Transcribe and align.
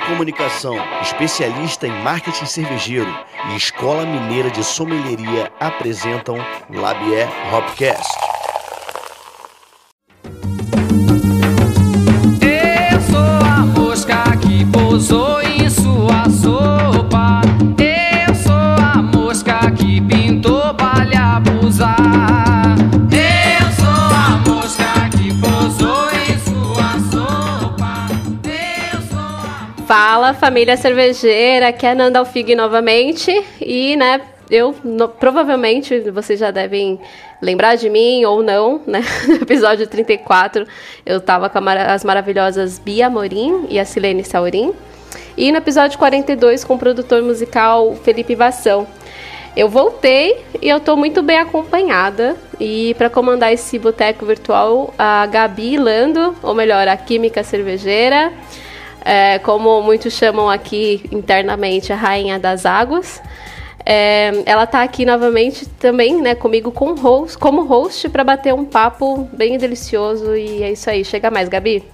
Comunicação, 0.00 0.76
especialista 1.00 1.86
em 1.86 2.02
marketing 2.02 2.46
cervejeiro 2.46 3.12
e 3.50 3.56
Escola 3.56 4.04
Mineira 4.04 4.50
de 4.50 4.64
Sommelieria 4.64 5.52
apresentam 5.60 6.36
Labier 6.70 7.28
Hopcast. 7.52 8.10
Família 30.34 30.76
cervejeira, 30.76 31.68
aqui 31.68 31.86
é 31.86 31.94
Nanda 31.94 32.18
Alfig 32.18 32.54
novamente 32.54 33.30
e 33.60 33.96
né, 33.96 34.20
eu 34.50 34.74
no, 34.84 35.08
provavelmente 35.08 36.00
vocês 36.10 36.38
já 36.38 36.50
devem 36.50 37.00
lembrar 37.40 37.76
de 37.76 37.88
mim 37.88 38.24
ou 38.24 38.42
não, 38.42 38.80
né? 38.86 39.02
No 39.26 39.36
episódio 39.36 39.86
34 39.86 40.66
eu 41.04 41.20
tava 41.20 41.48
com 41.48 41.58
as 41.68 42.04
maravilhosas 42.04 42.78
Bia 42.78 43.08
Morim 43.08 43.66
e 43.68 43.78
a 43.78 43.84
Silene 43.84 44.24
Saurim. 44.24 44.72
E 45.36 45.50
no 45.50 45.58
episódio 45.58 45.98
42 45.98 46.64
com 46.64 46.74
o 46.74 46.78
produtor 46.78 47.22
musical 47.22 47.94
Felipe 47.96 48.34
Vassão. 48.34 48.86
Eu 49.56 49.68
voltei 49.68 50.42
e 50.60 50.68
eu 50.68 50.80
tô 50.80 50.96
muito 50.96 51.22
bem 51.22 51.38
acompanhada. 51.38 52.36
E 52.58 52.94
para 52.94 53.10
comandar 53.10 53.52
esse 53.52 53.78
boteco 53.78 54.24
virtual, 54.24 54.94
a 54.98 55.26
Gabi 55.26 55.76
Lando, 55.76 56.34
ou 56.42 56.54
melhor, 56.54 56.88
a 56.88 56.96
Química 56.96 57.42
Cervejeira 57.42 58.32
é, 59.04 59.38
como 59.38 59.82
muitos 59.82 60.12
chamam 60.14 60.48
aqui 60.48 61.04
internamente 61.10 61.92
a 61.92 61.96
Rainha 61.96 62.38
das 62.38 62.66
Águas. 62.66 63.20
É, 63.84 64.42
ela 64.46 64.64
está 64.64 64.82
aqui 64.82 65.04
novamente 65.04 65.66
também, 65.66 66.20
né, 66.20 66.34
comigo 66.34 66.70
com 66.70 66.94
host, 66.94 67.36
como 67.36 67.64
host 67.64 68.08
para 68.10 68.22
bater 68.22 68.54
um 68.54 68.64
papo 68.64 69.28
bem 69.32 69.58
delicioso 69.58 70.36
e 70.36 70.62
é 70.62 70.72
isso 70.72 70.88
aí. 70.88 71.04
Chega 71.04 71.30
mais, 71.30 71.48
Gabi. 71.48 71.84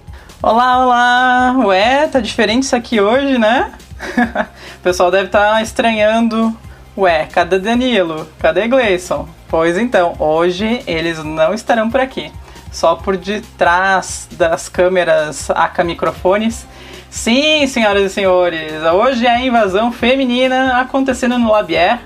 Olá, 0.41 0.85
olá! 0.85 1.65
Ué, 1.65 2.07
tá 2.07 2.19
diferente 2.19 2.63
isso 2.63 2.75
aqui 2.75 3.01
hoje, 3.01 3.37
né? 3.37 3.71
o 4.77 4.79
pessoal 4.81 5.11
deve 5.11 5.25
estar 5.25 5.53
tá 5.53 5.61
estranhando. 5.61 6.55
Ué, 6.97 7.25
cadê 7.25 7.59
Danilo? 7.59 8.27
Cadê 8.39 8.67
Gleison? 8.67 9.27
Pois 9.49 9.77
então, 9.77 10.15
hoje 10.19 10.83
eles 10.85 11.23
não 11.23 11.53
estarão 11.53 11.89
por 11.89 11.99
aqui. 11.99 12.31
Só 12.71 12.95
por 12.95 13.17
detrás 13.17 14.27
das 14.31 14.69
câmeras 14.69 15.49
AK 15.49 15.83
microfones 15.83 16.67
Sim, 17.09 17.65
senhoras 17.65 18.03
e 18.03 18.09
senhores, 18.09 18.71
hoje 18.83 19.25
é 19.25 19.31
a 19.31 19.41
invasão 19.41 19.91
feminina 19.91 20.79
acontecendo 20.79 21.39
no 21.39 21.51
Labier. 21.51 21.99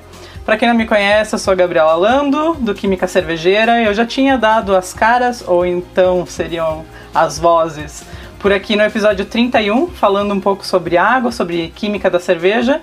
Para 0.45 0.57
quem 0.57 0.67
não 0.67 0.75
me 0.75 0.87
conhece, 0.87 1.35
eu 1.35 1.39
sou 1.39 1.51
a 1.51 1.55
Gabriela 1.55 1.93
Lando, 1.93 2.53
do 2.53 2.73
Química 2.73 3.05
Cervejeira. 3.05 3.81
Eu 3.81 3.93
já 3.93 4.05
tinha 4.05 4.37
dado 4.37 4.73
as 4.73 4.93
caras, 4.93 5.43
ou 5.45 5.65
então 5.65 6.25
seriam 6.25 6.85
as 7.13 7.37
vozes, 7.37 8.05
por 8.39 8.53
aqui 8.53 8.77
no 8.77 8.83
episódio 8.83 9.25
31, 9.25 9.89
falando 9.89 10.33
um 10.33 10.39
pouco 10.39 10.65
sobre 10.65 10.97
água, 10.97 11.33
sobre 11.33 11.73
química 11.75 12.09
da 12.09 12.19
cerveja. 12.19 12.81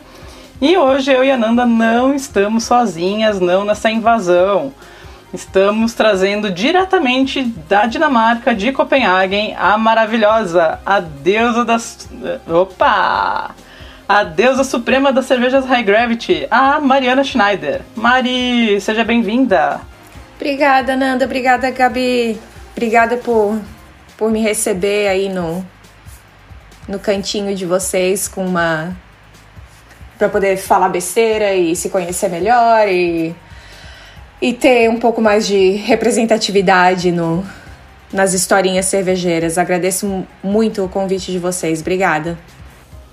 E 0.60 0.76
hoje 0.76 1.10
eu 1.10 1.24
e 1.24 1.30
a 1.30 1.38
Nanda 1.38 1.64
não 1.64 2.14
estamos 2.14 2.64
sozinhas, 2.64 3.40
não 3.40 3.64
nessa 3.64 3.90
invasão. 3.90 4.74
Estamos 5.32 5.94
trazendo 5.94 6.50
diretamente 6.50 7.44
da 7.68 7.86
Dinamarca, 7.86 8.52
de 8.52 8.72
Copenhagen, 8.72 9.54
a 9.56 9.78
maravilhosa, 9.78 10.80
a 10.84 10.98
deusa 10.98 11.64
das. 11.64 12.08
Opa! 12.48 13.54
A 14.08 14.24
deusa 14.24 14.64
suprema 14.64 15.12
das 15.12 15.26
cervejas 15.26 15.64
High 15.66 15.84
Gravity, 15.84 16.48
a 16.50 16.80
Mariana 16.80 17.22
Schneider. 17.22 17.82
Mari, 17.94 18.80
seja 18.80 19.04
bem-vinda! 19.04 19.80
Obrigada, 20.34 20.96
Nanda. 20.96 21.26
Obrigada, 21.26 21.70
Gabi. 21.70 22.36
Obrigada 22.72 23.16
por, 23.18 23.60
por 24.16 24.32
me 24.32 24.40
receber 24.40 25.06
aí 25.06 25.28
no, 25.28 25.64
no 26.88 26.98
cantinho 26.98 27.54
de 27.54 27.64
vocês 27.64 28.26
com 28.26 28.44
uma. 28.44 28.96
para 30.18 30.28
poder 30.28 30.56
falar 30.56 30.88
besteira 30.88 31.54
e 31.54 31.76
se 31.76 31.88
conhecer 31.88 32.28
melhor 32.28 32.88
e 32.88 33.32
e 34.40 34.52
ter 34.52 34.88
um 34.88 34.98
pouco 34.98 35.20
mais 35.20 35.46
de 35.46 35.72
representatividade 35.72 37.12
no, 37.12 37.44
nas 38.12 38.32
historinhas 38.32 38.86
cervejeiras. 38.86 39.58
Agradeço 39.58 40.26
muito 40.42 40.84
o 40.84 40.88
convite 40.88 41.30
de 41.30 41.38
vocês. 41.38 41.80
Obrigada. 41.80 42.38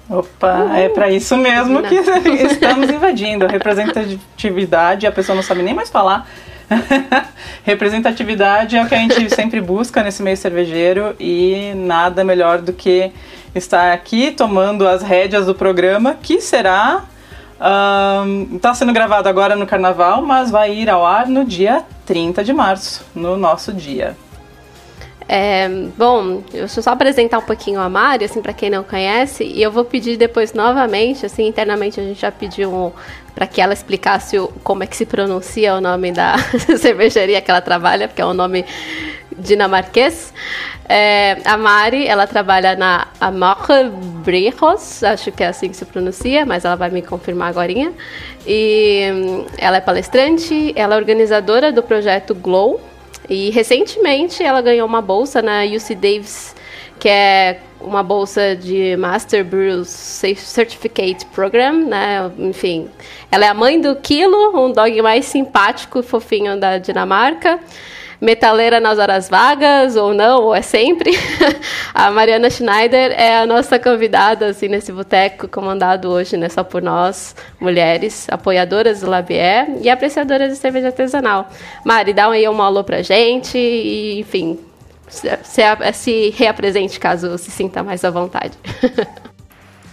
Opa, 0.10 0.60
Uhul. 0.60 0.74
é 0.74 0.90
para 0.90 1.10
isso 1.12 1.36
mesmo 1.36 1.84
que 1.84 1.96
estamos 2.50 2.90
invadindo. 2.90 3.46
A 3.46 3.50
representatividade, 3.50 5.06
a 5.06 5.12
pessoa 5.12 5.36
não 5.36 5.44
sabe 5.44 5.64
nem 5.64 5.74
mais 5.74 5.90
falar. 5.90 6.28
representatividade 7.64 8.76
é 8.76 8.84
o 8.84 8.88
que 8.88 8.96
a 8.96 8.98
gente 8.98 9.34
sempre 9.34 9.62
busca 9.62 10.04
nesse 10.04 10.22
meio 10.22 10.36
cervejeiro 10.38 11.16
e 11.20 11.74
nada 11.76 12.24
melhor 12.24 12.62
do 12.62 12.74
que 12.74 13.12
estar 13.56 13.94
aqui 13.94 14.32
tomando 14.32 14.88
as 14.88 15.02
rédeas 15.02 15.46
do 15.46 15.56
programa, 15.56 16.18
que 16.22 16.42
será 16.42 17.06
Está 18.54 18.74
sendo 18.74 18.94
gravado 18.94 19.28
agora 19.28 19.56
no 19.56 19.66
carnaval, 19.66 20.22
mas 20.22 20.52
vai 20.52 20.74
ir 20.74 20.90
ao 20.90 21.06
ar 21.06 21.28
no 21.28 21.44
dia 21.44 21.84
30 22.06 22.44
de 22.44 22.54
março, 22.54 23.04
no 23.16 23.36
nosso 23.36 23.74
dia. 23.74 24.16
É, 25.30 25.68
bom, 25.98 26.42
deixa 26.50 26.80
eu 26.80 26.84
só 26.84 26.92
apresentar 26.92 27.40
um 27.40 27.42
pouquinho 27.42 27.82
a 27.82 27.90
Mari, 27.90 28.24
assim, 28.24 28.42
para 28.42 28.54
quem 28.54 28.70
não 28.70 28.82
conhece, 28.82 29.44
e 29.44 29.62
eu 29.62 29.70
vou 29.70 29.84
pedir 29.84 30.16
depois 30.16 30.54
novamente, 30.54 31.26
assim, 31.26 31.46
internamente 31.46 32.00
a 32.00 32.04
gente 32.04 32.22
já 32.22 32.32
pediu 32.32 32.74
um, 32.74 32.92
para 33.36 33.46
que 33.46 33.60
ela 33.60 33.74
explicasse 33.74 34.40
o, 34.40 34.48
como 34.64 34.84
é 34.84 34.88
que 34.88 34.96
se 34.96 35.06
pronuncia 35.06 35.76
o 35.76 35.82
nome 35.82 36.14
da 36.14 36.38
cervejaria 36.80 37.42
que 37.42 37.52
ela 37.52 37.60
trabalha, 37.60 38.08
porque 38.08 38.22
é 38.22 38.26
um 38.26 38.34
nome 38.34 38.64
dinamarquês. 39.38 40.34
É, 40.90 41.38
a 41.44 41.58
Mari, 41.58 42.08
ela 42.08 42.26
trabalha 42.26 42.76
na 42.76 43.08
Amorre 43.20 43.90
Brejos, 44.24 45.04
acho 45.04 45.32
que 45.32 45.44
é 45.44 45.48
assim 45.48 45.70
que 45.70 45.76
se 45.76 45.86
pronuncia, 45.86 46.46
mas 46.46 46.64
ela 46.66 46.76
vai 46.76 46.90
me 46.90 47.02
confirmar 47.02 47.50
agora. 47.50 47.72
E 48.46 49.12
hum, 49.14 49.46
ela 49.58 49.78
é 49.78 49.82
palestrante, 49.82 50.74
ela 50.76 50.96
é 50.96 50.98
organizadora 50.98 51.72
do 51.72 51.84
projeto 51.84 52.34
Glow. 52.34 52.80
E 53.30 53.50
recentemente 53.50 54.42
ela 54.42 54.62
ganhou 54.62 54.88
uma 54.88 55.02
bolsa 55.02 55.42
na 55.42 55.64
UC 55.66 55.96
Davis, 55.96 56.56
que 56.98 57.10
é 57.10 57.60
uma 57.82 58.02
bolsa 58.02 58.56
de 58.56 58.96
Master 58.96 59.44
Brews 59.44 59.90
Certificate 59.90 61.26
Program, 61.28 61.74
né? 61.74 62.32
Enfim, 62.40 62.90
ela 63.30 63.46
é 63.46 63.50
a 63.50 63.54
mãe 63.54 63.82
do 63.82 63.98
Kilo, 63.98 64.58
um 64.58 64.72
dog 64.72 65.02
mais 65.02 65.26
simpático 65.26 66.00
e 66.00 66.04
fofinho 66.04 66.58
da 66.58 66.78
Dinamarca 66.78 67.60
metaleira 68.20 68.80
nas 68.80 69.00
horas 69.00 69.30
vagas, 69.30 69.96
ou 69.96 70.14
não, 70.14 70.44
ou 70.44 70.56
é 70.56 70.62
sempre. 70.62 71.12
a 71.94 72.12
Mariana 72.12 72.50
Schneider 72.50 73.12
é 73.12 73.38
a 73.38 73.46
nossa 73.46 73.80
convidada 73.80 74.48
assim, 74.48 74.68
nesse 74.68 74.92
boteco 74.92 75.48
comandado 75.48 76.10
hoje 76.10 76.38
né, 76.38 76.50
só 76.50 76.64
por 76.64 76.82
nós, 76.82 77.36
mulheres, 77.60 78.28
apoiadoras 78.30 79.02
do 79.02 79.10
Labier 79.10 79.68
e 79.82 79.90
apreciadoras 79.90 80.52
de 80.52 80.58
cerveja 80.58 80.88
artesanal. 80.88 81.50
Mari, 81.84 82.14
dá 82.14 82.30
aí 82.30 82.48
um 82.48 82.62
alô 82.62 82.84
pra 82.84 83.02
gente 83.02 83.58
e, 83.58 84.20
enfim, 84.20 84.60
se, 85.08 85.30
se 85.94 86.30
reapresente 86.32 87.00
caso 87.00 87.38
se 87.38 87.52
sinta 87.52 87.84
mais 87.84 88.04
à 88.04 88.10
vontade. 88.10 88.58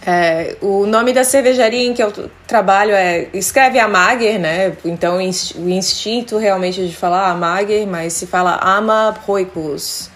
É, 0.07 0.55
o 0.61 0.85
nome 0.85 1.13
da 1.13 1.23
cervejaria 1.23 1.87
em 1.87 1.93
que 1.93 2.03
eu 2.03 2.13
trabalho 2.45 2.91
é. 2.91 3.27
Escreve 3.33 3.79
Amager, 3.79 4.39
né? 4.39 4.77
Então 4.85 5.17
o 5.17 5.69
instinto 5.69 6.37
realmente 6.37 6.85
de 6.85 6.95
falar 6.95 7.29
Amager, 7.31 7.87
mas 7.87 8.13
se 8.13 8.27
fala 8.27 8.59
Ama 8.61 9.17
Proicus. 9.25 10.11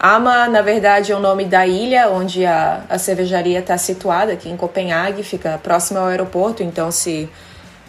Ama, 0.00 0.48
na 0.48 0.60
verdade, 0.60 1.12
é 1.12 1.16
o 1.16 1.20
nome 1.20 1.44
da 1.44 1.66
ilha 1.66 2.08
onde 2.10 2.44
a, 2.44 2.84
a 2.88 2.98
cervejaria 2.98 3.60
está 3.60 3.78
situada, 3.78 4.32
aqui 4.32 4.50
em 4.50 4.56
Copenhague, 4.56 5.22
fica 5.22 5.58
próximo 5.62 5.98
ao 5.98 6.06
aeroporto. 6.06 6.62
Então, 6.62 6.90
se 6.90 7.28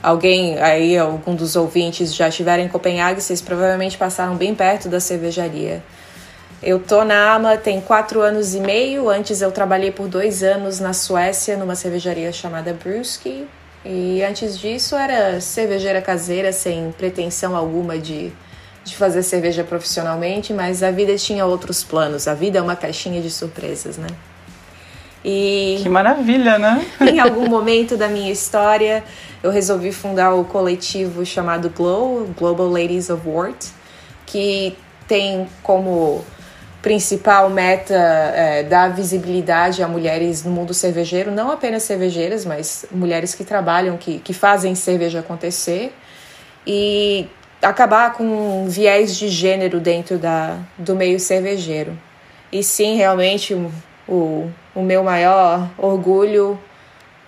alguém 0.02 0.58
aí, 0.60 0.98
algum 0.98 1.36
dos 1.36 1.56
ouvintes 1.56 2.16
já 2.16 2.30
estiverem 2.30 2.66
em 2.66 2.70
Copenhague, 2.70 3.22
vocês 3.22 3.42
provavelmente 3.42 3.98
passaram 3.98 4.36
bem 4.36 4.56
perto 4.56 4.88
da 4.88 5.00
cervejaria. 5.00 5.84
Eu 6.64 6.80
tô 6.80 7.04
na 7.04 7.34
AMA 7.34 7.58
tem 7.58 7.80
quatro 7.82 8.22
anos 8.22 8.56
e 8.56 8.60
meio. 8.60 9.10
Antes 9.10 9.42
eu 9.42 9.52
trabalhei 9.52 9.92
por 9.92 10.08
dois 10.08 10.42
anos 10.44 10.80
na 10.80 10.94
Suécia 10.94 11.58
numa 11.58 11.76
cervejaria 11.76 12.32
chamada 12.32 12.74
Brewski. 12.74 13.48
E 13.84 14.24
antes 14.24 14.58
disso 14.58 14.96
era 14.96 15.40
cervejeira 15.40 16.02
caseira, 16.02 16.52
sem 16.52 16.92
pretensão 16.98 17.56
alguma 17.56 18.00
de, 18.00 18.32
de 18.84 18.96
fazer 18.96 19.22
cerveja 19.22 19.64
profissionalmente, 19.64 20.54
mas 20.54 20.82
a 20.82 20.90
vida 20.90 21.16
tinha 21.18 21.46
outros 21.46 21.84
planos. 21.84 22.28
A 22.28 22.34
vida 22.34 22.58
é 22.58 22.62
uma 22.62 22.76
caixinha 22.76 23.22
de 23.22 23.30
surpresas, 23.30 23.98
né? 23.98 24.08
E 25.24 25.80
que 25.84 25.90
maravilha, 25.90 26.58
né? 26.58 26.84
em 27.02 27.20
algum 27.20 27.48
momento 27.48 27.96
da 27.96 28.08
minha 28.08 28.32
história, 28.32 29.04
eu 29.44 29.52
resolvi 29.52 29.92
fundar 29.92 30.34
o 30.34 30.44
coletivo 30.46 31.24
chamado 31.24 31.70
GLOW, 31.70 32.28
Global 32.38 32.68
Ladies 32.68 33.12
of 33.12 33.28
Wort, 33.28 33.68
que 34.26 34.76
tem 35.08 35.48
como 35.62 36.24
principal 36.86 37.50
meta 37.50 37.96
é, 37.96 38.62
dar 38.62 38.90
visibilidade 38.90 39.82
a 39.82 39.88
mulheres 39.88 40.44
no 40.44 40.52
mundo 40.52 40.72
cervejeiro, 40.72 41.32
não 41.32 41.50
apenas 41.50 41.82
cervejeiras, 41.82 42.46
mas 42.46 42.86
mulheres 42.92 43.34
que 43.34 43.44
trabalham, 43.44 43.98
que, 43.98 44.20
que 44.20 44.34
fazem 44.34 44.76
cerveja 44.76 45.22
acontecer, 45.22 45.92
e 46.66 47.28
acabar 47.60 48.14
com 48.14 48.24
um 48.24 48.68
viés 48.68 49.18
de 49.18 49.30
gênero 49.30 49.80
dentro 49.80 50.20
da, 50.20 50.60
do 50.78 50.96
meio 50.96 51.20
cervejeiro. 51.20 51.98
E 52.52 52.62
sim, 52.62 52.96
realmente, 52.96 53.56
o, 54.08 54.52
o, 54.76 54.84
meu 54.84 55.04
maior 55.04 55.68
orgulho 55.80 56.60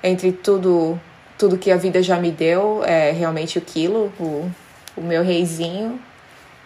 entre 0.04 0.32
tudo 0.32 1.02
tudo 1.36 1.58
que 1.58 1.72
a 1.72 1.78
vida 1.78 2.04
já 2.04 2.18
me 2.18 2.30
deu 2.30 2.84
é 2.86 3.10
realmente 3.10 3.58
o 3.58 3.62
quilo, 3.62 4.14
o, 4.20 4.48
o 4.96 5.02
meu 5.02 5.24
reizinho, 5.24 6.00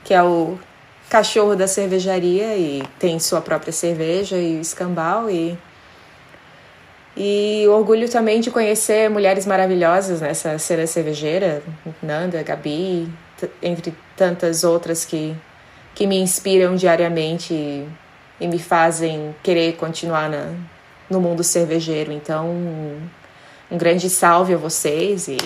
que 0.04 0.14
é 0.14 0.22
o 0.22 0.60
cachorro 1.12 1.58
da 1.58 1.68
cervejaria 1.68 2.56
e 2.56 2.82
tem 2.98 3.20
sua 3.20 3.42
própria 3.42 3.74
cerveja 3.74 4.38
e 4.38 4.62
escambau 4.62 5.30
e 5.30 5.58
e 7.18 7.66
orgulho 7.68 8.10
também 8.10 8.40
de 8.40 8.50
conhecer 8.50 9.10
mulheres 9.10 9.46
maravilhosas 9.46 10.22
nessa 10.22 10.58
cena 10.58 10.88
cervejeira, 10.88 11.62
Nanda, 12.02 12.42
Gabi, 12.42 13.12
entre 13.62 13.94
tantas 14.16 14.64
outras 14.64 15.04
que, 15.04 15.36
que 15.94 16.08
me 16.08 16.18
inspiram 16.18 16.74
diariamente 16.78 17.54
e, 17.54 17.86
e 18.40 18.48
me 18.48 18.58
fazem 18.58 19.36
querer 19.44 19.74
continuar 19.74 20.30
na, 20.30 20.54
no 21.10 21.20
mundo 21.20 21.44
cervejeiro. 21.44 22.14
Então, 22.14 22.48
um, 22.48 23.02
um 23.70 23.78
grande 23.78 24.10
salve 24.10 24.54
a 24.54 24.58
vocês 24.58 25.28
e 25.28 25.38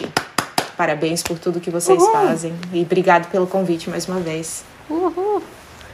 parabéns 0.77 1.23
por 1.23 1.39
tudo 1.39 1.59
que 1.59 1.71
vocês 1.71 1.99
Uhul. 1.99 2.11
fazem. 2.11 2.53
E 2.71 2.83
obrigado 2.83 3.31
pelo 3.31 3.47
convite 3.47 3.89
mais 3.89 4.07
uma 4.07 4.19
vez. 4.19 4.63
Uhul. 4.89 5.41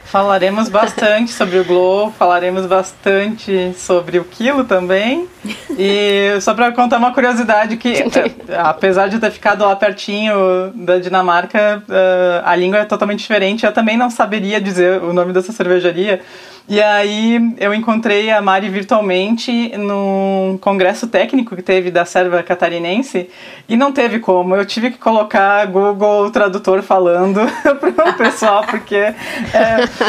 Falaremos 0.04 0.68
bastante 0.68 1.32
sobre 1.32 1.58
o 1.58 1.64
Glow, 1.64 2.12
falaremos 2.12 2.66
bastante 2.66 3.72
sobre 3.74 4.18
o 4.18 4.24
Quilo 4.24 4.62
também. 4.62 5.26
E 5.70 6.38
só 6.42 6.52
para 6.52 6.70
contar 6.70 6.98
uma 6.98 7.14
curiosidade 7.14 7.78
que, 7.78 7.94
é, 7.94 8.04
apesar 8.60 9.08
de 9.08 9.18
ter 9.18 9.30
ficado 9.30 9.64
lá 9.64 9.74
pertinho 9.74 10.70
da 10.74 10.98
Dinamarca, 10.98 11.82
é, 11.88 12.42
a 12.44 12.54
língua 12.54 12.80
é 12.80 12.84
totalmente 12.84 13.20
diferente. 13.20 13.64
Eu 13.64 13.72
também 13.72 13.96
não 13.96 14.10
saberia 14.10 14.60
dizer 14.60 15.02
o 15.02 15.14
nome 15.14 15.32
dessa 15.32 15.50
cervejaria, 15.50 16.20
e 16.68 16.80
aí 16.80 17.54
eu 17.58 17.74
encontrei 17.74 18.30
a 18.30 18.40
Mari 18.40 18.68
virtualmente 18.68 19.76
num 19.76 20.56
congresso 20.60 21.06
técnico 21.06 21.56
que 21.56 21.62
teve 21.62 21.90
da 21.90 22.04
serva 22.04 22.42
catarinense 22.42 23.28
e 23.68 23.76
não 23.76 23.92
teve 23.92 24.20
como. 24.20 24.54
Eu 24.54 24.64
tive 24.64 24.90
que 24.90 24.98
colocar 24.98 25.66
Google 25.66 26.30
Tradutor 26.30 26.82
falando 26.82 27.40
para 27.96 28.10
o 28.10 28.14
pessoal, 28.14 28.64
porque 28.64 28.96
é, 28.96 29.14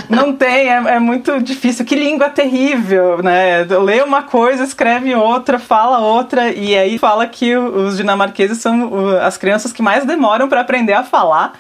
não 0.10 0.34
tem, 0.34 0.70
é, 0.70 0.96
é, 0.96 1.00
muito 1.00 1.42
difícil. 1.42 1.86
Que 1.86 1.96
língua 1.96 2.30
terrível, 2.30 3.22
né? 3.24 3.64
Lê 3.64 4.02
uma 4.02 4.24
coisa, 4.24 4.64
escreve 4.64 5.16
outra, 5.16 5.58
fala 5.58 6.00
outra, 6.00 6.52
e 6.52 6.78
aí 6.78 6.98
fala 6.98 7.26
que 7.26 7.56
os 7.58 7.98
dinamarqueses 7.98 8.60
são 8.60 9.18
as 9.18 9.38
crianças 9.38 9.74
que 9.74 9.82
mais 9.82 10.06
demoram 10.06 10.48
para 10.48 10.62
aprender 10.62 10.94
a 10.94 11.04
falar 11.04 11.54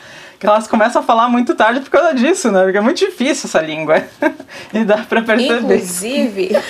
que 0.44 0.48
elas 0.48 0.68
começam 0.68 1.01
a 1.01 1.06
falar 1.06 1.30
muito 1.30 1.56
tarde 1.56 1.80
por 1.80 1.90
causa 1.90 2.13
disso, 2.13 2.51
né? 2.51 2.63
Porque 2.63 2.78
é 2.78 2.81
muito 2.81 2.98
difícil 2.98 3.48
essa 3.48 3.62
língua. 3.62 4.04
e 4.74 4.84
dá 4.84 4.98
pra 4.98 5.22
perceber. 5.22 5.75
Inclusive, 5.75 6.62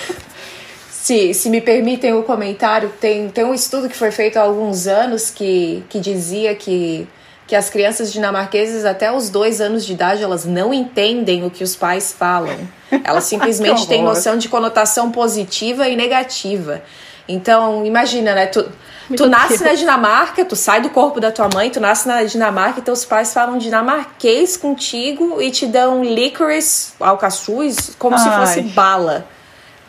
se, 0.88 1.34
se 1.34 1.50
me 1.50 1.60
permitem 1.60 2.14
o 2.14 2.22
comentário, 2.22 2.92
tem, 3.00 3.28
tem 3.28 3.44
um 3.44 3.52
estudo 3.52 3.88
que 3.88 3.96
foi 3.96 4.12
feito 4.12 4.36
há 4.36 4.42
alguns 4.42 4.86
anos 4.86 5.28
que, 5.28 5.82
que 5.88 5.98
dizia 5.98 6.54
que, 6.54 7.08
que 7.48 7.56
as 7.56 7.68
crianças 7.68 8.12
dinamarquesas, 8.12 8.84
até 8.84 9.10
os 9.10 9.28
dois 9.28 9.60
anos 9.60 9.84
de 9.84 9.94
idade, 9.94 10.22
elas 10.22 10.44
não 10.44 10.72
entendem 10.72 11.44
o 11.44 11.50
que 11.50 11.64
os 11.64 11.74
pais 11.74 12.14
falam. 12.16 12.56
Elas 13.02 13.24
simplesmente 13.26 13.88
têm 13.88 14.04
noção 14.04 14.38
de 14.38 14.48
conotação 14.48 15.10
positiva 15.10 15.88
e 15.88 15.96
negativa. 15.96 16.80
Então, 17.28 17.84
imagina, 17.84 18.36
né? 18.36 18.46
Tu, 18.46 18.64
tu 19.16 19.26
nasce 19.26 19.62
na 19.62 19.74
Dinamarca, 19.74 20.44
tu 20.44 20.56
sai 20.56 20.80
do 20.80 20.90
corpo 20.90 21.20
da 21.20 21.30
tua 21.30 21.48
mãe, 21.52 21.70
tu 21.70 21.80
nasce 21.80 22.06
na 22.08 22.22
Dinamarca 22.24 22.80
e 22.80 22.82
teus 22.82 23.04
pais 23.04 23.32
falam 23.32 23.58
dinamarquês 23.58 24.56
contigo 24.56 25.40
e 25.40 25.50
te 25.50 25.66
dão 25.66 26.02
licorice, 26.02 26.92
alcaçuz, 27.00 27.94
como 27.98 28.16
Ai. 28.16 28.22
se 28.22 28.30
fosse 28.30 28.62
bala. 28.70 29.26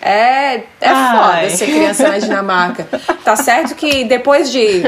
É, 0.02 0.64
é 0.82 0.94
foda 1.12 1.50
ser 1.50 1.68
criança 1.68 2.08
na 2.08 2.20
Dinamarca. 2.20 2.88
Tá 3.24 3.36
certo 3.36 3.74
que 3.76 4.04
depois 4.04 4.52
de, 4.52 4.84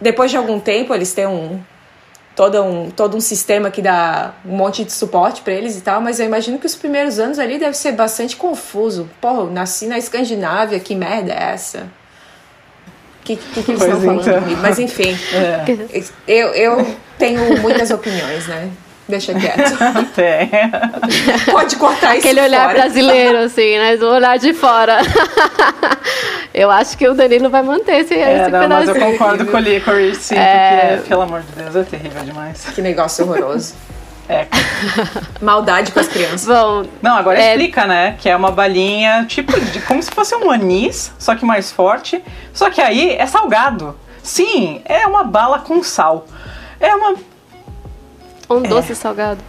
depois 0.00 0.30
de 0.30 0.36
algum 0.36 0.60
tempo 0.60 0.94
eles 0.94 1.12
têm 1.12 1.26
um 1.26 1.60
todo 2.36 2.62
um, 2.62 2.88
todo 2.88 3.16
um 3.16 3.20
sistema 3.20 3.68
que 3.68 3.82
dá 3.82 4.32
um 4.46 4.56
monte 4.56 4.84
de 4.84 4.92
suporte 4.92 5.42
para 5.42 5.52
eles 5.52 5.76
e 5.76 5.80
tal, 5.80 6.00
mas 6.00 6.20
eu 6.20 6.26
imagino 6.26 6.56
que 6.56 6.66
os 6.66 6.76
primeiros 6.76 7.18
anos 7.18 7.36
ali 7.36 7.58
deve 7.58 7.76
ser 7.76 7.90
bastante 7.92 8.36
confuso. 8.36 9.10
Porra, 9.20 9.50
nasci 9.50 9.88
na 9.88 9.98
Escandinávia, 9.98 10.78
que 10.78 10.94
merda 10.94 11.32
é 11.32 11.52
essa? 11.52 11.88
Que, 13.28 13.36
que, 13.36 13.62
que 13.62 13.70
eles 13.72 13.82
pois 13.82 13.82
estão 13.82 14.00
falando 14.00 14.20
então. 14.20 14.42
comigo. 14.42 14.60
Mas 14.62 14.78
enfim, 14.78 15.18
é. 15.34 16.02
eu, 16.26 16.48
eu 16.48 16.96
tenho 17.18 17.60
muitas 17.60 17.90
opiniões, 17.90 18.46
né? 18.46 18.70
Deixa 19.06 19.32
quieto. 19.34 19.78
Tem. 20.14 20.50
Pode 21.50 21.76
cortar 21.76 22.16
isso 22.16 22.26
Aquele 22.26 22.42
olhar 22.42 22.66
fora. 22.66 22.74
brasileiro, 22.74 23.38
assim, 23.38 23.78
né? 23.78 23.96
Do 23.96 24.06
olhar 24.06 24.38
de 24.38 24.52
fora. 24.52 24.98
eu 26.52 26.70
acho 26.70 26.96
que 26.96 27.08
o 27.08 27.14
Danilo 27.14 27.48
vai 27.48 27.62
manter 27.62 28.02
esse, 28.02 28.14
é, 28.14 28.42
esse 28.42 28.50
não, 28.50 28.68
Mas 28.68 28.88
eu 28.88 28.94
concordo 28.94 29.46
com 29.46 29.56
o 29.56 29.60
Licorice, 29.60 30.20
sim, 30.20 30.34
é... 30.36 30.96
porque, 30.96 31.08
pelo 31.08 31.22
amor 31.22 31.40
de 31.40 31.62
Deus, 31.62 31.76
é 31.76 31.82
terrível 31.84 32.22
demais. 32.22 32.66
Que 32.74 32.82
negócio 32.82 33.24
horroroso. 33.24 33.74
É. 34.28 34.46
Maldade 35.40 35.90
com 35.90 36.00
as 36.00 36.08
crianças. 36.08 36.46
Bom, 36.46 36.84
Não, 37.00 37.16
agora 37.16 37.40
é... 37.40 37.52
explica, 37.52 37.86
né? 37.86 38.16
Que 38.18 38.28
é 38.28 38.36
uma 38.36 38.50
balinha, 38.50 39.24
tipo, 39.26 39.58
de, 39.58 39.80
como 39.80 40.02
se 40.02 40.10
fosse 40.10 40.34
um 40.36 40.50
anis, 40.50 41.12
só 41.18 41.34
que 41.34 41.44
mais 41.44 41.72
forte. 41.72 42.22
Só 42.52 42.68
que 42.68 42.80
aí 42.80 43.12
é 43.12 43.26
salgado. 43.26 43.98
Sim, 44.22 44.82
é 44.84 45.06
uma 45.06 45.24
bala 45.24 45.60
com 45.60 45.82
sal. 45.82 46.26
É 46.78 46.94
uma. 46.94 47.14
Um 48.50 48.62
doce 48.62 48.92
é. 48.92 48.94
salgado. 48.94 49.40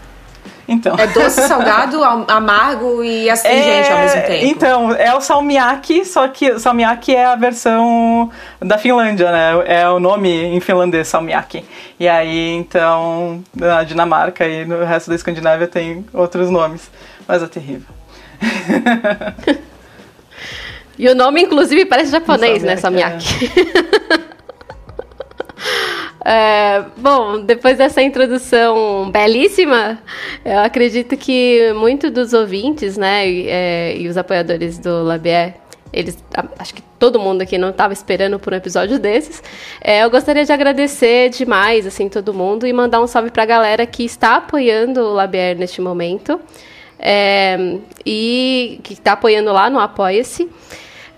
Então. 0.69 0.95
É 0.99 1.07
doce, 1.07 1.41
salgado, 1.47 2.03
amargo 2.03 3.03
e 3.03 3.27
astringente 3.27 3.89
é, 3.89 3.91
ao 3.91 3.99
mesmo 3.99 4.21
tempo. 4.21 4.45
Então, 4.45 4.93
é 4.93 5.15
o 5.15 5.19
salmiak, 5.19 6.05
só 6.05 6.27
que 6.27 6.51
o 6.51 6.59
salmiak 6.59 7.15
é 7.15 7.25
a 7.25 7.35
versão 7.35 8.29
da 8.59 8.77
Finlândia, 8.77 9.31
né? 9.31 9.63
É 9.65 9.89
o 9.89 9.99
nome 9.99 10.29
em 10.29 10.59
finlandês, 10.59 11.07
salmiak. 11.07 11.65
E 11.99 12.07
aí, 12.07 12.51
então, 12.51 13.43
na 13.55 13.83
Dinamarca 13.83 14.47
e 14.47 14.63
no 14.63 14.85
resto 14.85 15.09
da 15.09 15.15
Escandinávia 15.15 15.67
tem 15.67 16.05
outros 16.13 16.51
nomes. 16.51 16.91
Mas 17.27 17.41
é 17.41 17.47
terrível. 17.47 17.89
e 20.99 21.09
o 21.09 21.15
nome, 21.15 21.41
inclusive, 21.41 21.83
parece 21.85 22.11
japonês, 22.11 22.61
né? 22.61 22.77
Salmiak. 22.77 23.25
É. 26.31 26.85
Bom, 26.95 27.41
depois 27.41 27.79
dessa 27.79 28.03
introdução 28.03 29.09
belíssima, 29.09 29.97
eu 30.45 30.59
acredito 30.59 31.17
que 31.17 31.73
muitos 31.73 32.11
dos 32.11 32.33
ouvintes, 32.33 32.97
né, 32.97 33.27
e, 33.27 33.47
é, 33.49 33.97
e 33.97 34.07
os 34.07 34.15
apoiadores 34.15 34.77
do 34.77 35.03
Labier, 35.03 35.55
eles, 35.91 36.23
acho 36.59 36.75
que 36.75 36.83
todo 36.99 37.19
mundo 37.19 37.41
aqui 37.41 37.57
não 37.57 37.71
estava 37.71 37.93
esperando 37.93 38.37
por 38.37 38.53
um 38.53 38.55
episódio 38.55 38.99
desses. 38.99 39.41
É, 39.81 40.03
eu 40.03 40.11
gostaria 40.11 40.45
de 40.45 40.51
agradecer 40.53 41.29
demais, 41.29 41.87
assim, 41.87 42.07
todo 42.07 42.31
mundo 42.31 42.67
e 42.67 42.71
mandar 42.71 43.01
um 43.01 43.07
salve 43.07 43.31
para 43.31 43.41
a 43.41 43.47
galera 43.47 43.87
que 43.87 44.05
está 44.05 44.35
apoiando 44.35 45.01
o 45.01 45.13
Labier 45.15 45.57
neste 45.57 45.81
momento 45.81 46.39
é, 46.99 47.57
e 48.05 48.79
que 48.83 48.93
está 48.93 49.13
apoiando 49.13 49.51
lá 49.51 49.67
no 49.67 49.79
Apoia-se. 49.79 50.47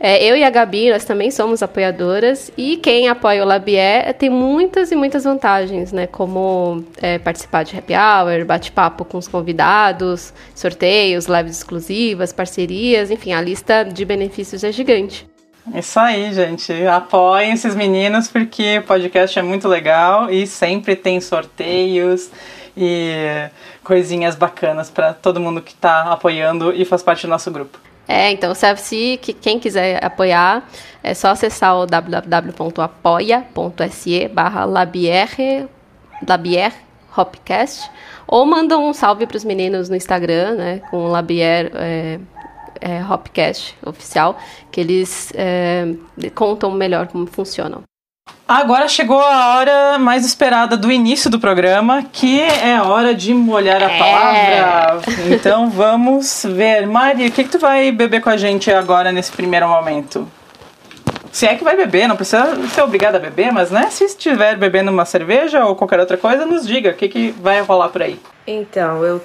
É, 0.03 0.23
eu 0.25 0.35
e 0.35 0.43
a 0.43 0.49
Gabi, 0.49 0.89
nós 0.89 1.05
também 1.05 1.29
somos 1.29 1.61
apoiadoras 1.61 2.51
e 2.57 2.77
quem 2.77 3.07
apoia 3.07 3.43
o 3.43 3.45
Labier 3.45 4.11
tem 4.15 4.31
muitas 4.31 4.91
e 4.91 4.95
muitas 4.95 5.25
vantagens, 5.25 5.91
né? 5.91 6.07
Como 6.07 6.83
é, 6.99 7.19
participar 7.19 7.61
de 7.61 7.77
happy 7.77 7.93
hour, 7.93 8.43
bate-papo 8.43 9.05
com 9.05 9.19
os 9.19 9.27
convidados, 9.27 10.33
sorteios, 10.55 11.27
lives 11.27 11.57
exclusivas, 11.57 12.33
parcerias, 12.33 13.11
enfim, 13.11 13.31
a 13.31 13.39
lista 13.39 13.83
de 13.83 14.03
benefícios 14.03 14.63
é 14.63 14.71
gigante. 14.71 15.29
Isso 15.75 15.99
aí, 15.99 16.33
gente. 16.33 16.73
Apoiem 16.87 17.53
esses 17.53 17.75
meninos 17.75 18.27
porque 18.27 18.79
o 18.79 18.81
podcast 18.81 19.37
é 19.37 19.43
muito 19.43 19.67
legal 19.67 20.31
e 20.31 20.47
sempre 20.47 20.95
tem 20.95 21.21
sorteios 21.21 22.31
e 22.75 23.47
coisinhas 23.83 24.33
bacanas 24.33 24.89
para 24.89 25.13
todo 25.13 25.39
mundo 25.39 25.61
que 25.61 25.73
está 25.73 26.11
apoiando 26.11 26.73
e 26.73 26.83
faz 26.85 27.03
parte 27.03 27.27
do 27.27 27.29
nosso 27.29 27.51
grupo. 27.51 27.90
É, 28.07 28.31
então, 28.31 28.53
se 28.53 29.17
que 29.21 29.33
quem 29.33 29.59
quiser 29.59 30.03
apoiar, 30.03 30.67
é 31.03 31.13
só 31.13 31.29
acessar 31.29 31.75
o 31.77 31.85
www.apoia.se 31.85 32.27
barra 34.27 34.65
Hopcast, 37.15 37.89
ou 38.27 38.45
manda 38.45 38.77
um 38.77 38.93
salve 38.93 39.25
para 39.27 39.37
os 39.37 39.43
meninos 39.43 39.89
no 39.89 39.95
Instagram, 39.95 40.55
né, 40.55 40.81
com 40.89 41.07
Labier 41.07 41.71
é, 41.75 42.19
é, 42.79 43.03
Hopcast 43.03 43.77
oficial, 43.85 44.37
que 44.71 44.79
eles 44.79 45.31
é, 45.35 45.93
contam 46.33 46.71
melhor 46.71 47.07
como 47.07 47.27
funcionam. 47.27 47.83
Agora 48.53 48.85
chegou 48.89 49.17
a 49.17 49.55
hora 49.55 49.97
mais 49.97 50.25
esperada 50.25 50.75
do 50.75 50.91
início 50.91 51.29
do 51.29 51.39
programa, 51.39 52.03
que 52.11 52.41
é 52.41 52.75
a 52.75 52.83
hora 52.83 53.15
de 53.15 53.33
molhar 53.33 53.81
a 53.81 53.89
é. 53.89 53.97
palavra. 53.97 55.01
Então 55.33 55.69
vamos 55.69 56.45
ver. 56.45 56.85
Mari, 56.85 57.27
o 57.27 57.31
que, 57.31 57.45
que 57.45 57.49
tu 57.49 57.57
vai 57.57 57.93
beber 57.93 58.19
com 58.19 58.29
a 58.29 58.35
gente 58.35 58.69
agora 58.69 59.09
nesse 59.09 59.31
primeiro 59.31 59.69
momento? 59.69 60.29
Se 61.31 61.47
é 61.47 61.55
que 61.55 61.63
vai 61.63 61.77
beber, 61.77 62.09
não 62.09 62.17
precisa 62.17 62.57
ser 62.67 62.81
obrigada 62.81 63.17
a 63.17 63.21
beber, 63.21 63.53
mas 63.53 63.71
né, 63.71 63.89
se 63.89 64.03
estiver 64.03 64.57
bebendo 64.57 64.91
uma 64.91 65.05
cerveja 65.05 65.63
ou 65.63 65.73
qualquer 65.73 66.01
outra 66.01 66.17
coisa, 66.17 66.45
nos 66.45 66.67
diga 66.67 66.89
o 66.89 66.93
que, 66.93 67.07
que 67.07 67.31
vai 67.31 67.61
rolar 67.61 67.87
por 67.87 68.01
aí. 68.01 68.19
Então, 68.45 69.01
eu 69.05 69.23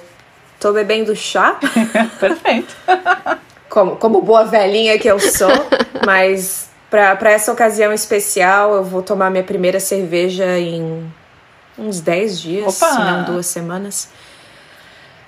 tô 0.57 0.71
bebendo 0.71 1.13
chá. 1.17 1.59
Perfeito. 2.17 2.73
como, 3.69 3.97
como 3.97 4.21
boa 4.21 4.45
velhinha 4.45 4.97
que 4.97 5.09
eu 5.09 5.19
sou, 5.19 5.51
mas 6.05 6.66
para 6.89 7.31
essa 7.31 7.51
ocasião 7.51 7.91
especial 7.91 8.73
eu 8.73 8.83
vou 8.83 9.01
tomar 9.01 9.29
minha 9.29 9.43
primeira 9.43 9.79
cerveja 9.79 10.57
em 10.57 11.11
uns 11.77 11.99
10 11.99 12.39
dias, 12.39 12.81
Opa! 12.81 12.91
se 12.93 12.99
não 12.99 13.23
duas 13.25 13.45
semanas. 13.45 14.09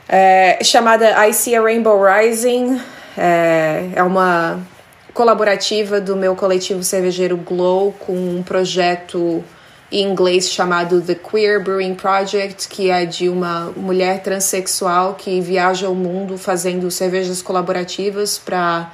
É, 0.07 0.63
chamada 0.63 1.27
I 1.27 1.33
See 1.33 1.55
a 1.55 1.61
Rainbow 1.61 2.01
Rising. 2.03 2.81
É, 3.17 3.89
é 3.95 4.03
uma 4.03 4.59
colaborativa 5.13 5.99
do 5.99 6.15
meu 6.15 6.35
coletivo 6.35 6.83
cervejeiro 6.83 7.37
Glow 7.37 7.93
com 7.99 8.13
um 8.13 8.41
projeto 8.41 9.43
em 9.91 10.03
inglês 10.03 10.49
chamado 10.49 11.01
The 11.01 11.15
Queer 11.15 11.63
Brewing 11.63 11.95
Project, 11.95 12.67
que 12.67 12.89
é 12.89 13.05
de 13.05 13.27
uma 13.27 13.71
mulher 13.75 14.21
transexual 14.21 15.15
que 15.15 15.41
viaja 15.41 15.89
o 15.89 15.95
mundo 15.95 16.37
fazendo 16.37 16.89
cervejas 16.91 17.41
colaborativas 17.41 18.37
para 18.37 18.91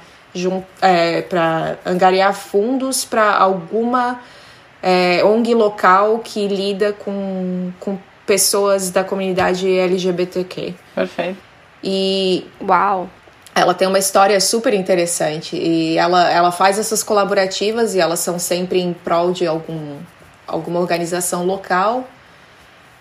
é, 0.80 1.22
para 1.22 1.78
angariar 1.84 2.34
fundos 2.34 3.04
para 3.04 3.36
alguma 3.36 4.20
é, 4.82 5.24
ONG 5.24 5.54
local 5.54 6.20
que 6.20 6.46
lida 6.48 6.92
com, 6.92 7.72
com 7.80 7.98
pessoas 8.26 8.90
da 8.90 9.04
comunidade 9.04 9.70
LGBTQ. 9.70 10.74
Perfeito. 10.94 11.38
E. 11.82 12.44
Uau! 12.60 13.08
Ela 13.54 13.72
tem 13.72 13.88
uma 13.88 13.98
história 13.98 14.38
super 14.38 14.74
interessante 14.74 15.56
e 15.56 15.96
ela, 15.96 16.30
ela 16.30 16.52
faz 16.52 16.78
essas 16.78 17.02
colaborativas 17.02 17.94
e 17.94 18.00
elas 18.00 18.20
são 18.20 18.38
sempre 18.38 18.80
em 18.80 18.92
prol 18.92 19.32
de 19.32 19.46
algum, 19.46 19.96
alguma 20.46 20.78
organização 20.78 21.46
local 21.46 22.06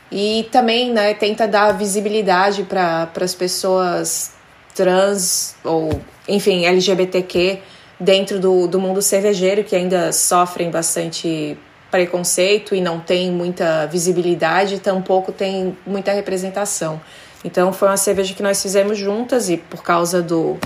e 0.10 0.48
também 0.54 0.94
né, 0.94 1.14
tenta 1.14 1.46
dar 1.46 1.74
visibilidade 1.74 2.64
para 2.64 3.10
as 3.20 3.36
pessoas 3.36 4.35
trans 4.76 5.56
ou, 5.64 6.02
enfim, 6.28 6.66
LGBTQ 6.66 7.60
dentro 8.00 8.40
do, 8.40 8.68
do 8.68 8.80
mundo 8.80 9.02
cervejeiro 9.02 9.64
que 9.64 9.76
ainda 9.76 10.12
sofrem 10.12 10.70
bastante 10.70 11.58
preconceito 11.90 12.76
e 12.76 12.82
não 12.82 13.00
tem 13.00 13.32
muita 13.32 13.88
visibilidade, 13.88 14.80
tampouco 14.80 15.32
tem 15.32 15.78
muita 15.88 16.12
representação. 16.12 17.00
Então 17.44 17.72
foi 17.72 17.88
uma 17.88 17.98
cerveja 17.98 18.34
que 18.34 18.44
nós 18.44 18.62
fizemos 18.62 18.98
juntas 18.98 19.50
e 19.50 19.58
por 19.58 19.82
causa 19.82 20.22
do 20.22 20.58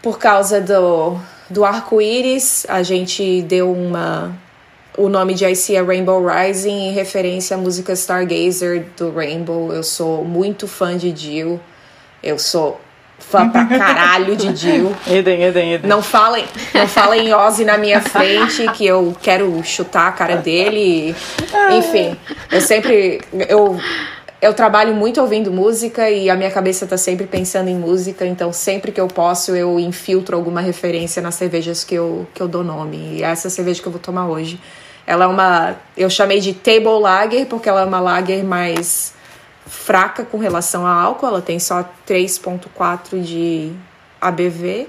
por 0.00 0.18
causa 0.18 0.60
do, 0.60 1.18
do 1.50 1.64
arco-íris, 1.64 2.64
a 2.68 2.82
gente 2.82 3.42
deu 3.42 3.72
uma 3.72 4.34
o 4.96 5.08
nome 5.08 5.34
de 5.34 5.44
I 5.44 5.54
See 5.54 5.76
a 5.76 5.82
Rainbow 5.82 6.24
Rising 6.24 6.88
em 6.88 6.92
referência 6.92 7.56
à 7.56 7.58
música 7.58 7.92
Stargazer 7.92 8.86
do 8.96 9.12
Rainbow. 9.12 9.72
Eu 9.72 9.82
sou 9.82 10.24
muito 10.24 10.66
fã 10.66 10.96
de 10.96 11.14
Jill. 11.14 11.60
Eu 12.22 12.38
sou 12.38 12.80
fã 13.18 13.48
pra 13.48 13.66
caralho 13.66 14.36
de 14.36 14.54
Jill. 14.54 14.94
Eden, 15.06 15.42
Eden, 15.42 15.74
Eden. 15.74 15.88
Não 15.88 16.02
falem, 16.02 16.44
não 16.74 16.88
falem 16.88 17.32
Ozzy 17.32 17.64
na 17.64 17.76
minha 17.76 18.00
frente 18.00 18.66
que 18.72 18.86
eu 18.86 19.14
quero 19.20 19.62
chutar 19.64 20.08
a 20.08 20.12
cara 20.12 20.36
dele. 20.36 21.14
Enfim, 21.72 22.16
eu 22.50 22.60
sempre 22.60 23.20
eu 23.48 23.78
eu 24.40 24.54
trabalho 24.54 24.94
muito 24.94 25.20
ouvindo 25.20 25.50
música 25.50 26.08
e 26.08 26.30
a 26.30 26.36
minha 26.36 26.50
cabeça 26.50 26.86
tá 26.86 26.96
sempre 26.96 27.26
pensando 27.26 27.68
em 27.68 27.76
música, 27.76 28.24
então 28.24 28.52
sempre 28.52 28.92
que 28.92 29.00
eu 29.00 29.08
posso 29.08 29.54
eu 29.54 29.80
infiltro 29.80 30.36
alguma 30.36 30.60
referência 30.60 31.20
nas 31.20 31.34
cervejas 31.34 31.82
que 31.82 31.96
eu, 31.96 32.26
que 32.32 32.40
eu 32.40 32.46
dou 32.46 32.62
nome. 32.62 33.16
E 33.16 33.22
essa 33.24 33.50
cerveja 33.50 33.82
que 33.82 33.88
eu 33.88 33.92
vou 33.92 34.00
tomar 34.00 34.28
hoje, 34.28 34.60
ela 35.04 35.24
é 35.24 35.28
uma. 35.28 35.76
Eu 35.96 36.08
chamei 36.08 36.38
de 36.38 36.54
Table 36.54 37.00
Lager 37.00 37.46
porque 37.46 37.68
ela 37.68 37.80
é 37.80 37.84
uma 37.84 37.98
lager 37.98 38.44
mais 38.44 39.12
fraca 39.68 40.24
com 40.24 40.38
relação 40.38 40.86
a 40.86 40.92
álcool, 40.92 41.26
ela 41.26 41.42
tem 41.42 41.58
só 41.58 41.88
3,4 42.06 43.22
de 43.22 43.72
ABV. 44.20 44.88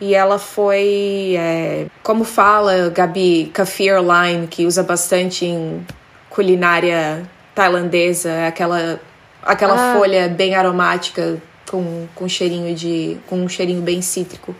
E 0.00 0.14
ela 0.14 0.38
foi, 0.38 1.34
é, 1.36 1.86
como 2.02 2.24
fala 2.24 2.88
Gabi, 2.88 3.50
kaffir 3.52 3.96
lime, 4.00 4.46
que 4.46 4.64
usa 4.64 4.82
bastante 4.82 5.44
em 5.44 5.86
culinária 6.30 7.28
tailandesa, 7.54 8.46
aquela 8.46 8.98
aquela 9.42 9.74
ah. 9.74 9.94
folha 9.94 10.28
bem 10.28 10.54
aromática 10.54 11.38
com, 11.68 12.06
com 12.14 12.28
cheirinho 12.28 12.74
de 12.74 13.18
com 13.26 13.36
um 13.36 13.48
cheirinho 13.48 13.82
bem 13.82 14.00
cítrico, 14.00 14.54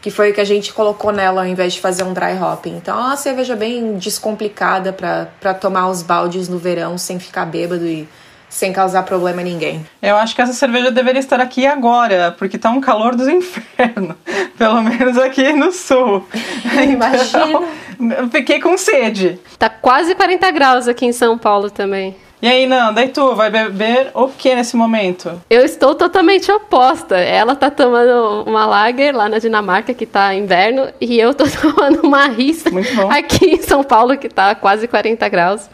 que 0.00 0.10
foi 0.10 0.30
o 0.30 0.34
que 0.34 0.40
a 0.40 0.44
gente 0.44 0.72
colocou 0.72 1.10
nela 1.12 1.42
ao 1.42 1.46
invés 1.46 1.74
de 1.74 1.80
fazer 1.80 2.04
um 2.04 2.12
dry 2.12 2.38
hopping. 2.40 2.76
Então, 2.76 2.96
é 2.96 3.00
uma 3.00 3.16
cerveja 3.16 3.56
bem 3.56 3.96
descomplicada 3.98 4.92
para 4.92 5.54
tomar 5.54 5.88
os 5.88 6.02
baldes 6.02 6.48
no 6.48 6.58
verão 6.58 6.96
sem 6.96 7.18
ficar 7.18 7.44
bêbado 7.44 7.84
e 7.84 8.08
sem 8.56 8.72
causar 8.72 9.02
problema 9.02 9.42
a 9.42 9.44
ninguém. 9.44 9.86
Eu 10.00 10.16
acho 10.16 10.34
que 10.34 10.40
essa 10.40 10.54
cerveja 10.54 10.90
deveria 10.90 11.20
estar 11.20 11.38
aqui 11.40 11.66
agora, 11.66 12.34
porque 12.38 12.56
tá 12.56 12.70
um 12.70 12.80
calor 12.80 13.14
dos 13.14 13.28
infernos. 13.28 14.16
Pelo 14.56 14.82
menos 14.82 15.18
aqui 15.18 15.52
no 15.52 15.70
sul. 15.70 16.26
Imagina. 16.82 17.60
Então, 17.98 18.30
fiquei 18.30 18.58
com 18.58 18.78
sede. 18.78 19.38
Tá 19.58 19.68
quase 19.68 20.14
40 20.14 20.50
graus 20.52 20.88
aqui 20.88 21.04
em 21.04 21.12
São 21.12 21.36
Paulo 21.36 21.70
também. 21.70 22.16
E 22.40 22.48
aí, 22.48 22.66
Nanda, 22.66 23.04
e 23.04 23.08
tu, 23.08 23.34
vai 23.34 23.50
beber 23.50 24.10
o 24.14 24.28
que 24.28 24.54
nesse 24.54 24.74
momento? 24.74 25.40
Eu 25.50 25.62
estou 25.62 25.94
totalmente 25.94 26.50
oposta. 26.50 27.16
Ela 27.16 27.54
tá 27.54 27.70
tomando 27.70 28.42
uma 28.46 28.64
lager 28.64 29.14
lá 29.14 29.28
na 29.28 29.38
Dinamarca, 29.38 29.92
que 29.92 30.06
tá 30.06 30.34
inverno, 30.34 30.88
e 30.98 31.18
eu 31.18 31.34
tô 31.34 31.44
tomando 31.60 32.00
uma 32.06 32.26
rista 32.28 32.70
aqui 33.10 33.56
em 33.56 33.62
São 33.62 33.84
Paulo, 33.84 34.16
que 34.16 34.28
tá 34.28 34.54
quase 34.54 34.88
40 34.88 35.28
graus. 35.28 35.68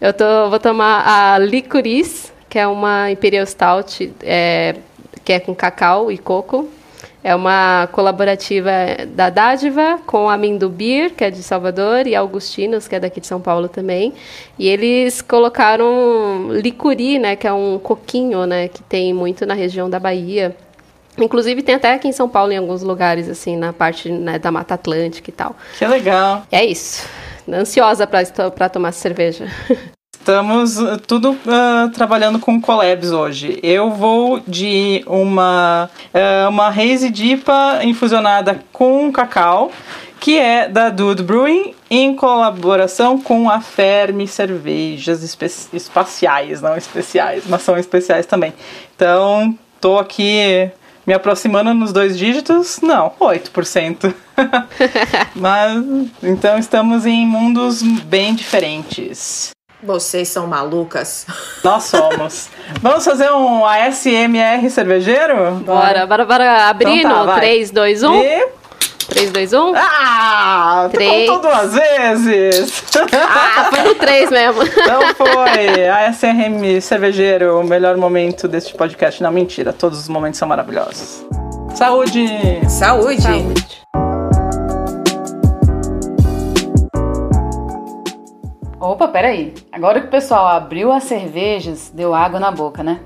Eu 0.00 0.12
tô, 0.12 0.48
vou 0.48 0.60
tomar 0.60 1.02
a 1.06 1.38
Licorice, 1.38 2.30
que 2.48 2.58
é 2.58 2.66
uma 2.66 3.10
Imperial 3.10 3.44
Stout, 3.44 4.12
é, 4.22 4.76
que 5.24 5.32
é 5.32 5.40
com 5.40 5.54
cacau 5.54 6.10
e 6.10 6.16
coco. 6.16 6.68
É 7.22 7.34
uma 7.34 7.88
colaborativa 7.90 8.70
da 9.08 9.28
Dádiva 9.28 9.98
com 10.06 10.30
a 10.30 10.36
Mindu 10.36 10.68
Beer, 10.68 11.12
que 11.12 11.24
é 11.24 11.30
de 11.30 11.42
Salvador, 11.42 12.06
e 12.06 12.14
Augustinos, 12.14 12.86
que 12.86 12.94
é 12.94 13.00
daqui 13.00 13.20
de 13.20 13.26
São 13.26 13.40
Paulo 13.40 13.68
também. 13.68 14.14
E 14.56 14.68
eles 14.68 15.20
colocaram 15.20 16.52
licuri, 16.52 17.18
né, 17.18 17.34
que 17.34 17.46
é 17.46 17.52
um 17.52 17.78
coquinho, 17.78 18.46
né, 18.46 18.68
que 18.68 18.82
tem 18.84 19.12
muito 19.12 19.44
na 19.44 19.54
região 19.54 19.90
da 19.90 19.98
Bahia. 19.98 20.56
Inclusive 21.18 21.60
tem 21.62 21.74
até 21.74 21.92
aqui 21.92 22.06
em 22.06 22.12
São 22.12 22.28
Paulo 22.28 22.52
em 22.52 22.56
alguns 22.56 22.82
lugares 22.82 23.28
assim, 23.28 23.56
na 23.56 23.72
parte 23.72 24.08
né, 24.08 24.38
da 24.38 24.52
Mata 24.52 24.74
Atlântica 24.74 25.28
e 25.28 25.32
tal. 25.32 25.56
Que 25.76 25.84
legal. 25.86 26.44
É 26.52 26.64
isso. 26.64 27.04
Ansiosa 27.56 28.06
para 28.06 28.68
tomar 28.68 28.92
cerveja. 28.92 29.46
Estamos 30.28 30.78
uh, 30.78 30.98
tudo 30.98 31.30
uh, 31.30 31.90
trabalhando 31.94 32.38
com 32.38 32.60
collabs 32.60 33.12
hoje. 33.12 33.58
Eu 33.62 33.90
vou 33.90 34.42
de 34.46 35.02
uma, 35.06 35.88
uh, 36.12 36.48
uma 36.50 36.68
Hazy 36.68 37.08
Dipa 37.08 37.80
infusionada 37.82 38.60
com 38.70 39.10
cacau, 39.10 39.72
que 40.20 40.38
é 40.38 40.68
da 40.68 40.90
Dude 40.90 41.22
Brewing, 41.22 41.74
em 41.88 42.14
colaboração 42.14 43.18
com 43.18 43.48
a 43.48 43.62
Fermi 43.62 44.28
Cervejas 44.28 45.22
Espaciais, 45.72 46.60
não 46.60 46.76
especiais, 46.76 47.44
mas 47.48 47.62
são 47.62 47.78
especiais 47.78 48.26
também. 48.26 48.52
Então, 48.94 49.58
tô 49.80 49.98
aqui 49.98 50.70
me 51.06 51.14
aproximando 51.14 51.72
nos 51.72 51.90
dois 51.90 52.18
dígitos? 52.18 52.80
Não, 52.82 53.12
8%. 53.18 54.14
mas, 55.34 55.82
então 56.22 56.58
estamos 56.58 57.06
em 57.06 57.26
mundos 57.26 57.82
bem 57.82 58.34
diferentes. 58.34 59.50
Vocês 59.82 60.28
são 60.28 60.46
malucas. 60.46 61.24
Nós 61.62 61.84
somos. 61.84 62.48
Vamos 62.82 63.04
fazer 63.04 63.30
um 63.30 63.64
ASMR 63.64 64.68
cervejeiro? 64.70 65.52
Bora, 65.64 66.04
bora, 66.06 66.24
bora. 66.24 66.68
Abrindo. 66.68 67.06
Então 67.06 67.26
tá, 67.26 67.36
3, 67.36 67.70
2, 67.70 68.02
1. 68.02 68.14
E... 68.14 68.48
3, 69.08 69.30
2, 69.30 69.52
1. 69.54 69.72
Ah! 69.74 70.88
Três. 70.92 71.26
Tu 71.26 71.32
contou 71.32 71.50
duas 71.50 71.72
vezes! 71.72 72.84
Ah, 73.12 73.70
foi 73.70 73.82
no 73.82 73.94
3 73.94 74.30
mesmo. 74.30 74.62
Não 74.86 75.14
foi! 75.14 75.88
A 75.88 76.12
SRM 76.12 76.80
Cervejeiro, 76.80 77.58
o 77.58 77.64
melhor 77.64 77.96
momento 77.96 78.46
deste 78.46 78.74
podcast. 78.74 79.22
Não, 79.22 79.30
mentira, 79.30 79.72
todos 79.72 79.98
os 79.98 80.08
momentos 80.08 80.38
são 80.38 80.46
maravilhosos. 80.46 81.24
Saúde! 81.74 82.28
Saúde. 82.68 83.22
Saúde. 83.22 84.07
Opa, 88.80 89.08
peraí. 89.08 89.52
Agora 89.72 90.00
que 90.00 90.06
o 90.06 90.10
pessoal 90.10 90.46
abriu 90.46 90.92
as 90.92 91.02
cervejas, 91.04 91.90
deu 91.92 92.14
água 92.14 92.38
na 92.38 92.52
boca, 92.52 92.84
né? 92.84 93.00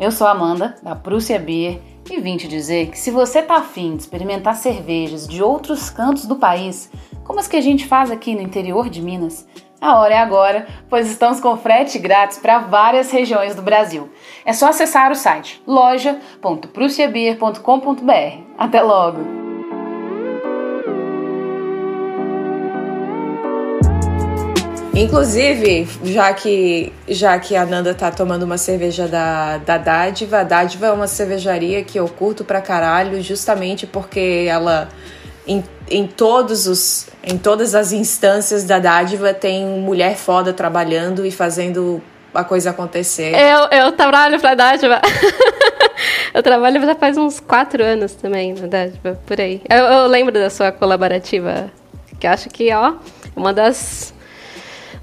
Eu 0.00 0.10
sou 0.10 0.26
a 0.26 0.30
Amanda, 0.30 0.76
da 0.82 0.96
Prússia 0.96 1.38
Beer, 1.38 1.80
e 2.10 2.18
vim 2.18 2.38
te 2.38 2.48
dizer 2.48 2.88
que 2.88 2.98
se 2.98 3.10
você 3.10 3.42
tá 3.42 3.56
afim 3.56 3.94
de 3.94 4.00
experimentar 4.02 4.56
cervejas 4.56 5.28
de 5.28 5.42
outros 5.42 5.90
cantos 5.90 6.24
do 6.24 6.36
país, 6.36 6.90
como 7.24 7.40
as 7.40 7.48
que 7.48 7.56
a 7.56 7.60
gente 7.60 7.86
faz 7.86 8.10
aqui 8.10 8.34
no 8.34 8.40
interior 8.40 8.88
de 8.88 9.02
Minas, 9.02 9.46
a 9.80 9.98
hora 9.98 10.14
é 10.14 10.18
agora, 10.18 10.66
pois 10.88 11.10
estamos 11.10 11.40
com 11.40 11.54
frete 11.56 11.98
grátis 11.98 12.38
para 12.38 12.60
várias 12.60 13.10
regiões 13.10 13.54
do 13.54 13.60
Brasil. 13.62 14.08
É 14.44 14.52
só 14.52 14.68
acessar 14.70 15.12
o 15.12 15.14
site 15.14 15.62
loja.prussiabeer.com.br. 15.66 18.42
Até 18.56 18.82
logo! 18.82 19.37
Inclusive, 24.98 25.86
já 26.02 26.34
que, 26.34 26.92
já 27.06 27.38
que 27.38 27.54
a 27.54 27.64
Nanda 27.64 27.94
tá 27.94 28.10
tomando 28.10 28.42
uma 28.42 28.58
cerveja 28.58 29.06
da, 29.06 29.58
da 29.58 29.78
Dádiva, 29.78 30.40
a 30.40 30.42
Dádiva 30.42 30.86
é 30.88 30.90
uma 30.90 31.06
cervejaria 31.06 31.84
que 31.84 32.00
eu 32.00 32.08
curto 32.08 32.44
pra 32.44 32.60
caralho, 32.60 33.22
justamente 33.22 33.86
porque 33.86 34.46
ela, 34.48 34.88
em, 35.46 35.62
em, 35.88 36.04
todos 36.04 36.66
os, 36.66 37.06
em 37.22 37.38
todas 37.38 37.76
as 37.76 37.92
instâncias 37.92 38.64
da 38.64 38.80
Dádiva, 38.80 39.32
tem 39.32 39.64
mulher 39.66 40.16
foda 40.16 40.52
trabalhando 40.52 41.24
e 41.24 41.30
fazendo 41.30 42.02
a 42.34 42.42
coisa 42.42 42.70
acontecer. 42.70 43.32
Eu, 43.36 43.78
eu 43.78 43.92
trabalho 43.92 44.40
pra 44.40 44.56
Dádiva. 44.56 45.00
eu 46.34 46.42
trabalho 46.42 46.80
já 46.80 46.96
faz 46.96 47.16
uns 47.16 47.38
4 47.38 47.84
anos 47.84 48.14
também 48.14 48.52
na 48.52 48.66
Dádiva, 48.66 49.16
por 49.24 49.40
aí. 49.40 49.62
Eu, 49.70 49.78
eu 49.78 50.06
lembro 50.08 50.34
da 50.34 50.50
sua 50.50 50.72
colaborativa, 50.72 51.70
que 52.18 52.26
acho 52.26 52.48
que, 52.48 52.74
ó, 52.74 52.94
uma 53.36 53.54
das 53.54 54.12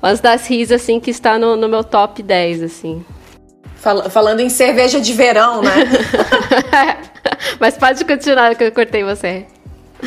umas 0.02 0.20
das 0.20 0.48
risas, 0.48 0.82
assim, 0.82 1.00
que 1.00 1.10
está 1.10 1.38
no, 1.38 1.56
no 1.56 1.68
meu 1.68 1.84
top 1.84 2.22
10, 2.22 2.64
assim. 2.64 3.06
Fal- 3.76 4.10
falando 4.10 4.40
em 4.40 4.50
cerveja 4.50 5.00
de 5.00 5.14
verão, 5.14 5.62
né? 5.62 5.72
Mas 7.60 7.78
pode 7.78 8.04
continuar 8.06 8.56
que 8.56 8.64
eu 8.64 8.72
cortei 8.72 9.04
você. 9.04 9.46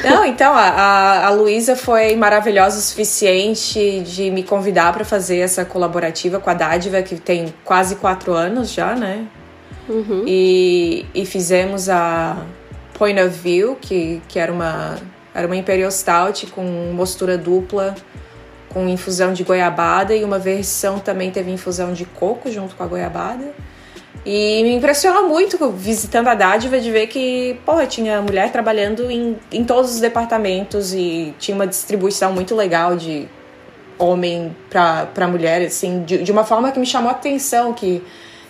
Não, 0.05 0.25
então, 0.25 0.53
a, 0.55 1.27
a, 1.27 1.31
Luísa 1.31 1.75
foi 1.75 2.15
maravilhosa 2.15 2.79
o 2.79 2.81
suficiente 2.81 4.01
de 4.01 4.31
me 4.31 4.43
convidar 4.43 4.93
para 4.93 5.05
fazer 5.05 5.39
essa 5.39 5.65
colaborativa 5.65 6.39
com 6.39 6.51
a 6.51 6.55
Dádiva, 6.55 7.03
que 7.03 7.17
tem 7.17 7.53
quase 7.65 7.97
quatro 7.97 8.33
anos 8.33 8.73
já, 8.73 8.95
né? 8.95 9.27
E, 10.27 11.07
e 11.15 11.25
fizemos 11.25 11.89
a 11.89 12.37
Point 12.95 13.21
of 13.21 13.31
View, 13.31 13.77
que, 13.81 14.21
que 14.29 14.39
era, 14.39 14.53
uma, 14.53 14.97
era 15.35 15.47
uma 15.47 15.57
Imperial 15.57 15.91
Stout 15.91 16.47
com 16.49 16.63
mostura 16.93 17.39
dupla, 17.39 17.95
com 18.69 18.89
infusão 18.89 19.33
de 19.33 19.45
goiabada, 19.45 20.15
e 20.15 20.25
uma 20.25 20.39
versão 20.39 20.99
também 20.99 21.31
teve 21.31 21.51
infusão 21.51 21.93
de 21.93 22.05
coco 22.05 22.51
junto 22.51 22.75
com 22.75 22.83
a 22.83 22.87
goiabada. 22.87 23.53
E 24.25 24.63
me 24.63 24.75
impressionou 24.75 25.29
muito 25.29 25.71
visitando 25.71 26.29
a 26.29 26.35
dádiva 26.35 26.81
de 26.81 26.91
ver 26.91 27.07
que, 27.07 27.59
porra, 27.65 27.87
tinha 27.87 28.21
mulher 28.21 28.51
trabalhando 28.53 29.11
em, 29.11 29.37
em 29.51 29.65
todos 29.65 29.95
os 29.95 30.01
departamentos 30.01 30.93
e 30.93 31.35
tinha 31.39 31.55
uma 31.55 31.67
distribuição 31.67 32.33
muito 32.33 32.55
legal 32.55 32.97
de 32.97 33.29
homem 33.99 34.55
pra 34.69 35.29
mulher, 35.29 35.63
assim, 35.63 36.03
de, 36.05 36.19
de 36.19 36.33
uma 36.33 36.45
forma 36.45 36.71
que 36.71 36.79
me 36.79 36.87
chamou 36.87 37.11
a 37.11 37.13
atenção, 37.13 37.73
que, 37.73 38.03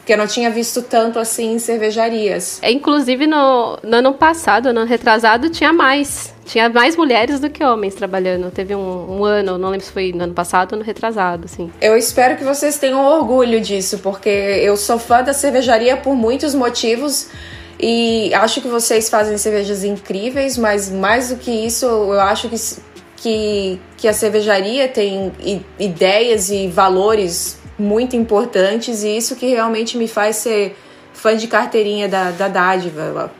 que 0.09 0.15
eu 0.15 0.17
não 0.17 0.27
tinha 0.27 0.49
visto 0.49 0.81
tanto 0.81 1.19
assim 1.19 1.53
em 1.53 1.59
cervejarias. 1.59 2.61
É, 2.62 2.73
Inclusive, 2.73 3.27
no, 3.27 3.78
no 3.82 3.97
ano 3.99 4.15
passado, 4.15 4.73
no 4.73 4.80
ano 4.80 4.89
retrasado, 4.89 5.50
tinha 5.50 5.71
mais. 5.71 6.32
Tinha 6.47 6.67
mais 6.71 6.97
mulheres 6.97 7.41
do 7.41 7.50
que 7.50 7.63
homens 7.63 7.95
trabalhando. 7.95 8.50
Teve 8.50 8.75
um, 8.75 9.19
um 9.19 9.25
ano, 9.26 9.59
não 9.59 9.69
lembro 9.69 9.85
se 9.85 9.93
foi 9.93 10.11
no 10.15 10.25
ano 10.25 10.32
passado 10.32 10.73
ou 10.73 10.78
no 10.78 10.85
retrasado, 10.85 11.45
assim. 11.45 11.71
Eu 11.78 11.95
espero 11.95 12.39
que 12.39 12.43
vocês 12.43 12.78
tenham 12.78 13.04
orgulho 13.04 13.61
disso, 13.61 13.99
porque 13.99 14.30
eu 14.30 14.78
sou 14.78 14.99
fã 14.99 15.23
da 15.23 15.35
cervejaria 15.35 15.95
por 15.95 16.17
muitos 16.17 16.54
motivos. 16.54 17.28
E 17.78 18.32
acho 18.32 18.63
que 18.63 18.69
vocês 18.69 19.11
fazem 19.11 19.37
cervejas 19.37 19.85
incríveis, 19.85 20.56
mas 20.56 20.91
mais 20.91 21.28
do 21.28 21.37
que 21.37 21.50
isso, 21.50 21.85
eu 21.85 22.19
acho 22.19 22.49
que, 22.49 22.56
que, 23.17 23.80
que 23.99 24.09
a 24.09 24.15
cervejaria 24.15 24.89
tem 24.89 25.30
ideias 25.78 26.49
e 26.49 26.67
valores 26.67 27.59
muito 27.78 28.17
importantes, 28.17 29.04
e 29.04 29.17
isso 29.17 29.36
que 29.36 29.47
realmente 29.47 29.97
me 29.97 30.08
faz 30.08 30.36
ser 30.36 30.76
fã 31.12 31.36
de 31.36 31.47
carteirinha 31.47 32.08
da, 32.08 32.30
da 32.30 32.49
dádiva. 32.49 33.30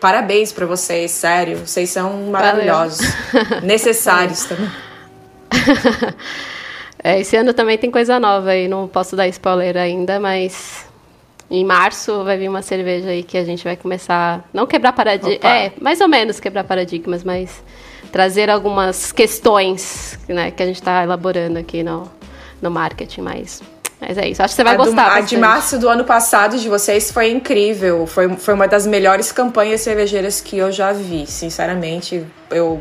Parabéns 0.00 0.52
pra 0.52 0.66
vocês, 0.66 1.10
sério. 1.10 1.58
Vocês 1.66 1.90
são 1.90 2.12
maravilhosos. 2.30 3.00
Necessários 3.62 4.44
também. 4.44 4.70
É, 7.02 7.20
esse 7.20 7.36
ano 7.36 7.54
também 7.54 7.78
tem 7.78 7.92
coisa 7.92 8.18
nova 8.18 8.50
aí, 8.50 8.66
não 8.66 8.88
posso 8.88 9.14
dar 9.14 9.28
spoiler 9.28 9.76
ainda, 9.76 10.18
mas 10.18 10.84
em 11.48 11.64
março 11.64 12.24
vai 12.24 12.36
vir 12.36 12.48
uma 12.48 12.60
cerveja 12.60 13.10
aí 13.10 13.22
que 13.22 13.38
a 13.38 13.44
gente 13.44 13.62
vai 13.62 13.76
começar, 13.76 14.44
não 14.52 14.66
quebrar 14.66 14.92
paradigmas, 14.92 15.44
é, 15.44 15.72
mais 15.80 16.00
ou 16.00 16.08
menos 16.08 16.40
quebrar 16.40 16.64
paradigmas, 16.64 17.22
mas 17.22 17.62
trazer 18.10 18.50
algumas 18.50 19.12
questões 19.12 20.18
né, 20.28 20.50
que 20.50 20.60
a 20.60 20.66
gente 20.66 20.76
está 20.76 21.04
elaborando 21.04 21.58
aqui 21.58 21.84
no, 21.84 22.10
no 22.60 22.70
marketing, 22.70 23.20
mas, 23.20 23.62
mas 24.00 24.16
é 24.16 24.28
isso, 24.28 24.42
acho 24.42 24.52
que 24.52 24.56
você 24.56 24.64
vai 24.64 24.74
a 24.74 24.76
do- 24.76 24.84
gostar 24.84 25.12
a 25.16 25.20
de 25.20 25.36
março 25.36 25.78
do 25.78 25.88
ano 25.88 26.04
passado 26.04 26.56
de 26.58 26.68
vocês 26.68 27.10
foi 27.10 27.30
incrível. 27.30 28.06
Foi, 28.06 28.28
foi 28.36 28.54
uma 28.54 28.68
das 28.68 28.86
melhores 28.86 29.32
campanhas 29.32 29.80
cervejeiras 29.80 30.40
que 30.40 30.56
eu 30.56 30.70
já 30.70 30.92
vi. 30.92 31.26
Sinceramente, 31.26 32.24
eu, 32.50 32.80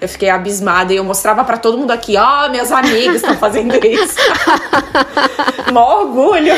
eu 0.00 0.08
fiquei 0.08 0.30
abismada 0.30 0.92
e 0.92 0.96
eu 0.96 1.04
mostrava 1.04 1.42
pra 1.44 1.56
todo 1.56 1.76
mundo 1.78 1.90
aqui: 1.90 2.16
ó, 2.16 2.48
meus 2.48 2.70
amigos 2.70 3.16
estão 3.16 3.36
fazendo 3.36 3.74
isso. 3.84 4.16
Mó 5.72 6.00
orgulho. 6.02 6.54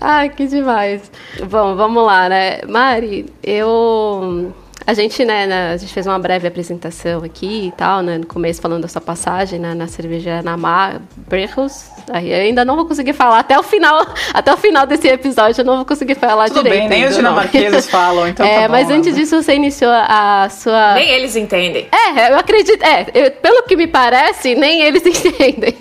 Ai, 0.00 0.28
que 0.30 0.46
demais. 0.46 1.02
Bom, 1.48 1.76
vamos 1.76 2.04
lá, 2.06 2.28
né? 2.28 2.60
Mari, 2.68 3.26
eu. 3.42 4.52
A 4.86 4.92
gente, 4.92 5.24
né, 5.24 5.46
na- 5.46 5.70
a 5.72 5.76
gente 5.78 5.92
fez 5.94 6.06
uma 6.06 6.18
breve 6.18 6.46
apresentação 6.46 7.24
aqui 7.24 7.68
e 7.68 7.72
tal, 7.72 8.02
né, 8.02 8.18
no 8.18 8.26
começo 8.26 8.60
falando 8.60 8.82
da 8.82 8.88
sua 8.88 9.00
passagem 9.00 9.58
né, 9.58 9.72
na 9.74 9.86
cerveja 9.86 10.42
Namar 10.42 11.00
Brejos. 11.16 11.86
Aí 12.12 12.30
eu 12.30 12.36
ainda 12.40 12.64
não 12.66 12.76
vou 12.76 12.84
conseguir 12.84 13.14
falar 13.14 13.38
até 13.38 13.58
o 13.58 13.62
final, 13.62 14.06
até 14.34 14.52
o 14.52 14.56
final 14.58 14.86
desse 14.86 15.08
episódio 15.08 15.62
eu 15.62 15.64
não 15.64 15.76
vou 15.76 15.86
conseguir 15.86 16.16
falar 16.16 16.48
Tudo 16.48 16.64
direito. 16.64 16.80
bem, 16.80 16.88
nem 17.00 17.08
os 17.08 17.16
dinamarqueses 17.16 17.88
falam, 17.88 18.28
então 18.28 18.44
É, 18.46 18.60
tá 18.62 18.66
bom, 18.66 18.72
mas 18.72 18.90
antes 18.90 19.08
Amanda. 19.08 19.20
disso 19.22 19.42
você 19.42 19.54
iniciou 19.54 19.90
a 19.90 20.48
sua 20.50 20.94
Nem 20.94 21.08
eles 21.08 21.34
entendem. 21.34 21.88
é, 21.90 22.30
eu 22.30 22.36
acredito. 22.38 22.82
É, 22.84 23.06
eu- 23.14 23.30
pelo 23.30 23.62
que 23.62 23.76
me 23.76 23.86
parece, 23.86 24.54
nem 24.54 24.82
eles 24.82 25.02
entendem. 25.06 25.74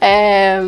É, 0.00 0.60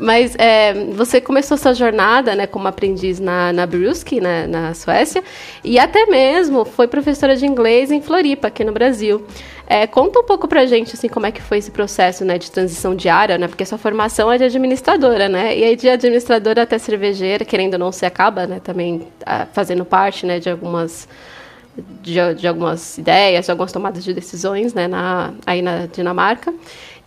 mas 0.00 0.34
é, 0.36 0.72
você 0.92 1.20
começou 1.20 1.56
sua 1.56 1.74
jornada 1.74 2.34
né, 2.34 2.46
como 2.46 2.66
aprendiz 2.68 3.20
na, 3.20 3.52
na 3.52 3.66
Brewski, 3.66 4.20
né, 4.20 4.46
na 4.46 4.74
Suécia, 4.74 5.22
e 5.62 5.78
até 5.78 6.06
mesmo 6.06 6.64
foi 6.64 6.88
professora 6.88 7.36
de 7.36 7.46
inglês 7.46 7.90
em 7.90 8.00
Floripa, 8.00 8.48
aqui 8.48 8.64
no 8.64 8.72
Brasil. 8.72 9.24
É, 9.66 9.86
conta 9.86 10.20
um 10.20 10.24
pouco 10.24 10.46
pra 10.46 10.66
gente 10.66 10.94
assim, 10.94 11.08
como 11.08 11.26
é 11.26 11.32
que 11.32 11.40
foi 11.40 11.58
esse 11.58 11.70
processo 11.70 12.24
né, 12.24 12.36
de 12.36 12.50
transição 12.50 12.94
diária, 12.94 13.38
né? 13.38 13.48
Porque 13.48 13.64
sua 13.64 13.78
formação 13.78 14.30
é 14.30 14.36
de 14.36 14.44
administradora, 14.44 15.26
né? 15.26 15.56
E 15.56 15.64
aí 15.64 15.74
de 15.74 15.88
administradora 15.88 16.62
até 16.62 16.76
cervejeira, 16.76 17.46
querendo 17.46 17.74
ou 17.74 17.78
não, 17.78 17.90
se 17.92 18.04
acaba 18.04 18.46
né, 18.46 18.60
também 18.62 19.08
ah, 19.24 19.46
fazendo 19.52 19.84
parte 19.84 20.26
né, 20.26 20.38
de 20.38 20.50
algumas 20.50 21.08
de, 22.02 22.34
de 22.34 22.46
algumas 22.46 22.98
ideias, 22.98 23.46
de 23.46 23.50
algumas 23.50 23.72
tomadas 23.72 24.04
de 24.04 24.12
decisões, 24.12 24.74
né, 24.74 24.86
na, 24.86 25.32
aí 25.46 25.60
na 25.60 25.86
Dinamarca. 25.86 26.54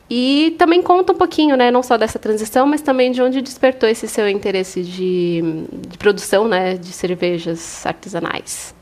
E 0.10 0.56
também 0.58 0.82
conta 0.82 1.12
um 1.12 1.16
pouquinho, 1.16 1.58
né, 1.58 1.70
não 1.70 1.84
só 1.84 1.98
dessa 1.98 2.18
transição, 2.18 2.66
mas 2.66 2.82
também 2.82 3.12
de 3.12 3.22
onde 3.22 3.42
despertou 3.42 3.90
esse 3.90 4.08
seu 4.08 4.30
interesse 4.30 4.82
de, 4.82 5.66
de 5.90 5.98
produção, 5.98 6.48
né, 6.48 6.76
de 6.76 6.94
cervejas 6.94 7.86
artesanais. 7.86 8.74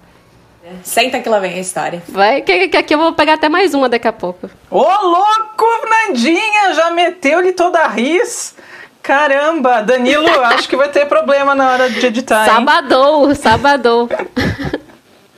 Senta 0.83 1.19
que 1.19 1.29
lá 1.29 1.39
vem 1.39 1.53
a 1.53 1.59
história. 1.59 2.01
Vai, 2.07 2.41
que, 2.41 2.67
que 2.69 2.77
aqui 2.77 2.95
eu 2.95 2.97
vou 2.97 3.13
pegar 3.13 3.33
até 3.33 3.47
mais 3.47 3.73
uma 3.73 3.87
daqui 3.87 4.07
a 4.07 4.13
pouco. 4.13 4.49
Ô, 4.69 4.81
louco, 4.81 5.65
Nandinha! 5.89 6.73
Já 6.73 6.89
meteu-lhe 6.91 7.51
toda 7.51 7.79
a 7.79 7.87
ris. 7.87 8.55
Caramba, 9.01 9.81
Danilo, 9.81 10.27
acho 10.45 10.67
que 10.67 10.75
vai 10.75 10.89
ter 10.89 11.05
problema 11.05 11.53
na 11.53 11.71
hora 11.71 11.89
de 11.89 12.03
editar, 12.03 12.47
hein? 12.47 12.53
Sabadou, 12.55 13.35
sabadou. 13.35 14.09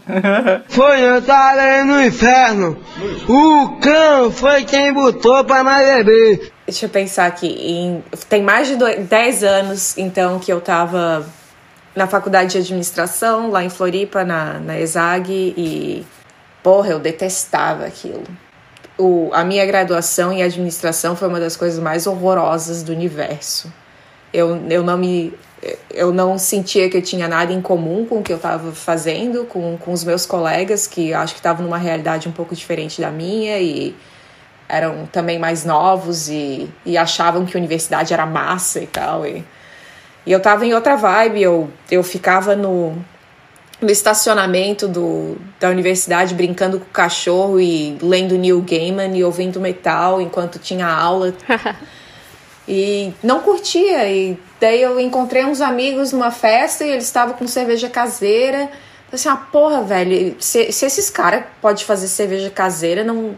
Foi 0.69 1.01
eu 1.01 1.21
tava 1.21 1.83
no 1.85 2.01
inferno. 2.01 2.77
O 3.27 3.77
cão 3.79 4.31
foi 4.31 4.63
quem 4.63 4.93
botou 4.93 5.43
pra 5.43 5.63
nós 5.63 5.85
beber. 5.85 6.51
Deixa 6.65 6.85
eu 6.85 6.89
pensar 6.89 7.25
aqui. 7.25 7.47
Em, 7.47 8.03
tem 8.29 8.41
mais 8.41 8.67
de 8.67 8.75
dois- 8.75 9.05
10 9.07 9.43
anos, 9.43 9.97
então, 9.97 10.39
que 10.39 10.51
eu 10.51 10.61
tava 10.61 11.25
na 11.95 12.07
faculdade 12.07 12.51
de 12.51 12.57
administração, 12.59 13.49
lá 13.49 13.63
em 13.63 13.69
Floripa, 13.69 14.23
na, 14.23 14.59
na 14.59 14.79
ESAG, 14.79 15.53
e 15.57 16.05
porra, 16.61 16.89
eu 16.89 16.99
detestava 16.99 17.85
aquilo. 17.85 18.23
O, 18.97 19.29
a 19.33 19.43
minha 19.43 19.65
graduação 19.65 20.31
em 20.31 20.41
administração 20.43 21.15
foi 21.15 21.27
uma 21.27 21.39
das 21.39 21.55
coisas 21.55 21.79
mais 21.79 22.07
horrorosas 22.07 22.83
do 22.83 22.91
universo. 22.91 23.71
Eu, 24.33 24.61
eu 24.69 24.83
não 24.83 24.97
me 24.97 25.33
eu 25.89 26.13
não 26.13 26.37
sentia 26.37 26.89
que 26.89 26.97
eu 26.97 27.01
tinha 27.01 27.27
nada 27.27 27.51
em 27.51 27.61
comum 27.61 28.05
com 28.05 28.19
o 28.19 28.23
que 28.23 28.31
eu 28.31 28.37
estava 28.37 28.71
fazendo, 28.71 29.45
com, 29.45 29.77
com 29.77 29.91
os 29.91 30.03
meus 30.03 30.25
colegas, 30.25 30.85
que 30.85 31.13
acho 31.13 31.33
que 31.33 31.39
estavam 31.39 31.63
numa 31.65 31.77
realidade 31.77 32.29
um 32.29 32.31
pouco 32.31 32.55
diferente 32.55 33.01
da 33.01 33.09
minha 33.09 33.57
e 33.59 33.95
eram 34.69 35.05
também 35.07 35.39
mais 35.39 35.65
novos 35.65 36.29
e, 36.29 36.69
e 36.85 36.97
achavam 36.97 37.45
que 37.45 37.55
a 37.55 37.59
universidade 37.59 38.13
era 38.13 38.25
massa 38.25 38.79
e 38.79 38.87
tal. 38.87 39.25
E, 39.25 39.43
e 40.25 40.31
eu 40.31 40.37
estava 40.37 40.65
em 40.65 40.73
outra 40.73 40.95
vibe, 40.95 41.41
eu, 41.41 41.69
eu 41.89 42.03
ficava 42.03 42.55
no, 42.55 42.95
no 43.81 43.89
estacionamento 43.89 44.87
do, 44.87 45.37
da 45.59 45.69
universidade 45.69 46.35
brincando 46.35 46.79
com 46.79 46.85
o 46.85 46.89
cachorro 46.89 47.59
e 47.59 47.97
lendo 48.01 48.37
Neil 48.37 48.61
Gaiman 48.61 49.17
e 49.17 49.23
ouvindo 49.23 49.59
metal 49.59 50.21
enquanto 50.21 50.59
tinha 50.59 50.87
aula. 50.87 51.33
e 52.67 53.13
não 53.23 53.39
curtia. 53.39 54.07
E 54.09 54.37
daí 54.59 54.81
eu 54.81 54.99
encontrei 54.99 55.45
uns 55.45 55.61
amigos 55.61 56.11
numa 56.11 56.31
festa 56.31 56.83
e 56.83 56.89
eles 56.89 57.05
estavam 57.05 57.35
com 57.35 57.47
cerveja 57.47 57.89
caseira. 57.89 58.69
Assim, 59.11 59.29
ah, 59.29 59.37
porra, 59.37 59.81
velho, 59.83 60.35
se, 60.39 60.71
se 60.71 60.85
esses 60.85 61.09
caras 61.09 61.45
podem 61.61 61.83
fazer 61.85 62.07
cerveja 62.07 62.49
caseira, 62.49 63.03
não. 63.03 63.35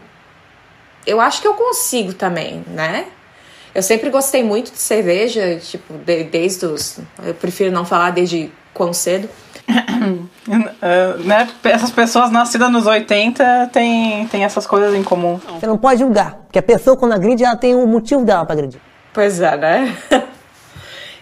Eu 1.06 1.20
acho 1.20 1.40
que 1.40 1.48
eu 1.48 1.54
consigo 1.54 2.12
também, 2.12 2.64
né? 2.66 3.06
Eu 3.74 3.82
sempre 3.82 4.10
gostei 4.10 4.42
muito 4.42 4.72
de 4.72 4.78
cerveja, 4.78 5.58
tipo, 5.60 5.94
de, 5.94 6.24
desde 6.24 6.66
os. 6.66 6.98
Eu 7.24 7.34
prefiro 7.34 7.70
não 7.70 7.84
falar 7.84 8.10
desde 8.10 8.50
quão 8.74 8.92
cedo. 8.92 9.28
uh, 9.68 11.18
né? 11.24 11.48
Essas 11.62 11.90
pessoas 11.90 12.30
nascidas 12.32 12.70
nos 12.70 12.86
80 12.86 13.70
têm, 13.72 14.26
têm 14.26 14.44
essas 14.44 14.66
coisas 14.66 14.92
em 14.94 15.04
comum. 15.04 15.40
Você 15.58 15.66
não 15.66 15.78
pode 15.78 16.00
julgar, 16.00 16.34
porque 16.46 16.58
a 16.58 16.62
pessoa, 16.62 16.96
quando 16.96 17.12
agride, 17.12 17.44
ela 17.44 17.56
tem 17.56 17.74
um 17.76 17.86
motivo 17.86 18.24
dela 18.24 18.44
para 18.44 18.54
agredir. 18.54 18.80
Pois 19.12 19.40
é, 19.40 19.56
né? 19.56 19.96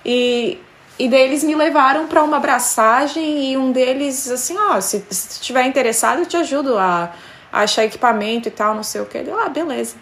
e, 0.05 0.59
e 0.99 1.09
daí 1.09 1.23
eles 1.23 1.45
me 1.45 1.55
levaram 1.55 2.07
para 2.07 2.23
uma 2.23 2.37
abraçagem 2.37 3.53
e 3.53 3.57
um 3.57 3.73
deles, 3.73 4.31
assim, 4.31 4.57
ó, 4.59 4.81
se, 4.81 5.05
se 5.11 5.33
estiver 5.33 5.67
interessado, 5.67 6.21
eu 6.21 6.27
te 6.27 6.37
ajudo 6.37 6.77
a, 6.79 7.13
a 7.53 7.61
achar 7.61 7.85
equipamento 7.85 8.49
e 8.49 8.51
tal, 8.51 8.75
não 8.75 8.83
sei 8.83 9.01
o 9.01 9.07
que. 9.07 9.19
Ah, 9.19 9.49
beleza. 9.49 9.97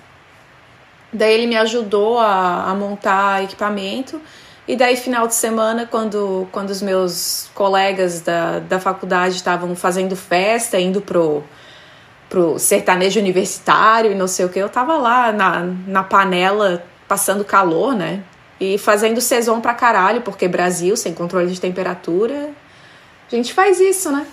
Daí 1.13 1.35
ele 1.35 1.47
me 1.47 1.57
ajudou 1.57 2.19
a, 2.19 2.71
a 2.71 2.75
montar 2.75 3.45
equipamento. 3.45 4.21
E 4.69 4.75
daí, 4.75 4.97
final 4.97 5.29
de 5.29 5.35
semana, 5.35 5.87
quando, 5.87 6.49
quando 6.51 6.71
os 6.71 6.83
meus 6.83 7.49
colegas 7.55 8.21
da, 8.21 8.59
da 8.59 8.81
faculdade 8.81 9.37
estavam 9.37 9.77
fazendo 9.77 10.17
festa, 10.17 10.79
indo 10.79 11.01
pro, 11.01 11.45
pro 12.29 12.59
sertanejo 12.59 13.21
universitário 13.21 14.11
e 14.11 14.15
não 14.15 14.27
sei 14.27 14.45
o 14.45 14.49
que, 14.49 14.59
eu 14.59 14.69
tava 14.69 14.97
lá 14.97 15.31
na, 15.31 15.61
na 15.87 16.03
panela 16.03 16.85
passando 17.07 17.45
calor, 17.45 17.95
né? 17.95 18.25
E 18.61 18.79
fazendo 18.79 19.21
saison 19.21 19.61
pra 19.61 19.75
caralho, 19.75 20.23
porque 20.23 20.49
Brasil, 20.49 20.97
sem 20.97 21.13
controle 21.13 21.53
de 21.53 21.61
temperatura, 21.61 22.51
a 23.31 23.35
gente 23.35 23.53
faz 23.53 23.81
isso, 23.81 24.11
né? 24.11 24.27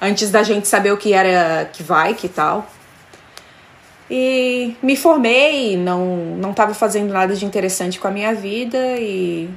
Antes 0.00 0.30
da 0.30 0.42
gente 0.42 0.66
saber 0.66 0.92
o 0.92 0.96
que 0.96 1.12
era 1.12 1.66
que 1.72 1.82
vai, 1.82 2.14
que 2.14 2.28
tal. 2.28 2.66
E 4.10 4.76
me 4.82 4.96
formei, 4.96 5.76
não 5.76 6.36
não 6.36 6.50
estava 6.50 6.74
fazendo 6.74 7.12
nada 7.12 7.34
de 7.34 7.44
interessante 7.44 8.00
com 8.00 8.08
a 8.08 8.10
minha 8.10 8.34
vida 8.34 8.78
e 8.98 9.48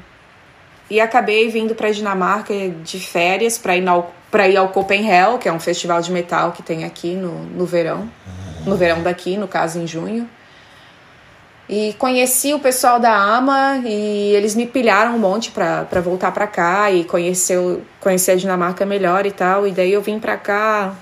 e 0.90 1.00
acabei 1.00 1.50
vindo 1.50 1.74
para 1.74 1.92
Dinamarca 1.92 2.54
de 2.84 3.00
férias 3.00 3.58
para 3.58 3.76
ir 3.76 3.88
ao 3.88 4.14
ir 4.50 4.58
ao 4.58 4.70
Copenhagen, 4.70 5.38
que 5.40 5.48
é 5.48 5.52
um 5.52 5.60
festival 5.60 6.02
de 6.02 6.12
metal 6.12 6.52
que 6.52 6.62
tem 6.62 6.84
aqui 6.84 7.16
no, 7.16 7.46
no 7.46 7.66
verão, 7.66 8.10
no 8.66 8.76
verão 8.76 9.02
daqui, 9.02 9.38
no 9.38 9.48
caso 9.48 9.80
em 9.80 9.88
junho. 9.88 10.30
E 11.68 11.94
conheci 11.94 12.54
o 12.54 12.60
pessoal 12.60 13.00
da 13.00 13.16
AMA 13.16 13.82
e 13.86 14.34
eles 14.36 14.54
me 14.54 14.68
pilharam 14.68 15.16
um 15.16 15.20
monte 15.20 15.50
para 15.50 16.00
voltar 16.02 16.32
para 16.32 16.46
cá 16.46 16.92
e 16.92 17.04
conhecer, 17.04 17.58
conhecer 18.00 18.32
a 18.32 18.36
Dinamarca 18.36 18.86
melhor 18.86 19.26
e 19.26 19.32
tal. 19.32 19.66
E 19.66 19.72
daí 19.72 19.92
eu 19.92 20.02
vim 20.02 20.20
para 20.20 20.38
cá 20.38 20.96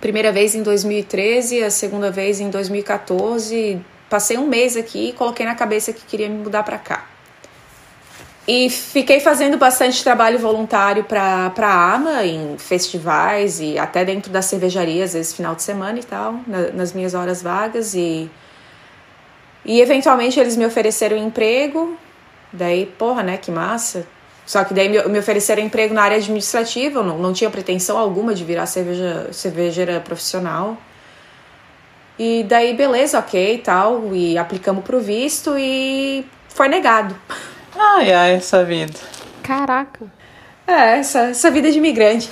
primeira 0.00 0.32
vez 0.32 0.54
em 0.54 0.62
2013, 0.62 1.62
a 1.62 1.70
segunda 1.70 2.10
vez 2.10 2.40
em 2.40 2.48
2014. 2.48 3.80
Passei 4.08 4.38
um 4.38 4.46
mês 4.46 4.76
aqui 4.76 5.10
e 5.10 5.12
coloquei 5.12 5.46
na 5.46 5.54
cabeça 5.54 5.92
que 5.92 6.04
queria 6.04 6.28
me 6.28 6.38
mudar 6.38 6.62
para 6.62 6.78
cá. 6.78 7.06
E 8.48 8.68
fiquei 8.70 9.20
fazendo 9.20 9.56
bastante 9.58 10.02
trabalho 10.02 10.38
voluntário 10.38 11.04
para 11.04 11.52
a 11.56 11.94
AMA 11.94 12.24
em 12.24 12.58
festivais 12.58 13.60
e 13.60 13.78
até 13.78 14.04
dentro 14.04 14.32
das 14.32 14.46
cervejarias, 14.46 15.12
vezes 15.12 15.32
final 15.34 15.54
de 15.54 15.62
semana 15.62 15.98
e 15.98 16.02
tal, 16.02 16.40
na, 16.46 16.68
nas 16.72 16.92
minhas 16.92 17.14
horas 17.14 17.42
vagas. 17.42 17.94
E 17.94 18.28
e 19.64 19.80
eventualmente 19.80 20.38
eles 20.40 20.56
me 20.56 20.64
ofereceram 20.64 21.16
emprego, 21.16 21.96
daí, 22.52 22.86
porra, 22.86 23.22
né, 23.22 23.36
que 23.36 23.50
massa. 23.50 24.06
Só 24.46 24.64
que 24.64 24.74
daí 24.74 24.88
me, 24.88 25.02
me 25.04 25.18
ofereceram 25.18 25.62
emprego 25.62 25.94
na 25.94 26.02
área 26.02 26.16
administrativa, 26.16 27.00
eu 27.00 27.04
não, 27.04 27.18
não 27.18 27.32
tinha 27.32 27.50
pretensão 27.50 27.96
alguma 27.98 28.34
de 28.34 28.44
virar 28.44 28.66
cerveja, 28.66 29.28
cervejeira 29.32 30.00
profissional. 30.00 30.76
E 32.18 32.44
daí, 32.44 32.74
beleza, 32.74 33.18
ok 33.18 33.54
e 33.54 33.58
tal, 33.58 34.14
e 34.14 34.36
aplicamos 34.36 34.84
pro 34.84 35.00
visto 35.00 35.54
e 35.56 36.24
foi 36.48 36.68
negado. 36.68 37.16
Ai, 37.78 38.12
ai, 38.12 38.34
essa 38.34 38.64
vida. 38.64 38.98
Caraca. 39.42 40.04
É, 40.66 40.98
essa, 40.98 41.20
essa 41.30 41.50
vida 41.50 41.70
de 41.70 41.78
imigrante. 41.78 42.30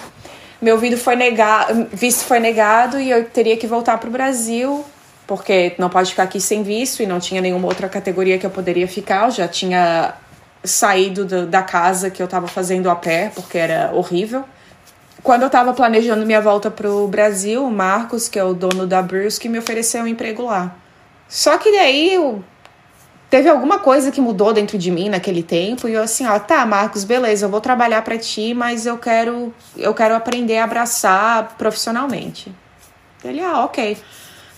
Meu 0.61 0.77
visto 0.77 0.99
foi 0.99 1.15
negado, 1.15 1.87
visto 1.93 2.25
foi 2.25 2.41
negado 2.41 2.99
e 2.99 3.11
eu 3.11 3.25
teria 3.27 3.57
que 3.57 3.67
voltar 3.67 3.97
pro 3.99 4.11
Brasil 4.11 4.85
porque 5.29 5.75
não 5.79 5.91
pode 5.91 6.11
ficar 6.11 6.23
aqui 6.23 6.41
sem 6.41 6.63
visto 6.63 7.03
e 7.03 7.07
não 7.07 7.21
tinha 7.21 7.43
nenhuma 7.43 7.69
outra 7.69 7.87
categoria 7.87 8.39
que 8.39 8.47
eu 8.47 8.51
poderia 8.51 8.89
ficar. 8.89 9.27
Eu 9.27 9.31
já 9.31 9.47
tinha 9.47 10.15
saído 10.65 11.23
do, 11.27 11.47
da 11.47 11.63
casa 11.63 12.09
que 12.09 12.23
eu 12.23 12.25
estava 12.25 12.49
fazendo 12.49 12.89
a 12.89 12.97
pé, 12.97 13.31
porque 13.35 13.59
era 13.59 13.93
horrível. 13.93 14.43
Quando 15.23 15.43
eu 15.43 15.49
estava 15.49 15.75
planejando 15.75 16.25
minha 16.25 16.41
volta 16.41 16.71
pro 16.71 17.07
Brasil, 17.09 17.63
o 17.63 17.71
Marcos, 17.71 18.27
que 18.27 18.39
é 18.39 18.43
o 18.43 18.55
dono 18.55 18.87
da 18.87 19.03
Brusque, 19.03 19.51
me 19.51 19.59
ofereceu 19.59 20.03
um 20.03 20.07
emprego 20.07 20.45
lá. 20.45 20.75
Só 21.29 21.59
que 21.59 21.71
daí 21.73 22.15
eu... 22.15 22.43
teve 23.29 23.51
alguma 23.51 23.81
coisa 23.81 24.11
que 24.11 24.23
mudou 24.23 24.55
dentro 24.55 24.79
de 24.79 24.91
mim 24.91 25.11
naquele 25.11 25.43
tempo 25.43 25.87
e 25.87 25.93
eu 25.93 26.03
assim, 26.03 26.27
ó, 26.27 26.39
tá, 26.39 26.65
Marcos, 26.65 27.05
beleza, 27.05 27.45
eu 27.45 27.51
vou 27.51 27.61
trabalhar 27.61 28.01
para 28.01 28.17
ti, 28.17 28.55
mas 28.55 28.87
eu 28.87 28.97
quero 28.97 29.53
eu 29.77 29.93
quero 29.93 30.15
aprender 30.15 30.57
a 30.57 30.65
abraçar 30.65 31.55
profissionalmente. 31.59 32.51
Ele, 33.23 33.43
ah, 33.43 33.65
ok. 33.67 33.99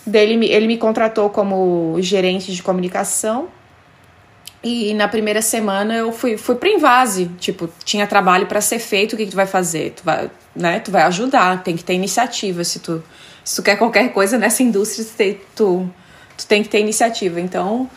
Dele, 0.05 0.45
ele 0.45 0.67
me 0.67 0.77
contratou 0.77 1.29
como 1.29 1.95
gerente 1.99 2.51
de 2.51 2.63
comunicação. 2.63 3.49
E 4.63 4.93
na 4.93 5.07
primeira 5.07 5.41
semana 5.41 5.95
eu 5.95 6.11
fui, 6.11 6.37
fui 6.37 6.55
pro 6.55 6.69
invase. 6.69 7.25
Tipo, 7.39 7.69
tinha 7.83 8.05
trabalho 8.05 8.45
para 8.45 8.61
ser 8.61 8.79
feito, 8.79 9.13
o 9.13 9.17
que, 9.17 9.25
que 9.25 9.31
tu 9.31 9.35
vai 9.35 9.47
fazer? 9.47 9.93
Tu 9.95 10.03
vai, 10.03 10.29
né? 10.55 10.79
tu 10.79 10.91
vai 10.91 11.01
ajudar, 11.03 11.63
tem 11.63 11.75
que 11.75 11.83
ter 11.83 11.93
iniciativa. 11.93 12.63
Se 12.63 12.79
tu, 12.79 13.03
se 13.43 13.55
tu 13.55 13.63
quer 13.63 13.75
qualquer 13.75 14.11
coisa 14.13 14.37
nessa 14.37 14.61
indústria, 14.61 15.37
tu, 15.55 15.89
tu 16.37 16.45
tem 16.45 16.61
que 16.61 16.69
ter 16.69 16.79
iniciativa. 16.79 17.39
Então, 17.39 17.89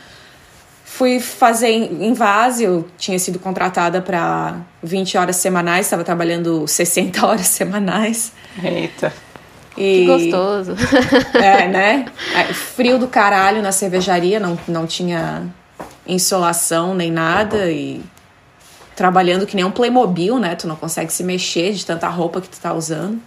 fui 0.84 1.20
fazer 1.20 1.70
invase. 1.70 2.64
Eu 2.64 2.88
tinha 2.96 3.18
sido 3.18 3.38
contratada 3.38 4.00
para 4.00 4.60
20 4.82 5.18
horas 5.18 5.36
semanais, 5.36 5.86
estava 5.86 6.04
trabalhando 6.04 6.66
60 6.66 7.24
horas 7.26 7.46
semanais. 7.48 8.32
Eita. 8.62 9.12
E, 9.76 10.00
que 10.00 10.06
gostoso. 10.06 10.74
É, 11.34 11.66
né? 11.68 12.06
É, 12.34 12.44
frio 12.52 12.98
do 12.98 13.08
caralho 13.08 13.62
na 13.62 13.72
cervejaria, 13.72 14.38
não, 14.38 14.58
não 14.68 14.86
tinha 14.86 15.42
insolação 16.06 16.94
nem 16.94 17.10
nada 17.10 17.70
e 17.70 18.00
trabalhando 18.94 19.46
que 19.46 19.56
nem 19.56 19.64
um 19.64 19.70
Playmobil, 19.70 20.38
né? 20.38 20.54
Tu 20.54 20.66
não 20.66 20.76
consegue 20.76 21.12
se 21.12 21.24
mexer 21.24 21.72
de 21.72 21.84
tanta 21.84 22.08
roupa 22.08 22.40
que 22.40 22.48
tu 22.48 22.60
tá 22.60 22.72
usando. 22.72 23.20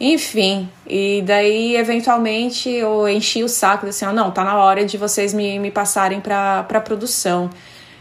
Enfim, 0.00 0.68
e 0.86 1.22
daí 1.26 1.76
eventualmente 1.76 2.70
eu 2.70 3.08
enchi 3.08 3.42
o 3.42 3.48
saco 3.48 3.86
assim, 3.86 4.04
ó, 4.04 4.12
não, 4.12 4.30
tá 4.30 4.44
na 4.44 4.56
hora 4.56 4.84
de 4.84 4.96
vocês 4.96 5.34
me, 5.34 5.58
me 5.58 5.72
passarem 5.72 6.20
pra, 6.20 6.62
pra 6.62 6.80
produção. 6.80 7.50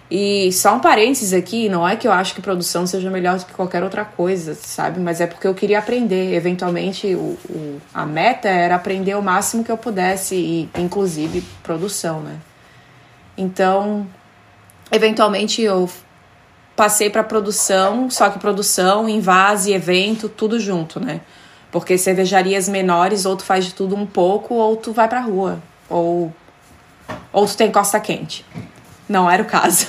E 0.09 0.51
só 0.53 0.75
um 0.75 0.79
parênteses 0.79 1.33
aqui, 1.33 1.67
não 1.67 1.85
é 1.85 1.97
que 1.97 2.07
eu 2.07 2.13
acho 2.13 2.33
que 2.33 2.41
produção 2.41 2.87
seja 2.87 3.09
melhor 3.09 3.37
do 3.37 3.45
que 3.45 3.53
qualquer 3.53 3.83
outra 3.83 4.05
coisa, 4.05 4.55
sabe? 4.55 5.01
Mas 5.01 5.19
é 5.19 5.27
porque 5.27 5.45
eu 5.45 5.53
queria 5.53 5.79
aprender. 5.79 6.33
Eventualmente, 6.33 7.13
o, 7.13 7.37
o, 7.49 7.81
a 7.93 8.05
meta 8.05 8.47
era 8.47 8.75
aprender 8.75 9.15
o 9.15 9.21
máximo 9.21 9.65
que 9.65 9.71
eu 9.71 9.77
pudesse, 9.77 10.35
e 10.35 10.69
inclusive 10.77 11.43
produção, 11.61 12.21
né? 12.21 12.37
Então, 13.37 14.07
eventualmente 14.89 15.61
eu 15.61 15.89
passei 16.73 17.09
para 17.09 17.23
produção, 17.23 18.09
só 18.09 18.29
que 18.29 18.39
produção, 18.39 19.09
invase, 19.09 19.73
evento, 19.73 20.29
tudo 20.29 20.57
junto, 20.57 21.01
né? 21.01 21.19
Porque 21.69 21.97
cervejarias 21.97 22.69
menores, 22.69 23.25
ou 23.25 23.35
tu 23.35 23.43
faz 23.43 23.65
de 23.65 23.73
tudo 23.73 23.93
um 23.93 24.05
pouco, 24.05 24.53
ou 24.53 24.77
tu 24.77 24.93
vai 24.93 25.09
pra 25.09 25.19
rua, 25.19 25.59
ou, 25.89 26.33
ou 27.33 27.45
tu 27.45 27.57
tem 27.57 27.69
costa 27.69 27.99
quente. 27.99 28.45
Não 29.07 29.29
era 29.29 29.41
o 29.41 29.45
caso. 29.45 29.87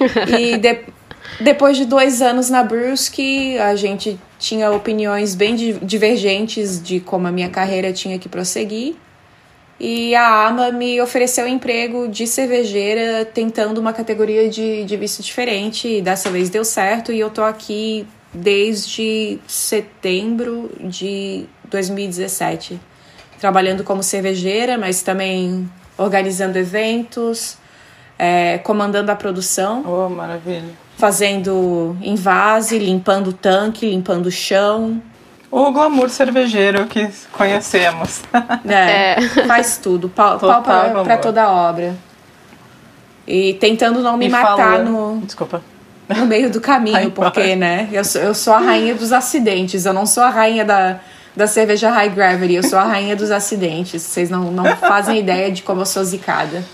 e, 0.38 0.56
de, 0.58 0.80
Depois 1.40 1.76
de 1.76 1.84
dois 1.84 2.22
anos 2.22 2.48
na 2.48 2.62
Brusque, 2.62 3.58
a 3.58 3.76
gente 3.76 4.18
tinha 4.38 4.70
opiniões 4.70 5.34
bem 5.34 5.54
divergentes 5.82 6.82
de 6.82 7.00
como 7.00 7.26
a 7.26 7.32
minha 7.32 7.48
carreira 7.48 7.92
tinha 7.92 8.18
que 8.18 8.28
prosseguir. 8.28 8.96
E 9.78 10.14
a 10.14 10.46
AMA 10.46 10.72
me 10.72 11.00
ofereceu 11.02 11.46
emprego 11.46 12.08
de 12.08 12.26
cervejeira, 12.26 13.26
tentando 13.26 13.78
uma 13.78 13.92
categoria 13.92 14.48
de, 14.48 14.84
de 14.84 14.96
visto 14.96 15.22
diferente. 15.22 15.86
E 15.86 16.02
dessa 16.02 16.30
vez 16.30 16.48
deu 16.48 16.64
certo 16.64 17.12
e 17.12 17.20
eu 17.20 17.28
tô 17.28 17.42
aqui 17.42 18.06
desde 18.32 19.38
setembro 19.46 20.70
de 20.80 21.44
2017, 21.64 22.80
trabalhando 23.38 23.84
como 23.84 24.02
cervejeira, 24.02 24.78
mas 24.78 25.02
também 25.02 25.70
organizando 25.98 26.58
eventos, 26.58 27.58
é, 28.18 28.58
comandando 28.58 29.10
a 29.10 29.16
produção. 29.16 29.84
Oh, 29.86 30.08
maravilha. 30.08 30.70
Fazendo 30.96 31.96
invase, 32.00 32.78
limpando 32.78 33.28
o 33.28 33.32
tanque, 33.32 33.88
limpando 33.88 34.26
o 34.26 34.30
chão. 34.30 35.02
O 35.50 35.70
glamour 35.70 36.08
cervejeiro 36.08 36.86
que 36.86 37.08
conhecemos. 37.32 38.22
É, 38.68 39.12
é. 39.12 39.46
faz 39.46 39.78
tudo. 39.78 40.08
Pau, 40.08 40.38
pau 40.38 40.62
pra, 40.62 41.04
pra, 41.04 41.16
toda 41.18 41.44
a 41.44 41.50
obra. 41.50 41.94
E 43.26 43.54
tentando 43.54 44.00
não 44.00 44.16
me, 44.16 44.26
me 44.26 44.32
matar 44.32 44.80
no. 44.80 45.20
Desculpa. 45.20 45.62
No 46.08 46.26
meio 46.26 46.50
do 46.50 46.60
caminho, 46.60 46.96
Ai, 46.96 47.10
porque, 47.10 47.56
né? 47.56 47.88
Eu 47.92 48.04
sou, 48.04 48.20
eu 48.20 48.34
sou 48.34 48.52
a 48.52 48.58
rainha 48.58 48.94
dos 48.94 49.12
acidentes. 49.12 49.84
Eu 49.84 49.92
não 49.92 50.06
sou 50.06 50.22
a 50.22 50.30
rainha 50.30 50.64
da, 50.64 51.00
da 51.34 51.46
cerveja 51.46 51.90
High 51.90 52.10
Gravity. 52.10 52.54
Eu 52.54 52.62
sou 52.62 52.78
a 52.78 52.84
rainha 52.84 53.16
dos 53.16 53.30
acidentes. 53.30 54.02
Vocês 54.02 54.30
não, 54.30 54.50
não 54.50 54.76
fazem 54.76 55.18
ideia 55.18 55.50
de 55.50 55.62
como 55.62 55.82
eu 55.82 55.86
sou 55.86 56.04
zicada. 56.04 56.64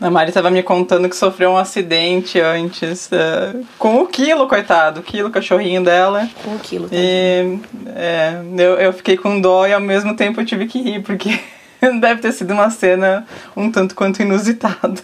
A 0.00 0.10
Mari 0.10 0.30
estava 0.30 0.48
me 0.50 0.62
contando 0.62 1.08
que 1.08 1.16
sofreu 1.16 1.50
um 1.50 1.56
acidente 1.56 2.40
antes. 2.40 3.06
Uh, 3.06 3.66
com 3.78 4.00
o 4.00 4.06
Quilo, 4.06 4.46
coitado. 4.46 5.00
O 5.00 5.02
Quilo, 5.02 5.30
cachorrinho 5.30 5.82
dela. 5.82 6.28
Com 6.44 6.54
o 6.54 6.58
Quilo, 6.58 6.88
E 6.92 7.58
é, 7.86 8.36
eu, 8.56 8.74
eu 8.74 8.92
fiquei 8.92 9.16
com 9.16 9.40
dó 9.40 9.66
e 9.66 9.72
ao 9.72 9.80
mesmo 9.80 10.14
tempo 10.14 10.40
eu 10.40 10.46
tive 10.46 10.66
que 10.66 10.80
rir, 10.80 11.02
porque 11.02 11.40
deve 12.00 12.20
ter 12.20 12.32
sido 12.32 12.52
uma 12.52 12.70
cena 12.70 13.26
um 13.56 13.72
tanto 13.72 13.96
quanto 13.96 14.22
inusitada. 14.22 15.02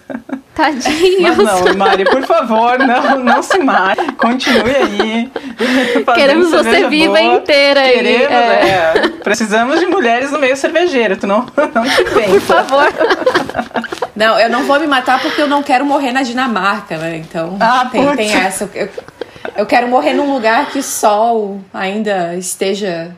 Tadinho. 0.54 1.22
Mas 1.22 1.38
não, 1.38 1.74
Mari, 1.74 2.04
por 2.04 2.22
favor, 2.22 2.78
não, 2.78 3.18
não 3.18 3.42
se 3.42 3.59
mate. 3.59 4.12
Continue 4.12 4.76
aí. 4.76 5.30
Queremos 6.14 6.52
você 6.52 6.88
viva 6.88 7.18
boa. 7.18 7.20
inteira 7.20 7.80
aí. 7.80 7.94
Queremos, 7.94 8.30
é. 8.30 8.68
é. 8.68 9.09
Precisamos 9.24 9.80
de 9.80 9.87
mulheres 9.87 10.30
no 10.30 10.38
meio 10.38 10.57
cervejeiro. 10.57 11.16
Tu 11.16 11.26
não, 11.26 11.44
não 11.74 11.83
te 11.83 12.04
vem. 12.14 12.30
Por 12.30 12.40
favor. 12.40 12.87
Não, 14.14 14.38
eu 14.38 14.48
não 14.48 14.64
vou 14.64 14.79
me 14.79 14.87
matar 14.87 15.20
porque 15.20 15.40
eu 15.40 15.48
não 15.48 15.62
quero 15.62 15.85
morrer 15.85 16.12
na 16.12 16.22
Dinamarca, 16.22 16.96
né? 16.96 17.16
Então 17.16 17.57
ah, 17.61 17.88
tem, 17.90 18.16
tem 18.16 18.33
essa. 18.33 18.70
Eu, 18.74 18.88
eu 19.57 19.66
quero 19.66 19.88
morrer 19.88 20.12
num 20.12 20.33
lugar 20.33 20.70
que 20.70 20.79
o 20.79 20.83
sol 20.83 21.61
ainda 21.72 22.37
esteja 22.37 23.14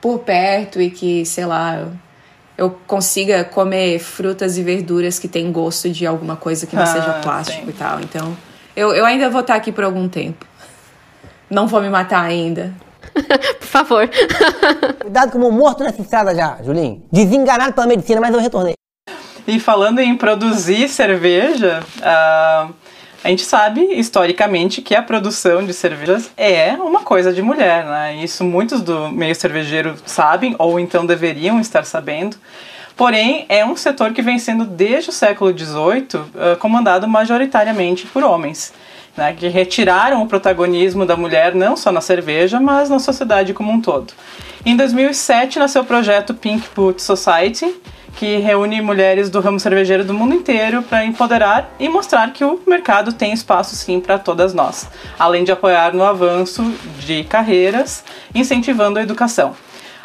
por 0.00 0.20
perto 0.20 0.80
e 0.80 0.90
que, 0.90 1.24
sei 1.26 1.44
lá, 1.44 1.88
eu 2.56 2.76
consiga 2.86 3.44
comer 3.44 3.98
frutas 3.98 4.56
e 4.56 4.62
verduras 4.62 5.18
que 5.18 5.28
tem 5.28 5.50
gosto 5.50 5.90
de 5.90 6.06
alguma 6.06 6.36
coisa 6.36 6.66
que 6.66 6.76
não 6.76 6.84
ah, 6.84 6.86
seja 6.86 7.12
plástico 7.14 7.64
sim. 7.64 7.70
e 7.70 7.72
tal. 7.72 8.00
Então, 8.00 8.36
eu, 8.76 8.94
eu 8.94 9.04
ainda 9.04 9.28
vou 9.28 9.40
estar 9.40 9.56
aqui 9.56 9.72
por 9.72 9.82
algum 9.82 10.08
tempo. 10.08 10.46
Não 11.50 11.66
vou 11.66 11.80
me 11.80 11.88
matar 11.88 12.22
ainda. 12.22 12.72
por 13.58 13.66
favor. 13.66 14.08
Cuidado 15.00 15.32
como 15.32 15.50
morto 15.50 15.82
nessa 15.82 16.00
estrada 16.00 16.34
já, 16.34 16.58
Julinho. 16.62 17.02
Desenganado 17.10 17.72
pela 17.72 17.86
medicina, 17.86 18.20
mas 18.20 18.32
eu 18.32 18.40
retornei. 18.40 18.77
E 19.48 19.58
falando 19.58 19.98
em 19.98 20.14
produzir 20.14 20.90
cerveja, 20.90 21.82
uh, 22.00 22.74
a 23.24 23.28
gente 23.30 23.46
sabe 23.46 23.80
historicamente 23.94 24.82
que 24.82 24.94
a 24.94 25.00
produção 25.00 25.64
de 25.64 25.72
cervejas 25.72 26.30
é 26.36 26.74
uma 26.74 27.00
coisa 27.00 27.32
de 27.32 27.40
mulher, 27.40 27.86
né? 27.86 28.16
Isso 28.16 28.44
muitos 28.44 28.82
do 28.82 29.08
meio 29.08 29.34
cervejeiro 29.34 29.94
sabem 30.04 30.54
ou 30.58 30.78
então 30.78 31.06
deveriam 31.06 31.58
estar 31.58 31.86
sabendo. 31.86 32.36
Porém, 32.94 33.46
é 33.48 33.64
um 33.64 33.74
setor 33.74 34.12
que 34.12 34.20
vem 34.20 34.38
sendo 34.38 34.66
desde 34.66 35.08
o 35.08 35.14
século 35.14 35.50
XVIII 35.56 36.20
uh, 36.20 36.56
comandado 36.58 37.08
majoritariamente 37.08 38.06
por 38.06 38.22
homens. 38.22 38.74
Né, 39.16 39.32
que 39.32 39.48
retiraram 39.48 40.22
o 40.22 40.28
protagonismo 40.28 41.04
da 41.04 41.16
mulher 41.16 41.52
não 41.52 41.76
só 41.76 41.90
na 41.90 42.00
cerveja, 42.00 42.60
mas 42.60 42.88
na 42.88 43.00
sociedade 43.00 43.52
como 43.52 43.72
um 43.72 43.80
todo. 43.80 44.12
Em 44.64 44.76
2007 44.76 45.58
nasceu 45.58 45.82
o 45.82 45.84
projeto 45.84 46.34
Pink 46.34 46.68
Boot 46.72 47.02
Society, 47.02 47.74
que 48.18 48.38
reúne 48.38 48.82
mulheres 48.82 49.30
do 49.30 49.38
ramo 49.38 49.60
cervejeiro 49.60 50.04
do 50.04 50.12
mundo 50.12 50.34
inteiro 50.34 50.82
para 50.82 51.04
empoderar 51.04 51.72
e 51.78 51.88
mostrar 51.88 52.32
que 52.32 52.44
o 52.44 52.60
mercado 52.66 53.12
tem 53.12 53.32
espaço 53.32 53.76
sim 53.76 54.00
para 54.00 54.18
todas 54.18 54.52
nós, 54.52 54.88
além 55.16 55.44
de 55.44 55.52
apoiar 55.52 55.94
no 55.94 56.02
avanço 56.02 56.64
de 56.98 57.22
carreiras, 57.22 58.02
incentivando 58.34 58.98
a 58.98 59.02
educação. 59.02 59.54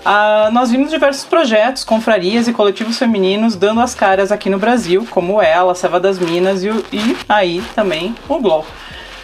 Ah, 0.05 0.49
nós 0.53 0.69
vimos 0.69 0.91
diversos 0.91 1.23
projetos, 1.25 1.83
confrarias 1.83 2.47
e 2.47 2.53
coletivos 2.53 2.99
femininos 2.99 3.55
dando 3.55 3.81
as 3.81 3.95
caras 3.95 4.31
aqui 4.31 4.47
no 4.47 4.59
Brasil, 4.59 5.07
como 5.09 5.41
ela, 5.41 5.71
a 5.71 5.75
Seva 5.75 5.99
das 5.99 6.19
Minas 6.19 6.63
e, 6.63 6.69
e 6.91 7.17
aí 7.27 7.63
também 7.73 8.13
o 8.29 8.39
Glow. 8.39 8.63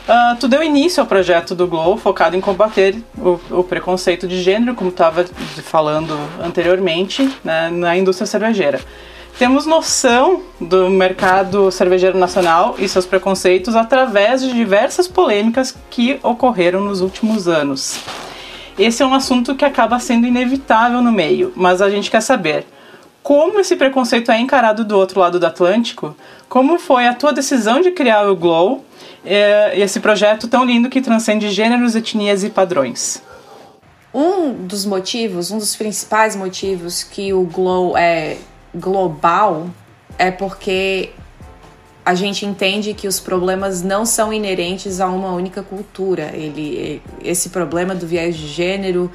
Uh, 0.10 0.36
tu 0.39 0.48
deu 0.48 0.63
início 0.63 1.02
ao 1.02 1.06
projeto 1.06 1.54
do 1.54 1.67
Glow, 1.67 1.95
focado 1.95 2.36
em 2.36 2.41
combater 2.41 2.95
o, 3.15 3.39
o 3.52 3.63
preconceito 3.63 4.28
de 4.28 4.41
gênero, 4.41 4.74
como 4.74 4.89
estava 4.89 5.24
falando 5.62 6.17
anteriormente, 6.43 7.32
né, 7.43 7.69
na 7.69 7.95
indústria 7.95 8.26
cervejeira. 8.26 8.80
Temos 9.38 9.67
noção 9.67 10.41
do 10.60 10.89
mercado 10.89 11.72
cervejeiro 11.72 12.17
nacional 12.17 12.74
e 12.80 12.89
seus 12.89 13.06
preconceitos 13.06 13.76
através 13.76 14.41
de 14.41 14.52
diversas 14.52 15.08
polêmicas 15.08 15.78
que 15.91 16.19
ocorreram 16.24 16.82
nos 16.82 17.02
últimos 17.02 17.48
anos. 17.48 18.00
Esse 18.80 19.04
é 19.04 19.06
um 19.06 19.13
assunto 19.13 19.54
que 19.54 19.63
acaba 19.63 20.00
sendo 20.00 20.26
inevitável 20.26 21.04
no 21.04 21.12
meio, 21.12 21.54
mas 21.56 21.84
a 21.84 21.89
gente 21.89 22.10
quer 22.10 22.22
saber 22.22 22.65
como 23.22 23.60
esse 23.60 23.76
preconceito 23.76 24.32
é 24.32 24.39
encarado 24.39 24.84
do 24.84 24.98
outro 24.98 25.19
lado 25.19 25.39
do 25.39 25.45
Atlântico, 25.45 26.15
como 26.50 26.80
foi 26.80 27.06
a 27.06 27.13
tua 27.13 27.32
decisão 27.32 27.80
de 27.80 27.91
criar 27.91 28.28
o 28.28 28.36
Glow 28.36 28.84
é, 29.25 29.79
esse 29.79 29.99
projeto 29.99 30.47
tão 30.47 30.65
lindo 30.65 30.89
que 30.89 31.01
transcende 31.01 31.49
gêneros, 31.49 31.95
etnias 31.95 32.43
e 32.43 32.49
padrões. 32.49 33.21
Um 34.13 34.53
dos 34.53 34.86
motivos, 34.86 35.51
um 35.51 35.58
dos 35.58 35.75
principais 35.75 36.36
motivos 36.36 37.03
que 37.03 37.32
o 37.32 37.43
Glow 37.43 37.97
é 37.97 38.38
global 38.73 39.67
é 40.17 40.32
porque 40.32 41.12
a 42.03 42.15
gente 42.15 42.45
entende 42.45 42.93
que 42.95 43.08
os 43.08 43.19
problemas 43.19 43.84
não 43.84 44.05
são 44.05 44.34
inerentes 44.34 44.99
a 44.99 45.08
uma 45.08 45.32
única 45.32 45.62
cultura. 45.62 46.32
Ele, 46.34 47.01
esse 47.23 47.49
problema 47.49 47.93
do 47.93 48.08
viés 48.08 48.36
de 48.36 48.47
gênero, 48.47 49.12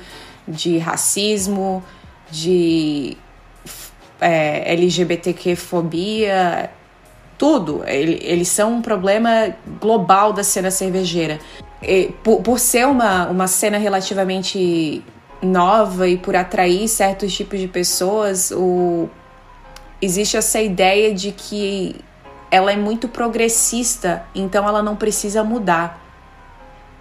de 0.46 0.78
racismo, 0.78 1.82
de 2.30 3.16
é, 4.20 4.72
LGBTQ-fobia, 4.74 6.70
tudo. 7.38 7.82
Eles 7.86 8.48
são 8.48 8.74
um 8.74 8.82
problema 8.82 9.54
global 9.80 10.32
da 10.32 10.42
cena 10.42 10.70
cervejeira. 10.70 11.38
E, 11.82 12.12
por, 12.22 12.40
por 12.42 12.58
ser 12.58 12.86
uma, 12.86 13.28
uma 13.28 13.46
cena 13.46 13.78
relativamente 13.78 15.02
nova 15.42 16.08
e 16.08 16.16
por 16.16 16.34
atrair 16.34 16.88
certos 16.88 17.34
tipos 17.34 17.60
de 17.60 17.68
pessoas, 17.68 18.50
o, 18.50 19.08
existe 20.00 20.36
essa 20.36 20.60
ideia 20.60 21.14
de 21.14 21.32
que 21.32 21.96
ela 22.50 22.72
é 22.72 22.76
muito 22.76 23.08
progressista, 23.08 24.24
então 24.34 24.66
ela 24.66 24.82
não 24.82 24.96
precisa 24.96 25.42
mudar. 25.42 26.03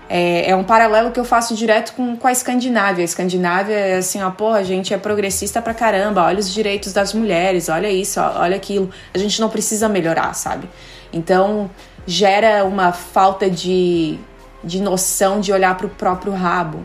É, 0.10 0.50
é, 0.50 0.56
um 0.56 0.64
paralelo 0.64 1.12
que 1.12 1.20
eu 1.20 1.24
faço 1.26 1.56
direto 1.56 1.94
com, 1.94 2.16
com 2.16 2.28
a 2.28 2.32
Escandinávia. 2.32 3.04
A 3.04 3.06
Escandinávia 3.06 3.76
é 3.76 3.98
assim, 3.98 4.22
ó, 4.22 4.30
pô, 4.30 4.50
a 4.50 4.64
gente 4.64 4.94
é 4.94 4.98
progressista 4.98 5.62
pra 5.62 5.74
caramba, 5.74 6.24
olha 6.24 6.40
os 6.40 6.54
direitos 6.54 6.94
das 6.94 7.14
mulheres, 7.14 7.70
olha 7.70 7.90
isso, 7.90 8.20
olha 8.20 8.56
aquilo. 8.56 8.90
A 9.14 9.18
gente 9.18 9.40
não 9.40 9.50
precisa 9.50 9.88
melhorar, 9.88 10.34
sabe? 10.34 10.70
Então 11.12 11.70
gera 12.06 12.66
uma 12.66 12.92
falta 12.92 13.50
de, 13.50 14.20
de 14.64 14.82
noção 14.82 15.40
de 15.40 15.52
olhar 15.52 15.76
pro 15.78 15.88
próprio 15.88 16.34
rabo. 16.34 16.84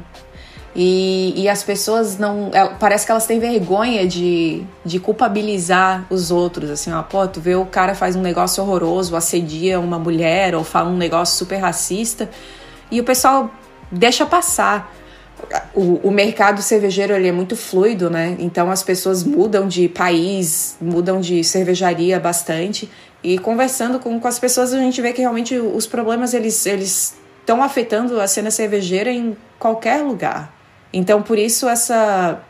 E, 0.77 1.33
e 1.35 1.49
as 1.49 1.65
pessoas 1.65 2.19
não. 2.19 2.51
É, 2.53 2.65
parece 2.79 3.05
que 3.05 3.11
elas 3.11 3.27
têm 3.27 3.41
vergonha 3.41 4.07
de, 4.07 4.63
de 4.85 5.01
culpabilizar 5.01 6.07
os 6.09 6.31
outros. 6.31 6.71
Assim, 6.71 6.93
ó, 6.93 7.03
pô, 7.03 7.27
tu 7.27 7.41
vê 7.41 7.57
o 7.57 7.67
cara 7.67 7.97
faz 7.97 8.15
um 8.15 8.21
negócio 8.21 8.63
horroroso, 8.63 9.17
assedia 9.17 9.81
uma 9.81 9.99
mulher 9.99 10.55
ou 10.55 10.63
fala 10.63 10.89
um 10.89 10.97
negócio 10.97 11.37
super 11.37 11.57
racista 11.57 12.31
e 12.91 13.01
o 13.01 13.05
pessoal 13.05 13.51
deixa 13.91 14.27
passar. 14.27 14.95
O, 15.73 16.09
o, 16.09 16.11
mercado 16.11 16.61
cervejeiro 16.61 17.15
ele 17.15 17.29
é 17.29 17.33
muito 17.33 17.55
fluido, 17.55 18.11
né? 18.11 18.37
Então 18.41 18.71
as 18.71 18.83
pessoas 18.83 19.23
mudam 19.23 19.69
de 19.69 19.89
país, 19.89 20.77
mudam 20.81 21.21
de 21.21 21.45
cervejaria 21.45 22.19
bastante. 22.19 22.91
E 23.23 23.39
conversando 23.39 24.01
com, 24.01 24.19
com 24.19 24.29
as 24.29 24.39
pessoas, 24.39 24.73
a 24.73 24.79
gente 24.79 25.01
vê 25.01 25.13
que 25.13 25.21
realmente 25.21 25.57
os 25.57 25.87
problemas 25.87 26.35
eles 26.35 26.67
eles 26.67 27.17
estão 27.41 27.63
afetando 27.63 28.21
a 28.21 28.27
cena 28.27 28.51
cervejeira 28.51 29.11
em 29.11 29.37
qualquer 29.59 30.03
lugar. 30.03 30.53
Então 30.93 31.23
por 31.23 31.39
isso 31.39 31.69
essa 31.69 32.41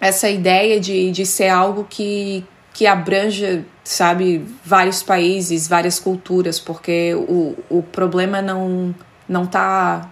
essa 0.00 0.28
ideia 0.28 0.80
de, 0.80 1.10
de 1.10 1.26
ser 1.26 1.48
algo 1.48 1.86
que 1.88 2.44
que 2.72 2.86
abranja, 2.86 3.64
sabe, 3.84 4.46
vários 4.64 5.02
países, 5.02 5.68
várias 5.68 6.00
culturas, 6.00 6.58
porque 6.58 7.14
o, 7.14 7.54
o 7.68 7.82
problema 7.82 8.40
não 8.40 8.94
não 9.32 9.44
está 9.44 10.08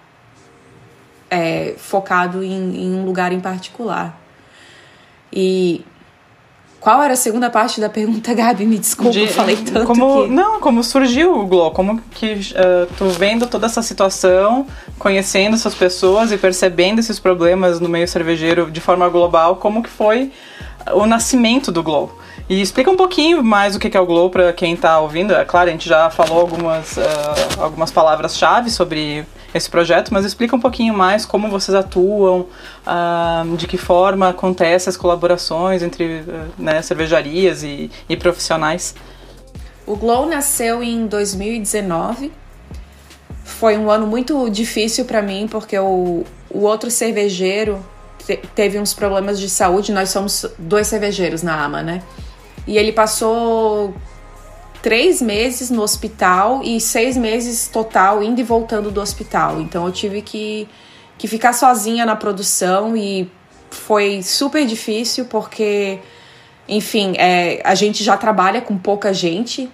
é, 1.30 1.74
focado 1.76 2.42
em, 2.42 2.84
em 2.84 2.94
um 2.94 3.04
lugar 3.04 3.32
em 3.32 3.40
particular. 3.40 4.18
E 5.32 5.84
qual 6.80 7.02
era 7.02 7.12
a 7.12 7.16
segunda 7.16 7.50
parte 7.50 7.80
da 7.80 7.88
pergunta, 7.90 8.32
Gabi? 8.34 8.64
Me 8.64 8.78
desculpa, 8.78 9.12
De- 9.12 9.20
eu 9.20 9.28
falei 9.28 9.56
tanto 9.56 9.86
como, 9.86 10.24
que... 10.24 10.30
Não, 10.30 10.60
como 10.60 10.82
surgiu 10.82 11.38
o 11.38 11.46
Glow? 11.46 11.70
Como 11.70 12.00
que 12.10 12.32
uh, 12.32 12.92
tu 12.96 13.08
vendo 13.10 13.46
toda 13.46 13.66
essa 13.66 13.82
situação, 13.82 14.66
conhecendo 14.98 15.54
essas 15.54 15.74
pessoas 15.74 16.32
e 16.32 16.38
percebendo 16.38 16.98
esses 16.98 17.20
problemas 17.20 17.78
no 17.78 17.88
meio 17.88 18.08
cervejeiro 18.08 18.70
de 18.70 18.80
forma 18.80 19.08
global, 19.08 19.56
como 19.56 19.82
que 19.82 19.90
foi 19.90 20.32
o 20.94 21.04
nascimento 21.06 21.70
do 21.70 21.82
Glow? 21.82 22.18
E 22.50 22.60
explica 22.60 22.90
um 22.90 22.96
pouquinho 22.96 23.44
mais 23.44 23.76
o 23.76 23.78
que 23.78 23.96
é 23.96 24.00
o 24.00 24.04
Glow 24.04 24.28
para 24.28 24.52
quem 24.52 24.74
tá 24.76 24.98
ouvindo. 24.98 25.32
É 25.32 25.44
claro, 25.44 25.68
a 25.68 25.72
gente 25.72 25.88
já 25.88 26.10
falou 26.10 26.40
algumas, 26.40 26.96
uh, 26.96 27.00
algumas 27.60 27.92
palavras-chave 27.92 28.70
sobre 28.70 29.24
esse 29.54 29.70
projeto, 29.70 30.12
mas 30.12 30.24
explica 30.24 30.56
um 30.56 30.58
pouquinho 30.58 30.92
mais 30.92 31.24
como 31.24 31.48
vocês 31.48 31.76
atuam, 31.76 32.46
ah, 32.84 33.44
de 33.56 33.68
que 33.68 33.76
forma 33.78 34.30
acontecem 34.30 34.90
as 34.90 34.96
colaborações 34.96 35.80
entre 35.80 36.22
uh, 36.22 36.48
né, 36.58 36.82
cervejarias 36.82 37.62
e, 37.62 37.88
e 38.08 38.16
profissionais. 38.16 38.96
O 39.86 39.94
Glow 39.94 40.26
nasceu 40.26 40.82
em 40.82 41.06
2019. 41.06 42.32
Foi 43.44 43.78
um 43.78 43.88
ano 43.88 44.08
muito 44.08 44.50
difícil 44.50 45.04
para 45.04 45.22
mim, 45.22 45.46
porque 45.48 45.78
o, 45.78 46.24
o 46.50 46.62
outro 46.62 46.90
cervejeiro 46.90 47.80
te- 48.26 48.40
teve 48.56 48.76
uns 48.76 48.92
problemas 48.92 49.38
de 49.38 49.48
saúde. 49.48 49.92
Nós 49.92 50.08
somos 50.08 50.46
dois 50.58 50.88
cervejeiros 50.88 51.44
na 51.44 51.64
AMA, 51.64 51.80
né? 51.80 52.02
E 52.70 52.78
ele 52.78 52.92
passou 52.92 53.92
três 54.80 55.20
meses 55.20 55.70
no 55.70 55.82
hospital 55.82 56.62
e 56.62 56.80
seis 56.80 57.16
meses 57.16 57.66
total 57.66 58.22
indo 58.22 58.40
e 58.40 58.44
voltando 58.44 58.92
do 58.92 59.00
hospital. 59.00 59.60
Então 59.60 59.86
eu 59.86 59.92
tive 59.92 60.22
que, 60.22 60.68
que 61.18 61.26
ficar 61.26 61.52
sozinha 61.52 62.06
na 62.06 62.14
produção 62.14 62.96
e 62.96 63.28
foi 63.72 64.22
super 64.22 64.64
difícil 64.64 65.24
porque, 65.24 65.98
enfim, 66.68 67.14
é, 67.18 67.60
a 67.64 67.74
gente 67.74 68.04
já 68.04 68.16
trabalha 68.16 68.60
com 68.60 68.78
pouca 68.78 69.12
gente 69.12 69.68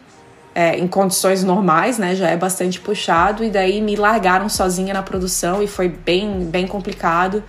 é, 0.54 0.78
em 0.78 0.88
condições 0.88 1.44
normais, 1.44 1.98
né? 1.98 2.14
Já 2.14 2.30
é 2.30 2.36
bastante 2.38 2.80
puxado 2.80 3.44
e 3.44 3.50
daí 3.50 3.78
me 3.82 3.94
largaram 3.94 4.48
sozinha 4.48 4.94
na 4.94 5.02
produção 5.02 5.62
e 5.62 5.66
foi 5.66 5.90
bem, 5.90 6.46
bem 6.46 6.66
complicado. 6.66 7.44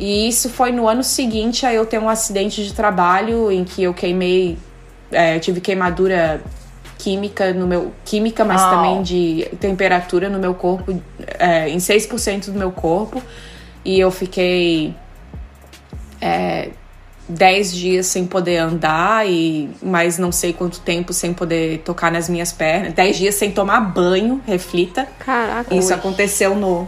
E 0.00 0.26
isso 0.26 0.48
foi 0.48 0.72
no 0.72 0.88
ano 0.88 1.04
seguinte 1.04 1.66
a 1.66 1.74
eu 1.74 1.84
ter 1.84 1.98
um 1.98 2.08
acidente 2.08 2.64
de 2.64 2.72
trabalho 2.72 3.52
em 3.52 3.64
que 3.64 3.82
eu 3.82 3.92
queimei, 3.92 4.56
é, 5.12 5.36
eu 5.36 5.40
tive 5.40 5.60
queimadura 5.60 6.42
química 6.98 7.52
no 7.52 7.66
meu 7.66 7.92
química, 8.04 8.44
mas 8.44 8.60
Au. 8.60 8.70
também 8.70 9.02
de 9.02 9.48
temperatura 9.58 10.28
no 10.28 10.38
meu 10.38 10.54
corpo, 10.54 11.00
é, 11.38 11.68
em 11.68 11.78
6% 11.78 12.46
do 12.46 12.58
meu 12.58 12.70
corpo. 12.70 13.22
E 13.84 13.98
eu 13.98 14.10
fiquei 14.10 14.94
é, 16.20 16.68
10 17.28 17.72
dias 17.72 18.06
sem 18.06 18.26
poder 18.26 18.58
andar 18.58 19.26
e 19.28 19.70
mais 19.82 20.18
não 20.18 20.30
sei 20.30 20.52
quanto 20.52 20.80
tempo 20.80 21.12
sem 21.12 21.32
poder 21.32 21.78
tocar 21.78 22.10
nas 22.10 22.28
minhas 22.28 22.52
pernas. 22.52 22.92
10 22.92 23.16
dias 23.16 23.34
sem 23.36 23.50
tomar 23.50 23.80
banho, 23.80 24.42
reflita. 24.46 25.06
Caraca. 25.18 25.74
Isso 25.74 25.94
aconteceu 25.94 26.54
no 26.54 26.86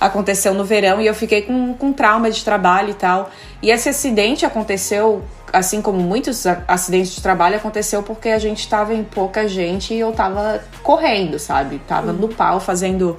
aconteceu 0.00 0.54
no 0.54 0.64
verão 0.64 1.00
e 1.00 1.06
eu 1.06 1.14
fiquei 1.14 1.42
com, 1.42 1.74
com 1.74 1.92
trauma 1.92 2.30
de 2.30 2.42
trabalho 2.42 2.90
e 2.90 2.94
tal. 2.94 3.30
E 3.60 3.70
esse 3.70 3.88
acidente 3.90 4.46
aconteceu, 4.46 5.22
assim 5.52 5.82
como 5.82 6.00
muitos 6.00 6.46
acidentes 6.66 7.14
de 7.14 7.20
trabalho, 7.20 7.56
aconteceu 7.56 8.02
porque 8.02 8.30
a 8.30 8.38
gente 8.38 8.66
tava 8.66 8.94
em 8.94 9.04
pouca 9.04 9.46
gente 9.46 9.92
e 9.92 10.00
eu 10.00 10.10
tava 10.12 10.64
correndo, 10.82 11.38
sabe? 11.38 11.78
Tava 11.86 12.12
no 12.12 12.28
pau 12.28 12.58
fazendo, 12.58 13.18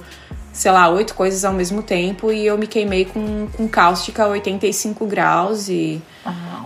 sei 0.52 0.72
lá, 0.72 0.88
oito 0.88 1.14
coisas 1.14 1.44
ao 1.44 1.52
mesmo 1.52 1.82
tempo 1.82 2.32
e 2.32 2.44
eu 2.44 2.58
me 2.58 2.66
queimei 2.66 3.04
com, 3.04 3.46
com 3.56 3.68
cáustica 3.68 4.24
a 4.24 4.28
85 4.28 5.06
graus 5.06 5.68
e, 5.68 6.02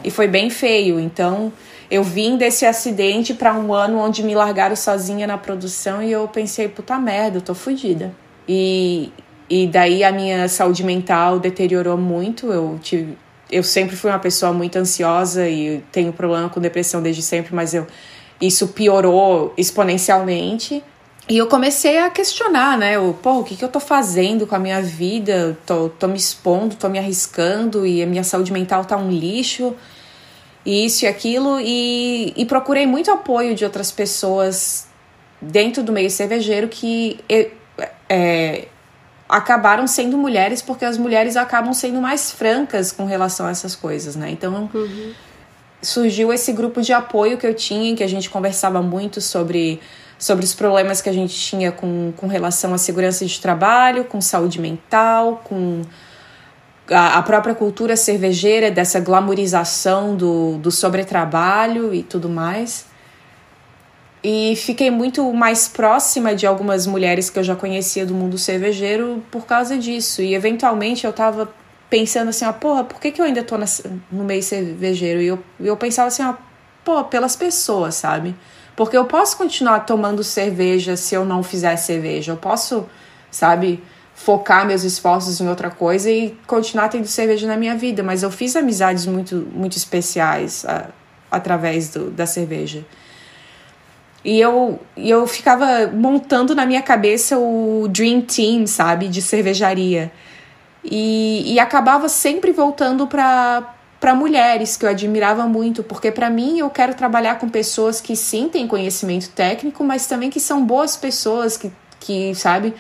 e 0.03 0.11
foi 0.11 0.27
bem 0.27 0.49
feio. 0.49 0.99
Então. 0.99 1.53
Eu 1.89 2.03
vim 2.03 2.37
desse 2.37 2.67
acidente 2.67 3.33
pra 3.33 3.55
um 3.55 3.73
ano 3.73 4.01
onde 4.01 4.21
me 4.25 4.35
largaram 4.35 4.75
sozinha 4.75 5.25
na 5.25 5.39
produção 5.39 6.03
e 6.03 6.11
eu 6.11 6.27
pensei, 6.27 6.67
puta 6.67 6.99
merda, 6.99 7.37
eu 7.37 7.41
tô 7.41 7.55
fodida. 7.55 8.13
E, 8.49 9.13
e 9.49 9.67
daí 9.67 10.03
a 10.03 10.13
minha 10.13 10.49
saúde 10.49 10.83
mental 10.85 11.39
deteriorou 11.39 11.97
muito. 11.97 12.53
Eu 12.53 12.79
tive, 12.83 13.17
eu 13.51 13.63
sempre 13.63 13.97
fui 13.97 14.11
uma 14.11 14.19
pessoa 14.19 14.53
muito 14.53 14.77
ansiosa 14.77 15.49
e 15.49 15.83
tenho 15.93 16.13
problema 16.13 16.49
com 16.49 16.61
depressão 16.61 17.03
desde 17.03 17.23
sempre, 17.23 17.55
mas 17.55 17.75
eu 17.75 17.87
isso 18.41 18.69
piorou 18.69 19.55
exponencialmente. 19.57 20.83
E 21.29 21.39
eu 21.39 21.49
comecei 21.49 21.99
a 21.99 22.11
questionar, 22.11 22.79
né? 22.79 22.97
Eu, 22.97 23.19
Pô, 23.21 23.41
o 23.41 23.45
que, 23.45 23.57
que 23.57 23.65
eu 23.65 23.69
tô 23.69 23.81
fazendo 23.81 24.47
com 24.47 24.55
a 24.55 24.59
minha 24.59 24.81
vida? 24.81 25.33
Eu 25.33 25.57
Tô, 25.67 25.89
tô 25.89 26.07
me 26.07 26.17
expondo, 26.17 26.77
tô 26.77 26.89
me 26.89 26.99
arriscando 26.99 27.87
e 27.87 28.03
a 28.03 28.07
minha 28.07 28.23
saúde 28.23 28.53
mental 28.53 28.85
tá 28.85 28.97
um 28.97 29.11
lixo 29.11 29.75
e 30.65 30.85
isso 30.85 31.05
e 31.05 31.09
aquilo, 31.09 31.61
e, 31.61 32.35
e 32.37 32.45
procurei 32.45 32.87
muito 32.87 33.09
apoio 33.09 33.55
de 33.55 33.65
outras 33.65 33.93
pessoas 33.93 34.89
dentro 35.41 35.81
do 35.81 35.93
meio 35.93 36.11
cervejeiro 36.11 36.67
que 36.67 37.21
é, 37.29 37.51
é, 38.09 38.69
acabaram 39.29 39.87
sendo 39.87 40.17
mulheres, 40.17 40.63
porque 40.63 40.85
as 40.85 40.97
mulheres 40.97 41.37
acabam 41.37 41.73
sendo 41.73 42.01
mais 42.01 42.31
francas 42.31 42.93
com 42.93 43.05
relação 43.05 43.47
a 43.47 43.51
essas 43.51 43.75
coisas, 43.75 44.15
né? 44.17 44.31
Então 44.31 44.69
surgiu 45.83 46.33
esse 46.33 46.53
grupo 46.53 46.81
de 46.81 46.93
apoio 46.93 47.39
que 47.39 47.47
eu 47.47 47.55
tinha, 47.55 47.91
em 47.91 47.95
que 47.95 48.03
a 48.03 48.09
gente 48.09 48.31
conversava 48.31 48.83
muito 48.83 49.21
sobre, 49.21 49.81
sobre 50.19 50.45
os 50.45 50.55
problemas 50.55 51.01
que 51.01 51.09
a 51.09 51.13
gente 51.13 51.35
tinha 51.35 51.71
com, 51.73 52.13
com 52.17 52.27
relação 52.27 52.73
à 52.73 52.79
segurança 52.79 53.25
de 53.25 53.41
trabalho, 53.41 54.05
com 54.05 54.21
saúde 54.21 54.61
mental, 54.61 55.43
com 55.45 55.83
a, 56.91 57.19
a 57.19 57.23
própria 57.23 57.55
cultura 57.55 57.97
cervejeira, 57.97 58.71
dessa 58.71 59.01
glamorização 59.01 60.17
do, 60.17 60.57
do 60.59 60.71
sobretrabalho 60.71 61.93
e 61.93 62.03
tudo 62.03 62.29
mais. 62.29 62.87
E 64.29 64.57
fiquei 64.57 64.91
muito 64.91 65.33
mais 65.33 65.69
próxima 65.69 66.35
de 66.35 66.49
algumas 66.49 66.85
mulheres 66.85 67.31
que 67.31 67.39
eu 67.39 67.45
já 67.45 67.55
conhecia 67.55 68.05
do 68.05 68.13
mundo 68.13 68.37
cervejeiro 68.37 69.23
por 69.31 69.47
causa 69.47 69.79
disso. 69.79 70.21
E 70.21 70.35
eventualmente 70.35 71.07
eu 71.07 71.13
tava 71.13 71.49
pensando 71.89 72.31
assim, 72.31 72.45
ah, 72.45 72.53
porra, 72.53 72.83
por 72.83 72.99
que, 72.99 73.13
que 73.13 73.21
eu 73.21 73.25
ainda 73.25 73.45
tô 73.45 73.55
no 74.11 74.25
meio 74.25 74.43
cervejeiro? 74.43 75.21
E 75.23 75.29
eu, 75.29 75.39
eu 75.61 75.77
pensava 75.77 76.09
assim, 76.09 76.25
ah, 76.25 76.37
pô, 76.85 77.05
pelas 77.05 77.37
pessoas, 77.37 77.95
sabe? 77.95 78.35
Porque 78.75 78.97
eu 78.97 79.05
posso 79.05 79.37
continuar 79.37 79.87
tomando 79.87 80.25
cerveja 80.25 80.97
se 80.97 81.15
eu 81.15 81.25
não 81.25 81.41
fizer 81.45 81.77
cerveja. 81.77 82.33
Eu 82.33 82.37
posso, 82.37 82.85
sabe, 83.31 83.81
focar 84.13 84.67
meus 84.67 84.83
esforços 84.83 85.41
em 85.41 85.49
outra 85.49 85.71
coisa 85.71 86.11
e 86.11 86.37
continuar 86.49 86.89
tendo 86.89 87.07
cerveja 87.07 87.47
na 87.47 87.57
minha 87.57 87.77
vida. 87.77 88.03
Mas 88.03 88.25
eu 88.25 88.31
fiz 88.33 88.57
amizades 88.57 89.07
muito, 89.07 89.37
muito 89.55 89.77
especiais 89.77 90.65
a- 90.67 90.89
através 91.31 91.91
do, 91.91 92.11
da 92.11 92.27
cerveja. 92.27 92.85
E 94.27 94.41
eu, 94.41 94.81
eu 94.97 95.25
ficava 95.25 95.87
montando 95.87 96.53
na 96.53 96.67
minha 96.67 96.83
cabeça 96.83 97.39
o 97.39 97.87
Dream 97.89 98.23
Team, 98.23 98.67
sabe, 98.67 99.07
de 99.07 99.23
cervejaria. 99.23 100.11
E, 100.83 101.55
e 101.55 101.61
acabava 101.61 102.09
sempre 102.09 102.51
voltando 102.51 103.07
para 103.07 103.73
para 103.99 104.15
mulheres 104.15 104.77
que 104.77 104.85
eu 104.85 104.91
admirava 104.91 105.47
muito, 105.47 105.83
porque 105.83 106.13
para 106.13 106.29
mim 106.29 106.59
eu 106.59 106.69
quero 106.69 106.95
trabalhar 106.95 107.39
com 107.39 107.49
pessoas 107.49 107.99
que 107.99 108.15
sim 108.15 108.47
têm 108.47 108.69
conhecimento 108.69 109.31
técnico, 109.31 109.83
mas 109.83 110.07
também 110.07 110.29
que 110.29 110.39
são 110.39 110.65
boas 110.67 110.97
pessoas, 110.97 111.57
que, 111.57 111.73
que 111.99 112.35
sabe, 112.35 112.75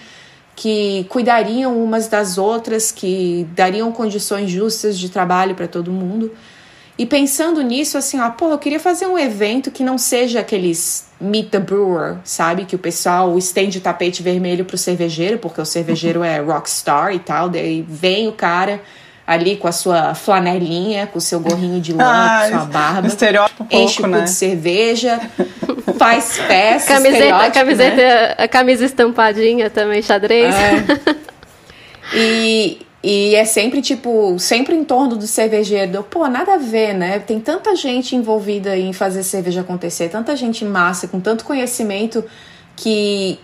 que 0.54 1.06
cuidariam 1.08 1.82
umas 1.82 2.06
das 2.06 2.36
outras, 2.36 2.92
que 2.92 3.48
dariam 3.54 3.90
condições 3.92 4.50
justas 4.50 4.98
de 4.98 5.08
trabalho 5.08 5.54
para 5.54 5.66
todo 5.66 5.90
mundo. 5.90 6.30
E 6.98 7.04
pensando 7.04 7.60
nisso, 7.62 7.98
assim, 7.98 8.18
ó, 8.20 8.30
pô, 8.30 8.50
eu 8.50 8.58
queria 8.58 8.80
fazer 8.80 9.06
um 9.06 9.18
evento 9.18 9.70
que 9.70 9.82
não 9.84 9.98
seja 9.98 10.40
aqueles 10.40 11.06
Meet 11.20 11.50
the 11.50 11.58
Brewer, 11.58 12.16
sabe? 12.24 12.64
Que 12.64 12.74
o 12.74 12.78
pessoal 12.78 13.36
estende 13.36 13.76
o 13.78 13.80
tapete 13.82 14.22
vermelho 14.22 14.64
pro 14.64 14.78
cervejeiro, 14.78 15.36
porque 15.38 15.60
o 15.60 15.64
cervejeiro 15.66 16.22
é 16.24 16.38
rockstar 16.40 17.12
e 17.14 17.18
tal. 17.18 17.50
Daí 17.50 17.84
vem 17.86 18.28
o 18.28 18.32
cara 18.32 18.80
ali 19.26 19.56
com 19.56 19.68
a 19.68 19.72
sua 19.72 20.14
flanelinha, 20.14 21.06
com 21.06 21.18
o 21.18 21.20
seu 21.20 21.38
gorrinho 21.40 21.80
de 21.82 21.92
lã, 21.92 22.02
Ah, 22.06 22.42
com 22.50 22.56
sua 22.58 22.64
barba. 22.66 23.06
estereótipo 23.08 23.64
um 23.64 23.66
enche 23.76 23.98
o 23.98 24.02
pouco, 24.02 24.16
né? 24.16 24.22
de 24.24 24.30
cerveja, 24.30 25.20
faz 25.98 26.38
festa, 26.38 26.94
Camiseta, 26.94 27.16
estereótipo, 27.18 27.54
camiseta, 27.54 27.96
né? 27.96 28.34
a 28.38 28.48
camisa 28.48 28.84
estampadinha 28.86 29.68
também, 29.68 30.00
xadrez. 30.00 30.54
É. 30.54 31.16
E, 32.14 32.85
e 33.08 33.36
é 33.36 33.44
sempre, 33.44 33.80
tipo, 33.80 34.36
sempre 34.36 34.74
em 34.74 34.82
torno 34.82 35.14
do 35.14 35.28
cervejeiro. 35.28 36.02
Pô, 36.02 36.26
nada 36.26 36.54
a 36.54 36.58
ver, 36.58 36.92
né? 36.92 37.20
Tem 37.20 37.38
tanta 37.38 37.76
gente 37.76 38.16
envolvida 38.16 38.76
em 38.76 38.92
fazer 38.92 39.22
cerveja 39.22 39.60
acontecer, 39.60 40.08
tanta 40.08 40.34
gente 40.34 40.64
massa, 40.64 41.06
com 41.06 41.20
tanto 41.20 41.44
conhecimento 41.44 42.24
que 42.74 43.38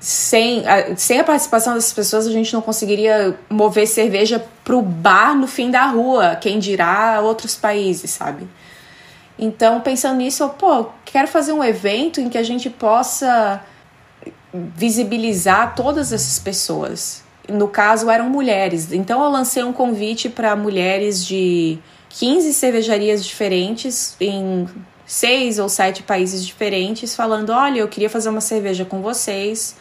sem 0.00 0.66
a, 0.66 0.96
sem 0.96 1.20
a 1.20 1.22
participação 1.22 1.74
dessas 1.74 1.92
pessoas 1.92 2.26
a 2.26 2.32
gente 2.32 2.52
não 2.52 2.60
conseguiria 2.60 3.38
mover 3.48 3.86
cerveja 3.86 4.44
pro 4.64 4.82
bar 4.82 5.32
no 5.36 5.46
fim 5.46 5.70
da 5.70 5.86
rua, 5.86 6.34
quem 6.34 6.58
dirá 6.58 7.20
outros 7.22 7.54
países, 7.54 8.10
sabe? 8.10 8.48
Então, 9.38 9.80
pensando 9.80 10.16
nisso, 10.16 10.42
eu, 10.42 10.48
pô, 10.48 10.86
quero 11.04 11.28
fazer 11.28 11.52
um 11.52 11.62
evento 11.62 12.20
em 12.20 12.28
que 12.28 12.36
a 12.36 12.42
gente 12.42 12.68
possa 12.68 13.62
visibilizar 14.52 15.76
todas 15.76 16.12
essas 16.12 16.40
pessoas. 16.40 17.22
No 17.52 17.68
caso, 17.68 18.10
eram 18.10 18.28
mulheres. 18.30 18.92
Então, 18.92 19.22
eu 19.22 19.30
lancei 19.30 19.62
um 19.62 19.72
convite 19.72 20.28
para 20.28 20.56
mulheres 20.56 21.24
de 21.24 21.78
15 22.08 22.52
cervejarias 22.54 23.24
diferentes 23.24 24.16
em 24.20 24.66
seis 25.06 25.58
ou 25.58 25.68
sete 25.68 26.02
países 26.02 26.46
diferentes, 26.46 27.14
falando: 27.14 27.50
olha, 27.50 27.80
eu 27.80 27.88
queria 27.88 28.08
fazer 28.08 28.30
uma 28.30 28.40
cerveja 28.40 28.84
com 28.84 29.02
vocês. 29.02 29.76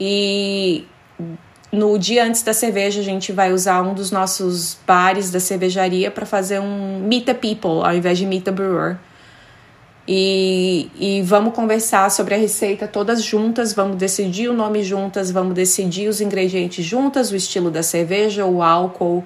E 0.00 0.86
no 1.70 1.98
dia 1.98 2.24
antes 2.24 2.42
da 2.42 2.52
cerveja, 2.52 3.00
a 3.00 3.04
gente 3.04 3.32
vai 3.32 3.52
usar 3.52 3.82
um 3.82 3.94
dos 3.94 4.10
nossos 4.10 4.78
bares 4.86 5.30
da 5.30 5.40
cervejaria 5.40 6.10
para 6.10 6.26
fazer 6.26 6.60
um 6.60 7.00
Meet 7.00 7.26
the 7.26 7.34
People 7.34 7.84
ao 7.84 7.94
invés 7.94 8.18
de 8.18 8.26
Meet 8.26 8.44
the 8.44 8.50
Brewer. 8.50 8.96
E, 10.06 10.90
e 10.98 11.22
vamos 11.22 11.54
conversar 11.54 12.10
sobre 12.10 12.34
a 12.34 12.38
receita 12.38 12.88
todas 12.88 13.22
juntas, 13.22 13.72
vamos 13.72 13.96
decidir 13.96 14.48
o 14.48 14.52
nome 14.52 14.82
juntas, 14.82 15.30
vamos 15.30 15.54
decidir 15.54 16.08
os 16.08 16.20
ingredientes 16.20 16.84
juntas, 16.84 17.30
o 17.30 17.36
estilo 17.36 17.70
da 17.70 17.84
cerveja, 17.84 18.44
o 18.44 18.62
álcool, 18.62 19.24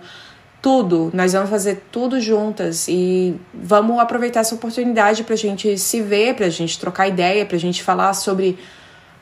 tudo. 0.60 1.10
Nós 1.14 1.32
vamos 1.32 1.48
fazer 1.48 1.84
tudo 1.90 2.20
juntas 2.20 2.88
e 2.88 3.40
vamos 3.54 3.98
aproveitar 3.98 4.40
essa 4.40 4.54
oportunidade 4.54 5.24
para 5.24 5.34
a 5.34 5.38
gente 5.38 5.78
se 5.78 6.02
ver, 6.02 6.34
para 6.34 6.46
a 6.46 6.50
gente 6.50 6.78
trocar 6.78 7.08
ideia, 7.08 7.46
para 7.46 7.56
a 7.56 7.60
gente 7.60 7.82
falar 7.82 8.12
sobre 8.12 8.58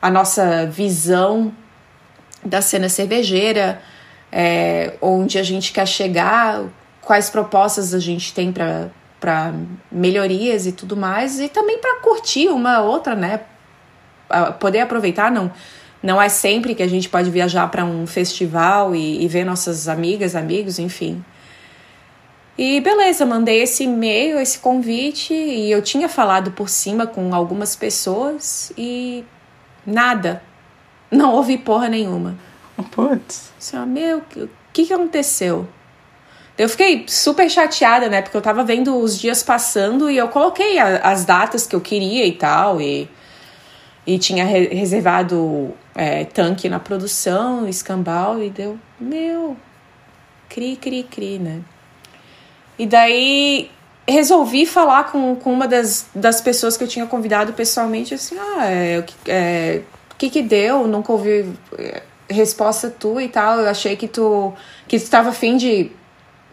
a 0.01 0.11
nossa 0.11 0.65
visão 0.65 1.53
da 2.43 2.61
cena 2.61 2.89
cervejeira, 2.89 3.81
é, 4.29 4.95
onde 5.01 5.39
a 5.39 5.43
gente 5.43 5.71
quer 5.71 5.87
chegar, 5.87 6.63
quais 7.01 7.29
propostas 7.29 7.93
a 7.93 7.99
gente 7.99 8.33
tem 8.33 8.51
para 8.51 8.89
para 9.19 9.53
melhorias 9.91 10.65
e 10.65 10.71
tudo 10.71 10.95
mais, 10.95 11.39
e 11.39 11.49
também 11.49 11.79
para 11.79 11.99
curtir 12.01 12.49
uma 12.49 12.81
outra, 12.81 13.15
né? 13.15 13.41
Poder 14.59 14.81
aproveitar, 14.81 15.31
não. 15.31 15.51
Não 16.01 16.21
é 16.21 16.29
sempre 16.29 16.75
que 16.75 16.83
a 16.83 16.87
gente 16.87 17.09
pode 17.09 17.31
viajar 17.31 17.67
para 17.69 17.83
um 17.83 18.05
festival 18.05 18.95
e, 18.95 19.23
e 19.23 19.27
ver 19.27 19.43
nossas 19.43 19.87
amigas, 19.87 20.35
amigos, 20.35 20.77
enfim. 20.77 21.23
E 22.57 22.79
beleza, 22.79 23.25
mandei 23.25 23.61
esse 23.61 23.83
e-mail, 23.83 24.39
esse 24.39 24.59
convite, 24.59 25.33
e 25.33 25.69
eu 25.71 25.81
tinha 25.81 26.07
falado 26.07 26.51
por 26.51 26.69
cima 26.69 27.05
com 27.05 27.35
algumas 27.35 27.75
pessoas 27.75 28.71
e 28.77 29.25
nada. 29.85 30.41
Não 31.11 31.33
ouvi 31.33 31.57
porra 31.57 31.89
nenhuma. 31.89 32.37
Putz. 32.91 33.51
Assim, 33.57 33.77
meu, 33.85 34.19
o 34.19 34.49
que, 34.71 34.85
que 34.85 34.93
aconteceu? 34.93 35.67
Eu 36.57 36.69
fiquei 36.69 37.05
super 37.07 37.49
chateada, 37.49 38.07
né? 38.07 38.21
Porque 38.21 38.37
eu 38.37 38.41
tava 38.41 38.63
vendo 38.63 38.97
os 38.97 39.19
dias 39.19 39.43
passando 39.43 40.09
e 40.09 40.17
eu 40.17 40.29
coloquei 40.29 40.79
a, 40.79 40.97
as 40.99 41.25
datas 41.25 41.67
que 41.67 41.75
eu 41.75 41.81
queria 41.81 42.25
e 42.25 42.31
tal. 42.31 42.79
E, 42.79 43.09
e 44.07 44.17
tinha 44.17 44.45
re 44.45 44.67
reservado 44.67 45.73
é, 45.93 46.23
tanque 46.25 46.69
na 46.69 46.79
produção, 46.79 47.67
escambau, 47.67 48.41
e 48.41 48.49
deu, 48.49 48.79
meu, 48.99 49.57
cri, 50.47 50.77
cri, 50.77 51.03
cri, 51.03 51.39
né? 51.39 51.61
E 52.77 52.85
daí 52.85 53.71
resolvi 54.07 54.65
falar 54.65 55.05
com, 55.11 55.35
com 55.35 55.51
uma 55.51 55.67
das, 55.67 56.07
das 56.13 56.39
pessoas 56.39 56.77
que 56.77 56.83
eu 56.83 56.87
tinha 56.87 57.05
convidado 57.05 57.53
pessoalmente, 57.53 58.13
assim, 58.13 58.37
ah, 58.37 58.65
é, 58.65 59.03
é, 59.27 59.81
o 60.11 60.15
que 60.15 60.29
que 60.29 60.41
deu? 60.41 60.87
Nunca 60.87 61.11
ouvi 61.11 61.51
é, 61.77 62.03
resposta 62.29 62.89
tua 62.89 63.23
e 63.23 63.29
tal. 63.29 63.59
Eu 63.59 63.69
achei 63.69 63.95
que 63.95 64.07
tu 64.07 64.53
que 64.87 64.99
tu 64.99 65.09
tava 65.09 65.29
afim 65.29 65.57
de, 65.57 65.91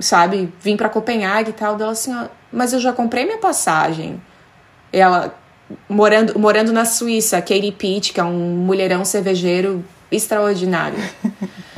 sabe, 0.02 0.52
vir 0.60 0.76
para 0.76 0.88
Copenhague 0.88 1.50
e 1.50 1.52
tal. 1.54 1.76
Dela 1.76 1.92
assim, 1.92 2.14
ó, 2.14 2.26
mas 2.52 2.72
eu 2.72 2.80
já 2.80 2.92
comprei 2.92 3.24
minha 3.24 3.38
passagem. 3.38 4.20
Ela 4.92 5.34
morando 5.88 6.38
morando 6.38 6.72
na 6.72 6.84
Suíça, 6.84 7.40
Katie 7.40 7.72
Pitt, 7.72 8.12
que 8.12 8.20
é 8.20 8.24
um 8.24 8.56
mulherão 8.56 9.04
cervejeiro 9.04 9.84
extraordinário. 10.10 10.98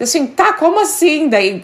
Assim, 0.00 0.26
tá, 0.26 0.52
como 0.54 0.80
assim? 0.80 1.28
Daí, 1.28 1.62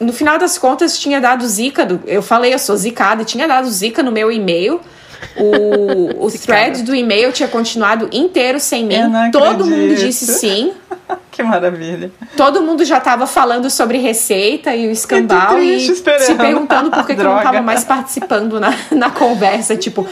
no 0.00 0.12
final 0.12 0.36
das 0.36 0.58
contas, 0.58 0.98
tinha 0.98 1.20
dado 1.20 1.46
zica. 1.46 1.86
Do, 1.86 2.00
eu 2.06 2.20
falei, 2.20 2.52
eu 2.52 2.58
sou 2.58 2.76
zicada, 2.76 3.24
tinha 3.24 3.46
dado 3.46 3.70
zica 3.70 4.02
no 4.02 4.10
meu 4.10 4.32
e-mail. 4.32 4.80
O, 5.36 6.26
o 6.26 6.30
thread 6.30 6.82
do 6.82 6.94
e-mail 6.94 7.32
tinha 7.32 7.48
continuado 7.48 8.08
inteiro 8.12 8.60
sem 8.60 8.84
mim. 8.84 8.96
Todo 9.32 9.64
mundo 9.64 9.94
disse 9.94 10.26
sim. 10.26 10.72
que 11.38 11.42
maravilha. 11.44 12.10
Todo 12.36 12.62
mundo 12.62 12.84
já 12.84 12.98
estava 12.98 13.24
falando 13.24 13.70
sobre 13.70 13.98
receita 13.98 14.74
e 14.74 14.88
o 14.88 14.90
escambau 14.90 15.60
e 15.60 15.78
se 15.78 16.34
perguntando 16.34 16.90
por 16.90 17.06
que, 17.06 17.14
que 17.14 17.20
eu 17.20 17.24
não 17.24 17.38
estava 17.38 17.62
mais 17.62 17.84
participando 17.84 18.58
na, 18.58 18.74
na 18.90 19.10
conversa. 19.10 19.76
Tipo, 19.76 20.04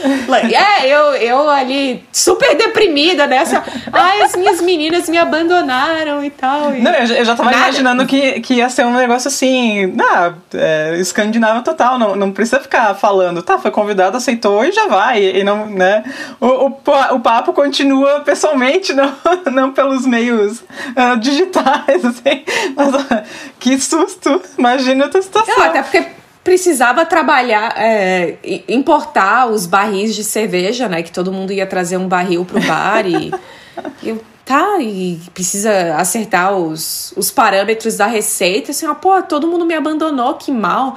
é, 0.54 0.86
eu, 0.86 1.14
eu 1.16 1.50
ali 1.50 2.04
super 2.12 2.56
deprimida 2.56 3.26
nessa. 3.26 3.62
Ai, 3.92 4.22
as 4.22 4.36
minhas 4.36 4.60
meninas 4.60 5.08
me 5.08 5.18
abandonaram 5.18 6.24
e 6.24 6.30
tal. 6.30 6.72
E 6.74 6.80
não, 6.80 6.92
eu, 6.92 7.06
eu 7.06 7.24
já 7.24 7.32
estava 7.32 7.52
imaginando 7.52 8.06
que, 8.06 8.40
que 8.40 8.54
ia 8.54 8.68
ser 8.68 8.86
um 8.86 8.94
negócio 8.94 9.26
assim, 9.26 9.96
ah, 10.00 10.32
é, 10.54 10.96
escandinavo 10.98 11.62
total. 11.62 11.98
Não, 11.98 12.14
não 12.14 12.30
precisa 12.30 12.60
ficar 12.60 12.94
falando, 12.94 13.42
tá, 13.42 13.58
foi 13.58 13.72
convidado, 13.72 14.16
aceitou 14.16 14.64
e 14.64 14.70
já 14.70 14.86
vai. 14.86 14.95
E, 15.16 15.38
e 15.38 15.44
não, 15.44 15.66
né? 15.66 16.04
O, 16.40 16.46
o, 16.46 16.66
o 17.14 17.20
papo 17.20 17.52
continua 17.52 18.20
pessoalmente, 18.20 18.92
não, 18.94 19.12
não 19.52 19.72
pelos 19.72 20.06
meios 20.06 20.60
uh, 20.60 21.18
digitais, 21.18 22.04
assim. 22.04 22.44
Mas 22.74 23.26
que 23.58 23.78
susto! 23.78 24.40
Imagina 24.58 25.06
a 25.06 25.08
tua 25.08 25.22
situação. 25.22 25.56
Não, 25.56 25.64
até 25.64 25.82
porque 25.82 26.06
precisava 26.44 27.04
trabalhar, 27.04 27.74
é, 27.76 28.36
importar 28.68 29.46
os 29.46 29.66
barris 29.66 30.14
de 30.14 30.22
cerveja, 30.22 30.88
né? 30.88 31.02
Que 31.02 31.10
todo 31.10 31.32
mundo 31.32 31.52
ia 31.52 31.66
trazer 31.66 31.96
um 31.96 32.06
barril 32.06 32.44
pro 32.44 32.60
bar 32.60 33.04
e. 33.06 33.32
eu, 34.02 34.22
tá, 34.44 34.78
e 34.80 35.20
precisa 35.34 35.96
acertar 35.96 36.56
os, 36.56 37.12
os 37.16 37.32
parâmetros 37.32 37.96
da 37.96 38.06
receita. 38.06 38.70
Assim, 38.70 38.86
ah, 38.86 38.94
pô, 38.94 39.20
todo 39.22 39.48
mundo 39.48 39.66
me 39.66 39.74
abandonou, 39.74 40.34
que 40.34 40.52
mal. 40.52 40.96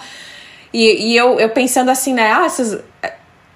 E, 0.71 1.11
e 1.11 1.17
eu, 1.17 1.39
eu 1.39 1.49
pensando 1.49 1.89
assim, 1.89 2.13
né? 2.13 2.31
Ah, 2.31 2.45
essas, 2.45 2.79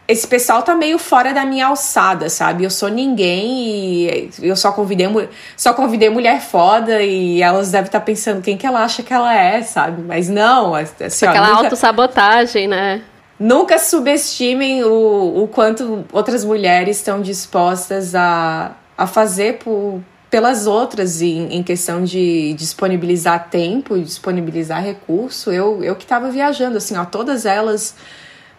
esse 0.07 0.27
pessoal 0.27 0.61
tá 0.63 0.75
meio 0.75 0.99
fora 0.99 1.33
da 1.33 1.45
minha 1.45 1.67
alçada, 1.67 2.29
sabe? 2.29 2.63
Eu 2.63 2.69
sou 2.69 2.89
ninguém 2.89 4.07
e 4.07 4.29
eu 4.41 4.55
só 4.55 4.71
convidei, 4.71 5.07
só 5.55 5.73
convidei 5.73 6.09
mulher 6.09 6.41
foda 6.41 7.01
e 7.01 7.41
elas 7.41 7.71
devem 7.71 7.85
estar 7.85 7.99
tá 7.99 8.05
pensando 8.05 8.41
quem 8.41 8.57
que 8.57 8.67
ela 8.67 8.83
acha 8.83 9.01
que 9.01 9.13
ela 9.13 9.33
é, 9.33 9.61
sabe? 9.61 10.01
Mas 10.01 10.27
não, 10.27 10.75
assim, 10.75 11.25
Aquela 11.25 11.49
nunca, 11.49 11.63
autossabotagem, 11.63 12.67
né? 12.67 13.01
Nunca 13.39 13.79
subestimem 13.79 14.83
o, 14.83 15.43
o 15.43 15.47
quanto 15.47 16.05
outras 16.11 16.43
mulheres 16.43 16.97
estão 16.97 17.21
dispostas 17.21 18.13
a, 18.13 18.71
a 18.97 19.07
fazer 19.07 19.59
por, 19.59 20.01
pelas 20.29 20.67
outras 20.67 21.21
em, 21.21 21.47
em 21.55 21.63
questão 21.63 22.03
de 22.03 22.53
disponibilizar 22.55 23.49
tempo, 23.49 23.97
disponibilizar 23.97 24.83
recurso. 24.83 25.49
Eu, 25.49 25.81
eu 25.81 25.95
que 25.95 26.03
estava 26.03 26.29
viajando, 26.29 26.77
assim, 26.77 26.97
ó, 26.97 27.05
todas 27.05 27.45
elas 27.45 27.95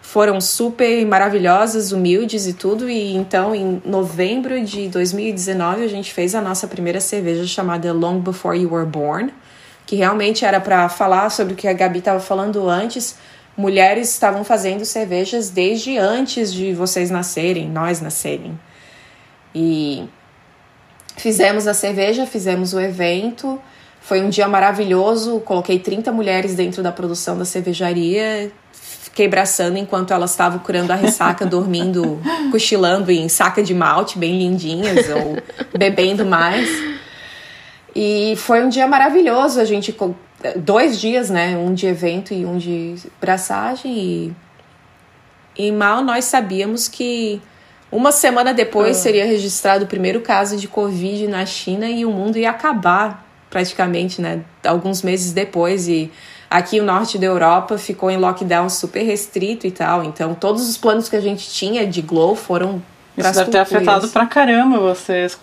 foram 0.05 0.39
super 0.39 1.05
maravilhosas, 1.07 1.91
humildes 1.91 2.47
e 2.47 2.53
tudo. 2.53 2.91
E 2.91 3.17
então, 3.17 3.55
em 3.55 3.81
novembro 3.87 4.63
de 4.63 4.87
2019, 4.89 5.83
a 5.83 5.89
gente 5.89 6.13
fez 6.13 6.35
a 6.35 6.43
nossa 6.43 6.69
primeira 6.69 7.01
cerveja 7.01 7.47
chamada 7.47 7.91
Long 7.91 8.21
Before 8.21 8.57
You 8.57 8.71
Were 8.71 8.87
Born, 8.87 9.33
que 9.87 9.97
realmente 9.97 10.45
era 10.45 10.61
para 10.61 10.91
falar 10.91 11.31
sobre 11.31 11.55
o 11.55 11.57
que 11.57 11.67
a 11.67 11.73
Gabi 11.73 12.01
estava 12.01 12.21
falando 12.21 12.69
antes. 12.69 13.17
Mulheres 13.57 14.11
estavam 14.11 14.45
fazendo 14.45 14.85
cervejas 14.85 15.49
desde 15.49 15.97
antes 15.97 16.53
de 16.53 16.75
vocês 16.75 17.11
nascerem, 17.11 17.69
nós 17.71 18.03
nascerem. 18.03 18.61
E 19.55 20.07
fizemos 21.17 21.67
a 21.67 21.73
cerveja, 21.73 22.27
fizemos 22.27 22.75
o 22.75 22.81
evento. 22.81 23.59
Foi 24.03 24.21
um 24.21 24.29
dia 24.29 24.47
maravilhoso. 24.47 25.41
Coloquei 25.41 25.79
30 25.79 26.13
mulheres 26.13 26.55
dentro 26.55 26.83
da 26.83 26.93
produção 26.93 27.39
da 27.39 27.47
cervejaria 27.47 28.53
quebraçando 29.15 29.79
enquanto 29.79 30.13
elas 30.13 30.31
estavam 30.33 30.59
curando 30.59 30.93
a 30.93 30.97
ressaca, 30.97 31.47
dormindo, 31.47 32.21
cochilando 32.51 33.11
em 33.11 33.29
saca 33.29 33.63
de 33.63 33.73
malte, 33.73 34.19
bem 34.19 34.37
lindinhas, 34.37 35.09
ou 35.09 35.39
bebendo 35.79 36.27
mais. 36.27 36.69
E 37.95 38.35
foi 38.37 38.65
um 38.65 38.69
dia 38.69 38.89
maravilhoso, 38.89 39.61
a 39.61 39.65
gente 39.65 39.95
dois 40.57 41.01
dias, 41.01 41.31
né, 41.31 41.57
um 41.57 41.73
de 41.73 41.87
evento 41.87 42.35
e 42.35 42.45
um 42.45 42.59
de 42.59 42.97
braçagem 43.21 43.97
e, 43.97 44.33
e 45.57 45.73
mal 45.73 46.03
nós 46.03 46.25
sabíamos 46.25 46.89
que 46.89 47.41
uma 47.91 48.11
semana 48.11 48.53
depois 48.53 48.97
ah. 48.97 49.01
seria 49.01 49.25
registrado 49.25 49.85
o 49.85 49.89
primeiro 49.89 50.21
caso 50.21 50.57
de 50.57 50.67
covid 50.67 51.29
na 51.29 51.47
China 51.47 51.89
e 51.89 52.05
o 52.05 52.11
mundo 52.11 52.37
ia 52.37 52.51
acabar 52.51 53.25
praticamente, 53.49 54.21
né, 54.21 54.41
alguns 54.67 55.03
meses 55.03 55.33
depois 55.33 55.87
e 55.87 56.11
Aqui 56.55 56.79
o 56.79 56.85
norte 56.85 57.19
da 57.19 57.27
Europa 57.27 57.77
ficou 57.77 58.09
em 58.09 58.17
lockdown 58.17 58.71
super 58.71 59.03
restrito 59.03 59.67
e 59.67 59.73
tal. 59.73 60.05
Então 60.05 60.37
todos 60.37 60.69
os 60.69 60.79
planos 60.79 61.09
que 61.09 61.17
a 61.17 61.21
gente 61.21 61.51
tinha 61.51 61.85
de 61.85 62.01
Glow 62.01 62.37
foram 62.37 62.81
isso 63.17 63.33
deve 63.33 63.51
ter 63.51 63.59
afetado 63.59 64.09
pra 64.09 64.25
caramba 64.25 64.79
vocês. 64.79 65.37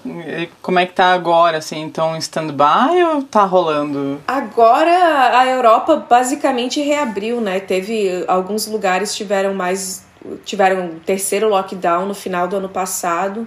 Como 0.61 0.79
é 0.79 0.85
que 0.85 0.93
tá 0.93 1.11
agora, 1.11 1.57
assim? 1.57 1.81
Então, 1.81 2.15
stand-by 2.15 3.03
ou 3.13 3.23
tá 3.23 3.43
rolando? 3.43 4.21
Agora 4.25 5.37
a 5.37 5.45
Europa 5.47 5.97
basicamente 6.09 6.79
reabriu, 6.79 7.41
né? 7.41 7.59
Teve 7.59 8.23
alguns 8.25 8.65
lugares 8.65 9.13
tiveram 9.13 9.53
mais 9.53 10.05
tiveram 10.45 10.85
o 10.85 10.99
terceiro 11.01 11.49
lockdown 11.49 12.05
no 12.05 12.13
final 12.13 12.47
do 12.47 12.55
ano 12.55 12.69
passado, 12.69 13.45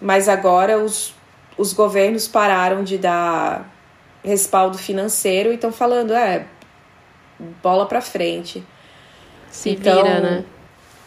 mas 0.00 0.30
agora 0.30 0.78
os, 0.78 1.12
os 1.58 1.74
governos 1.74 2.26
pararam 2.26 2.82
de 2.82 2.96
dar 2.96 3.70
respaldo 4.24 4.78
financeiro 4.78 5.50
e 5.50 5.56
estão 5.56 5.70
falando, 5.70 6.14
é, 6.14 6.46
bola 7.62 7.86
para 7.86 8.00
frente. 8.00 8.64
Se 9.50 9.70
então, 9.70 10.02
vira, 10.02 10.20
né? 10.20 10.44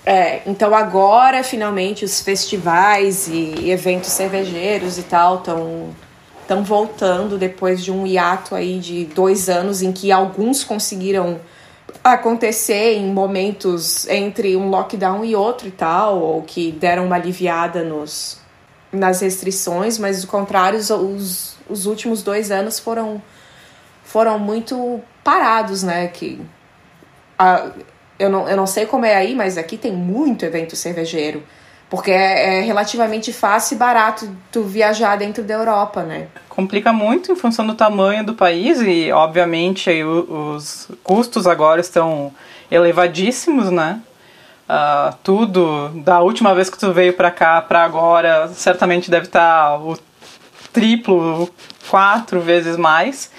É, 0.06 0.42
então 0.46 0.76
agora 0.76 1.44
finalmente 1.44 2.04
os 2.04 2.20
festivais 2.22 3.30
e 3.30 3.70
eventos 3.70 4.10
cervejeiros 4.10 4.98
e 4.98 5.04
tal 5.04 5.38
estão 5.38 5.96
estão 6.42 6.62
voltando 6.62 7.38
depois 7.38 7.82
de 7.82 7.90
um 7.90 8.06
hiato 8.06 8.54
aí 8.54 8.78
de 8.78 9.06
dois 9.06 9.48
anos 9.48 9.82
em 9.82 9.94
que 9.94 10.12
alguns 10.12 10.62
conseguiram 10.62 11.40
acontecer 12.04 12.96
em 12.96 13.12
momentos 13.12 14.08
entre 14.10 14.56
um 14.58 14.70
lockdown 14.70 15.24
e 15.24 15.36
outro 15.36 15.68
e 15.68 15.72
tal, 15.72 16.20
ou 16.20 16.42
que 16.42 16.72
deram 16.72 17.06
uma 17.06 17.16
aliviada 17.16 17.84
nos, 17.84 18.40
nas 18.92 19.22
restrições, 19.22 19.98
mas 19.98 20.22
do 20.22 20.28
contrário, 20.28 20.80
os, 20.80 21.56
os 21.70 21.86
últimos 21.86 22.22
dois 22.22 22.52
anos 22.52 22.78
foram, 22.78 23.22
foram 24.04 24.38
muito 24.38 25.02
parados, 25.24 25.84
né? 25.84 26.08
Que 26.08 26.40
a, 27.38 27.72
eu, 28.20 28.30
não, 28.30 28.48
eu 28.48 28.58
não 28.58 28.68
sei 28.68 28.86
como 28.86 29.06
é 29.06 29.16
aí, 29.16 29.36
mas 29.36 29.58
aqui 29.58 29.78
tem 29.78 29.92
muito 29.92 30.46
evento 30.46 30.76
cervejeiro. 30.76 31.44
Porque 31.90 32.10
é, 32.10 32.58
é, 32.58 32.62
relativamente 32.62 33.32
fácil 33.32 33.76
e 33.76 33.78
barato 33.78 34.28
tu 34.52 34.64
viajar 34.64 35.16
dentro 35.16 35.44
da 35.44 35.54
Europa, 35.54 36.02
né? 36.02 36.28
Complica 36.50 36.92
muito 36.92 37.32
em 37.32 37.36
função 37.36 37.68
do 37.68 37.76
tamanho 37.76 38.26
do 38.26 38.34
país 38.34 38.82
e, 38.82 39.12
obviamente, 39.12 39.92
aí, 39.92 40.04
os 40.04 40.90
custos 41.04 41.46
agora 41.46 41.82
estão 41.82 42.34
elevadíssimos, 42.72 43.70
né? 43.70 44.02
Uh, 44.68 45.16
tudo 45.24 45.90
da 46.04 46.20
última 46.22 46.56
vez 46.56 46.68
que 46.68 46.80
tu 46.80 46.92
veio 46.92 47.14
para 47.14 47.30
cá 47.30 47.62
para 47.62 47.84
agora 47.84 48.48
certamente 48.48 49.12
deve 49.12 49.28
estar 49.28 49.72
tá 49.72 49.78
o 49.78 49.96
triplo, 50.72 51.48
quatro 51.90 52.42
vezes 52.42 52.76
mais. 52.76 53.30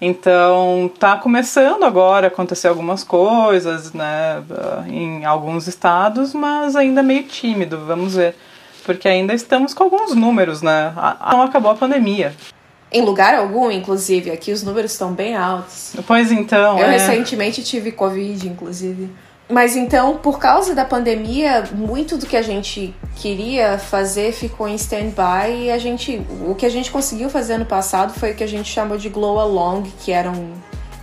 Então, 0.00 0.90
tá 0.98 1.16
começando 1.16 1.84
agora 1.84 2.26
a 2.26 2.28
acontecer 2.28 2.68
algumas 2.68 3.04
coisas, 3.04 3.92
né, 3.92 4.42
em 4.88 5.26
alguns 5.26 5.66
estados, 5.66 6.32
mas 6.32 6.74
ainda 6.74 7.02
meio 7.02 7.24
tímido, 7.24 7.84
vamos 7.86 8.14
ver. 8.14 8.34
Porque 8.84 9.06
ainda 9.06 9.34
estamos 9.34 9.74
com 9.74 9.84
alguns 9.84 10.14
números, 10.14 10.62
né? 10.62 10.92
Não 11.30 11.42
acabou 11.42 11.70
a 11.70 11.74
pandemia. 11.74 12.34
Em 12.90 13.02
lugar 13.02 13.34
algum, 13.34 13.70
inclusive, 13.70 14.30
aqui 14.30 14.52
os 14.52 14.62
números 14.62 14.92
estão 14.92 15.12
bem 15.12 15.36
altos. 15.36 15.94
Pois 16.06 16.32
então. 16.32 16.78
Eu 16.78 16.86
é... 16.86 16.92
recentemente 16.92 17.62
tive 17.62 17.92
Covid, 17.92 18.48
inclusive. 18.48 19.10
Mas 19.50 19.74
então, 19.74 20.16
por 20.16 20.38
causa 20.38 20.74
da 20.76 20.84
pandemia, 20.84 21.64
muito 21.72 22.16
do 22.16 22.24
que 22.24 22.36
a 22.36 22.42
gente 22.42 22.94
queria 23.16 23.78
fazer 23.78 24.32
ficou 24.32 24.68
em 24.68 24.76
stand-by 24.76 25.64
e 25.64 25.70
a 25.70 25.78
gente, 25.78 26.24
o 26.46 26.54
que 26.54 26.64
a 26.64 26.68
gente 26.68 26.90
conseguiu 26.90 27.28
fazer 27.28 27.58
no 27.58 27.66
passado 27.66 28.12
foi 28.14 28.30
o 28.30 28.34
que 28.34 28.44
a 28.44 28.46
gente 28.46 28.70
chamou 28.70 28.96
de 28.96 29.08
glow 29.08 29.40
along, 29.40 29.90
que 30.00 30.12
eram 30.12 30.52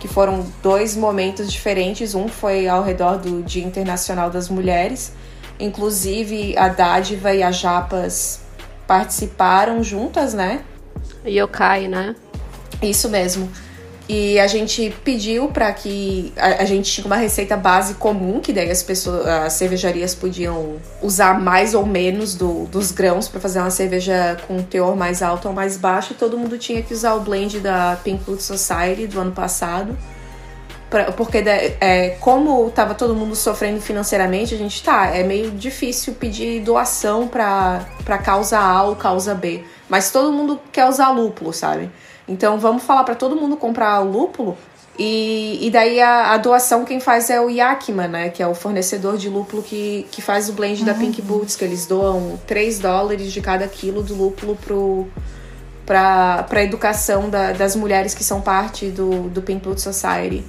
que 0.00 0.08
foram 0.08 0.46
dois 0.62 0.96
momentos 0.96 1.52
diferentes. 1.52 2.14
Um 2.14 2.28
foi 2.28 2.68
ao 2.68 2.82
redor 2.82 3.18
do 3.18 3.42
Dia 3.42 3.64
Internacional 3.64 4.30
das 4.30 4.48
Mulheres, 4.48 5.12
inclusive 5.60 6.56
a 6.56 6.68
Dádiva 6.68 7.34
e 7.34 7.42
a 7.42 7.50
Japas 7.50 8.40
participaram 8.86 9.82
juntas, 9.82 10.32
né? 10.32 10.62
Yokai, 11.26 11.88
né? 11.88 12.14
Isso 12.80 13.08
mesmo. 13.08 13.50
E 14.08 14.40
a 14.40 14.46
gente 14.46 14.94
pediu 15.04 15.48
para 15.48 15.70
que 15.70 16.32
a, 16.34 16.62
a, 16.62 16.64
gente 16.64 16.90
tinha 16.90 17.06
uma 17.06 17.16
receita 17.16 17.58
base 17.58 17.92
comum, 17.94 18.40
que 18.40 18.54
daí 18.54 18.70
as 18.70 18.82
pessoas, 18.82 19.26
as 19.26 19.52
cervejarias 19.52 20.14
podiam 20.14 20.76
usar 21.02 21.38
mais 21.38 21.74
ou 21.74 21.84
menos 21.84 22.34
do, 22.34 22.64
dos 22.66 22.90
grãos 22.90 23.28
para 23.28 23.38
fazer 23.38 23.58
uma 23.58 23.70
cerveja 23.70 24.38
com 24.46 24.56
um 24.56 24.62
teor 24.62 24.96
mais 24.96 25.22
alto 25.22 25.48
ou 25.48 25.52
mais 25.52 25.76
baixo. 25.76 26.14
E 26.14 26.16
todo 26.16 26.38
mundo 26.38 26.56
tinha 26.56 26.82
que 26.82 26.94
usar 26.94 27.14
o 27.16 27.20
blend 27.20 27.60
da 27.60 27.98
Pink 28.02 28.24
Food 28.24 28.42
Society 28.42 29.06
do 29.06 29.20
ano 29.20 29.32
passado. 29.32 29.94
Pra, 30.88 31.12
porque 31.12 31.44
é, 31.46 32.16
como 32.18 32.66
estava 32.68 32.94
todo 32.94 33.14
mundo 33.14 33.36
sofrendo 33.36 33.78
financeiramente, 33.78 34.54
a 34.54 34.58
gente 34.58 34.82
tá, 34.82 35.14
é 35.14 35.22
meio 35.22 35.50
difícil 35.50 36.14
pedir 36.14 36.62
doação 36.62 37.28
para 37.28 38.18
causa 38.24 38.58
A 38.58 38.84
ou 38.84 38.96
causa 38.96 39.34
B. 39.34 39.62
Mas 39.86 40.10
todo 40.10 40.32
mundo 40.32 40.58
quer 40.72 40.86
usar 40.86 41.10
lúpulo, 41.10 41.52
sabe? 41.52 41.90
Então 42.28 42.58
vamos 42.58 42.82
falar 42.82 43.04
para 43.04 43.14
todo 43.14 43.34
mundo 43.34 43.56
comprar 43.56 44.00
o 44.00 44.10
lúpulo. 44.10 44.56
E, 44.98 45.64
e 45.64 45.70
daí 45.70 46.00
a, 46.00 46.32
a, 46.32 46.36
doação 46.38 46.84
quem 46.84 46.98
faz 46.98 47.30
é 47.30 47.40
o 47.40 47.48
Yakima, 47.48 48.08
né? 48.08 48.30
Que 48.30 48.42
é 48.42 48.46
o 48.48 48.54
fornecedor 48.54 49.16
de 49.16 49.28
lúpulo 49.28 49.62
que, 49.62 50.06
que 50.10 50.20
faz 50.20 50.48
o 50.48 50.52
blend 50.52 50.80
uhum. 50.80 50.86
da 50.86 50.94
Pink 50.94 51.22
Boots, 51.22 51.54
que 51.54 51.64
eles 51.64 51.86
doam 51.86 52.38
3 52.48 52.80
dólares 52.80 53.32
de 53.32 53.40
cada 53.40 53.68
quilo 53.68 54.02
do 54.02 54.14
lúpulo 54.14 54.56
pro, 54.56 55.06
pra, 55.86 56.42
pra 56.42 56.64
educação 56.64 57.30
da, 57.30 57.52
das 57.52 57.76
mulheres 57.76 58.12
que 58.12 58.24
são 58.24 58.40
parte 58.40 58.90
do, 58.90 59.28
do 59.28 59.40
Pink 59.40 59.64
Boots 59.64 59.84
Society. 59.84 60.44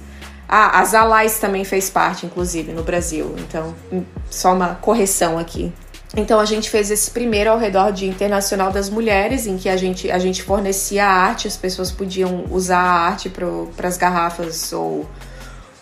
Ah, 0.48 0.80
a 0.80 0.84
Zalais 0.84 1.38
também 1.38 1.64
fez 1.64 1.88
parte, 1.88 2.26
inclusive, 2.26 2.72
no 2.72 2.82
Brasil. 2.82 3.36
Então, 3.38 3.72
só 4.28 4.52
uma 4.52 4.74
correção 4.74 5.38
aqui. 5.38 5.72
Então 6.16 6.40
a 6.40 6.44
gente 6.44 6.68
fez 6.68 6.90
esse 6.90 7.10
primeiro 7.10 7.50
ao 7.50 7.58
redor 7.58 7.92
Dia 7.92 8.08
Internacional 8.08 8.72
das 8.72 8.90
Mulheres, 8.90 9.46
em 9.46 9.56
que 9.56 9.68
a 9.68 9.76
gente, 9.76 10.10
a 10.10 10.18
gente 10.18 10.42
fornecia 10.42 11.06
arte, 11.06 11.46
as 11.46 11.56
pessoas 11.56 11.92
podiam 11.92 12.46
usar 12.50 12.80
a 12.80 13.00
arte 13.06 13.30
para 13.30 13.86
as 13.88 13.96
garrafas 13.96 14.72
ou, 14.72 15.08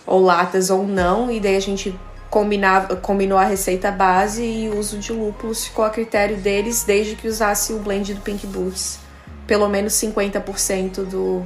ou 0.06 0.20
latas 0.20 0.68
ou 0.68 0.86
não, 0.86 1.30
e 1.30 1.40
daí 1.40 1.56
a 1.56 1.60
gente 1.60 1.98
combinava, 2.28 2.94
combinou 2.94 3.38
a 3.38 3.44
receita 3.44 3.90
base 3.90 4.44
e 4.44 4.68
o 4.68 4.78
uso 4.78 4.98
de 4.98 5.12
lúpulos 5.12 5.64
ficou 5.64 5.84
a 5.84 5.90
critério 5.90 6.36
deles, 6.36 6.84
desde 6.84 7.16
que 7.16 7.26
usasse 7.26 7.72
o 7.72 7.78
blend 7.78 8.12
do 8.12 8.20
Pink 8.20 8.46
Boots, 8.46 8.98
pelo 9.46 9.66
menos 9.66 9.94
50% 9.94 11.06
do, 11.06 11.42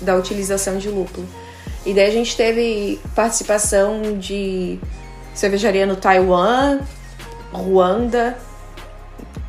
da 0.00 0.16
utilização 0.16 0.76
de 0.76 0.88
lúpulo. 0.88 1.26
E 1.86 1.94
daí 1.94 2.08
a 2.08 2.12
gente 2.12 2.36
teve 2.36 3.00
participação 3.14 4.18
de 4.18 4.80
cervejaria 5.34 5.86
no 5.86 5.94
Taiwan, 5.94 6.80
Ruanda, 7.54 8.36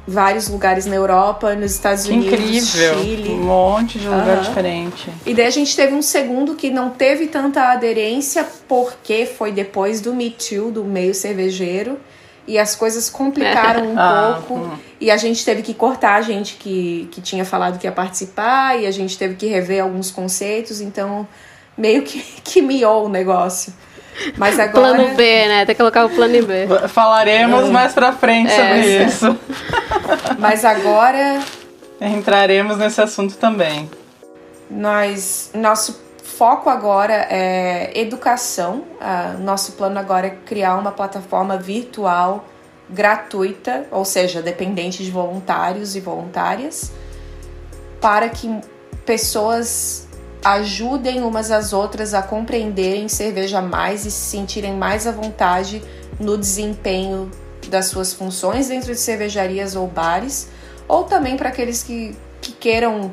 vários 0.08 0.48
lugares 0.48 0.86
na 0.86 0.96
Europa, 0.96 1.56
nos 1.56 1.74
Estados 1.74 2.06
que 2.06 2.12
Unidos, 2.12 2.34
incrível. 2.34 3.04
Chile. 3.04 3.30
Um 3.32 3.44
monte 3.44 3.98
de 3.98 4.08
lugar 4.08 4.38
uhum. 4.38 4.44
diferente. 4.44 5.10
E 5.26 5.34
daí 5.34 5.48
a 5.48 5.52
gente 5.52 5.76
teve 5.76 5.94
um 5.94 6.02
segundo 6.02 6.56
que 6.56 6.70
não 6.70 6.92
teve 6.92 7.28
tanta 7.28 7.72
aderência 7.72 8.48
porque 8.68 9.26
foi 9.26 9.52
depois 9.52 10.02
do 10.02 10.14
Me 10.14 10.30
Too, 10.30 10.72
do 10.72 10.84
meio 10.84 11.14
cervejeiro. 11.14 12.00
E 12.48 12.60
as 12.60 12.76
coisas 12.76 13.10
complicaram 13.10 13.88
um 13.94 14.00
ah, 14.00 14.44
pouco. 14.48 14.66
Hum. 14.66 14.78
E 15.02 15.10
a 15.10 15.18
gente 15.18 15.44
teve 15.44 15.64
que 15.64 15.74
cortar 15.74 16.16
a 16.16 16.22
gente 16.22 16.56
que, 16.58 17.10
que 17.12 17.20
tinha 17.20 17.44
falado 17.44 17.80
que 17.80 17.88
ia 17.88 17.92
participar. 17.92 18.80
E 18.80 18.86
a 18.86 18.92
gente 18.92 19.18
teve 19.18 19.34
que 19.36 19.48
rever 19.48 19.82
alguns 19.82 20.12
conceitos. 20.12 20.80
Então, 20.80 21.28
meio 21.76 22.04
que, 22.04 22.20
que 22.44 22.62
miou 22.62 23.06
o 23.06 23.10
negócio. 23.10 23.74
Mas 24.38 24.60
agora. 24.60 24.96
Plano 24.96 25.16
B, 25.16 25.48
né? 25.48 25.66
Tem 25.66 25.76
que 25.76 25.80
colocar 25.80 26.06
o 26.06 26.10
plano 26.10 26.46
B. 26.46 26.68
Falaremos 26.90 27.66
é. 27.66 27.72
mais 27.72 27.94
pra 27.94 28.12
frente 28.12 28.52
sobre 28.52 28.96
Essa. 28.96 29.28
isso. 29.28 29.40
Mas 30.40 30.64
agora. 30.66 31.40
Entraremos 32.00 32.78
nesse 32.78 33.02
assunto 33.02 33.36
também. 33.38 33.90
Nós. 34.70 35.52
Nosso 35.54 36.04
foco 36.24 36.70
agora 36.70 37.28
é 37.30 37.92
educação. 37.96 38.84
Uh, 39.00 39.42
nosso 39.42 39.74
plano 39.74 40.00
agora 40.00 40.28
é 40.28 40.38
criar 40.46 40.76
uma 40.76 40.92
plataforma 40.92 41.58
virtual 41.58 42.46
gratuita, 42.90 43.88
ou 43.90 44.06
seja, 44.06 44.42
dependente 44.42 45.04
de 45.04 45.10
voluntários 45.10 45.96
e 45.96 46.00
voluntárias, 46.00 46.92
para 48.00 48.30
que 48.30 48.60
pessoas 49.06 50.05
ajudem 50.46 51.24
umas 51.24 51.50
às 51.50 51.74
outras 51.74 52.14
a 52.14 52.22
compreenderem 52.22 53.10
cerveja 53.10 53.64
mais 53.64 54.06
e 54.06 54.12
se 54.12 54.30
sentirem 54.30 54.76
mais 54.76 55.08
à 55.08 55.12
vontade 55.12 55.82
no 56.20 56.38
desempenho 56.38 57.32
das 57.68 57.88
suas 57.88 58.14
funções 58.14 58.68
dentro 58.68 58.94
de 58.94 59.00
cervejarias 59.00 59.76
ou 59.76 59.88
bares, 59.88 60.48
ou 60.88 61.04
também 61.04 61.36
para 61.36 61.50
aqueles 61.50 61.82
que, 61.82 62.16
que 62.40 62.52
queiram 62.52 63.12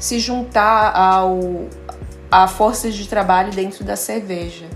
se 0.00 0.18
juntar 0.18 0.92
ao, 0.96 1.68
a 2.28 2.48
forças 2.48 2.92
de 2.96 3.06
trabalho 3.06 3.52
dentro 3.52 3.84
da 3.84 3.94
cerveja. 3.94 4.66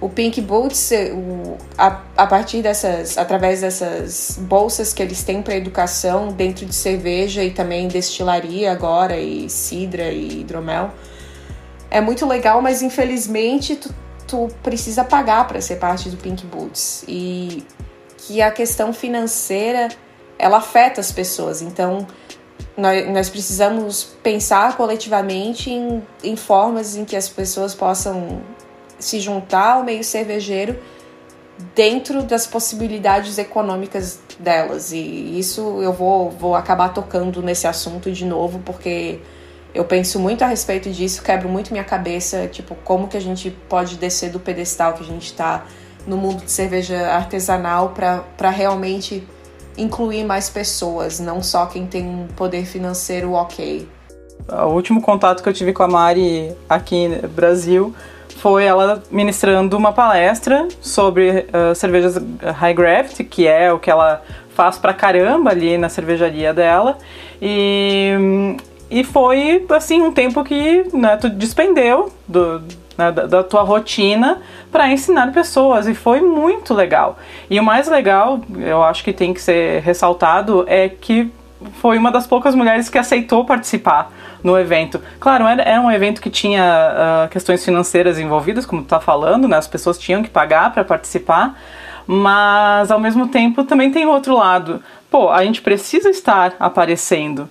O 0.00 0.08
Pink 0.08 0.40
Boots, 0.40 0.90
o, 1.12 1.58
a, 1.76 2.00
a 2.16 2.26
partir 2.26 2.62
dessas, 2.62 3.18
através 3.18 3.60
dessas 3.60 4.38
bolsas 4.40 4.94
que 4.94 5.02
eles 5.02 5.22
têm 5.22 5.42
para 5.42 5.54
educação 5.54 6.28
dentro 6.28 6.64
de 6.64 6.74
cerveja 6.74 7.44
e 7.44 7.50
também 7.50 7.88
destilaria 7.88 8.72
agora, 8.72 9.18
e 9.18 9.50
cidra 9.50 10.10
e 10.10 10.40
hidromel, 10.40 10.90
é 11.92 12.00
muito 12.00 12.26
legal, 12.26 12.62
mas 12.62 12.80
infelizmente 12.80 13.76
tu, 13.76 13.94
tu 14.26 14.48
precisa 14.62 15.04
pagar 15.04 15.46
para 15.46 15.60
ser 15.60 15.76
parte 15.76 16.08
do 16.08 16.16
Pink 16.16 16.46
Boots. 16.46 17.04
E 17.06 17.64
que 18.16 18.40
a 18.40 18.50
questão 18.50 18.94
financeira 18.94 19.88
ela 20.38 20.56
afeta 20.56 21.02
as 21.02 21.12
pessoas. 21.12 21.60
Então, 21.60 22.06
nós, 22.76 23.08
nós 23.10 23.28
precisamos 23.28 24.04
pensar 24.22 24.74
coletivamente 24.76 25.70
em, 25.70 26.02
em 26.24 26.34
formas 26.34 26.96
em 26.96 27.04
que 27.04 27.14
as 27.14 27.28
pessoas 27.28 27.74
possam 27.74 28.40
se 28.98 29.20
juntar 29.20 29.74
ao 29.74 29.84
meio 29.84 30.02
cervejeiro 30.02 30.78
dentro 31.74 32.22
das 32.22 32.46
possibilidades 32.46 33.36
econômicas 33.36 34.18
delas. 34.38 34.92
E 34.92 35.38
isso 35.38 35.82
eu 35.82 35.92
vou, 35.92 36.30
vou 36.30 36.54
acabar 36.54 36.88
tocando 36.88 37.42
nesse 37.42 37.66
assunto 37.66 38.10
de 38.10 38.24
novo, 38.24 38.60
porque 38.64 39.20
eu 39.74 39.84
penso 39.84 40.18
muito 40.18 40.42
a 40.42 40.46
respeito 40.46 40.90
disso, 40.90 41.22
quebro 41.22 41.48
muito 41.48 41.72
minha 41.72 41.84
cabeça, 41.84 42.46
tipo, 42.46 42.74
como 42.84 43.08
que 43.08 43.16
a 43.16 43.20
gente 43.20 43.50
pode 43.68 43.96
descer 43.96 44.30
do 44.30 44.38
pedestal 44.38 44.92
que 44.94 45.02
a 45.02 45.06
gente 45.06 45.26
está 45.26 45.64
no 46.06 46.16
mundo 46.16 46.44
de 46.44 46.50
cerveja 46.50 47.08
artesanal 47.08 47.94
para 47.94 48.50
realmente 48.50 49.26
incluir 49.76 50.24
mais 50.24 50.50
pessoas, 50.50 51.18
não 51.18 51.42
só 51.42 51.66
quem 51.66 51.86
tem 51.86 52.04
um 52.04 52.26
poder 52.36 52.66
financeiro 52.66 53.32
ok. 53.32 53.88
O 54.48 54.66
último 54.66 55.00
contato 55.00 55.42
que 55.42 55.48
eu 55.48 55.52
tive 55.52 55.72
com 55.72 55.82
a 55.82 55.88
Mari 55.88 56.52
aqui 56.68 57.08
no 57.08 57.28
Brasil 57.28 57.94
foi 58.36 58.64
ela 58.64 59.02
ministrando 59.10 59.76
uma 59.76 59.92
palestra 59.92 60.66
sobre 60.80 61.46
uh, 61.48 61.74
cervejas 61.74 62.16
high 62.56 62.74
gravity, 62.74 63.22
que 63.22 63.46
é 63.46 63.72
o 63.72 63.78
que 63.78 63.90
ela 63.90 64.22
faz 64.54 64.76
pra 64.76 64.92
caramba 64.92 65.50
ali 65.50 65.78
na 65.78 65.88
cervejaria 65.88 66.52
dela. 66.52 66.98
E, 67.40 68.56
e 68.92 69.02
foi, 69.02 69.64
assim, 69.70 70.02
um 70.02 70.12
tempo 70.12 70.44
que 70.44 70.84
né, 70.92 71.16
tu 71.16 71.30
despendeu 71.30 72.12
do, 72.28 72.60
né, 72.96 73.10
da, 73.10 73.26
da, 73.26 73.42
tua 73.42 73.62
rotina 73.62 74.42
para 74.70 74.86
ensinar 74.92 75.32
pessoas 75.32 75.88
e 75.88 75.94
foi 75.94 76.20
muito 76.20 76.74
legal. 76.74 77.18
E 77.48 77.58
o 77.58 77.64
mais 77.64 77.88
legal, 77.88 78.42
eu 78.58 78.82
acho 78.84 79.02
que 79.02 79.14
tem 79.14 79.32
que 79.32 79.40
ser 79.40 79.80
ressaltado, 79.80 80.66
é 80.68 80.90
que 80.90 81.32
foi 81.80 81.96
uma 81.96 82.12
das 82.12 82.26
poucas 82.26 82.54
mulheres 82.54 82.90
que 82.90 82.98
aceitou 82.98 83.46
participar 83.46 84.12
no 84.44 84.58
evento. 84.58 85.00
Claro, 85.18 85.46
era, 85.46 85.62
era 85.62 85.80
um 85.80 85.90
evento 85.90 86.20
que 86.20 86.28
tinha 86.28 86.62
uh, 86.62 87.28
questões 87.30 87.64
financeiras 87.64 88.18
envolvidas, 88.18 88.66
como 88.66 88.82
tu 88.82 88.88
tá 88.88 89.00
falando, 89.00 89.48
né? 89.48 89.56
As 89.56 89.68
pessoas 89.68 89.96
tinham 89.96 90.22
que 90.22 90.28
pagar 90.28 90.70
para 90.70 90.84
participar, 90.84 91.58
mas 92.06 92.90
ao 92.90 93.00
mesmo 93.00 93.28
tempo 93.28 93.64
também 93.64 93.90
tem 93.90 94.04
outro 94.04 94.36
lado. 94.36 94.82
Pô, 95.10 95.30
a 95.30 95.42
gente 95.44 95.62
precisa 95.62 96.10
estar 96.10 96.54
aparecendo 96.60 97.48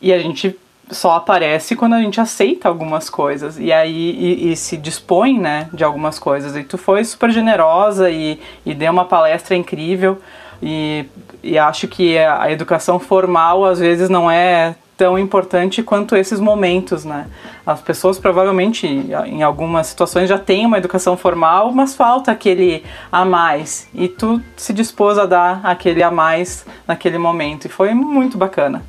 e 0.00 0.12
a 0.12 0.18
gente 0.20 0.56
só 0.90 1.12
aparece 1.12 1.76
quando 1.76 1.94
a 1.94 2.00
gente 2.00 2.20
aceita 2.20 2.68
algumas 2.68 3.10
coisas 3.10 3.58
e 3.58 3.72
aí 3.72 4.10
e, 4.18 4.52
e 4.52 4.56
se 4.56 4.76
dispõe, 4.76 5.38
né, 5.38 5.68
de 5.72 5.84
algumas 5.84 6.18
coisas. 6.18 6.56
E 6.56 6.62
tu 6.62 6.78
foi 6.78 7.04
super 7.04 7.30
generosa 7.30 8.10
e, 8.10 8.40
e 8.64 8.74
deu 8.74 8.92
uma 8.92 9.04
palestra 9.04 9.54
incrível 9.54 10.18
e, 10.62 11.06
e 11.42 11.58
acho 11.58 11.88
que 11.88 12.18
a 12.18 12.50
educação 12.50 12.98
formal 12.98 13.64
às 13.64 13.78
vezes 13.78 14.08
não 14.08 14.30
é 14.30 14.74
tão 14.98 15.16
importante 15.16 15.80
quanto 15.80 16.16
esses 16.16 16.40
momentos, 16.40 17.04
né? 17.04 17.28
As 17.64 17.80
pessoas 17.80 18.18
provavelmente, 18.18 18.84
em 18.84 19.44
algumas 19.44 19.86
situações, 19.86 20.28
já 20.28 20.38
têm 20.38 20.66
uma 20.66 20.76
educação 20.76 21.16
formal, 21.16 21.70
mas 21.70 21.94
falta 21.94 22.32
aquele 22.32 22.82
a 23.12 23.24
mais. 23.24 23.88
E 23.94 24.08
tu 24.08 24.42
se 24.56 24.72
dispôs 24.72 25.16
a 25.16 25.24
dar 25.24 25.60
aquele 25.62 26.02
a 26.02 26.10
mais 26.10 26.66
naquele 26.86 27.16
momento. 27.16 27.66
E 27.66 27.68
foi 27.68 27.94
muito 27.94 28.36
bacana. 28.36 28.82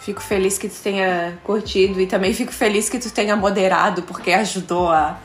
Fico 0.00 0.20
feliz 0.20 0.58
que 0.58 0.68
tu 0.68 0.80
tenha 0.82 1.38
curtido 1.44 2.00
e 2.00 2.06
também 2.06 2.32
fico 2.32 2.52
feliz 2.52 2.88
que 2.88 2.98
tu 2.98 3.12
tenha 3.12 3.36
moderado, 3.36 4.02
porque 4.02 4.32
ajudou 4.32 4.88
a, 4.88 5.18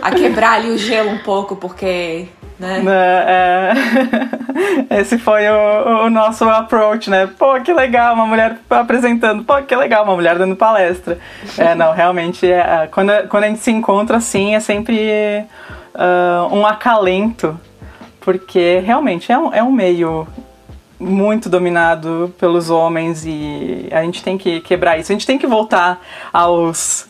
a 0.00 0.10
quebrar 0.12 0.52
ali 0.52 0.70
o 0.70 0.78
gelo 0.78 1.10
um 1.10 1.18
pouco, 1.18 1.56
porque 1.56 2.28
né? 2.62 2.80
É, 2.86 3.72
é, 4.88 5.00
esse 5.00 5.18
foi 5.18 5.48
o, 5.48 6.06
o, 6.06 6.10
nosso 6.10 6.48
approach, 6.48 7.10
né? 7.10 7.28
Pô, 7.38 7.60
que 7.60 7.72
legal, 7.72 8.14
uma 8.14 8.24
mulher 8.24 8.56
apresentando. 8.70 9.42
Pô, 9.42 9.60
que 9.62 9.74
legal, 9.74 10.04
uma 10.04 10.14
mulher 10.14 10.38
dando 10.38 10.54
palestra. 10.54 11.18
É, 11.58 11.74
não, 11.74 11.92
realmente, 11.92 12.46
é, 12.46 12.58
é 12.58 12.88
quando, 12.90 13.10
quando 13.28 13.44
a 13.44 13.48
gente 13.48 13.60
se 13.60 13.72
encontra 13.72 14.18
assim, 14.18 14.54
é 14.54 14.60
sempre 14.60 15.44
uh, 15.94 16.54
um 16.54 16.64
acalento, 16.64 17.58
porque 18.20 18.80
realmente 18.84 19.32
é 19.32 19.38
um, 19.38 19.52
é 19.52 19.62
um 19.62 19.72
meio 19.72 20.28
muito 21.02 21.48
dominado 21.48 22.32
pelos 22.38 22.70
homens 22.70 23.24
e 23.26 23.88
a 23.90 24.02
gente 24.02 24.22
tem 24.22 24.38
que 24.38 24.60
quebrar 24.60 24.98
isso. 24.98 25.10
A 25.10 25.14
gente 25.14 25.26
tem 25.26 25.38
que 25.38 25.46
voltar 25.46 26.00
aos 26.32 27.08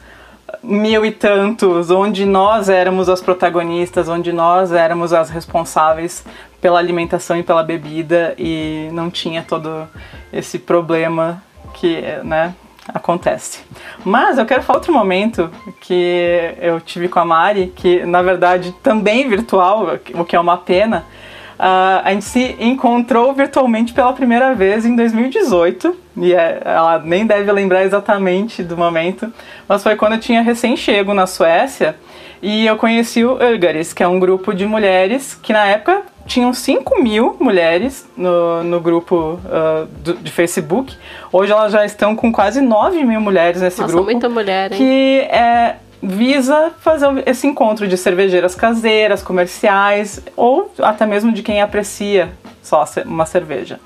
mil 0.62 1.04
e 1.04 1.10
tantos, 1.10 1.90
onde 1.90 2.24
nós 2.24 2.68
éramos 2.68 3.08
as 3.08 3.20
protagonistas, 3.20 4.08
onde 4.08 4.32
nós 4.32 4.72
éramos 4.72 5.12
as 5.12 5.28
responsáveis 5.28 6.24
pela 6.60 6.78
alimentação 6.78 7.36
e 7.36 7.42
pela 7.42 7.62
bebida 7.62 8.34
e 8.38 8.88
não 8.92 9.10
tinha 9.10 9.42
todo 9.42 9.88
esse 10.32 10.58
problema 10.58 11.42
que, 11.74 12.00
né, 12.22 12.54
acontece. 12.88 13.60
Mas 14.04 14.38
eu 14.38 14.46
quero 14.46 14.62
falar 14.62 14.78
outro 14.78 14.92
momento 14.92 15.50
que 15.80 16.54
eu 16.60 16.80
tive 16.80 17.08
com 17.08 17.18
a 17.18 17.24
Mari, 17.24 17.72
que 17.74 18.04
na 18.04 18.22
verdade 18.22 18.72
também 18.82 19.28
virtual, 19.28 19.98
o 20.14 20.24
que 20.24 20.36
é 20.36 20.40
uma 20.40 20.56
pena, 20.56 21.04
a 21.58 22.10
gente 22.12 22.24
se 22.24 22.56
encontrou 22.58 23.32
virtualmente 23.32 23.92
pela 23.92 24.12
primeira 24.12 24.54
vez 24.54 24.84
em 24.84 24.96
2018, 24.96 25.96
e 26.16 26.34
é, 26.34 26.60
ela 26.64 26.98
nem 26.98 27.26
deve 27.26 27.50
lembrar 27.52 27.84
exatamente 27.84 28.62
do 28.62 28.76
momento, 28.76 29.32
mas 29.68 29.82
foi 29.82 29.96
quando 29.96 30.14
eu 30.14 30.20
tinha 30.20 30.42
recém-chego 30.42 31.14
na 31.14 31.26
Suécia 31.26 31.96
e 32.42 32.66
eu 32.66 32.76
conheci 32.76 33.24
o 33.24 33.38
Ulgaris, 33.40 33.92
que 33.92 34.02
é 34.02 34.08
um 34.08 34.18
grupo 34.18 34.52
de 34.52 34.66
mulheres 34.66 35.34
que 35.34 35.52
na 35.52 35.64
época 35.66 36.02
tinham 36.26 36.52
5 36.52 37.02
mil 37.02 37.36
mulheres 37.38 38.08
no, 38.16 38.64
no 38.64 38.80
grupo 38.80 39.38
uh, 39.44 39.86
do, 39.86 40.14
de 40.14 40.30
Facebook. 40.30 40.96
Hoje 41.32 41.52
elas 41.52 41.72
já 41.72 41.84
estão 41.84 42.16
com 42.16 42.32
quase 42.32 42.60
9 42.60 43.04
mil 43.04 43.20
mulheres 43.20 43.60
nesse 43.60 43.80
Nossa, 43.80 43.92
grupo. 43.92 44.10
muita 44.10 44.28
mulher, 44.28 44.72
hein? 44.72 44.78
Que 44.78 45.20
é 45.30 45.76
visa 46.02 46.72
fazer 46.80 47.22
esse 47.26 47.46
encontro 47.46 47.86
de 47.86 47.96
cervejeiras 47.96 48.54
caseiras, 48.54 49.22
comerciais 49.22 50.20
ou 50.36 50.72
até 50.80 51.06
mesmo 51.06 51.30
de 51.30 51.42
quem 51.42 51.62
aprecia 51.62 52.32
só 52.60 52.84
uma 53.06 53.26
cerveja. 53.26 53.78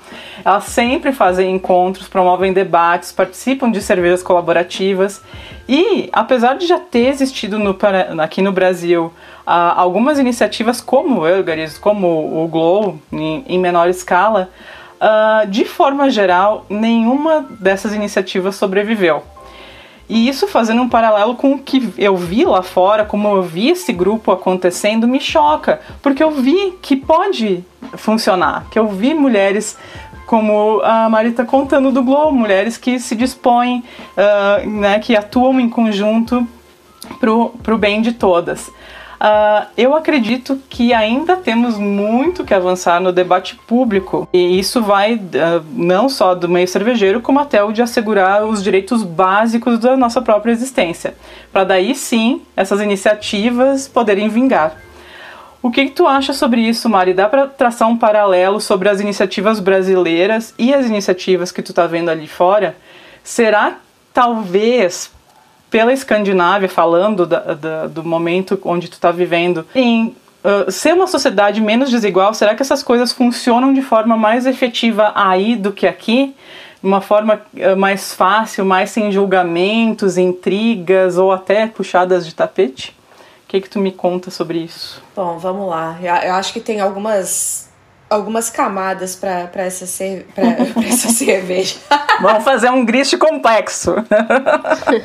Elas 0.43 0.65
sempre 0.65 1.11
fazem 1.11 1.53
encontros, 1.53 2.07
promovem 2.07 2.53
debates, 2.53 3.11
participam 3.11 3.71
de 3.71 3.81
cervejas 3.81 4.23
colaborativas 4.23 5.21
e, 5.67 6.09
apesar 6.13 6.57
de 6.57 6.65
já 6.65 6.79
ter 6.79 7.07
existido 7.07 7.59
no, 7.59 7.77
aqui 8.21 8.41
no 8.41 8.51
Brasil 8.51 9.11
algumas 9.45 10.19
iniciativas 10.19 10.81
como 10.81 11.21
o 11.21 11.27
Elgaris, 11.27 11.77
como 11.77 12.43
o 12.43 12.47
Glow, 12.47 12.99
em, 13.11 13.59
menor 13.59 13.89
escala, 13.89 14.49
uh, 15.01 15.47
de 15.47 15.65
forma 15.65 16.09
geral, 16.09 16.65
nenhuma 16.69 17.45
dessas 17.59 17.93
iniciativas 17.93 18.55
sobreviveu. 18.55 19.23
E 20.09 20.29
isso 20.29 20.47
fazendo 20.47 20.81
um 20.81 20.87
paralelo 20.87 21.35
com 21.35 21.53
o 21.53 21.59
que 21.59 21.93
eu 21.97 22.15
vi 22.15 22.45
lá 22.45 22.63
fora, 22.63 23.03
como 23.03 23.27
eu 23.27 23.41
vi 23.41 23.69
esse 23.69 23.91
grupo 23.91 24.31
acontecendo, 24.31 25.07
me 25.07 25.19
choca, 25.19 25.81
porque 26.01 26.23
eu 26.23 26.31
vi 26.31 26.77
que 26.81 26.95
pode 26.95 27.63
funcionar, 27.95 28.65
que 28.71 28.79
eu 28.79 28.87
vi 28.87 29.13
mulheres 29.13 29.77
como 30.25 30.81
a 30.83 31.09
Marita 31.09 31.45
contando 31.45 31.91
do 31.91 32.03
Globo, 32.03 32.31
mulheres 32.33 32.77
que 32.77 32.99
se 32.99 33.15
dispõem, 33.15 33.83
uh, 34.17 34.69
né, 34.69 34.99
que 34.99 35.15
atuam 35.15 35.59
em 35.59 35.69
conjunto 35.69 36.45
para 37.19 37.73
o 37.73 37.77
bem 37.77 38.01
de 38.01 38.11
todas. 38.13 38.69
Uh, 39.19 39.65
eu 39.75 39.95
acredito 39.95 40.61
que 40.69 40.93
ainda 40.93 41.35
temos 41.35 41.75
muito 41.75 42.43
que 42.45 42.53
avançar 42.53 43.01
no 43.01 43.11
debate 43.11 43.55
público 43.55 44.29
e 44.31 44.59
isso 44.59 44.79
vai 44.79 45.15
uh, 45.15 45.65
não 45.73 46.07
só 46.07 46.35
do 46.35 46.47
meio 46.47 46.67
cervejeiro, 46.67 47.19
como 47.19 47.39
até 47.39 47.63
o 47.63 47.71
de 47.71 47.81
assegurar 47.81 48.45
os 48.45 48.63
direitos 48.63 49.01
básicos 49.01 49.79
da 49.79 49.97
nossa 49.97 50.21
própria 50.21 50.51
existência, 50.51 51.15
para 51.51 51.63
daí 51.63 51.95
sim 51.95 52.43
essas 52.55 52.79
iniciativas 52.79 53.87
poderem 53.87 54.29
vingar. 54.29 54.77
O 55.63 55.71
que, 55.71 55.85
que, 55.85 55.91
tu 55.91 56.05
acha 56.05 56.31
sobre 56.31 56.61
isso, 56.61 56.87
Mari? 56.87 57.15
Dá 57.15 57.27
para 57.27 57.47
traçar 57.47 57.89
um 57.89 57.97
paralelo 57.97 58.61
sobre 58.61 58.87
as 58.87 59.01
iniciativas 59.01 59.59
brasileiras 59.59 60.53
e 60.59 60.71
as 60.71 60.85
iniciativas 60.85 61.51
que 61.51 61.63
tu 61.63 61.73
tá 61.73 61.87
vendo 61.87 62.09
ali 62.09 62.27
fora? 62.27 62.77
Será 63.23 63.77
talvez 64.13 65.11
pela 65.69 65.91
Escandinávia, 65.91 66.69
falando 66.69 67.25
da, 67.25 67.53
da, 67.53 67.87
do 67.87 68.03
momento 68.03 68.59
onde 68.63 68.87
tu 68.87 68.93
está 68.93 69.11
vivendo, 69.11 69.65
em 69.75 70.15
uh, 70.43 70.71
ser 70.71 70.93
uma 70.93 71.07
sociedade 71.07 71.61
menos 71.61 71.89
desigual, 71.89 72.33
será 72.33 72.55
que 72.55 72.61
essas 72.61 72.81
coisas 72.81 73.11
funcionam 73.11 73.73
de 73.73 73.81
forma 73.81 74.15
mais 74.15 74.45
efetiva 74.45 75.11
aí 75.15 75.55
do 75.55 75.71
que 75.71 75.85
aqui? 75.87 76.35
Uma 76.81 77.01
forma 77.01 77.41
uh, 77.53 77.75
mais 77.75 78.13
fácil, 78.13 78.65
mais 78.65 78.91
sem 78.91 79.11
julgamentos, 79.11 80.17
intrigas 80.17 81.17
ou 81.17 81.31
até 81.31 81.67
puxadas 81.67 82.25
de 82.25 82.33
tapete? 82.33 82.95
O 83.45 83.49
que, 83.49 83.61
que 83.61 83.69
tu 83.69 83.79
me 83.79 83.91
conta 83.91 84.29
sobre 84.29 84.59
isso? 84.59 85.01
Bom, 85.15 85.37
vamos 85.37 85.69
lá. 85.69 85.97
Eu 86.01 86.33
acho 86.33 86.51
que 86.51 86.59
tem 86.59 86.81
algumas 86.81 87.66
algumas 88.09 88.49
camadas 88.49 89.15
para 89.15 89.49
essa, 89.55 89.85
essa 89.85 91.09
cerveja. 91.09 91.75
Vamos 92.21 92.43
fazer 92.43 92.69
um 92.69 92.85
grist 92.85 93.17
complexo. 93.17 93.95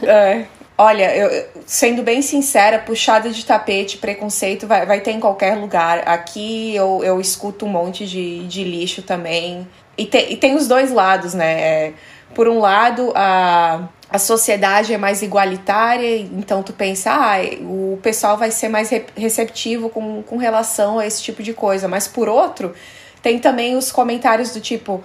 é. 0.03 0.45
Olha, 0.77 1.15
eu, 1.15 1.47
sendo 1.67 2.03
bem 2.03 2.23
sincera, 2.23 2.79
puxada 2.79 3.31
de 3.31 3.45
tapete, 3.45 3.99
preconceito 3.99 4.67
vai, 4.67 4.87
vai 4.87 5.01
ter 5.01 5.13
em 5.13 5.21
qualquer 5.21 5.57
lugar. 5.57 6.03
Aqui 6.07 6.75
eu, 6.75 7.03
eu 7.05 7.21
escuto 7.21 7.67
um 7.67 7.69
monte 7.69 8.07
de, 8.07 8.47
de 8.47 8.65
lixo 8.65 9.03
também. 9.03 9.69
E, 9.97 10.07
te, 10.07 10.33
e 10.33 10.37
tem 10.37 10.57
os 10.57 10.67
dois 10.67 10.91
lados, 10.91 11.35
né? 11.35 11.61
É, 11.61 11.93
por 12.35 12.49
um 12.49 12.59
lado, 12.59 13.12
a, 13.14 13.89
a 14.11 14.18
sociedade 14.18 14.93
é 14.93 14.99
mais 14.99 15.22
igualitária, 15.22 16.18
então 16.18 16.62
tu 16.62 16.72
pensa, 16.72 17.11
ah, 17.12 17.37
o 17.62 17.99
pessoal 18.03 18.37
vai 18.37 18.51
ser 18.51 18.68
mais 18.68 18.91
receptivo 19.16 19.89
com, 19.89 20.22
com 20.22 20.37
relação 20.37 20.99
a 20.99 21.07
esse 21.07 21.22
tipo 21.22 21.43
de 21.43 21.55
coisa. 21.55 21.89
Mas 21.89 22.07
por 22.07 22.28
outro, 22.28 22.74
tem 23.22 23.39
também 23.39 23.76
os 23.76 23.93
comentários 23.93 24.53
do 24.53 24.61
tipo, 24.61 25.03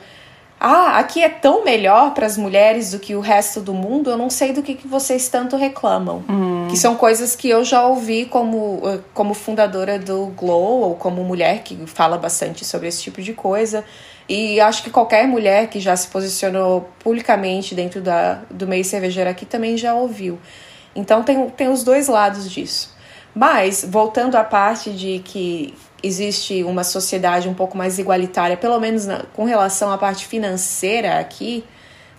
ah, 0.59 0.97
aqui 0.97 1.23
é 1.23 1.29
tão 1.29 1.63
melhor 1.63 2.13
para 2.13 2.25
as 2.25 2.37
mulheres 2.37 2.91
do 2.91 2.99
que 2.99 3.15
o 3.15 3.19
resto 3.19 3.61
do 3.61 3.73
mundo, 3.73 4.09
eu 4.09 4.17
não 4.17 4.29
sei 4.29 4.51
do 4.51 4.63
que, 4.63 4.73
que 4.73 4.87
vocês 4.87 5.29
tanto 5.29 5.55
reclamam. 5.55 6.23
Hum. 6.27 6.56
Que 6.67 6.77
são 6.77 6.95
coisas 6.95 7.35
que 7.35 7.49
eu 7.49 7.63
já 7.63 7.85
ouvi 7.85 8.25
como, 8.25 8.81
eh, 8.85 8.99
como 9.13 9.33
fundadora 9.33 9.97
do 9.97 10.27
Glow, 10.27 10.81
ou 10.81 10.95
como 10.95 11.23
mulher 11.23 11.63
que 11.63 11.75
fala 11.85 12.17
bastante 12.17 12.65
sobre 12.65 12.87
esse 12.87 13.01
tipo 13.01 13.21
de 13.21 13.33
coisa. 13.33 13.83
E 14.29 14.59
acho 14.59 14.83
que 14.83 14.89
qualquer 14.89 15.27
mulher 15.27 15.67
que 15.67 15.79
já 15.79 15.95
se 15.95 16.07
posicionou 16.07 16.89
publicamente 16.99 17.73
dentro 17.73 18.01
da, 18.01 18.41
do 18.49 18.67
meio 18.67 18.83
cervejeiro 18.83 19.29
aqui 19.29 19.45
também 19.45 19.77
já 19.77 19.93
ouviu. 19.93 20.37
Então 20.95 21.23
tem, 21.23 21.49
tem 21.49 21.69
os 21.69 21.83
dois 21.83 22.07
lados 22.07 22.49
disso. 22.49 22.95
Mas, 23.33 23.85
voltando 23.87 24.35
à 24.35 24.43
parte 24.43 24.91
de 24.91 25.19
que 25.19 25.73
existe 26.01 26.63
uma 26.63 26.83
sociedade 26.83 27.47
um 27.47 27.53
pouco 27.53 27.77
mais 27.77 27.99
igualitária, 27.99 28.57
pelo 28.57 28.79
menos 28.79 29.05
na, 29.05 29.23
com 29.33 29.45
relação 29.45 29.91
à 29.91 29.97
parte 29.97 30.25
financeira 30.25 31.19
aqui, 31.19 31.63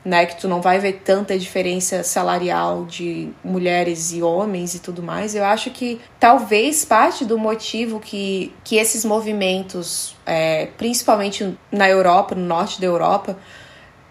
né, 0.08 0.24
que 0.24 0.40
tu 0.40 0.48
não 0.48 0.62
vai 0.62 0.78
ver 0.78 1.02
tanta 1.04 1.38
diferença 1.38 2.02
salarial 2.02 2.86
de 2.86 3.28
mulheres 3.44 4.10
e 4.10 4.22
homens 4.22 4.74
e 4.74 4.78
tudo 4.78 5.02
mais, 5.02 5.34
eu 5.34 5.44
acho 5.44 5.70
que 5.70 6.00
talvez 6.18 6.82
parte 6.82 7.26
do 7.26 7.36
motivo 7.38 8.00
que, 8.00 8.54
que 8.64 8.76
esses 8.76 9.04
movimentos, 9.04 10.16
é, 10.24 10.68
principalmente 10.78 11.54
na 11.70 11.90
Europa, 11.90 12.34
no 12.34 12.40
norte 12.40 12.80
da 12.80 12.86
Europa, 12.86 13.36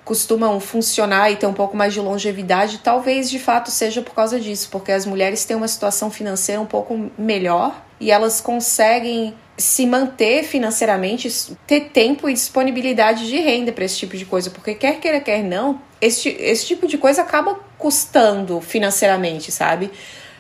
costumam 0.06 0.60
funcionar 0.60 1.32
e 1.32 1.36
ter 1.36 1.48
um 1.48 1.54
pouco 1.54 1.76
mais 1.76 1.96
de 1.96 2.00
longevidade, 2.00 2.78
talvez 2.84 3.28
de 3.28 3.40
fato 3.40 3.72
seja 3.72 4.00
por 4.00 4.14
causa 4.14 4.40
disso, 4.40 4.70
porque 4.72 4.92
as 4.92 5.04
mulheres 5.04 5.46
têm 5.46 5.58
uma 5.58 5.68
situação 5.68 6.12
financeira 6.12 6.62
um 6.62 6.66
pouco 6.68 7.10
melhor 7.18 7.84
e 8.00 8.12
elas 8.12 8.40
conseguem 8.40 9.34
se 9.58 9.88
manter 9.88 10.44
financeiramente, 10.44 11.28
ter 11.66 11.90
tempo 11.90 12.30
e 12.30 12.34
disponibilidade 12.34 13.28
de 13.28 13.40
renda 13.40 13.72
para 13.72 13.84
esse 13.84 13.98
tipo 13.98 14.16
de 14.16 14.26
coisa, 14.26 14.52
porque 14.52 14.76
quer 14.76 15.00
queira, 15.00 15.20
quer 15.20 15.44
não, 15.44 15.82
esse, 16.02 16.30
esse 16.30 16.66
tipo 16.66 16.88
de 16.88 16.98
coisa 16.98 17.22
acaba 17.22 17.56
custando 17.78 18.62
financeiramente, 18.62 19.52
sabe? 19.52 19.92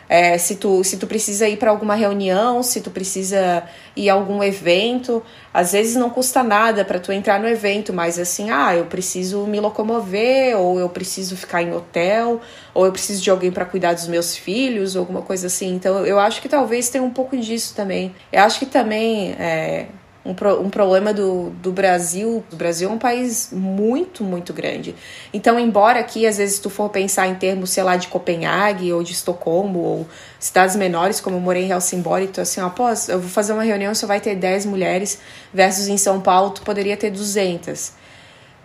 É, 0.09 0.37
se, 0.37 0.55
tu, 0.55 0.83
se 0.85 0.97
tu 0.97 1.05
precisa 1.05 1.49
ir 1.49 1.57
para 1.57 1.69
alguma 1.69 1.93
reunião, 1.93 2.63
se 2.63 2.79
tu 2.79 2.89
precisa 2.89 3.63
ir 3.93 4.09
a 4.09 4.13
algum 4.13 4.41
evento, 4.41 5.21
às 5.53 5.73
vezes 5.73 5.97
não 5.97 6.09
custa 6.09 6.41
nada 6.41 6.85
para 6.85 6.97
tu 6.97 7.11
entrar 7.11 7.39
no 7.41 7.47
evento, 7.47 7.91
mas 7.91 8.17
assim, 8.17 8.49
ah, 8.49 8.73
eu 8.73 8.85
preciso 8.85 9.45
me 9.45 9.59
locomover, 9.59 10.57
ou 10.57 10.79
eu 10.79 10.87
preciso 10.87 11.35
ficar 11.35 11.61
em 11.61 11.73
hotel, 11.73 12.39
ou 12.73 12.85
eu 12.85 12.91
preciso 12.93 13.21
de 13.21 13.29
alguém 13.29 13.51
para 13.51 13.65
cuidar 13.65 13.93
dos 13.93 14.07
meus 14.07 14.35
filhos, 14.37 14.95
ou 14.95 15.01
alguma 15.01 15.21
coisa 15.21 15.47
assim. 15.47 15.75
Então 15.75 16.05
eu 16.05 16.17
acho 16.19 16.41
que 16.41 16.47
talvez 16.47 16.87
tenha 16.87 17.03
um 17.03 17.11
pouco 17.11 17.35
disso 17.35 17.73
também. 17.75 18.15
Eu 18.31 18.43
acho 18.43 18.59
que 18.59 18.65
também 18.65 19.33
é, 19.33 19.87
um, 20.27 20.33
pro, 20.33 20.61
um 20.61 20.69
problema 20.69 21.13
do, 21.13 21.49
do 21.61 21.71
Brasil. 21.71 22.43
O 22.51 22.55
Brasil 22.55 22.89
é 22.89 22.91
um 22.91 22.97
país 22.97 23.49
muito, 23.51 24.23
muito 24.23 24.51
grande. 24.51 24.93
Então, 25.33 25.57
embora 25.57 25.99
aqui, 25.99 26.27
às 26.27 26.37
vezes, 26.37 26.59
tu 26.59 26.69
for 26.69 26.89
pensar 26.89 27.27
em 27.27 27.35
termos, 27.35 27.69
sei 27.69 27.83
lá, 27.83 27.95
de 27.95 28.09
Copenhague 28.09 28.91
ou 28.91 29.01
de 29.01 29.13
Estocolmo 29.13 29.79
ou 29.79 30.07
cidades 30.39 30.75
menores, 30.75 31.21
como 31.21 31.37
eu 31.37 31.39
morei 31.39 31.63
em 31.63 31.71
Helsingborg, 31.71 32.25
e 32.25 32.27
tu 32.27 32.41
assim, 32.41 32.59
ó, 32.59 32.69
pô, 32.69 32.89
eu 32.89 33.19
vou 33.19 33.29
fazer 33.29 33.53
uma 33.53 33.63
reunião, 33.63 33.95
só 33.95 34.05
vai 34.05 34.19
ter 34.19 34.35
10 34.35 34.65
mulheres, 34.65 35.19
versus 35.53 35.87
em 35.87 35.97
São 35.97 36.19
Paulo 36.19 36.51
tu 36.51 36.61
poderia 36.61 36.97
ter 36.97 37.09
200. 37.09 37.93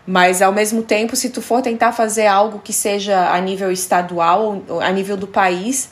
Mas 0.05 0.43
ao 0.43 0.53
mesmo 0.53 0.83
tempo, 0.83 1.15
se 1.15 1.31
tu 1.31 1.41
for 1.41 1.63
tentar 1.63 1.93
fazer 1.93 2.27
algo 2.27 2.59
que 2.59 2.73
seja 2.73 3.33
a 3.33 3.41
nível 3.41 3.71
estadual, 3.71 4.61
a 4.81 4.91
nível 4.91 5.17
do 5.17 5.29
país, 5.29 5.91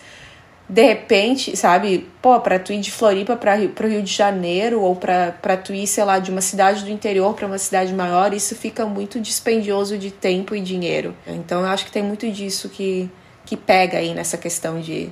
de 0.71 0.83
repente, 0.83 1.57
sabe, 1.57 2.09
pô, 2.23 2.39
pra 2.39 2.57
tu 2.57 2.73
ir 2.73 2.79
de 2.79 2.93
Floripa 2.93 3.35
para 3.35 3.59
pro 3.75 3.89
Rio 3.89 4.05
de 4.05 4.12
Janeiro 4.12 4.81
ou 4.81 4.95
pra, 4.95 5.33
pra 5.43 5.57
tu 5.57 5.75
ir, 5.75 5.85
sei 5.85 6.05
lá, 6.05 6.21
de 6.21 6.31
uma 6.31 6.41
cidade 6.41 6.85
do 6.85 6.91
interior 6.91 7.35
para 7.35 7.45
uma 7.45 7.59
cidade 7.59 7.93
maior, 7.93 8.33
isso 8.33 8.55
fica 8.55 8.87
muito 8.87 9.18
dispendioso 9.18 9.99
de 9.99 10.12
tempo 10.12 10.55
e 10.55 10.61
dinheiro. 10.61 11.12
Então 11.27 11.62
eu 11.62 11.66
acho 11.66 11.85
que 11.85 11.91
tem 11.91 12.05
muito 12.05 12.31
disso 12.31 12.68
que, 12.68 13.11
que 13.45 13.57
pega 13.57 13.99
aí 13.99 14.14
nessa 14.14 14.39
questão 14.39 14.81
de, 14.81 15.09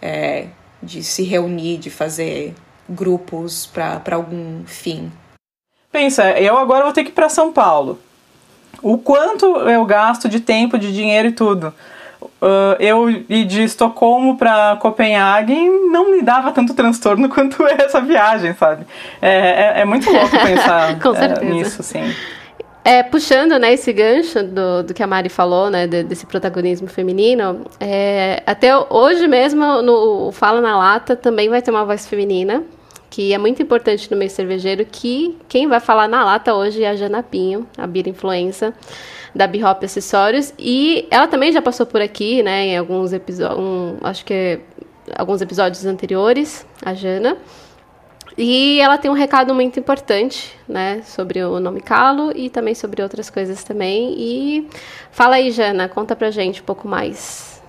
é, 0.00 0.46
de 0.82 1.04
se 1.04 1.24
reunir, 1.24 1.76
de 1.76 1.90
fazer 1.90 2.54
grupos 2.88 3.66
para 3.66 4.16
algum 4.16 4.64
fim. 4.64 5.12
Pensa, 5.92 6.30
eu 6.40 6.56
agora 6.56 6.84
vou 6.84 6.92
ter 6.94 7.04
que 7.04 7.10
ir 7.10 7.14
para 7.14 7.28
São 7.28 7.52
Paulo. 7.52 8.00
O 8.80 8.96
quanto 8.96 9.44
eu 9.44 9.84
gasto 9.84 10.26
de 10.26 10.40
tempo, 10.40 10.78
de 10.78 10.90
dinheiro 10.90 11.28
e 11.28 11.32
tudo 11.32 11.74
Uh, 12.42 12.76
eu 12.78 13.08
ir 13.08 13.46
de 13.46 13.62
Estocolmo 13.62 14.36
para 14.36 14.76
Copenhague 14.76 15.54
não 15.90 16.10
me 16.10 16.20
dava 16.20 16.52
tanto 16.52 16.74
transtorno 16.74 17.28
quanto 17.32 17.64
essa 17.66 18.00
viagem, 18.00 18.54
sabe? 18.54 18.84
É, 19.22 19.78
é, 19.78 19.80
é 19.80 19.84
muito 19.84 20.10
louco 20.10 20.30
pensar 20.30 20.90
é, 21.40 21.44
nisso, 21.44 21.82
sim. 21.82 22.14
É, 22.84 23.02
puxando 23.02 23.58
né, 23.58 23.72
esse 23.72 23.90
gancho 23.94 24.42
do, 24.42 24.82
do 24.82 24.92
que 24.92 25.02
a 25.02 25.06
Mari 25.06 25.30
falou, 25.30 25.70
né, 25.70 25.86
de, 25.86 26.02
desse 26.02 26.26
protagonismo 26.26 26.86
feminino, 26.86 27.64
é, 27.80 28.42
até 28.46 28.76
hoje 28.76 29.26
mesmo 29.26 29.80
no 29.80 30.30
Fala 30.32 30.60
na 30.60 30.76
Lata 30.76 31.16
também 31.16 31.48
vai 31.48 31.62
ter 31.62 31.70
uma 31.70 31.86
voz 31.86 32.06
feminina, 32.06 32.62
que 33.08 33.32
é 33.32 33.38
muito 33.38 33.62
importante 33.62 34.10
no 34.10 34.18
meio 34.18 34.30
cervejeiro, 34.30 34.84
que 34.84 35.38
quem 35.48 35.66
vai 35.66 35.80
falar 35.80 36.08
na 36.08 36.24
lata 36.24 36.52
hoje 36.52 36.82
é 36.82 36.90
a 36.90 36.96
Jana 36.96 37.22
Pinho, 37.22 37.66
a 37.78 37.86
Bira 37.86 38.10
Influenza 38.10 38.74
da 39.34 39.46
Bihop 39.46 39.84
Acessórios. 39.84 40.54
E 40.58 41.06
ela 41.10 41.26
também 41.26 41.52
já 41.52 41.60
passou 41.60 41.86
por 41.86 42.00
aqui, 42.00 42.42
né, 42.42 42.66
em 42.66 42.78
alguns 42.78 43.12
episódios, 43.12 43.58
um, 43.58 43.96
acho 44.02 44.24
que 44.24 44.60
alguns 45.16 45.42
episódios 45.42 45.84
anteriores, 45.84 46.66
a 46.84 46.94
Jana. 46.94 47.36
E 48.36 48.80
ela 48.80 48.98
tem 48.98 49.10
um 49.10 49.14
recado 49.14 49.54
muito 49.54 49.78
importante, 49.78 50.56
né, 50.68 51.02
sobre 51.04 51.42
o 51.42 51.60
nome 51.60 51.80
Calo 51.80 52.32
e 52.34 52.50
também 52.50 52.74
sobre 52.74 53.02
outras 53.02 53.30
coisas 53.30 53.62
também. 53.62 54.14
E 54.18 54.68
fala 55.12 55.36
aí, 55.36 55.50
Jana, 55.50 55.88
conta 55.88 56.16
pra 56.16 56.30
gente 56.30 56.60
um 56.60 56.64
pouco 56.64 56.88
mais. 56.88 57.62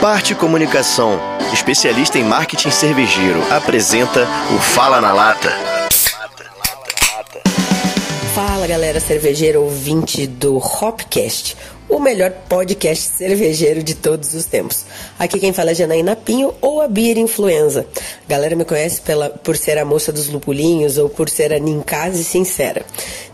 Parte 0.00 0.34
Comunicação, 0.34 1.20
especialista 1.52 2.18
em 2.18 2.24
marketing 2.24 2.70
cervejeiro, 2.70 3.40
apresenta 3.52 4.26
o 4.56 4.58
Fala 4.58 4.98
na 4.98 5.12
Lata. 5.12 5.79
Fala 8.42 8.66
galera 8.66 8.98
cervejeira 9.00 9.60
ouvinte 9.60 10.26
do 10.26 10.56
Hopcast, 10.56 11.54
o 11.86 11.98
melhor 11.98 12.30
podcast 12.48 13.10
cervejeiro 13.14 13.82
de 13.82 13.94
todos 13.94 14.32
os 14.32 14.46
tempos. 14.46 14.86
Aqui 15.18 15.38
quem 15.38 15.52
fala 15.52 15.72
é 15.72 15.74
Janaína 15.74 16.16
Pinho 16.16 16.54
ou 16.58 16.80
a 16.80 16.88
Beer 16.88 17.18
Influenza. 17.18 17.86
A 18.24 18.30
galera 18.30 18.56
me 18.56 18.64
conhece 18.64 19.02
pela, 19.02 19.28
por 19.28 19.58
ser 19.58 19.76
a 19.76 19.84
moça 19.84 20.10
dos 20.10 20.30
lupulinhos 20.30 20.96
ou 20.96 21.10
por 21.10 21.28
ser 21.28 21.52
a 21.52 21.58
Ninkase 21.58 22.24
Sincera. 22.24 22.82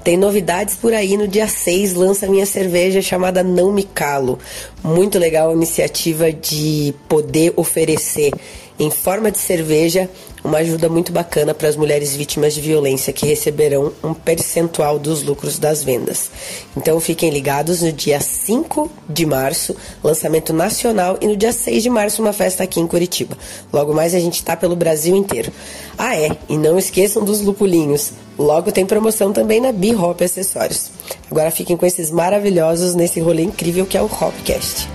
Tem 0.02 0.16
novidades 0.16 0.74
por 0.74 0.92
aí, 0.92 1.16
no 1.16 1.28
dia 1.28 1.46
6 1.46 1.94
lança 1.94 2.26
minha 2.26 2.44
cerveja 2.44 3.00
chamada 3.00 3.44
Não 3.44 3.72
Me 3.72 3.84
Calo. 3.84 4.40
Muito 4.82 5.20
legal 5.20 5.50
a 5.50 5.54
iniciativa 5.54 6.32
de 6.32 6.92
poder 7.08 7.52
oferecer 7.54 8.32
em 8.78 8.90
forma 8.90 9.30
de 9.30 9.38
cerveja 9.38 10.08
uma 10.46 10.58
ajuda 10.58 10.88
muito 10.88 11.10
bacana 11.10 11.52
para 11.52 11.68
as 11.68 11.76
mulheres 11.76 12.14
vítimas 12.14 12.54
de 12.54 12.60
violência 12.60 13.12
que 13.12 13.26
receberão 13.26 13.92
um 14.02 14.14
percentual 14.14 14.98
dos 14.98 15.22
lucros 15.22 15.58
das 15.58 15.82
vendas. 15.82 16.30
Então 16.76 17.00
fiquem 17.00 17.30
ligados 17.30 17.82
no 17.82 17.92
dia 17.92 18.20
5 18.20 18.90
de 19.08 19.26
março, 19.26 19.74
lançamento 20.04 20.52
nacional, 20.52 21.18
e 21.20 21.26
no 21.26 21.36
dia 21.36 21.52
6 21.52 21.82
de 21.82 21.90
março, 21.90 22.22
uma 22.22 22.32
festa 22.32 22.62
aqui 22.62 22.78
em 22.78 22.86
Curitiba. 22.86 23.36
Logo 23.72 23.92
mais 23.92 24.14
a 24.14 24.20
gente 24.20 24.36
está 24.36 24.56
pelo 24.56 24.76
Brasil 24.76 25.16
inteiro. 25.16 25.52
Ah, 25.98 26.16
é, 26.16 26.36
e 26.48 26.56
não 26.56 26.78
esqueçam 26.78 27.24
dos 27.24 27.40
lupulinhos. 27.40 28.12
Logo 28.38 28.70
tem 28.70 28.86
promoção 28.86 29.32
também 29.32 29.60
na 29.60 29.72
B-Hop 29.72 30.20
Acessórios. 30.22 30.90
Agora 31.30 31.50
fiquem 31.50 31.76
com 31.76 31.86
esses 31.86 32.10
maravilhosos 32.10 32.94
nesse 32.94 33.18
rolê 33.18 33.42
incrível 33.42 33.84
que 33.84 33.96
é 33.96 34.02
o 34.02 34.04
Hopcast. 34.04 34.88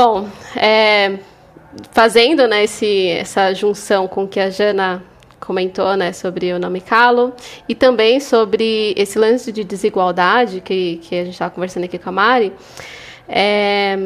Bom, 0.00 0.28
é, 0.54 1.18
fazendo 1.90 2.46
né, 2.46 2.62
esse, 2.62 3.08
essa 3.08 3.52
junção 3.52 4.06
com 4.06 4.22
o 4.22 4.28
que 4.28 4.38
a 4.38 4.48
Jana 4.48 5.02
comentou 5.40 5.96
né, 5.96 6.12
sobre 6.12 6.52
o 6.52 6.58
nome 6.60 6.80
Calo 6.80 7.32
e 7.68 7.74
também 7.74 8.20
sobre 8.20 8.94
esse 8.96 9.18
lance 9.18 9.50
de 9.50 9.64
desigualdade 9.64 10.60
que, 10.60 10.98
que 10.98 11.16
a 11.16 11.24
gente 11.24 11.32
estava 11.32 11.50
conversando 11.50 11.82
aqui 11.82 11.98
com 11.98 12.10
a 12.10 12.12
Mari. 12.12 12.52
É, 13.28 13.98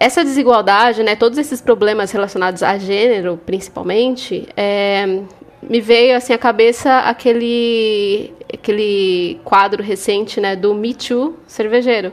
essa 0.00 0.24
desigualdade, 0.24 1.02
né, 1.02 1.14
todos 1.16 1.36
esses 1.36 1.60
problemas 1.60 2.10
relacionados 2.10 2.62
a 2.62 2.78
gênero, 2.78 3.38
principalmente, 3.44 4.48
é, 4.56 5.20
me 5.60 5.82
veio 5.82 6.16
assim 6.16 6.32
à 6.32 6.38
cabeça 6.38 7.00
aquele 7.00 8.32
aquele 8.50 9.38
quadro 9.44 9.82
recente, 9.82 10.40
né, 10.40 10.56
do 10.56 10.74
Me 10.74 10.94
Too 10.94 11.38
cervejeiro 11.46 12.10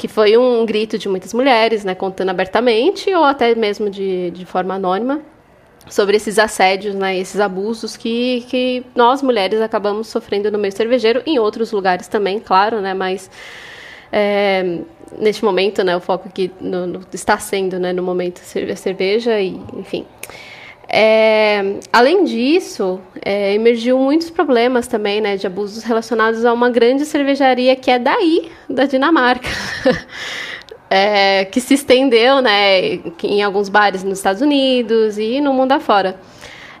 que 0.00 0.08
foi 0.08 0.34
um 0.34 0.64
grito 0.64 0.96
de 0.96 1.10
muitas 1.10 1.34
mulheres, 1.34 1.84
né, 1.84 1.94
contando 1.94 2.30
abertamente 2.30 3.12
ou 3.14 3.22
até 3.22 3.54
mesmo 3.54 3.90
de, 3.90 4.30
de 4.30 4.46
forma 4.46 4.72
anônima, 4.72 5.20
sobre 5.90 6.16
esses 6.16 6.38
assédios, 6.38 6.94
né, 6.94 7.18
esses 7.18 7.38
abusos 7.38 7.98
que, 7.98 8.46
que 8.48 8.82
nós 8.94 9.20
mulheres 9.20 9.60
acabamos 9.60 10.08
sofrendo 10.08 10.50
no 10.50 10.56
meio 10.56 10.72
cervejeiro, 10.72 11.22
em 11.26 11.38
outros 11.38 11.70
lugares 11.70 12.08
também, 12.08 12.40
claro, 12.40 12.80
né, 12.80 12.94
mas 12.94 13.30
é, 14.10 14.78
neste 15.18 15.44
momento, 15.44 15.84
né, 15.84 15.94
o 15.94 16.00
foco 16.00 16.28
aqui 16.28 16.50
no, 16.58 16.86
no, 16.86 17.00
está 17.12 17.36
sendo, 17.36 17.78
né, 17.78 17.92
no 17.92 18.02
momento 18.02 18.38
cerveja 18.38 19.38
e, 19.38 19.60
enfim. 19.76 20.06
É, 20.92 21.78
além 21.92 22.24
disso, 22.24 23.00
é, 23.24 23.54
emergiu 23.54 23.96
muitos 23.98 24.28
problemas 24.28 24.88
também, 24.88 25.20
né, 25.20 25.36
de 25.36 25.46
abusos 25.46 25.84
relacionados 25.84 26.44
a 26.44 26.52
uma 26.52 26.68
grande 26.68 27.04
cervejaria 27.04 27.76
que 27.76 27.90
é 27.90 27.98
daí, 27.98 28.50
da 28.68 28.86
Dinamarca. 28.86 29.48
é, 30.90 31.44
que 31.44 31.60
se 31.60 31.74
estendeu, 31.74 32.42
né, 32.42 32.94
em 33.22 33.42
alguns 33.42 33.68
bares 33.68 34.02
nos 34.02 34.18
Estados 34.18 34.42
Unidos 34.42 35.16
e 35.16 35.40
no 35.40 35.52
mundo 35.52 35.70
afora. 35.72 36.16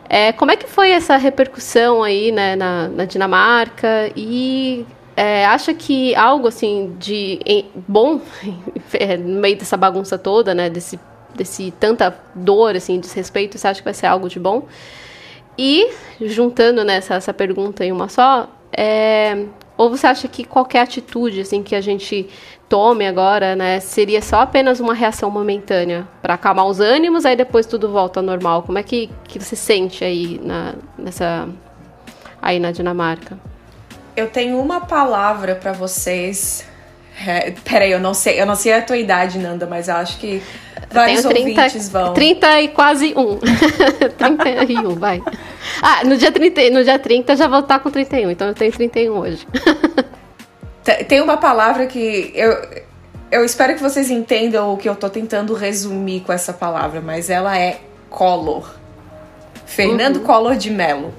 É, 0.08 0.32
como 0.32 0.50
é 0.50 0.56
que 0.56 0.66
foi 0.66 0.90
essa 0.90 1.16
repercussão 1.16 2.02
aí, 2.02 2.32
né, 2.32 2.56
na, 2.56 2.88
na 2.88 3.04
Dinamarca 3.04 4.10
e 4.16 4.84
é, 5.16 5.46
acha 5.46 5.72
que 5.72 6.16
algo 6.16 6.48
assim 6.48 6.96
de 6.98 7.38
em, 7.46 7.66
bom 7.86 8.20
no 9.24 9.40
meio 9.40 9.56
dessa 9.56 9.76
bagunça 9.76 10.18
toda, 10.18 10.52
né, 10.52 10.68
desse, 10.68 10.98
desse 11.34 11.72
tanta 11.78 12.16
dor, 12.34 12.76
assim, 12.76 12.98
desrespeito, 12.98 13.58
você 13.58 13.68
acha 13.68 13.80
que 13.80 13.84
vai 13.84 13.94
ser 13.94 14.06
algo 14.06 14.28
de 14.28 14.38
bom? 14.38 14.66
E 15.58 15.90
juntando 16.20 16.84
nessa 16.84 17.14
né, 17.14 17.18
essa 17.18 17.34
pergunta 17.34 17.84
em 17.84 17.92
uma 17.92 18.08
só, 18.08 18.48
é, 18.72 19.44
ou 19.76 19.90
você 19.90 20.06
acha 20.06 20.28
que 20.28 20.44
qualquer 20.44 20.80
atitude 20.80 21.40
assim 21.40 21.62
que 21.62 21.74
a 21.74 21.80
gente 21.80 22.28
tome 22.68 23.06
agora, 23.06 23.56
né, 23.56 23.80
seria 23.80 24.22
só 24.22 24.40
apenas 24.40 24.78
uma 24.78 24.94
reação 24.94 25.30
momentânea 25.30 26.06
para 26.22 26.34
acalmar 26.34 26.66
os 26.66 26.80
ânimos, 26.80 27.26
aí 27.26 27.34
depois 27.34 27.66
tudo 27.66 27.90
volta 27.90 28.20
ao 28.20 28.24
normal? 28.24 28.62
Como 28.62 28.78
é 28.78 28.82
que, 28.82 29.10
que 29.24 29.38
você 29.38 29.56
sente 29.56 30.04
aí 30.04 30.40
na, 30.42 30.74
nessa 30.96 31.48
aí 32.40 32.60
na 32.60 32.70
Dinamarca? 32.70 33.38
Eu 34.16 34.28
tenho 34.28 34.60
uma 34.60 34.80
palavra 34.80 35.54
para 35.54 35.72
vocês. 35.72 36.64
É, 37.26 37.50
peraí, 37.64 37.90
eu 37.90 38.00
não 38.00 38.14
sei, 38.14 38.40
eu 38.40 38.46
não 38.46 38.54
sei 38.54 38.72
a 38.72 38.82
tua 38.82 38.96
idade, 38.96 39.38
Nanda, 39.38 39.66
mas 39.66 39.88
eu 39.88 39.96
acho 39.96 40.18
que 40.18 40.42
vários 40.92 41.22
30, 41.22 41.60
ouvintes 41.60 41.88
vão. 41.88 42.14
30 42.14 42.60
e 42.60 42.68
quase 42.68 43.14
um. 43.16 43.38
31, 44.18 44.94
vai. 44.96 45.22
Ah, 45.82 46.04
no 46.04 46.16
dia, 46.16 46.32
30, 46.32 46.70
no 46.70 46.84
dia 46.84 46.98
30 46.98 47.36
já 47.36 47.48
vou 47.48 47.60
estar 47.60 47.78
com 47.78 47.90
31, 47.90 48.30
então 48.30 48.48
eu 48.48 48.54
tenho 48.54 48.72
31 48.72 49.12
hoje. 49.16 49.46
Tem 51.06 51.20
uma 51.20 51.36
palavra 51.36 51.86
que 51.86 52.32
eu, 52.34 52.56
eu 53.30 53.44
espero 53.44 53.74
que 53.74 53.82
vocês 53.82 54.10
entendam 54.10 54.72
o 54.72 54.76
que 54.76 54.88
eu 54.88 54.96
tô 54.96 55.08
tentando 55.08 55.54
resumir 55.54 56.20
com 56.20 56.32
essa 56.32 56.52
palavra, 56.52 57.00
mas 57.00 57.30
ela 57.30 57.56
é 57.56 57.80
color. 58.08 58.74
Fernando 59.66 60.16
uhum. 60.16 60.24
Collor 60.24 60.56
de 60.56 60.70
Mello. 60.70 61.14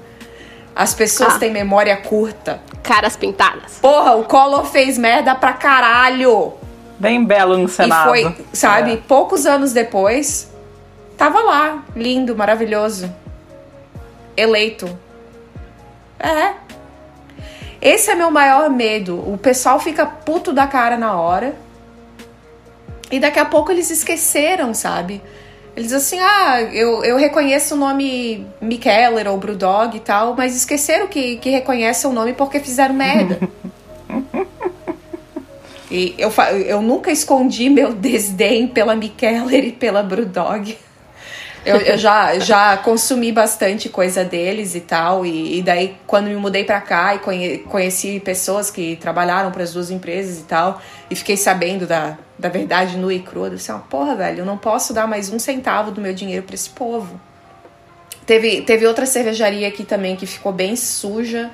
As 0.74 0.94
pessoas 0.94 1.34
ah. 1.34 1.38
têm 1.38 1.50
memória 1.50 1.96
curta. 1.96 2.60
Caras 2.82 3.16
pintadas. 3.16 3.78
Porra, 3.80 4.14
o 4.16 4.24
Collor 4.24 4.64
fez 4.64 4.98
merda 4.98 5.34
pra 5.34 5.52
caralho. 5.52 6.54
Bem 7.02 7.24
belo 7.24 7.58
no 7.58 7.68
Senado. 7.68 8.14
E 8.14 8.22
foi, 8.22 8.36
sabe, 8.52 8.92
é. 8.92 8.96
poucos 8.96 9.44
anos 9.44 9.72
depois, 9.72 10.48
tava 11.18 11.40
lá, 11.40 11.84
lindo, 11.96 12.36
maravilhoso 12.36 13.12
eleito. 14.36 14.88
É. 16.16 16.54
Esse 17.80 18.12
é 18.12 18.14
meu 18.14 18.30
maior 18.30 18.70
medo. 18.70 19.16
O 19.16 19.36
pessoal 19.36 19.80
fica 19.80 20.06
puto 20.06 20.52
da 20.52 20.68
cara 20.68 20.96
na 20.96 21.20
hora. 21.20 21.56
E 23.10 23.18
daqui 23.18 23.40
a 23.40 23.46
pouco 23.46 23.72
eles 23.72 23.90
esqueceram, 23.90 24.72
sabe? 24.72 25.20
Eles 25.76 25.92
assim, 25.92 26.20
ah, 26.20 26.62
eu, 26.72 27.02
eu 27.02 27.16
reconheço 27.16 27.74
o 27.74 27.78
nome 27.78 28.46
Mikeller 28.60 29.26
ou 29.28 29.36
Brewdog 29.38 29.96
e 29.96 30.00
tal, 30.00 30.36
mas 30.36 30.54
esqueceram 30.54 31.08
que, 31.08 31.38
que 31.38 31.50
reconhecem 31.50 32.08
o 32.08 32.12
nome 32.12 32.32
porque 32.32 32.60
fizeram 32.60 32.94
merda. 32.94 33.40
e 35.92 36.14
eu, 36.16 36.32
eu 36.64 36.80
nunca 36.80 37.10
escondi 37.10 37.68
meu 37.68 37.92
desdém 37.94 38.66
pela 38.66 38.96
Mikeller 38.96 39.66
e 39.66 39.72
pela 39.72 40.02
Brewdog. 40.02 40.78
Eu, 41.64 41.76
eu, 41.76 41.98
já, 41.98 42.38
já 42.40 42.76
consumi 42.78 43.30
bastante 43.30 43.88
coisa 43.90 44.24
deles 44.24 44.74
e 44.74 44.80
tal. 44.80 45.24
E, 45.26 45.58
e 45.58 45.62
daí, 45.62 45.94
quando 46.06 46.28
me 46.28 46.34
mudei 46.34 46.64
pra 46.64 46.80
cá 46.80 47.14
e 47.14 47.18
conhe, 47.18 47.58
conheci 47.58 48.18
pessoas 48.18 48.70
que 48.70 48.96
trabalharam 48.96 49.52
para 49.52 49.62
as 49.62 49.74
duas 49.74 49.90
empresas 49.90 50.40
e 50.40 50.44
tal, 50.44 50.80
e 51.10 51.14
fiquei 51.14 51.36
sabendo 51.36 51.86
da, 51.86 52.16
da 52.38 52.48
verdade 52.48 52.96
nua 52.96 53.12
e 53.12 53.20
crua, 53.20 53.48
eu 53.48 53.54
disse: 53.54 53.70
uma 53.70 53.80
porra, 53.80 54.16
velho, 54.16 54.40
eu 54.40 54.46
não 54.46 54.56
posso 54.56 54.94
dar 54.94 55.06
mais 55.06 55.30
um 55.30 55.38
centavo 55.38 55.92
do 55.92 56.00
meu 56.00 56.14
dinheiro 56.14 56.42
para 56.42 56.54
esse 56.54 56.70
povo. 56.70 57.20
Teve, 58.24 58.62
teve 58.62 58.86
outra 58.86 59.04
cervejaria 59.04 59.68
aqui 59.68 59.84
também 59.84 60.16
que 60.16 60.26
ficou 60.26 60.52
bem 60.52 60.74
suja 60.74 61.50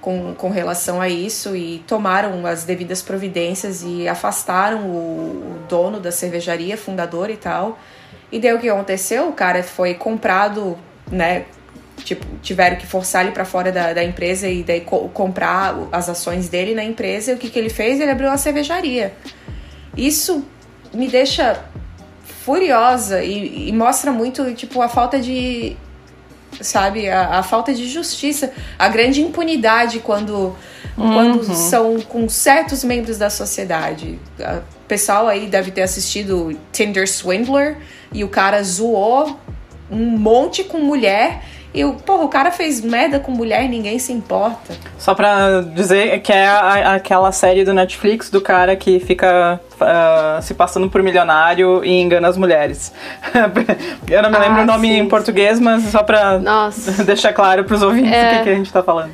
com, 0.00 0.34
com 0.34 0.50
relação 0.50 1.00
a 1.00 1.08
isso 1.08 1.54
e 1.54 1.84
tomaram 1.86 2.46
as 2.46 2.64
devidas 2.64 3.02
providências 3.02 3.82
e 3.82 4.08
afastaram 4.08 4.86
o, 4.86 4.96
o 4.96 5.58
dono 5.68 6.00
da 6.00 6.10
cervejaria, 6.10 6.76
fundador 6.76 7.30
e 7.30 7.36
tal. 7.36 7.78
E 8.32 8.38
daí 8.38 8.54
o 8.54 8.58
que 8.58 8.68
aconteceu? 8.68 9.28
O 9.28 9.32
cara 9.32 9.62
foi 9.62 9.94
comprado, 9.94 10.78
né? 11.10 11.44
Tipo, 11.98 12.24
tiveram 12.40 12.76
que 12.76 12.86
forçar 12.86 13.24
ele 13.24 13.32
para 13.32 13.44
fora 13.44 13.70
da, 13.70 13.92
da, 13.92 14.02
empresa 14.02 14.48
e 14.48 14.62
daí 14.62 14.80
co 14.80 15.10
comprar 15.10 15.76
as 15.92 16.08
ações 16.08 16.48
dele 16.48 16.74
na 16.74 16.82
empresa. 16.82 17.32
E 17.32 17.34
o 17.34 17.38
que, 17.38 17.50
que 17.50 17.58
ele 17.58 17.68
fez? 17.68 18.00
Ele 18.00 18.10
abriu 18.10 18.28
uma 18.28 18.38
cervejaria. 18.38 19.12
Isso 19.96 20.44
me 20.94 21.08
deixa 21.08 21.62
furiosa 22.24 23.22
e, 23.22 23.68
e 23.68 23.72
mostra 23.72 24.10
muito, 24.10 24.54
tipo, 24.54 24.80
a 24.80 24.88
falta 24.88 25.20
de. 25.20 25.76
Sabe? 26.60 27.08
A, 27.08 27.38
a, 27.38 27.42
falta 27.42 27.72
de 27.72 27.88
justiça, 27.88 28.52
a 28.78 28.88
grande 28.88 29.20
impunidade 29.22 30.00
quando, 30.00 30.56
uhum. 30.96 31.12
quando 31.12 31.54
são 31.54 32.00
com 32.00 32.28
certos 32.28 32.84
membros 32.84 33.18
da 33.18 33.30
sociedade. 33.30 34.18
O 34.38 34.86
pessoal 34.88 35.28
aí 35.28 35.46
deve 35.46 35.70
ter 35.70 35.82
assistido 35.82 36.58
Tinder 36.72 37.06
Swindler 37.08 37.78
e 38.12 38.24
o 38.24 38.28
cara 38.28 38.62
zoou 38.62 39.38
um 39.90 40.18
monte 40.18 40.64
com 40.64 40.78
mulher. 40.78 41.44
E 41.72 41.84
o, 41.84 41.92
porra, 41.94 42.24
o 42.24 42.28
cara 42.28 42.50
fez 42.50 42.80
merda 42.80 43.20
com 43.20 43.30
mulher 43.30 43.64
e 43.64 43.68
ninguém 43.68 43.98
se 43.98 44.12
importa. 44.12 44.74
Só 44.98 45.14
pra 45.14 45.60
dizer 45.60 46.20
que 46.20 46.32
é 46.32 46.48
a, 46.48 46.94
aquela 46.94 47.30
série 47.30 47.64
do 47.64 47.72
Netflix 47.72 48.28
do 48.28 48.40
cara 48.40 48.74
que 48.74 48.98
fica 48.98 49.60
uh, 49.74 50.42
se 50.42 50.52
passando 50.52 50.90
por 50.90 51.00
milionário 51.00 51.84
e 51.84 52.00
engana 52.00 52.26
as 52.26 52.36
mulheres. 52.36 52.92
Eu 54.10 54.22
não 54.22 54.30
me 54.30 54.38
lembro 54.38 54.60
ah, 54.60 54.62
o 54.62 54.66
nome 54.66 54.88
sim. 54.88 54.98
em 54.98 55.08
português, 55.08 55.60
mas 55.60 55.84
só 55.84 56.02
pra 56.02 56.38
Nossa. 56.38 57.02
deixar 57.04 57.32
claro 57.32 57.62
pros 57.62 57.82
ouvintes 57.82 58.12
é... 58.12 58.26
o 58.26 58.38
que, 58.38 58.42
que 58.44 58.50
a 58.50 58.54
gente 58.54 58.72
tá 58.72 58.82
falando. 58.82 59.12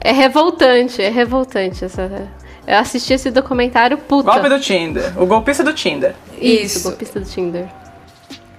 É 0.00 0.12
revoltante, 0.12 1.02
é 1.02 1.08
revoltante 1.08 1.84
essa. 1.84 2.28
Eu 2.64 2.78
assisti 2.78 3.12
esse 3.12 3.30
documentário 3.30 3.98
puta. 3.98 4.30
Golpe 4.30 4.48
do 4.48 4.60
Tinder. 4.60 5.20
O 5.20 5.26
golpista 5.26 5.64
do 5.64 5.72
Tinder. 5.72 6.14
Isso, 6.40 6.78
Isso. 6.78 6.78
o 6.80 6.90
golpista 6.90 7.18
do 7.18 7.26
Tinder. 7.26 7.66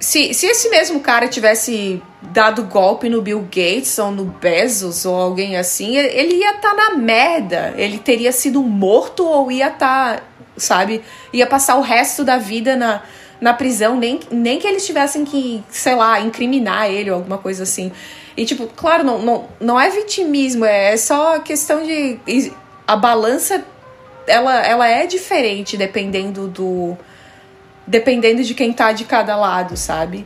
Se, 0.08 0.34
se 0.34 0.46
esse 0.46 0.70
mesmo 0.70 1.02
cara 1.02 1.28
tivesse 1.28 2.02
dado 2.22 2.64
golpe 2.64 3.10
no 3.10 3.22
Bill 3.22 3.42
Gates 3.42 4.00
ou 4.00 4.10
no 4.10 4.24
Bezos 4.24 5.06
ou 5.06 5.14
alguém 5.14 5.58
assim, 5.58 5.98
ele 5.98 6.36
ia 6.36 6.52
estar 6.52 6.74
tá 6.74 6.76
na 6.76 6.98
merda. 6.98 7.74
Ele 7.76 7.98
teria 7.98 8.32
sido 8.32 8.64
morto 8.64 9.28
ou 9.28 9.52
ia 9.52 9.68
estar, 9.68 10.16
tá, 10.16 10.24
sabe? 10.56 11.02
Ia 11.34 11.46
passar 11.46 11.76
o 11.76 11.82
resto 11.82 12.24
da 12.24 12.38
vida 12.38 12.78
na, 12.78 13.04
na 13.42 13.54
prisão, 13.54 13.98
nem, 13.98 14.22
nem 14.32 14.60
que 14.60 14.66
eles 14.66 14.86
tivessem 14.86 15.26
que, 15.26 15.62
sei 15.70 15.96
lá, 15.96 16.22
incriminar 16.22 16.90
ele 16.90 17.12
ou 17.12 17.18
alguma 17.18 17.38
coisa 17.38 17.64
assim. 17.64 17.92
E, 18.38 18.46
tipo, 18.46 18.66
claro, 18.78 19.04
não, 19.04 19.20
não, 19.20 19.46
não 19.60 19.78
é 19.78 19.90
vitimismo, 19.90 20.64
é 20.64 20.96
só 20.96 21.40
questão 21.40 21.84
de. 21.84 22.18
A 22.88 22.96
balança, 22.96 23.62
ela, 24.26 24.66
ela 24.66 24.88
é 24.88 25.06
diferente 25.06 25.76
dependendo 25.76 26.48
do 26.48 26.98
dependendo 27.88 28.44
de 28.44 28.54
quem 28.54 28.74
tá 28.74 28.92
de 28.92 29.06
cada 29.06 29.36
lado, 29.36 29.78
sabe? 29.78 30.26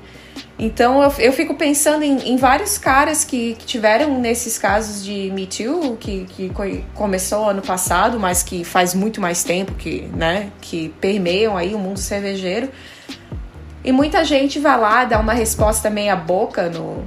Então 0.57 1.01
eu, 1.01 1.11
eu 1.17 1.33
fico 1.33 1.55
pensando 1.55 2.03
em, 2.03 2.33
em 2.33 2.37
vários 2.37 2.77
caras 2.77 3.23
que, 3.23 3.55
que, 3.55 3.65
tiveram 3.65 4.19
nesses 4.19 4.57
casos 4.57 5.03
de 5.03 5.31
Me 5.31 5.47
Too, 5.47 5.97
que, 5.97 6.25
que 6.25 6.51
começou 6.93 7.49
ano 7.49 7.61
passado, 7.61 8.19
mas 8.19 8.43
que 8.43 8.63
faz 8.63 8.93
muito 8.93 9.19
mais 9.19 9.43
tempo 9.43 9.73
que, 9.73 10.01
né, 10.15 10.51
que 10.61 10.89
permeiam 11.01 11.57
aí 11.57 11.73
o 11.73 11.79
mundo 11.79 11.97
cervejeiro. 11.97 12.69
E 13.83 13.91
muita 13.91 14.23
gente 14.23 14.59
vai 14.59 14.79
lá 14.79 15.05
dar 15.05 15.19
uma 15.19 15.33
resposta 15.33 15.89
meia 15.89 16.15
boca 16.15 16.69
no, 16.69 17.03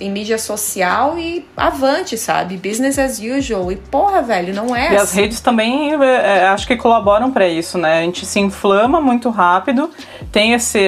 em 0.00 0.10
mídia 0.10 0.38
social 0.38 1.18
e 1.18 1.46
avante, 1.56 2.16
sabe? 2.16 2.56
Business 2.56 2.98
as 2.98 3.18
usual. 3.18 3.72
E 3.72 3.76
porra, 3.76 4.22
velho, 4.22 4.54
não 4.54 4.74
é 4.74 4.84
E 4.92 4.96
assim. 4.96 4.96
as 4.96 5.12
redes 5.12 5.40
também 5.40 5.94
é, 5.94 6.38
é 6.38 6.46
acho 6.48 6.66
que 6.66 6.76
colaboram 6.76 7.30
para 7.30 7.48
isso, 7.48 7.78
né? 7.78 8.00
A 8.00 8.02
gente 8.02 8.26
se 8.26 8.38
inflama 8.40 9.00
muito 9.00 9.30
rápido, 9.30 9.90
tem 10.30 10.52
esse 10.52 10.78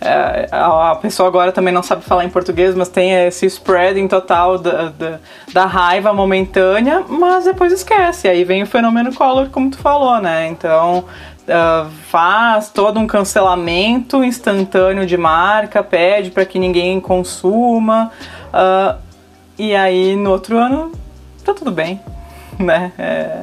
é, 0.00 0.48
a 0.52 0.94
pessoa 0.94 1.28
agora 1.28 1.50
também 1.50 1.74
não 1.74 1.82
sabe 1.82 2.04
falar 2.04 2.24
em 2.24 2.28
português, 2.30 2.74
mas 2.74 2.88
tem 2.88 3.26
esse 3.26 3.46
spreading 3.46 4.06
total 4.06 4.56
da, 4.56 4.90
da, 4.90 5.18
da 5.52 5.66
raiva 5.66 6.12
momentânea, 6.12 7.04
mas 7.08 7.44
depois 7.44 7.72
esquece. 7.72 8.28
Aí 8.28 8.44
vem 8.44 8.62
o 8.62 8.66
fenômeno 8.66 9.12
color, 9.12 9.48
como 9.50 9.70
tu 9.70 9.78
falou, 9.78 10.20
né? 10.20 10.46
Então 10.48 11.04
uh, 11.48 11.90
faz 12.10 12.68
todo 12.68 13.00
um 13.00 13.06
cancelamento 13.06 14.22
instantâneo 14.22 15.06
de 15.06 15.16
marca, 15.16 15.82
pede 15.82 16.30
para 16.30 16.44
que 16.44 16.58
ninguém 16.58 17.00
consuma, 17.00 18.12
uh, 18.48 18.98
e 19.58 19.74
aí 19.74 20.14
no 20.14 20.30
outro 20.30 20.58
ano 20.58 20.92
tá 21.44 21.54
tudo 21.54 21.70
bem, 21.70 22.00
né? 22.58 22.92
É, 22.98 23.42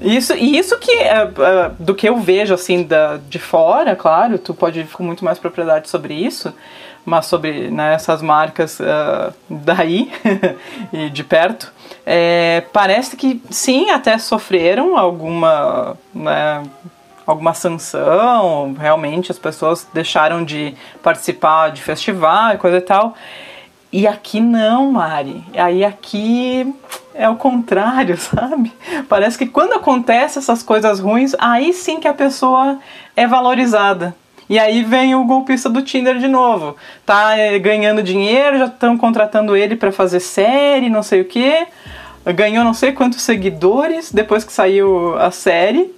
isso, 0.00 0.34
e 0.34 0.56
isso 0.58 0.78
que 0.78 0.92
é, 0.92 1.30
do 1.78 1.94
que 1.94 2.08
eu 2.08 2.16
vejo 2.16 2.52
assim 2.52 2.82
da, 2.82 3.18
de 3.28 3.38
fora, 3.38 3.94
claro, 3.94 4.38
tu 4.38 4.52
pode 4.52 4.80
ir 4.80 4.86
com 4.86 5.02
muito 5.02 5.24
mais 5.24 5.38
propriedade 5.38 5.88
sobre 5.88 6.14
isso, 6.14 6.52
mas 7.04 7.26
sobre 7.26 7.70
né, 7.70 7.94
essas 7.94 8.22
marcas 8.22 8.80
uh, 8.80 9.32
daí 9.48 10.10
e 10.92 11.10
de 11.10 11.22
perto, 11.22 11.72
é, 12.06 12.62
parece 12.72 13.16
que 13.16 13.42
sim, 13.50 13.90
até 13.90 14.16
sofreram 14.18 14.96
alguma, 14.96 15.96
né, 16.14 16.62
alguma 17.26 17.54
sanção, 17.54 18.74
realmente 18.78 19.30
as 19.30 19.38
pessoas 19.38 19.86
deixaram 19.92 20.44
de 20.44 20.74
participar 21.02 21.70
de 21.70 21.82
festival 21.82 22.54
e 22.54 22.58
coisa 22.58 22.78
e 22.78 22.82
tal. 22.82 23.14
E 23.92 24.08
aqui 24.08 24.40
não, 24.40 24.90
Mari. 24.90 25.44
Aí 25.56 25.84
aqui 25.84 26.74
é 27.14 27.28
o 27.28 27.36
contrário, 27.36 28.16
sabe? 28.18 28.72
Parece 29.08 29.38
que 29.38 29.46
quando 29.46 29.74
acontece 29.74 30.38
essas 30.38 30.62
coisas 30.62 30.98
ruins, 30.98 31.32
aí 31.38 31.72
sim 31.72 32.00
que 32.00 32.08
a 32.08 32.14
pessoa 32.14 32.78
é 33.14 33.26
valorizada. 33.26 34.16
E 34.48 34.58
aí 34.58 34.82
vem 34.82 35.14
o 35.14 35.24
golpista 35.24 35.70
do 35.70 35.82
Tinder 35.82 36.18
de 36.18 36.28
novo. 36.28 36.76
Tá 37.06 37.36
é, 37.36 37.58
ganhando 37.58 38.02
dinheiro, 38.02 38.58
já 38.58 38.66
estão 38.66 38.96
contratando 38.98 39.56
ele 39.56 39.76
para 39.76 39.90
fazer 39.90 40.20
série, 40.20 40.90
não 40.90 41.02
sei 41.02 41.22
o 41.22 41.24
quê. 41.24 41.66
Ganhou 42.34 42.64
não 42.64 42.74
sei 42.74 42.92
quantos 42.92 43.22
seguidores 43.22 44.10
depois 44.12 44.44
que 44.44 44.52
saiu 44.52 45.16
a 45.18 45.30
série. 45.30 45.94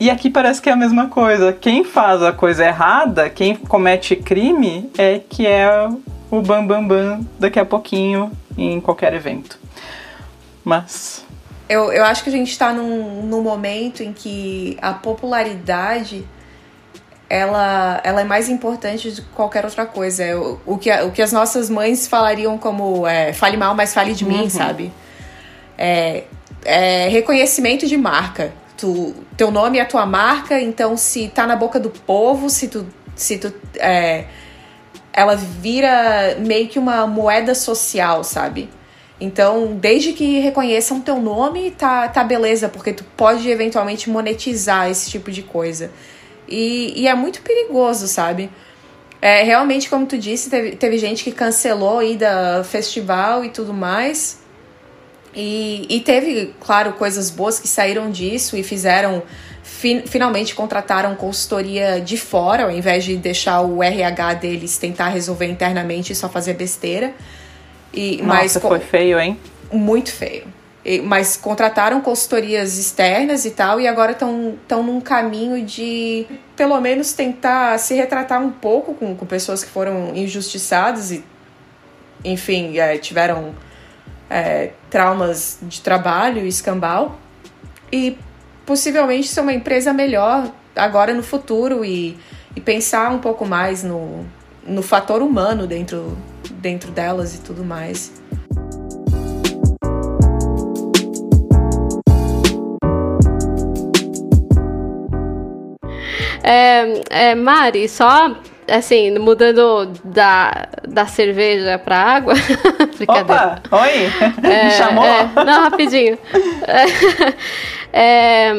E 0.00 0.10
aqui 0.10 0.30
parece 0.30 0.62
que 0.62 0.68
é 0.68 0.72
a 0.72 0.76
mesma 0.76 1.08
coisa. 1.08 1.52
Quem 1.52 1.82
faz 1.82 2.22
a 2.22 2.32
coisa 2.32 2.64
errada, 2.64 3.28
quem 3.28 3.56
comete 3.56 4.14
crime, 4.14 4.90
é 4.96 5.20
que 5.28 5.46
é 5.46 5.88
o 6.30 6.40
Bam 6.40 6.64
Bam 6.64 6.86
Bam 6.86 7.20
daqui 7.38 7.58
a 7.58 7.64
pouquinho 7.64 8.30
em 8.56 8.80
qualquer 8.80 9.12
evento. 9.14 9.58
Mas. 10.64 11.24
Eu, 11.68 11.92
eu 11.92 12.04
acho 12.04 12.22
que 12.22 12.28
a 12.28 12.32
gente 12.32 12.50
está 12.50 12.72
num, 12.72 13.22
num 13.22 13.42
momento 13.42 14.02
em 14.02 14.12
que 14.12 14.78
a 14.80 14.92
popularidade 14.92 16.24
ela, 17.28 18.00
ela 18.02 18.20
é 18.22 18.24
mais 18.24 18.48
importante 18.48 19.12
de 19.12 19.22
qualquer 19.22 19.64
outra 19.64 19.84
coisa. 19.84 20.24
É 20.24 20.34
o, 20.34 20.58
o, 20.64 20.78
que, 20.78 20.90
o 20.90 21.10
que 21.10 21.20
as 21.20 21.32
nossas 21.32 21.68
mães 21.68 22.08
falariam 22.08 22.56
como 22.56 23.06
é, 23.06 23.32
fale 23.32 23.56
mal, 23.56 23.74
mas 23.74 23.92
fale 23.92 24.14
de 24.14 24.24
mim, 24.24 24.42
uhum. 24.42 24.50
sabe? 24.50 24.92
É, 25.76 26.24
é, 26.64 27.08
reconhecimento 27.08 27.86
de 27.86 27.96
marca. 27.96 28.52
Tu, 28.76 29.14
teu 29.36 29.50
nome 29.50 29.78
é 29.78 29.82
a 29.82 29.86
tua 29.86 30.06
marca, 30.06 30.60
então 30.60 30.96
se 30.96 31.28
tá 31.28 31.46
na 31.46 31.56
boca 31.56 31.78
do 31.80 31.90
povo, 31.90 32.48
se 32.48 32.68
tu, 32.68 32.86
se 33.14 33.38
tu 33.38 33.52
é, 33.76 34.24
ela 35.12 35.34
vira 35.34 36.36
meio 36.38 36.68
que 36.68 36.78
uma 36.78 37.06
moeda 37.06 37.54
social, 37.54 38.22
sabe? 38.22 38.70
Então, 39.20 39.74
desde 39.74 40.12
que 40.12 40.38
reconheçam 40.38 41.00
teu 41.00 41.20
nome, 41.20 41.72
tá, 41.72 42.06
tá 42.06 42.22
beleza, 42.22 42.68
porque 42.68 42.92
tu 42.92 43.02
pode 43.16 43.50
eventualmente 43.50 44.08
monetizar 44.08 44.88
esse 44.88 45.10
tipo 45.10 45.32
de 45.32 45.42
coisa. 45.42 45.90
E, 46.48 46.92
e 46.96 47.06
é 47.08 47.14
muito 47.14 47.42
perigoso, 47.42 48.08
sabe? 48.08 48.50
É, 49.20 49.42
realmente, 49.42 49.90
como 49.90 50.06
tu 50.06 50.16
disse, 50.16 50.48
teve, 50.48 50.76
teve 50.76 50.98
gente 50.98 51.24
que 51.24 51.32
cancelou 51.32 51.98
a 51.98 52.04
ida 52.04 52.64
festival 52.64 53.44
e 53.44 53.50
tudo 53.50 53.74
mais. 53.74 54.38
E, 55.34 55.86
e 55.88 56.00
teve, 56.00 56.54
claro, 56.60 56.92
coisas 56.94 57.30
boas 57.30 57.58
que 57.58 57.68
saíram 57.68 58.10
disso 58.10 58.56
e 58.56 58.62
fizeram 58.62 59.22
fin 59.62 60.02
finalmente 60.06 60.54
contrataram 60.54 61.14
consultoria 61.14 62.00
de 62.00 62.16
fora, 62.16 62.64
ao 62.64 62.70
invés 62.70 63.04
de 63.04 63.16
deixar 63.16 63.60
o 63.60 63.82
RH 63.82 64.34
deles 64.34 64.78
tentar 64.78 65.08
resolver 65.08 65.46
internamente 65.46 66.12
e 66.12 66.16
só 66.16 66.28
fazer 66.28 66.54
besteira. 66.54 67.12
E, 67.92 68.16
Nossa, 68.22 68.24
mas, 68.24 68.56
foi 68.56 68.80
feio, 68.80 69.20
hein? 69.20 69.38
Muito 69.72 70.10
feio. 70.12 70.44
Mas 71.04 71.36
contrataram 71.36 72.00
consultorias 72.00 72.78
externas 72.78 73.44
e 73.44 73.50
tal, 73.50 73.78
e 73.80 73.86
agora 73.86 74.12
estão 74.12 74.82
num 74.82 75.00
caminho 75.00 75.62
de, 75.64 76.26
pelo 76.56 76.80
menos, 76.80 77.12
tentar 77.12 77.78
se 77.78 77.94
retratar 77.94 78.40
um 78.40 78.50
pouco 78.50 78.94
com, 78.94 79.14
com 79.14 79.26
pessoas 79.26 79.62
que 79.62 79.70
foram 79.70 80.14
injustiçadas 80.14 81.10
e, 81.10 81.22
enfim, 82.24 82.78
é, 82.78 82.96
tiveram 82.96 83.54
é, 84.30 84.70
traumas 84.88 85.58
de 85.62 85.80
trabalho 85.80 86.44
e 86.44 86.48
escambau. 86.48 87.18
E 87.92 88.16
possivelmente 88.64 89.28
ser 89.28 89.40
uma 89.40 89.52
empresa 89.52 89.92
melhor 89.92 90.50
agora 90.76 91.12
no 91.12 91.22
futuro 91.22 91.84
e, 91.84 92.16
e 92.54 92.60
pensar 92.60 93.10
um 93.10 93.18
pouco 93.18 93.44
mais 93.44 93.82
no, 93.82 94.24
no 94.66 94.82
fator 94.82 95.22
humano 95.22 95.66
dentro, 95.66 96.16
dentro 96.52 96.90
delas 96.90 97.34
e 97.34 97.38
tudo 97.38 97.64
mais. 97.64 98.12
É, 106.50 107.02
é, 107.10 107.34
Mari, 107.34 107.86
só 107.88 108.34
assim, 108.66 109.18
mudando 109.18 109.90
da, 110.04 110.68
da 110.86 111.06
cerveja 111.06 111.78
para 111.78 111.98
água. 111.98 112.34
Opa, 113.06 113.62
oi! 113.70 114.10
É, 114.50 114.70
Chamou? 114.76 115.04
É, 115.04 115.28
não, 115.44 115.62
rapidinho. 115.64 116.18
É, 117.90 118.52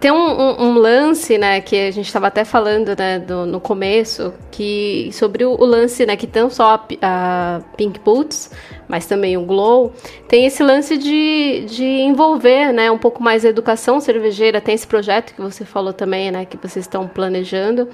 tem 0.00 0.10
um, 0.10 0.16
um, 0.16 0.62
um, 0.62 0.74
lance, 0.74 1.36
né, 1.36 1.60
que 1.60 1.76
a 1.76 1.90
gente 1.90 2.06
estava 2.06 2.28
até 2.28 2.44
falando, 2.44 2.96
né, 2.96 3.18
do, 3.18 3.44
no 3.46 3.60
começo, 3.60 4.32
que 4.50 5.10
sobre 5.12 5.44
o, 5.44 5.50
o, 5.52 5.64
lance, 5.64 6.06
né, 6.06 6.16
que 6.16 6.28
não 6.34 6.48
só 6.48 6.74
a, 6.74 6.86
a, 7.02 7.60
Pink 7.76 7.98
Boots, 8.00 8.50
mas 8.86 9.06
também 9.06 9.36
o 9.36 9.42
Glow, 9.42 9.92
tem 10.28 10.46
esse 10.46 10.62
lance 10.62 10.96
de, 10.96 11.64
de 11.66 11.84
envolver, 11.84 12.72
né, 12.72 12.90
um 12.90 12.98
pouco 12.98 13.22
mais 13.22 13.44
a 13.44 13.48
educação 13.48 14.00
cervejeira. 14.00 14.60
Tem 14.60 14.74
esse 14.74 14.86
projeto 14.86 15.34
que 15.34 15.40
você 15.40 15.64
falou 15.64 15.92
também, 15.92 16.30
né, 16.30 16.44
que 16.44 16.56
vocês 16.56 16.84
estão 16.84 17.06
planejando 17.06 17.88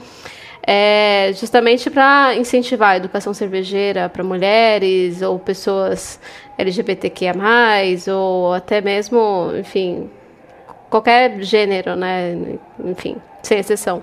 é 0.66 1.30
justamente 1.34 1.90
para 1.90 2.34
incentivar 2.36 2.92
a 2.92 2.96
educação 2.96 3.34
cervejeira 3.34 4.08
para 4.08 4.24
mulheres 4.24 5.20
ou 5.20 5.38
pessoas 5.38 6.18
LGBTQIA+, 6.56 7.34
ou 8.10 8.54
até 8.54 8.80
mesmo, 8.80 9.52
enfim, 9.58 10.08
qualquer 10.94 11.42
gênero, 11.42 11.96
né? 11.96 12.56
Enfim, 12.84 13.16
sem 13.42 13.58
exceção. 13.58 14.00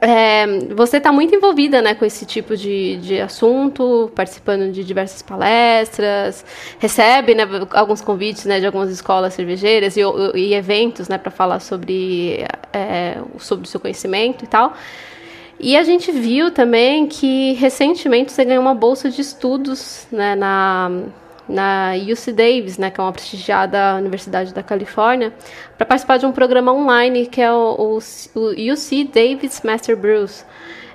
É, 0.00 0.46
você 0.74 0.96
está 0.96 1.12
muito 1.12 1.34
envolvida 1.34 1.82
né, 1.82 1.94
com 1.94 2.06
esse 2.06 2.24
tipo 2.24 2.56
de, 2.56 2.96
de 2.96 3.20
assunto, 3.20 4.10
participando 4.14 4.72
de 4.72 4.82
diversas 4.82 5.20
palestras, 5.20 6.44
recebe 6.78 7.34
né, 7.34 7.44
alguns 7.70 8.00
convites 8.00 8.44
né, 8.46 8.60
de 8.60 8.66
algumas 8.66 8.90
escolas 8.90 9.34
cervejeiras 9.34 9.96
e, 9.96 10.00
e 10.34 10.54
eventos 10.54 11.08
né, 11.08 11.16
para 11.16 11.30
falar 11.30 11.60
sobre, 11.60 12.46
é, 12.72 13.18
sobre 13.38 13.66
o 13.66 13.68
seu 13.68 13.80
conhecimento 13.80 14.44
e 14.44 14.48
tal. 14.48 14.74
E 15.60 15.76
a 15.76 15.82
gente 15.82 16.10
viu 16.10 16.50
também 16.50 17.06
que 17.06 17.52
recentemente 17.54 18.32
você 18.32 18.44
ganhou 18.44 18.62
uma 18.62 18.74
bolsa 18.74 19.10
de 19.10 19.20
estudos 19.20 20.06
né, 20.10 20.34
na, 20.34 20.90
na 21.48 21.92
UC 21.94 22.32
Davis, 22.32 22.78
né, 22.78 22.90
que 22.90 23.00
é 23.00 23.04
uma 23.04 23.12
prestigiada 23.12 23.96
universidade 23.96 24.54
da 24.54 24.62
Califórnia, 24.62 25.32
para 25.76 25.86
participar 25.86 26.16
de 26.16 26.26
um 26.26 26.32
programa 26.32 26.72
online 26.72 27.26
que 27.26 27.40
é 27.40 27.52
o, 27.52 27.98
o, 28.34 28.40
o 28.40 28.72
UC 28.72 29.04
Davis 29.04 29.62
Master 29.62 29.96
Brews. 29.96 30.44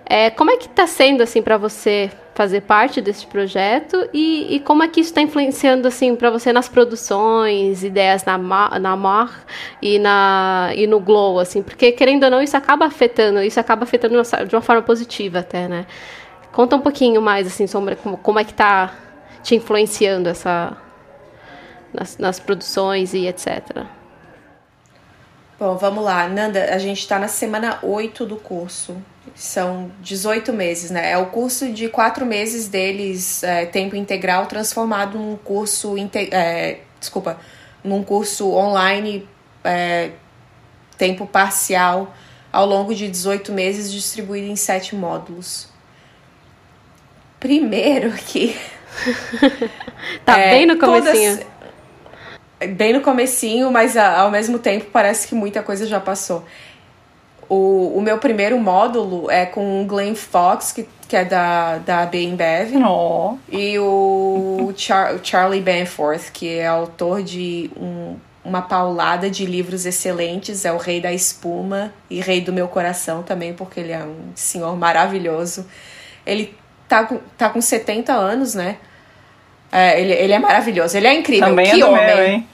É, 0.05 0.31
como 0.31 0.49
é 0.49 0.57
que 0.57 0.65
está 0.65 0.87
sendo 0.87 1.21
assim 1.21 1.39
para 1.39 1.55
você 1.55 2.09
fazer 2.33 2.61
parte 2.61 2.99
desse 2.99 3.27
projeto 3.27 4.09
e, 4.11 4.55
e 4.55 4.59
como 4.61 4.81
é 4.81 4.87
que 4.87 5.01
isso 5.01 5.11
está 5.11 5.21
influenciando 5.21 5.87
assim 5.87 6.15
para 6.15 6.31
você 6.31 6.51
nas 6.51 6.67
produções, 6.67 7.83
ideias 7.83 8.23
na 8.25 8.37
na 8.79 8.95
Mar 8.95 9.45
e 9.81 9.99
na 9.99 10.71
e 10.73 10.87
no 10.87 10.99
Glow 10.99 11.37
assim, 11.37 11.61
porque 11.61 11.91
querendo 11.91 12.23
ou 12.23 12.31
não 12.31 12.41
isso 12.41 12.57
acaba 12.57 12.85
afetando, 12.85 13.43
isso 13.43 13.59
acaba 13.59 13.83
afetando 13.83 14.15
de 14.47 14.55
uma 14.55 14.61
forma 14.61 14.81
positiva 14.81 15.39
até, 15.39 15.67
né? 15.67 15.85
Conta 16.51 16.75
um 16.75 16.79
pouquinho 16.81 17.21
mais 17.21 17.45
assim 17.45 17.67
sobre 17.67 17.95
como, 17.97 18.17
como 18.17 18.39
é 18.39 18.43
que 18.43 18.51
está 18.51 18.93
te 19.43 19.55
influenciando 19.55 20.29
essa 20.29 20.77
nas, 21.93 22.17
nas 22.17 22.39
produções 22.39 23.13
e 23.13 23.27
etc. 23.27 23.85
Bom, 25.59 25.75
vamos 25.75 26.03
lá. 26.03 26.27
Nanda, 26.29 26.73
a 26.73 26.77
gente 26.77 26.99
está 26.99 27.19
na 27.19 27.27
semana 27.27 27.79
8 27.83 28.25
do 28.25 28.37
curso. 28.37 28.95
São 29.35 29.91
18 30.01 30.53
meses, 30.53 30.89
né? 30.89 31.11
É 31.11 31.17
o 31.17 31.27
curso 31.27 31.71
de 31.71 31.89
quatro 31.89 32.25
meses 32.25 32.67
deles, 32.67 33.43
é, 33.43 33.65
tempo 33.65 33.95
integral, 33.95 34.45
transformado 34.45 35.17
num 35.17 35.35
curso. 35.35 35.95
É, 36.31 36.79
desculpa, 36.99 37.39
num 37.83 38.03
curso 38.03 38.51
online, 38.53 39.27
é, 39.63 40.11
tempo 40.97 41.25
parcial, 41.27 42.13
ao 42.51 42.65
longo 42.65 42.95
de 42.95 43.09
18 43.09 43.51
meses, 43.51 43.91
distribuído 43.91 44.47
em 44.47 44.55
sete 44.55 44.95
módulos. 44.95 45.67
Primeiro 47.39 48.13
que. 48.13 48.57
tá 50.25 50.39
é, 50.39 50.51
bem 50.51 50.65
no 50.65 50.77
comecinho. 50.77 51.37
Todas, 51.37 52.75
bem 52.75 52.93
no 52.93 53.01
comecinho, 53.01 53.71
mas 53.71 53.95
ao 53.95 54.29
mesmo 54.29 54.59
tempo 54.59 54.87
parece 54.91 55.27
que 55.27 55.35
muita 55.35 55.63
coisa 55.63 55.85
já 55.85 55.99
passou. 55.99 56.43
O, 57.47 57.97
o 57.97 58.01
meu 58.01 58.19
primeiro 58.19 58.59
módulo 58.59 59.29
é 59.31 59.45
com 59.45 59.81
o 59.81 59.85
Glenn 59.85 60.13
Fox, 60.13 60.71
que, 60.71 60.87
que 61.07 61.15
é 61.15 61.25
da, 61.25 61.79
da 61.79 62.05
BMBev. 62.05 62.77
Oh. 62.87 63.37
E 63.51 63.79
o 63.79 64.71
Char, 64.77 65.17
Charlie 65.23 65.61
Benforth, 65.61 66.31
que 66.31 66.59
é 66.59 66.67
autor 66.67 67.23
de 67.23 67.71
um, 67.75 68.17
uma 68.45 68.61
paulada 68.61 69.31
de 69.31 69.47
livros 69.47 69.87
excelentes. 69.87 70.63
É 70.63 70.71
o 70.71 70.77
Rei 70.77 71.01
da 71.01 71.11
Espuma 71.11 71.91
e 72.07 72.19
Rei 72.19 72.39
do 72.39 72.53
Meu 72.53 72.67
Coração 72.67 73.23
também, 73.23 73.51
porque 73.51 73.79
ele 73.79 73.93
é 73.93 74.03
um 74.03 74.31
senhor 74.35 74.77
maravilhoso. 74.77 75.65
Ele 76.27 76.55
tá, 76.87 77.09
tá 77.35 77.49
com 77.49 77.59
70 77.59 78.13
anos, 78.13 78.53
né? 78.53 78.77
É, 79.71 80.01
ele, 80.01 80.13
ele 80.13 80.33
é 80.33 80.39
maravilhoso, 80.39 80.97
ele 80.97 81.07
é 81.07 81.13
incrível. 81.13 81.49
Também 81.49 81.71
que 81.71 81.81
é 81.81 81.85
homem! 81.85 82.05
Meu, 82.05 82.25
hein? 82.25 82.47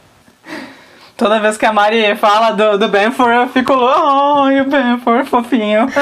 Toda 1.18 1.40
vez 1.40 1.58
que 1.58 1.66
a 1.66 1.72
Mari 1.72 2.14
fala 2.18 2.52
do, 2.52 2.78
do 2.78 2.90
Benford, 2.90 3.36
eu 3.38 3.48
fico, 3.48 3.74
oh, 3.74 4.48
o 4.50 4.64
Benford, 4.66 5.30
fofinho. 5.30 5.88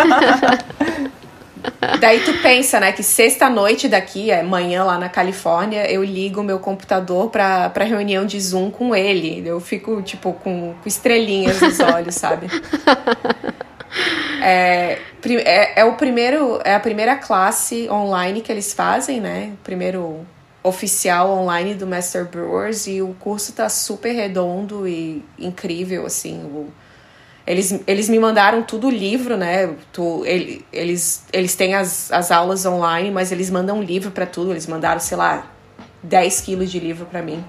Daí 1.99 2.20
tu 2.22 2.34
pensa, 2.41 2.80
né, 2.80 2.91
que 2.91 3.03
sexta-noite 3.03 3.88
daqui, 3.88 4.32
é 4.32 4.41
manhã 4.41 4.84
lá 4.84 4.97
na 4.97 5.07
Califórnia, 5.07 5.89
eu 5.89 6.03
ligo 6.03 6.41
o 6.41 6.43
meu 6.43 6.59
computador 6.59 7.30
pra, 7.30 7.70
pra 7.70 7.86
reunião 7.86 8.26
de 8.26 8.39
Zoom 8.39 8.72
com 8.72 8.95
ele. 8.95 9.47
Eu 9.47 9.59
fico, 9.59 10.01
tipo, 10.01 10.34
com, 10.34 10.74
com 10.74 10.88
estrelinhas 10.88 11.61
nos 11.61 11.80
olhos, 11.82 12.16
sabe? 12.16 12.47
É, 14.41 14.97
é, 15.45 15.82
é, 15.82 15.86
o 15.86 15.93
primeiro, 15.93 16.59
é 16.66 16.74
a 16.76 16.80
primeira 16.80 17.16
classe 17.16 17.88
online 17.89 18.41
que 18.41 18.51
eles 18.51 18.74
fazem, 18.74 19.22
né? 19.22 19.51
Primeiro 19.64 20.26
oficial 20.64 21.30
online 21.30 21.76
do 21.76 21.86
Master 21.86 22.26
Brewers 22.26 22.88
e 22.88 23.01
o 23.01 23.14
curso 23.20 23.51
tá 23.51 23.68
super 23.68 24.14
redondo 24.14 24.88
e 24.88 25.24
incrível, 25.38 26.05
assim. 26.05 26.41
O, 26.43 26.68
eles, 27.45 27.78
eles 27.86 28.07
me 28.07 28.18
mandaram 28.18 28.64
tudo 28.64 28.89
livro, 28.89 29.36
né? 29.36 29.76
Tu, 29.91 30.24
ele, 30.26 30.66
eles, 30.72 31.26
eles 31.34 31.55
têm 31.55 31.76
as, 31.76 32.09
as 32.11 32.32
aulas 32.32 32.66
online, 32.66 33.11
mas 33.11 33.32
eles 33.34 33.49
mandam 33.49 33.82
livro 33.84 34.11
para 34.11 34.26
tudo. 34.26 34.51
Eles 34.51 34.66
mandaram, 34.66 35.01
sei 35.01 35.18
lá, 35.18 35.45
10 36.01 36.41
quilos 36.41 36.72
de 36.72 36.80
livro 36.80 37.05
para 37.05 37.22
mim. 37.22 37.43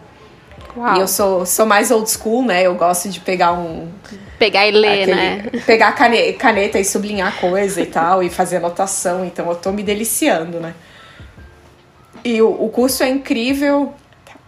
Uau. 0.77 0.97
E 0.97 1.01
eu 1.01 1.07
sou, 1.07 1.47
sou 1.47 1.65
mais 1.65 1.93
old 1.93 2.11
school, 2.11 2.45
né? 2.45 2.63
Eu 2.63 2.75
gosto 2.75 3.09
de 3.09 3.21
pegar 3.21 3.53
um. 3.53 3.89
Pegar 4.37 4.67
e 4.67 4.73
ler, 4.73 5.03
aquele, 5.03 5.15
né? 5.15 5.51
Pegar 5.65 5.93
caneta, 5.93 6.39
caneta 6.39 6.81
e 6.81 6.85
sublinhar 6.85 7.37
coisa 7.39 7.81
e 7.81 7.87
tal, 7.87 8.23
e 8.25 8.29
fazer 8.29 8.57
anotação. 8.57 9.25
Então 9.25 9.49
eu 9.49 9.55
tô 9.55 9.71
me 9.71 9.85
deliciando, 9.85 10.59
né? 10.59 10.75
E 12.25 12.41
o, 12.41 12.65
o 12.65 12.69
curso 12.71 13.03
é 13.03 13.09
incrível. 13.09 13.93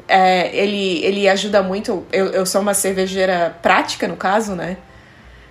É, 0.08 0.56
ele, 0.56 1.04
ele 1.04 1.28
ajuda 1.28 1.62
muito. 1.62 2.06
Eu, 2.10 2.26
eu 2.26 2.46
sou 2.46 2.62
uma 2.62 2.72
cervejeira 2.72 3.56
prática, 3.60 4.08
no 4.08 4.16
caso, 4.16 4.54
né? 4.54 4.78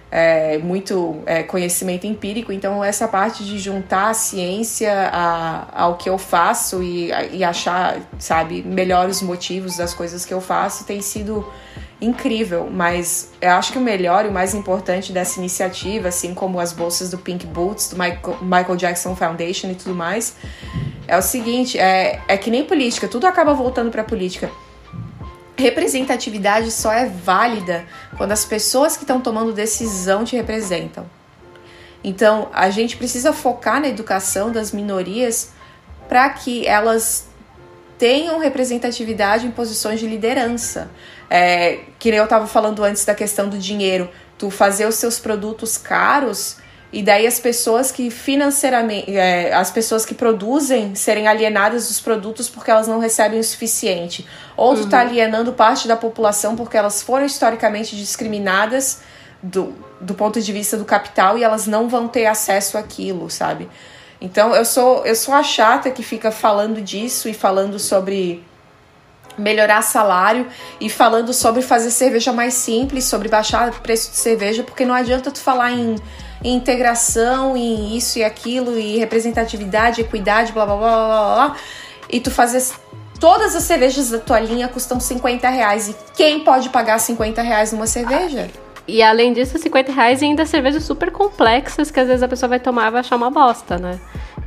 É, 0.10 0.58
muito 0.60 1.22
é, 1.26 1.44
conhecimento 1.44 2.08
empírico, 2.08 2.54
então 2.54 2.82
essa 2.82 3.06
parte 3.06 3.44
de 3.44 3.58
juntar 3.60 4.12
a 4.12 4.14
ciência 4.14 5.10
a, 5.12 5.68
ao 5.74 5.98
que 5.98 6.08
eu 6.08 6.18
faço 6.18 6.82
e, 6.82 7.10
e 7.34 7.44
achar, 7.44 7.98
sabe, 8.18 8.64
melhores 8.64 9.22
motivos 9.22 9.76
das 9.76 9.94
coisas 9.94 10.24
que 10.24 10.34
eu 10.34 10.40
faço 10.40 10.86
tem 10.86 11.02
sido 11.02 11.46
incrível, 12.06 12.70
mas 12.72 13.32
eu 13.42 13.52
acho 13.52 13.72
que 13.72 13.78
o 13.78 13.82
melhor 13.82 14.26
e 14.26 14.30
o 14.30 14.32
mais 14.32 14.54
importante 14.54 15.12
dessa 15.12 15.40
iniciativa, 15.40 16.08
assim 16.10 16.34
como 16.34 16.60
as 16.60 16.72
bolsas 16.72 17.10
do 17.10 17.18
Pink 17.18 17.46
Boots, 17.46 17.90
do 17.90 17.98
Michael 17.98 18.76
Jackson 18.76 19.16
Foundation 19.16 19.72
e 19.72 19.76
tudo 19.76 19.96
mais, 19.96 20.36
é 21.08 21.18
o 21.18 21.22
seguinte, 21.22 21.78
é, 21.78 22.22
é 22.28 22.38
que 22.38 22.50
nem 22.50 22.64
política, 22.64 23.08
tudo 23.08 23.28
acaba 23.28 23.54
voltando 23.54 23.92
para 23.92 24.04
política. 24.04 24.50
Representatividade 25.58 26.72
só 26.72 26.92
é 26.92 27.08
válida 27.08 27.86
quando 28.18 28.32
as 28.32 28.44
pessoas 28.44 28.98
que 28.98 29.04
estão 29.04 29.22
tomando 29.22 29.54
decisão 29.54 30.24
te 30.24 30.36
representam. 30.36 31.06
Então, 32.04 32.50
a 32.54 32.70
gente 32.70 32.98
precisa 32.98 33.34
focar 33.34 33.82
na 33.82 33.88
educação 33.88 34.52
das 34.52 34.72
minorias 34.72 35.52
para 36.08 36.30
que 36.30 36.68
elas 36.68 37.28
tenham 37.98 38.40
representatividade 38.40 39.48
em 39.48 39.52
posições 39.52 40.00
de 40.00 40.08
liderança. 40.08 40.90
É, 41.30 41.80
que 41.98 42.10
nem 42.10 42.20
eu 42.20 42.26
estava 42.26 42.48
falando 42.48 42.84
antes 42.84 43.04
da 43.06 43.16
questão 43.16 43.50
do 43.50 43.58
dinheiro. 43.58 44.10
Tu 44.38 44.50
fazer 44.50 44.86
os 44.86 44.96
seus 44.96 45.18
produtos 45.20 45.78
caros 45.78 46.58
e 46.96 47.04
daí 47.04 47.28
as 47.28 47.42
pessoas 47.42 47.92
que 47.92 48.10
financeiramente, 48.10 49.14
é, 49.18 49.54
as 49.54 49.70
pessoas 49.70 50.06
que 50.06 50.14
produzem 50.14 50.96
serem 50.96 51.28
alienadas 51.28 51.90
dos 51.90 52.00
produtos 52.00 52.50
porque 52.50 52.72
elas 52.72 52.88
não 52.88 53.00
recebem 53.00 53.38
o 53.38 53.44
suficiente. 53.44 54.26
Ou 54.56 54.76
tu 54.76 54.88
tá 54.88 55.02
uhum. 55.02 55.08
alienando 55.10 55.52
parte 55.52 55.90
da 55.90 55.98
população 55.98 56.56
porque 56.56 56.78
elas 56.78 57.02
foram 57.02 57.26
historicamente 57.26 57.98
discriminadas 57.98 59.02
do, 59.44 59.74
do 60.00 60.14
ponto 60.14 60.42
de 60.42 60.54
vista 60.54 60.78
do 60.78 60.86
capital 60.86 61.38
e 61.38 61.44
elas 61.44 61.68
não 61.68 61.90
vão 61.90 62.08
ter 62.08 62.28
acesso 62.28 62.78
àquilo, 62.78 63.30
sabe? 63.30 63.68
Então 64.22 64.56
eu 64.56 64.64
sou 64.64 65.06
eu 65.06 65.16
sou 65.16 65.34
a 65.34 65.44
chata 65.44 65.92
que 65.92 66.02
fica 66.02 66.32
falando 66.32 66.82
disso 66.82 67.28
e 67.28 67.34
falando 67.34 67.78
sobre 67.78 68.42
melhorar 69.38 69.82
salário 69.82 70.48
e 70.80 70.90
falando 70.90 71.34
sobre 71.34 71.62
fazer 71.62 71.92
cerveja 71.92 72.32
mais 72.32 72.54
simples, 72.54 73.06
sobre 73.06 73.28
baixar 73.28 73.70
o 73.70 73.74
preço 73.82 74.12
de 74.12 74.18
cerveja, 74.18 74.64
porque 74.64 74.86
não 74.86 74.96
adianta 74.96 75.32
tu 75.32 75.40
falar 75.40 75.72
em 75.72 75.96
em 76.46 76.56
integração, 76.56 77.58
em 77.58 77.98
isso 77.98 78.20
e 78.20 78.24
aquilo, 78.24 78.78
e 78.78 78.98
representatividade, 78.98 80.02
equidade, 80.02 80.52
blá 80.52 80.64
blá 80.64 80.76
blá 80.76 80.90
blá 80.90 81.36
blá, 81.36 81.56
e 82.10 82.20
tu 82.20 82.30
fazes. 82.30 82.74
Todas 83.20 83.56
as 83.56 83.64
cervejas 83.64 84.10
da 84.10 84.20
tua 84.20 84.40
linha 84.40 84.68
custam 84.68 85.00
50 85.00 85.50
reais. 85.50 85.88
E 85.88 85.96
quem 86.16 86.42
pode 86.42 86.70
pagar 86.70 87.00
50 87.00 87.42
reais 87.42 87.72
numa 87.72 87.88
cerveja? 87.88 88.50
E 88.88 89.02
além 89.02 89.34
disso, 89.34 89.58
50 89.58 89.92
reais 89.92 90.22
ainda 90.22 90.46
cervejas 90.46 90.84
super 90.84 91.10
complexas 91.10 91.90
que 91.90 92.00
às 92.00 92.08
vezes 92.08 92.22
a 92.22 92.28
pessoa 92.28 92.50
vai 92.50 92.60
tomar 92.60 92.90
e 92.90 92.92
vai 92.92 93.00
achar 93.00 93.16
uma 93.16 93.32
bosta, 93.32 93.78
né? 93.78 94.00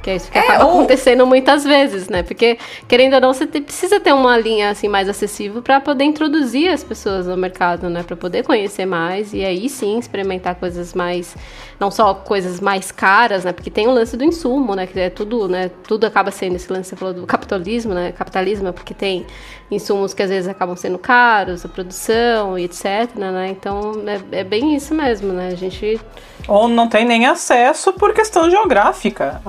Que 0.02 0.10
é 0.10 0.16
isso 0.16 0.30
que 0.30 0.38
é, 0.38 0.42
acaba 0.42 0.64
ou... 0.64 0.72
acontecendo 0.72 1.26
muitas 1.26 1.64
vezes, 1.64 2.08
né? 2.08 2.22
Porque, 2.22 2.58
querendo 2.86 3.14
ou 3.14 3.20
não, 3.20 3.32
você 3.32 3.46
te, 3.46 3.60
precisa 3.60 3.98
ter 3.98 4.12
uma 4.12 4.38
linha 4.38 4.70
assim 4.70 4.88
mais 4.88 5.08
acessível 5.08 5.60
para 5.60 5.80
poder 5.80 6.04
introduzir 6.04 6.68
as 6.68 6.84
pessoas 6.84 7.26
no 7.26 7.36
mercado, 7.36 7.90
né? 7.90 8.02
Para 8.02 8.16
poder 8.16 8.44
conhecer 8.44 8.86
mais 8.86 9.32
e 9.32 9.44
aí 9.44 9.68
sim 9.68 9.98
experimentar 9.98 10.54
coisas 10.54 10.94
mais 10.94 11.36
não 11.80 11.90
só 11.90 12.12
coisas 12.14 12.60
mais 12.60 12.90
caras, 12.90 13.44
né? 13.44 13.52
Porque 13.52 13.70
tem 13.70 13.86
o 13.86 13.90
lance 13.90 14.16
do 14.16 14.24
insumo, 14.24 14.74
né? 14.74 14.86
Que 14.86 14.98
é 14.98 15.10
tudo, 15.10 15.48
né? 15.48 15.70
Tudo 15.86 16.06
acaba 16.06 16.30
sendo 16.30 16.56
esse 16.56 16.72
lance, 16.72 16.90
você 16.90 16.96
falou 16.96 17.14
do 17.14 17.26
capitalismo, 17.26 17.94
né? 17.94 18.12
Capitalismo, 18.12 18.72
porque 18.72 18.94
tem 18.94 19.26
insumos 19.70 20.14
que 20.14 20.22
às 20.22 20.30
vezes 20.30 20.48
acabam 20.48 20.76
sendo 20.76 20.98
caros, 20.98 21.64
a 21.64 21.68
produção 21.68 22.58
e 22.58 22.64
etc, 22.64 23.14
né? 23.16 23.48
Então 23.50 23.92
é, 24.06 24.40
é 24.40 24.44
bem 24.44 24.74
isso 24.74 24.94
mesmo, 24.94 25.32
né? 25.32 25.48
A 25.48 25.54
gente 25.54 26.00
ou 26.48 26.66
não 26.66 26.88
tem 26.88 27.04
nem 27.04 27.26
acesso 27.26 27.92
por 27.92 28.14
questão 28.14 28.50
geográfica. 28.50 29.40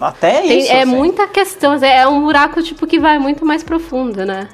Até 0.00 0.40
tem, 0.40 0.58
isso. 0.58 0.72
É 0.72 0.82
assim. 0.82 0.90
muita 0.90 1.28
questão, 1.28 1.74
é 1.74 2.08
um 2.08 2.22
buraco 2.22 2.62
tipo 2.62 2.86
que 2.86 2.98
vai 2.98 3.18
muito 3.18 3.44
mais 3.44 3.62
profundo, 3.62 4.24
né? 4.24 4.48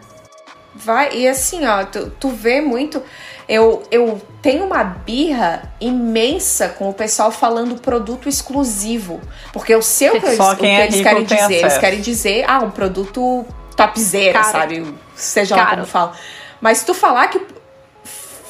Vai, 0.74 1.14
e 1.14 1.28
assim, 1.28 1.64
ó, 1.64 1.84
tu, 1.84 2.11
tu 2.18 2.28
vê 2.28 2.61
muito. 2.61 3.00
Eu, 3.48 3.82
eu 3.90 4.20
tenho 4.40 4.64
uma 4.64 4.82
birra 4.82 5.74
imensa 5.80 6.70
com 6.70 6.88
o 6.88 6.94
pessoal 6.94 7.30
falando 7.30 7.80
produto 7.80 8.28
exclusivo. 8.28 9.20
Porque 9.53 9.72
eu 9.72 9.80
sei 9.82 10.11
o 10.11 10.20
que, 10.20 10.26
eles, 10.26 10.38
o 10.40 10.57
que 10.57 10.66
é 10.66 10.86
eles 10.86 11.00
querem 11.00 11.24
dizer. 11.24 11.36
Acesso. 11.36 11.64
Eles 11.64 11.78
querem 11.78 12.00
dizer, 12.00 12.44
ah, 12.48 12.59
um 12.61 12.70
produto 12.70 13.46
topzera, 13.76 14.42
sabe? 14.42 14.92
Seja 15.14 15.55
Caro. 15.55 15.68
lá 15.68 15.74
como 15.76 15.86
fala. 15.86 16.12
Mas 16.61 16.82
tu 16.82 16.94
falar 16.94 17.28
que 17.28 17.40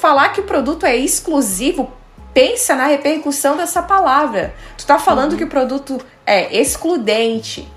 falar 0.01 0.31
que 0.31 0.41
o 0.41 0.45
produto 0.45 0.85
é 0.85 0.97
exclusivo, 0.97 1.93
pensa 2.33 2.75
na 2.75 2.87
repercussão 2.87 3.57
dessa 3.57 3.83
palavra. 3.83 4.55
Tu 4.77 4.87
tá 4.87 4.99
falando 4.99 5.33
uhum. 5.33 5.39
que 5.39 5.45
o 5.45 5.49
produto 5.49 6.01
é 6.27 6.55
excludente, 6.57 7.69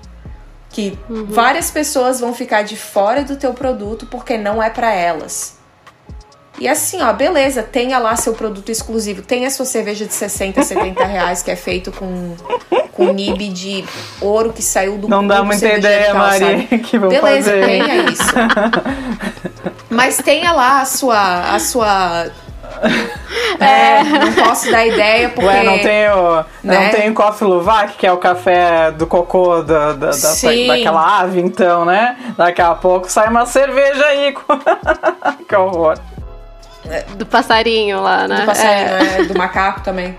que 0.70 0.98
uhum. 1.08 1.26
várias 1.26 1.70
pessoas 1.70 2.20
vão 2.20 2.34
ficar 2.34 2.62
de 2.62 2.76
fora 2.76 3.22
do 3.22 3.36
teu 3.36 3.52
produto 3.54 4.06
porque 4.06 4.36
não 4.36 4.62
é 4.62 4.70
para 4.70 4.92
elas. 4.92 5.56
E 6.58 6.66
assim, 6.66 7.02
ó, 7.02 7.12
beleza, 7.12 7.62
tenha 7.62 7.98
lá 7.98 8.16
seu 8.16 8.32
produto 8.32 8.70
exclusivo. 8.70 9.20
Tenha 9.20 9.50
sua 9.50 9.66
cerveja 9.66 10.06
de 10.06 10.14
60, 10.14 10.62
70 10.62 11.04
reais 11.04 11.42
que 11.42 11.50
é 11.50 11.56
feito 11.56 11.92
com, 11.92 12.34
com 12.92 13.12
nib 13.12 13.38
de 13.52 13.84
ouro 14.20 14.52
que 14.52 14.62
saiu 14.62 14.96
do 14.96 15.06
Não 15.06 15.26
dá 15.26 15.42
muita 15.42 15.68
ideia, 15.68 16.14
Mari, 16.14 16.66
que 16.82 16.98
vão 16.98 17.10
Beleza, 17.10 17.50
fazer. 17.50 17.66
tenha 17.66 17.96
isso. 18.10 18.32
Mas 19.90 20.16
tenha 20.16 20.52
lá 20.52 20.80
a 20.80 20.84
sua, 20.86 21.54
a 21.54 21.58
sua 21.58 22.26
é, 23.60 24.02
não 24.02 24.32
posso 24.32 24.70
dar 24.70 24.86
ideia 24.86 25.28
porque. 25.28 25.48
Ué, 25.48 25.62
não 25.62 25.78
tem 25.78 26.08
o, 26.10 26.36
né? 26.36 26.44
não 26.62 26.90
tem 26.90 27.10
o 27.10 27.14
Coffee 27.14 27.48
Luwak, 27.48 27.94
que 27.94 28.06
é 28.06 28.12
o 28.12 28.18
café 28.18 28.90
do 28.90 29.06
cocô 29.06 29.62
da, 29.62 29.92
da, 29.92 30.10
da, 30.10 30.32
daquela 30.68 31.20
ave, 31.20 31.40
então, 31.40 31.84
né? 31.84 32.16
Daqui 32.36 32.62
a 32.62 32.74
pouco 32.74 33.10
sai 33.10 33.28
uma 33.28 33.46
cerveja 33.46 34.04
aí. 34.06 34.34
que 35.48 35.56
horror. 35.56 35.98
Do 37.16 37.26
passarinho 37.26 38.00
lá, 38.00 38.28
né? 38.28 38.40
Do 38.40 38.46
passarinho, 38.46 38.88
é. 38.88 39.20
É, 39.20 39.24
do 39.24 39.36
macaco 39.36 39.80
também. 39.82 40.16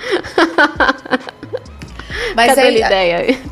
Mas 2.34 2.48
Cadê 2.48 2.60
aí, 2.60 2.82
a 2.82 2.86
ideia 2.86 3.18
aí? 3.18 3.42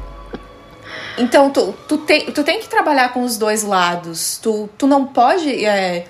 Então, 1.19 1.51
tu, 1.51 1.75
tu, 1.87 1.99
tem, 1.99 2.27
tu 2.27 2.45
tem 2.45 2.61
que 2.61 2.69
trabalhar 2.69 3.13
com 3.13 3.23
os 3.23 3.37
dois 3.37 3.63
lados. 3.63 4.39
Tu, 4.39 4.69
tu 4.79 4.87
não 4.87 5.05
pode. 5.05 5.65
é, 5.65 6.07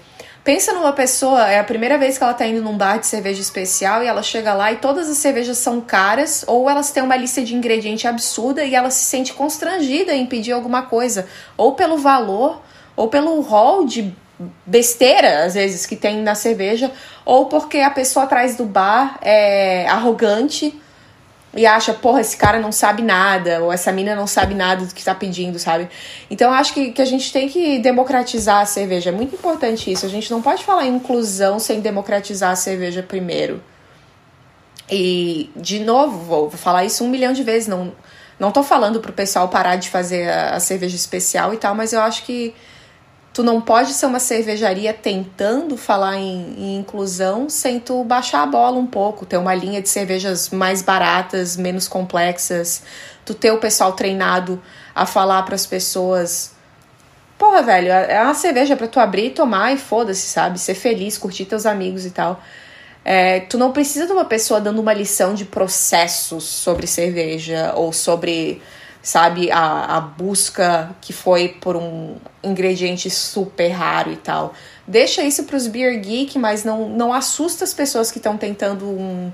pensa 0.49 0.73
numa 0.73 0.95
pessoa, 0.95 1.47
é 1.47 1.59
a 1.59 1.65
primeira 1.65 1.99
vez 1.99 2.17
que 2.17 2.25
ela 2.25 2.33
tá 2.33 2.47
indo 2.47 2.63
num 2.63 2.75
bar 2.75 2.99
de 2.99 3.07
cerveja 3.07 3.39
especial 3.39 4.03
e 4.03 4.07
ela 4.07 4.23
chega 4.23 4.55
lá 4.55 4.73
e 4.73 4.77
todas 4.77 5.07
as 5.11 5.19
cervejas 5.19 5.59
são 5.59 5.79
caras, 5.79 6.43
ou 6.47 6.71
elas 6.71 6.91
têm 6.91 7.03
uma 7.03 7.17
lista 7.19 7.43
de 7.43 7.55
ingrediente 7.55 8.09
absurda 8.09 8.65
e 8.65 8.75
ela 8.75 8.91
se 8.91 9.05
sente 9.05 9.35
constrangida 9.35 10.15
em 10.15 10.25
pedir 10.25 10.53
alguma 10.53 10.85
coisa, 10.85 11.29
ou 11.55 11.75
pelo 11.75 11.99
valor, 11.99 12.63
ou 12.97 13.09
pelo 13.09 13.39
rol 13.43 13.85
de 13.85 14.11
besteira, 14.65 15.45
às 15.45 15.53
vezes, 15.53 15.85
que 15.85 15.95
tem 15.95 16.23
na 16.23 16.35
cerveja, 16.35 16.91
ou 17.27 17.45
porque 17.45 17.81
a 17.81 17.91
pessoa 17.91 18.25
atrás 18.25 18.57
do 18.57 18.65
bar 18.65 19.19
é 19.21 19.87
arrogante 19.87 20.81
e 21.55 21.65
acha, 21.65 21.95
porra, 21.95 22.21
esse 22.21 22.37
cara 22.37 22.59
não 22.59 22.71
sabe 22.71 23.03
nada, 23.03 23.63
ou 23.63 23.73
essa 23.73 23.91
mina 23.91 24.15
não 24.15 24.27
sabe 24.27 24.55
nada 24.55 24.85
do 24.85 24.95
que 24.95 25.03
tá 25.03 25.15
pedindo, 25.15 25.59
sabe? 25.59 25.89
Então 26.31 26.53
acho 26.53 26.75
que, 26.75 26.93
que 26.93 27.01
a 27.01 27.05
gente 27.07 27.33
tem 27.33 27.49
que 27.49 27.79
democratizar 27.79 28.61
a 28.61 28.67
cerveja. 28.67 29.11
É 29.11 29.13
muito 29.13 29.35
importante 29.35 29.91
isso. 29.91 30.05
A 30.05 30.09
gente 30.09 30.31
não 30.31 30.43
pode 30.43 30.63
falar 30.63 30.87
em 30.87 30.97
inclusão 30.97 31.59
sem 31.59 31.81
democratizar 31.81 32.53
a 32.53 32.57
cerveja 32.57 33.03
primeiro. 33.03 33.63
E, 34.91 35.51
de 35.57 35.81
novo, 35.81 36.19
vou 36.19 36.51
falar 36.51 36.85
isso 36.85 37.03
um 37.03 37.09
milhão 37.09 37.33
de 37.33 37.43
vezes. 37.43 37.67
Não, 37.67 37.93
não 38.39 38.53
tô 38.53 38.63
falando 38.63 39.01
pro 39.01 39.13
pessoal 39.13 39.49
parar 39.49 39.77
de 39.77 39.89
fazer 39.89 40.29
a, 40.29 40.57
a 40.57 40.61
cerveja 40.61 40.97
especial 40.97 41.55
e 41.55 41.57
tal, 41.57 41.75
mas 41.75 41.93
eu 41.93 42.01
acho 42.01 42.25
que 42.25 42.55
tu 43.39 43.45
não 43.45 43.61
pode 43.61 43.93
ser 43.93 44.07
uma 44.07 44.19
cervejaria 44.19 44.93
tentando 44.93 45.77
falar 45.77 46.17
em, 46.17 46.57
em, 46.59 46.77
inclusão 46.79 47.49
sem 47.49 47.79
tu 47.79 48.03
baixar 48.03 48.43
a 48.43 48.47
bola 48.47 48.77
um 48.77 48.87
pouco, 48.87 49.25
ter 49.25 49.37
uma 49.37 49.55
linha 49.55 49.81
de 49.81 49.89
cervejas 49.89 50.51
mais 50.51 50.83
baratas, 50.83 51.57
menos 51.57 51.87
complexas, 51.87 52.83
tu 53.25 53.35
ter 53.35 53.53
o 53.53 53.59
pessoal 53.59 53.93
treinado 53.93 54.61
a 54.93 55.07
falar 55.07 55.45
para 55.45 55.55
as 55.55 55.65
pessoas. 55.65 56.51
Porra, 57.39 57.63
velho, 57.63 57.93
é 57.93 58.21
uma 58.21 58.35
cerveja 58.35 58.75
para 58.75 58.89
tu 58.89 58.99
abrir 58.99 59.27
e 59.27 59.31
tomar 59.31 59.73
e 59.73 59.79
foda-se, 59.79 60.27
sabe? 60.27 60.59
Ser 60.59 60.75
feliz, 60.75 61.17
curtir 61.17 61.45
teus 61.45 61.65
amigos 61.65 62.05
e 62.05 62.11
tal. 62.11 62.43
É, 63.05 63.39
tu 63.39 63.57
não 63.57 63.71
precisa 63.71 64.05
de 64.05 64.13
uma 64.13 64.25
pessoa 64.25 64.61
dando 64.61 64.81
uma 64.81 64.93
lição 64.93 65.33
de 65.33 65.45
processos 65.45 66.43
sobre 66.43 66.89
cerveja 66.89 67.73
ou 67.77 67.93
sobre 67.93 68.61
sabe? 69.09 69.51
A, 69.51 69.97
a 69.97 70.01
busca 70.03 70.95
que 71.01 71.15
foi 71.15 71.49
por 71.49 71.77
um 71.77 72.17
ingrediente 72.45 73.09
super 73.09 73.69
raro 73.69 74.13
e 74.13 74.17
tal. 74.17 74.53
Deixa 74.87 75.23
isso 75.23 75.45
para 75.45 75.57
os 75.57 75.67
beer 75.67 75.99
geek, 75.99 76.39
mas 76.39 76.63
não, 76.63 76.91
não 76.91 77.11
assusta 77.11 77.65
as 77.65 77.73
pessoas 77.73 78.11
que 78.11 78.19
estão 78.19 78.37
tentando 78.37 78.85
um, 78.85 79.33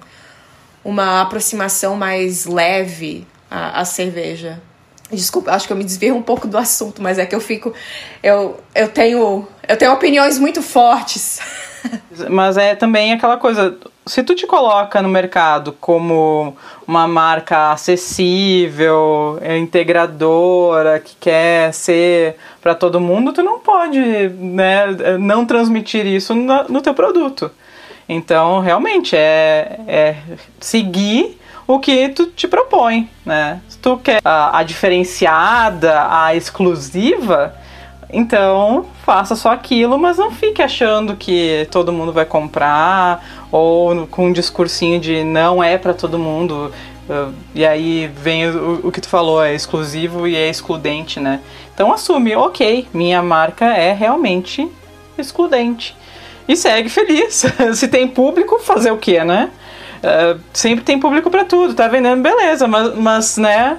uma 0.85 1.23
aproximação 1.23 1.97
mais 1.97 2.47
leve 2.47 3.27
à, 3.51 3.81
à 3.81 3.85
cerveja. 3.85 4.63
Desculpa, 5.11 5.51
acho 5.51 5.67
que 5.67 5.73
eu 5.73 5.77
me 5.77 5.83
desvio 5.83 6.15
um 6.15 6.23
pouco 6.23 6.47
do 6.47 6.57
assunto, 6.57 7.03
mas 7.03 7.19
é 7.19 7.27
que 7.27 7.35
eu 7.35 7.41
fico. 7.41 7.75
Eu, 8.23 8.61
eu 8.77 8.87
tenho. 8.87 9.45
Eu 9.67 9.77
tenho 9.77 9.93
opiniões 9.93 10.39
muito 10.39 10.63
fortes. 10.63 11.41
Mas 12.31 12.57
é 12.57 12.75
também 12.75 13.13
aquela 13.13 13.37
coisa, 13.37 13.77
se 14.07 14.23
tu 14.23 14.35
te 14.35 14.47
coloca 14.47 15.01
no 15.01 15.09
mercado 15.09 15.73
como 15.81 16.57
uma 16.87 17.09
marca 17.09 17.73
acessível, 17.73 19.39
é 19.41 19.57
integradora, 19.57 21.01
que 21.01 21.17
quer 21.17 21.73
ser 21.73 22.37
para 22.61 22.75
todo 22.75 23.01
mundo, 23.01 23.33
tu 23.33 23.43
não 23.43 23.59
pode 23.59 23.99
né, 23.99 24.87
não 25.19 25.47
transmitir 25.47 26.07
isso 26.07 26.35
no, 26.35 26.83
teu 26.83 26.93
produto. 26.93 27.51
Então, 28.07 28.61
realmente, 28.61 29.17
é, 29.17 29.81
é 29.87 30.17
seguir 30.61 31.39
o 31.67 31.79
que 31.79 32.11
tu 32.11 32.27
te 32.27 32.47
propõe, 32.47 33.09
né? 33.25 33.61
Se 33.67 33.79
tu 33.79 33.97
quer 33.97 34.21
a, 34.23 34.59
a 34.59 34.63
diferenciada, 34.63 36.07
a 36.11 36.35
exclusiva, 36.35 37.55
então, 38.15 38.87
faça 39.05 39.35
só 39.35 39.51
aquilo, 39.51 39.99
mas 39.99 40.19
não 40.19 40.31
fique 40.31 40.63
achando 40.63 41.17
que 41.17 41.67
todo 41.71 41.93
mundo 41.93 42.13
vai 42.13 42.25
comprar 42.25 43.25
ou 43.51 44.07
com 44.07 44.27
um 44.27 44.33
discursinho 44.33 45.01
de 45.01 45.25
não 45.25 45.63
é 45.63 45.77
para 45.77 45.93
todo 45.93 46.19
mundo. 46.19 46.73
E 47.55 47.67
aí 47.67 48.07
vem 48.07 48.49
o, 48.49 48.87
o, 48.87 48.93
que 48.93 49.01
tu 49.01 49.09
falou, 49.09 49.43
é 49.43 49.55
exclusivo 49.55 50.27
e 50.27 50.37
é 50.37 50.49
excludente, 50.49 51.21
né? 51.21 51.41
Então 51.75 51.93
assume, 51.93 52.35
ok, 52.35 52.87
minha 52.95 53.23
marca 53.23 53.67
é 53.67 53.93
realmente 53.93 54.67
excludente. 55.19 55.97
E 56.49 56.57
segue 56.57 56.89
feliz. 56.89 57.45
Se 57.75 57.89
tem 57.89 58.07
público, 58.07 58.59
fazer 58.59 58.91
o 58.91 58.97
quê, 58.97 59.25
né? 59.25 59.51
Uh, 60.03 60.41
sempre 60.53 60.85
tem 60.85 60.99
público 60.99 61.31
para 61.31 61.45
tudo, 61.45 61.75
tá 61.75 61.89
vendendo, 61.89 62.23
beleza, 62.23 62.69
mas, 62.69 62.95
mas 62.95 63.37
né? 63.39 63.79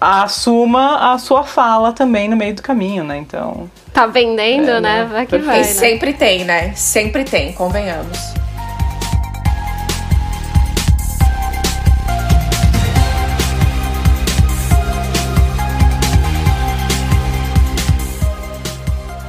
Assuma 0.00 1.12
a 1.12 1.18
sua 1.18 1.44
fala 1.44 1.92
também 1.92 2.28
no 2.28 2.36
meio 2.36 2.54
do 2.54 2.62
caminho, 2.62 3.04
né? 3.04 3.18
Então. 3.18 3.70
Tá 3.92 4.06
vendendo, 4.06 4.70
é, 4.70 4.80
né? 4.80 5.08
Vai 5.10 5.26
que 5.26 5.38
vai. 5.38 5.58
E 5.58 5.60
né? 5.60 5.64
sempre 5.64 6.12
tem, 6.12 6.44
né? 6.44 6.72
Sempre 6.74 7.24
tem, 7.24 7.52
convenhamos. 7.52 8.18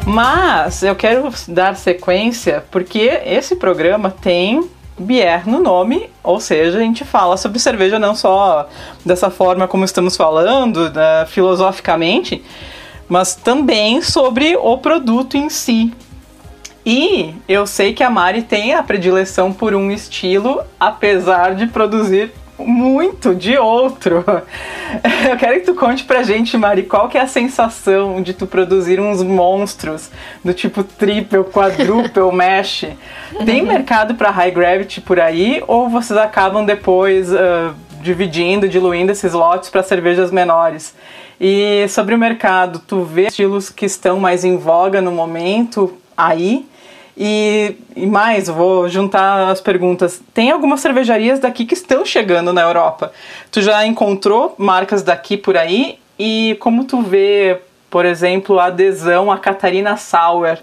Mas 0.05 0.83
eu 0.83 0.95
quero 0.95 1.31
dar 1.47 1.75
sequência 1.77 2.65
porque 2.69 3.21
esse 3.23 3.55
programa 3.55 4.11
tem 4.11 4.69
Bier 5.01 5.47
no 5.47 5.59
nome, 5.59 6.09
ou 6.23 6.39
seja, 6.39 6.77
a 6.77 6.81
gente 6.81 7.03
fala 7.03 7.35
sobre 7.37 7.59
cerveja 7.59 7.99
não 7.99 8.15
só 8.15 8.69
dessa 9.05 9.29
forma 9.29 9.67
como 9.67 9.83
estamos 9.83 10.15
falando, 10.15 10.89
né, 10.91 11.25
filosoficamente, 11.27 12.43
mas 13.09 13.35
também 13.35 14.01
sobre 14.01 14.55
o 14.55 14.77
produto 14.77 15.35
em 15.35 15.49
si. 15.49 15.93
E 16.85 17.35
eu 17.47 17.67
sei 17.67 17.93
que 17.93 18.03
a 18.03 18.09
Mari 18.09 18.41
tem 18.41 18.73
a 18.73 18.81
predileção 18.81 19.53
por 19.53 19.75
um 19.75 19.91
estilo, 19.91 20.61
apesar 20.79 21.53
de 21.53 21.67
produzir 21.67 22.31
muito 22.65 23.35
de 23.35 23.57
outro. 23.57 24.23
Eu 25.29 25.37
quero 25.37 25.59
que 25.59 25.65
tu 25.65 25.75
conte 25.75 26.03
pra 26.03 26.23
gente, 26.23 26.57
Mari, 26.57 26.83
qual 26.83 27.07
que 27.07 27.17
é 27.17 27.21
a 27.21 27.27
sensação 27.27 28.21
de 28.21 28.33
tu 28.33 28.45
produzir 28.45 28.99
uns 28.99 29.23
monstros 29.23 30.09
do 30.43 30.53
tipo 30.53 30.83
triple, 30.83 31.43
quadruple, 31.43 32.31
mesh? 32.35 32.85
Tem 33.45 33.63
mercado 33.63 34.15
para 34.15 34.29
high 34.29 34.51
gravity 34.51 35.01
por 35.01 35.19
aí 35.19 35.63
ou 35.67 35.89
vocês 35.89 36.17
acabam 36.17 36.65
depois 36.65 37.31
uh, 37.31 37.73
dividindo, 38.01 38.67
diluindo 38.67 39.11
esses 39.11 39.33
lotes 39.33 39.69
para 39.69 39.83
cervejas 39.83 40.31
menores? 40.31 40.93
E 41.39 41.87
sobre 41.87 42.13
o 42.13 42.17
mercado, 42.17 42.79
tu 42.79 43.03
vê 43.03 43.27
estilos 43.27 43.69
que 43.69 43.85
estão 43.85 44.19
mais 44.19 44.43
em 44.43 44.57
voga 44.57 45.01
no 45.01 45.11
momento 45.11 45.97
aí? 46.15 46.65
E, 47.15 47.75
e 47.95 48.05
mais, 48.05 48.47
vou 48.47 48.87
juntar 48.87 49.49
as 49.49 49.61
perguntas. 49.61 50.21
Tem 50.33 50.51
algumas 50.51 50.79
cervejarias 50.79 51.39
daqui 51.39 51.65
que 51.65 51.73
estão 51.73 52.05
chegando 52.05 52.53
na 52.53 52.61
Europa. 52.61 53.11
Tu 53.51 53.61
já 53.61 53.85
encontrou 53.85 54.55
marcas 54.57 55.03
daqui 55.03 55.37
por 55.37 55.57
aí? 55.57 55.99
E 56.17 56.55
como 56.59 56.85
tu 56.85 57.01
vê, 57.01 57.59
por 57.89 58.05
exemplo, 58.05 58.59
a 58.59 58.65
adesão 58.65 59.31
à 59.31 59.37
Catarina 59.37 59.97
Sauer 59.97 60.59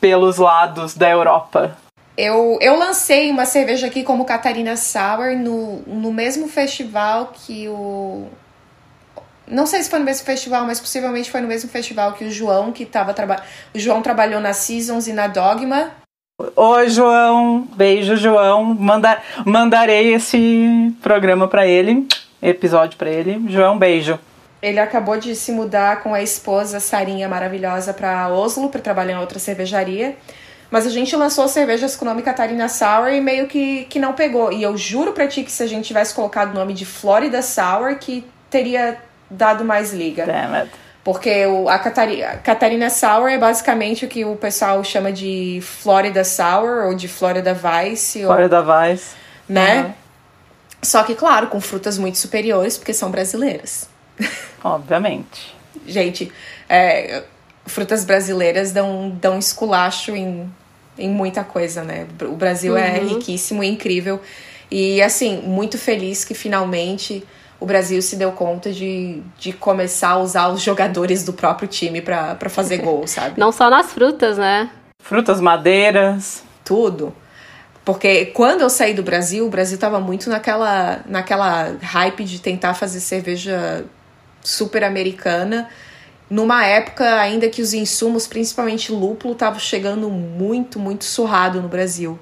pelos 0.00 0.38
lados 0.38 0.94
da 0.94 1.08
Europa? 1.08 1.76
Eu, 2.16 2.58
eu 2.60 2.78
lancei 2.78 3.30
uma 3.30 3.46
cerveja 3.46 3.86
aqui 3.86 4.02
como 4.02 4.26
Catarina 4.26 4.76
Sour 4.76 5.36
no, 5.38 5.78
no 5.86 6.12
mesmo 6.12 6.48
festival 6.48 7.32
que 7.32 7.66
o. 7.68 8.26
Não 9.50 9.66
sei 9.66 9.82
se 9.82 9.90
foi 9.90 9.98
no 9.98 10.04
mesmo 10.04 10.24
festival, 10.24 10.64
mas 10.64 10.78
possivelmente 10.78 11.30
foi 11.30 11.40
no 11.40 11.48
mesmo 11.48 11.68
festival 11.68 12.12
que 12.12 12.24
o 12.24 12.30
João, 12.30 12.70
que 12.70 12.84
estava 12.84 13.12
trabalhando. 13.12 13.44
O 13.74 13.78
João 13.78 14.00
trabalhou 14.00 14.40
na 14.40 14.52
Seasons 14.52 15.08
e 15.08 15.12
na 15.12 15.26
Dogma. 15.26 15.90
Oi, 16.54 16.88
João. 16.88 17.68
Beijo, 17.74 18.16
João. 18.16 18.64
Manda, 18.64 19.20
mandarei 19.44 20.14
esse 20.14 20.94
programa 21.02 21.48
para 21.48 21.66
ele, 21.66 22.06
episódio 22.40 22.96
para 22.96 23.10
ele. 23.10 23.44
João, 23.48 23.76
beijo. 23.76 24.18
Ele 24.62 24.78
acabou 24.78 25.18
de 25.18 25.34
se 25.34 25.50
mudar 25.50 26.02
com 26.02 26.14
a 26.14 26.22
esposa 26.22 26.78
Sarinha 26.78 27.28
maravilhosa 27.28 27.92
para 27.92 28.28
Oslo 28.28 28.68
para 28.68 28.80
trabalhar 28.80 29.14
em 29.14 29.20
outra 29.20 29.38
cervejaria. 29.38 30.16
Mas 30.70 30.86
a 30.86 30.90
gente 30.90 31.16
lançou 31.16 31.48
cervejas 31.48 31.96
com 31.96 32.04
o 32.04 32.08
nome 32.08 32.22
Catarina 32.22 32.68
Sour 32.68 33.08
e 33.08 33.20
meio 33.20 33.48
que, 33.48 33.84
que 33.86 33.98
não 33.98 34.12
pegou. 34.12 34.52
E 34.52 34.62
eu 34.62 34.76
juro 34.76 35.12
pra 35.12 35.26
ti 35.26 35.42
que 35.42 35.50
se 35.50 35.62
a 35.62 35.66
gente 35.66 35.86
tivesse 35.86 36.14
colocado 36.14 36.52
o 36.52 36.54
nome 36.54 36.72
de 36.72 36.86
Florida 36.86 37.42
Sour, 37.42 37.96
que 37.98 38.24
teria 38.48 38.96
dado 39.30 39.64
mais 39.64 39.92
liga. 39.92 40.26
Damn 40.26 40.54
it. 40.54 40.70
Porque 41.02 41.46
o, 41.46 41.68
a 41.68 41.78
Catarina, 41.78 42.36
Catarina 42.36 42.90
Sour 42.90 43.30
é 43.30 43.38
basicamente 43.38 44.04
o 44.04 44.08
que 44.08 44.24
o 44.24 44.36
pessoal 44.36 44.82
chama 44.84 45.10
de 45.10 45.60
Florida 45.62 46.24
Sour 46.24 46.86
ou 46.86 46.94
de 46.94 47.08
Florida 47.08 47.54
Vice. 47.54 48.22
Florida 48.22 48.60
ou, 48.60 48.66
Vice. 48.66 49.14
Né? 49.48 49.82
Uhum. 49.82 49.92
Só 50.82 51.02
que, 51.02 51.14
claro, 51.14 51.46
com 51.48 51.60
frutas 51.60 51.96
muito 51.98 52.18
superiores, 52.18 52.76
porque 52.76 52.92
são 52.92 53.10
brasileiras. 53.10 53.88
Obviamente. 54.62 55.54
gente, 55.86 56.30
é, 56.68 57.22
frutas 57.66 58.04
brasileiras 58.04 58.72
dão, 58.72 59.10
dão 59.20 59.38
esculacho 59.38 60.14
em, 60.14 60.52
em 60.98 61.08
muita 61.08 61.42
coisa, 61.42 61.82
né? 61.82 62.06
O 62.22 62.36
Brasil 62.36 62.76
é 62.76 62.90
uhum. 62.90 62.96
é 62.96 62.98
riquíssimo 63.14 63.64
e 63.64 63.68
incrível. 63.68 64.20
E 64.70 65.00
assim, 65.02 65.40
muito 65.42 65.78
feliz 65.78 66.24
que 66.24 66.34
finalmente 66.34 67.26
o 67.60 67.66
Brasil 67.66 68.00
se 68.00 68.16
deu 68.16 68.32
conta 68.32 68.72
de, 68.72 69.22
de 69.38 69.52
começar 69.52 70.10
a 70.10 70.18
usar 70.18 70.48
os 70.48 70.62
jogadores 70.62 71.22
do 71.22 71.34
próprio 71.34 71.68
time 71.68 72.00
para 72.00 72.48
fazer 72.48 72.78
gol, 72.82 73.06
sabe? 73.06 73.38
Não 73.38 73.52
só 73.52 73.68
nas 73.68 73.92
frutas, 73.92 74.38
né? 74.38 74.70
Frutas, 74.98 75.40
madeiras. 75.40 76.42
Tudo. 76.64 77.14
Porque 77.84 78.26
quando 78.26 78.62
eu 78.62 78.70
saí 78.70 78.94
do 78.94 79.02
Brasil, 79.02 79.46
o 79.46 79.50
Brasil 79.50 79.76
tava 79.78 80.00
muito 80.00 80.30
naquela, 80.30 81.00
naquela 81.06 81.76
hype 81.82 82.24
de 82.24 82.40
tentar 82.40 82.74
fazer 82.74 83.00
cerveja 83.00 83.84
super 84.42 84.82
americana, 84.84 85.68
numa 86.28 86.64
época 86.64 87.20
ainda 87.20 87.48
que 87.48 87.60
os 87.60 87.74
insumos, 87.74 88.26
principalmente 88.26 88.92
lúpulo, 88.92 89.34
estavam 89.34 89.58
chegando 89.58 90.08
muito, 90.08 90.78
muito 90.78 91.04
surrado 91.04 91.60
no 91.60 91.68
Brasil. 91.68 92.18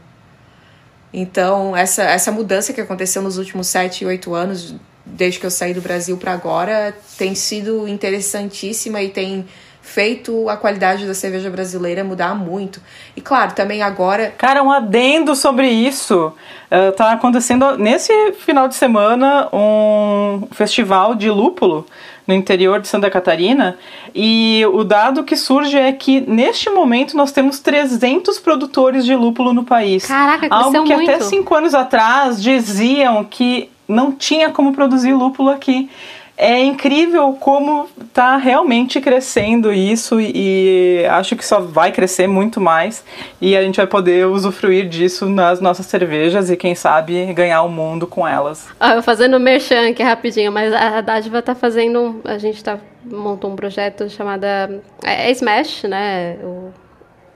Então, 1.13 1.77
essa, 1.77 2.03
essa 2.03 2.31
mudança 2.31 2.73
que 2.73 2.81
aconteceu 2.81 3.23
nos 3.23 3.39
últimos 3.39 3.67
7, 3.69 4.05
8 4.05 4.35
anos, 4.35 4.75
desde 5.15 5.41
que 5.41 5.47
eu 5.47 5.51
saí 5.51 5.75
do 5.75 5.81
Brasil 5.81 6.17
para 6.17 6.33
agora, 6.33 6.95
tem 7.17 7.35
sido 7.35 7.89
interessantíssima 7.89 9.03
e 9.03 9.09
tem 9.09 9.47
feito 9.89 10.49
a 10.51 10.57
qualidade 10.57 11.07
da 11.07 11.15
cerveja 11.15 11.49
brasileira 11.49 12.05
mudar 12.05 12.35
muito. 12.35 12.81
E 13.17 13.21
claro, 13.21 13.55
também 13.55 13.83
agora. 13.83 14.35
Cara, 14.37 14.63
um 14.63 14.71
adendo 14.71 15.35
sobre 15.35 15.69
isso. 15.69 16.33
Uh, 16.71 16.93
tá 16.93 17.13
acontecendo 17.13 17.79
nesse 17.79 18.13
final 18.33 18.69
de 18.69 18.75
semana 18.75 19.49
um 19.51 20.47
festival 20.53 21.15
de 21.15 21.31
lúpulo 21.31 21.87
no 22.27 22.35
interior 22.35 22.81
de 22.81 22.87
Santa 22.87 23.09
Catarina. 23.09 23.79
E 24.15 24.63
o 24.75 24.85
dado 24.85 25.25
que 25.25 25.35
surge 25.35 25.79
é 25.79 25.91
que 25.91 26.21
neste 26.21 26.69
momento 26.69 27.17
nós 27.17 27.33
temos 27.33 27.59
300 27.59 28.39
produtores 28.39 29.07
de 29.07 29.17
lúpulo 29.17 29.55
no 29.55 29.65
país. 29.65 30.07
Caraca, 30.07 30.47
Algo 30.51 30.85
que 30.85 30.95
muito. 30.95 31.11
até 31.11 31.21
cinco 31.25 31.55
anos 31.55 31.75
atrás 31.75 32.43
diziam 32.43 33.25
que 33.25 33.71
não 33.89 34.13
tinha 34.13 34.51
como 34.51 34.73
produzir 34.73 35.15
lúpulo 35.15 35.49
aqui 35.49 35.91
é 36.39 36.61
incrível 36.61 37.37
como 37.41 37.89
está 38.01 38.37
realmente 38.37 39.01
crescendo 39.01 39.73
isso 39.73 40.21
e 40.21 41.05
acho 41.11 41.35
que 41.35 41.45
só 41.45 41.61
vai 41.61 41.91
crescer 41.91 42.29
muito 42.29 42.61
mais 42.61 43.05
e 43.41 43.57
a 43.57 43.63
gente 43.63 43.79
vai 43.79 43.89
poder 43.89 44.25
usufruir 44.29 44.89
disso 44.89 45.29
nas 45.29 45.61
nossas 45.61 45.87
cervejas 45.87 46.49
e 46.49 46.57
quem 46.57 46.77
sabe 46.77 47.33
ganhar 47.33 47.63
o 47.63 47.69
mundo 47.69 48.07
com 48.07 48.27
elas. 48.27 48.69
Ah, 48.79 49.03
fazendo 49.03 49.41
merchan 49.41 49.89
aqui 49.91 50.01
rapidinho, 50.01 50.53
mas 50.53 50.73
a 50.73 51.01
Dádiva 51.01 51.43
tá 51.43 51.57
fazendo, 51.57 52.21
a 52.25 52.39
gente 52.39 52.63
tá 52.63 52.79
montou 53.05 53.51
um 53.51 53.57
projeto 53.57 54.09
chamado 54.09 54.45
é, 54.45 54.81
é 55.03 55.31
Smash, 55.33 55.85
né? 55.85 56.37
O 56.45 56.71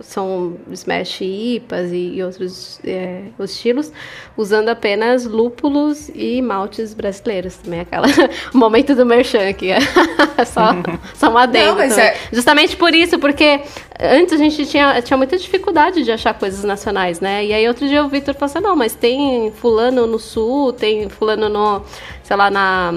são 0.03 0.57
Smash 0.70 1.20
IPAs 1.20 1.93
e, 1.93 2.15
e 2.15 2.23
outros 2.23 2.81
é, 2.85 3.24
estilos, 3.41 3.93
usando 4.37 4.69
apenas 4.69 5.24
lúpulos 5.24 6.11
e 6.15 6.43
maltes 6.43 6.95
brasileiros 6.95 7.57
também. 7.57 7.81
Aquela 7.81 8.07
o 8.53 8.57
momento 8.59 8.95
do 8.95 9.07
merchan 9.07 9.49
aqui. 9.49 9.69
só, 10.47 10.70
só 11.15 11.31
uma 11.31 11.43
adendo. 11.43 11.81
É... 11.81 12.16
Justamente 12.33 12.77
por 12.77 12.95
isso, 12.95 13.19
porque 13.19 13.61
antes 14.01 14.35
a 14.35 14.37
gente 14.37 14.66
tinha, 14.66 15.01
tinha 15.03 15.16
muita 15.16 15.37
dificuldade 15.37 16.03
de 16.03 16.12
achar 16.12 16.35
coisas 16.35 16.65
nacionais, 16.65 17.20
né? 17.20 17.45
E 17.45 17.53
aí 17.53 17.66
outro 17.69 17.87
dia 17.87 18.05
o 18.05 18.09
Victor 18.09 18.35
falou 18.35 18.51
assim, 18.51 18.61
não, 18.61 18.77
mas 18.77 18.95
tem 18.95 19.53
fulano 19.53 20.07
no 20.07 20.19
sul, 20.19 20.73
tem 20.73 21.09
fulano 21.09 21.49
no, 21.49 21.83
sei 22.23 22.37
lá, 22.37 22.51
na 22.51 22.95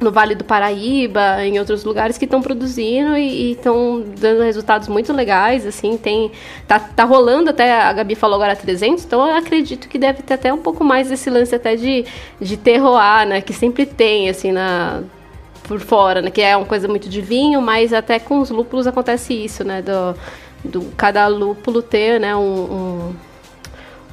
no 0.00 0.10
Vale 0.10 0.34
do 0.34 0.44
Paraíba, 0.44 1.44
em 1.44 1.58
outros 1.58 1.84
lugares 1.84 2.16
que 2.16 2.24
estão 2.24 2.40
produzindo 2.40 3.16
e 3.16 3.52
estão 3.52 4.02
dando 4.18 4.42
resultados 4.42 4.88
muito 4.88 5.12
legais, 5.12 5.66
assim, 5.66 5.96
tem 5.96 6.32
tá, 6.66 6.78
tá 6.80 7.04
rolando 7.04 7.50
até, 7.50 7.80
a 7.80 7.92
Gabi 7.92 8.14
falou 8.14 8.36
agora 8.36 8.56
300, 8.56 9.04
então 9.04 9.28
eu 9.28 9.36
acredito 9.36 9.88
que 9.88 9.98
deve 9.98 10.22
ter 10.22 10.34
até 10.34 10.52
um 10.52 10.58
pouco 10.58 10.82
mais 10.82 11.08
desse 11.08 11.28
lance 11.28 11.54
até 11.54 11.76
de, 11.76 12.04
de 12.40 12.56
terroir, 12.56 13.26
né, 13.26 13.40
que 13.40 13.52
sempre 13.52 13.84
tem, 13.84 14.28
assim, 14.28 14.52
na 14.52 15.02
por 15.64 15.78
fora, 15.78 16.20
né, 16.20 16.30
que 16.30 16.40
é 16.40 16.56
uma 16.56 16.66
coisa 16.66 16.88
muito 16.88 17.08
de 17.08 17.20
vinho, 17.20 17.62
mas 17.62 17.92
até 17.92 18.18
com 18.18 18.40
os 18.40 18.50
lúpulos 18.50 18.88
acontece 18.88 19.32
isso, 19.34 19.62
né, 19.62 19.82
do, 19.82 20.16
do 20.64 20.82
cada 20.96 21.28
lúpulo 21.28 21.80
ter, 21.80 22.18
né, 22.18 22.34
um, 22.34 22.40
um 22.40 23.14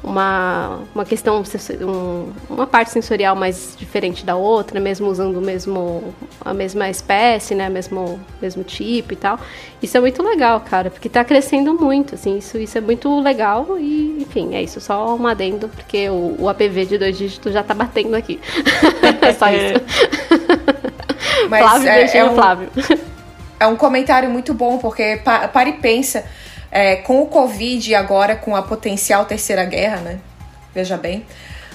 uma, 0.07 0.79
uma 0.95 1.03
questão, 1.05 1.43
um, 1.81 2.31
uma 2.49 2.65
parte 2.65 2.91
sensorial 2.91 3.35
mais 3.35 3.75
diferente 3.77 4.25
da 4.25 4.35
outra, 4.35 4.79
mesmo 4.79 5.07
usando 5.07 5.37
o 5.37 5.41
mesmo, 5.41 6.13
a 6.43 6.53
mesma 6.53 6.89
espécie, 6.89 7.53
né, 7.53 7.69
mesmo, 7.69 8.19
mesmo 8.41 8.63
tipo 8.63 9.11
e 9.13 9.15
tal. 9.15 9.37
Isso 9.81 9.97
é 9.97 9.99
muito 9.99 10.23
legal, 10.23 10.61
cara, 10.61 10.89
porque 10.89 11.09
tá 11.09 11.23
crescendo 11.25 11.73
muito, 11.73 12.15
assim, 12.15 12.37
isso, 12.37 12.57
isso 12.57 12.77
é 12.77 12.81
muito 12.81 13.19
legal 13.19 13.77
e, 13.77 14.17
enfim, 14.21 14.55
é 14.55 14.61
isso, 14.61 14.79
só 14.79 15.15
um 15.15 15.27
adendo, 15.27 15.67
porque 15.67 16.09
o, 16.09 16.35
o 16.39 16.49
APV 16.49 16.85
de 16.85 16.97
dois 16.97 17.17
dígitos 17.17 17.51
já 17.51 17.61
tá 17.61 17.73
batendo 17.73 18.15
aqui. 18.15 18.39
é 19.21 19.33
só 19.35 19.47
isso. 19.49 19.81
Mas 21.49 21.61
Flávio, 21.61 21.89
é, 21.89 22.17
é 22.17 22.25
um, 22.25 22.33
Flávio. 22.33 22.69
É 23.59 23.67
um 23.67 23.75
comentário 23.75 24.29
muito 24.29 24.53
bom, 24.53 24.77
porque 24.77 25.21
para 25.23 25.69
e 25.69 25.73
pensa 25.73 26.23
é, 26.71 26.97
com 26.97 27.21
o 27.21 27.27
Covid 27.27 27.89
e 27.89 27.95
agora 27.95 28.35
com 28.35 28.55
a 28.55 28.61
potencial 28.61 29.25
terceira 29.25 29.63
guerra, 29.65 29.97
né? 29.97 30.19
Veja 30.73 30.97
bem, 30.97 31.25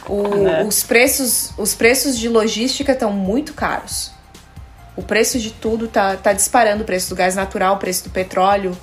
o, 0.08 0.28
né? 0.28 0.64
os, 0.64 0.82
preços, 0.82 1.52
os 1.58 1.74
preços 1.74 2.18
de 2.18 2.28
logística 2.28 2.92
estão 2.92 3.12
muito 3.12 3.54
caros. 3.54 4.12
O 4.96 5.02
preço 5.02 5.38
de 5.38 5.50
tudo 5.50 5.88
tá, 5.88 6.16
tá 6.16 6.32
disparando, 6.32 6.82
o 6.82 6.86
preço 6.86 7.08
do 7.08 7.16
gás 7.16 7.34
natural, 7.34 7.76
o 7.76 7.78
preço 7.78 8.04
do 8.04 8.10
petróleo, 8.10 8.76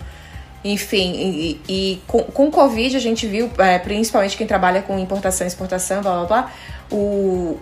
enfim. 0.63 1.13
E, 1.13 1.61
e 1.69 2.01
com, 2.07 2.23
com 2.23 2.47
o 2.47 2.51
Covid 2.51 2.95
a 2.95 2.99
gente 2.99 3.27
viu, 3.27 3.49
é, 3.59 3.77
principalmente 3.77 4.35
quem 4.35 4.47
trabalha 4.47 4.81
com 4.81 4.97
importação 4.97 5.45
e 5.45 5.47
exportação, 5.47 6.01
blá 6.01 6.17
blá 6.17 6.25
blá, 6.25 6.51
o, 6.91 7.59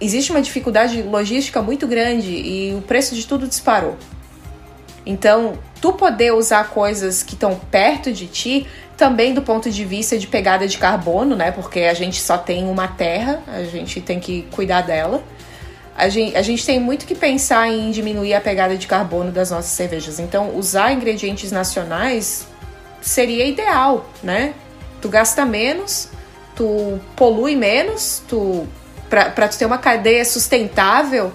existe 0.00 0.30
uma 0.30 0.42
dificuldade 0.42 1.02
logística 1.02 1.62
muito 1.62 1.86
grande 1.86 2.30
e 2.30 2.74
o 2.74 2.82
preço 2.82 3.14
de 3.14 3.26
tudo 3.26 3.46
disparou. 3.46 3.96
Então, 5.06 5.58
tu 5.80 5.92
poder 5.92 6.32
usar 6.32 6.70
coisas 6.70 7.22
que 7.22 7.34
estão 7.34 7.56
perto 7.70 8.12
de 8.12 8.26
ti, 8.26 8.66
também 8.96 9.34
do 9.34 9.42
ponto 9.42 9.70
de 9.70 9.84
vista 9.84 10.16
de 10.16 10.26
pegada 10.26 10.66
de 10.66 10.78
carbono, 10.78 11.36
né? 11.36 11.50
Porque 11.50 11.80
a 11.80 11.94
gente 11.94 12.20
só 12.20 12.38
tem 12.38 12.66
uma 12.66 12.88
terra, 12.88 13.42
a 13.48 13.64
gente 13.64 14.00
tem 14.00 14.18
que 14.18 14.42
cuidar 14.50 14.82
dela. 14.82 15.22
A 15.96 16.08
gente, 16.08 16.36
a 16.36 16.42
gente 16.42 16.64
tem 16.64 16.80
muito 16.80 17.06
que 17.06 17.14
pensar 17.14 17.68
em 17.68 17.90
diminuir 17.90 18.34
a 18.34 18.40
pegada 18.40 18.76
de 18.76 18.86
carbono 18.86 19.30
das 19.30 19.50
nossas 19.50 19.70
cervejas. 19.70 20.18
Então, 20.18 20.56
usar 20.56 20.92
ingredientes 20.92 21.52
nacionais 21.52 22.46
seria 23.00 23.46
ideal, 23.46 24.08
né? 24.22 24.54
Tu 25.00 25.08
gasta 25.08 25.44
menos, 25.44 26.08
tu 26.56 26.98
polui 27.14 27.54
menos, 27.54 28.22
tu 28.26 28.66
para 29.08 29.46
tu 29.48 29.56
ter 29.56 29.66
uma 29.66 29.78
cadeia 29.78 30.24
sustentável, 30.24 31.30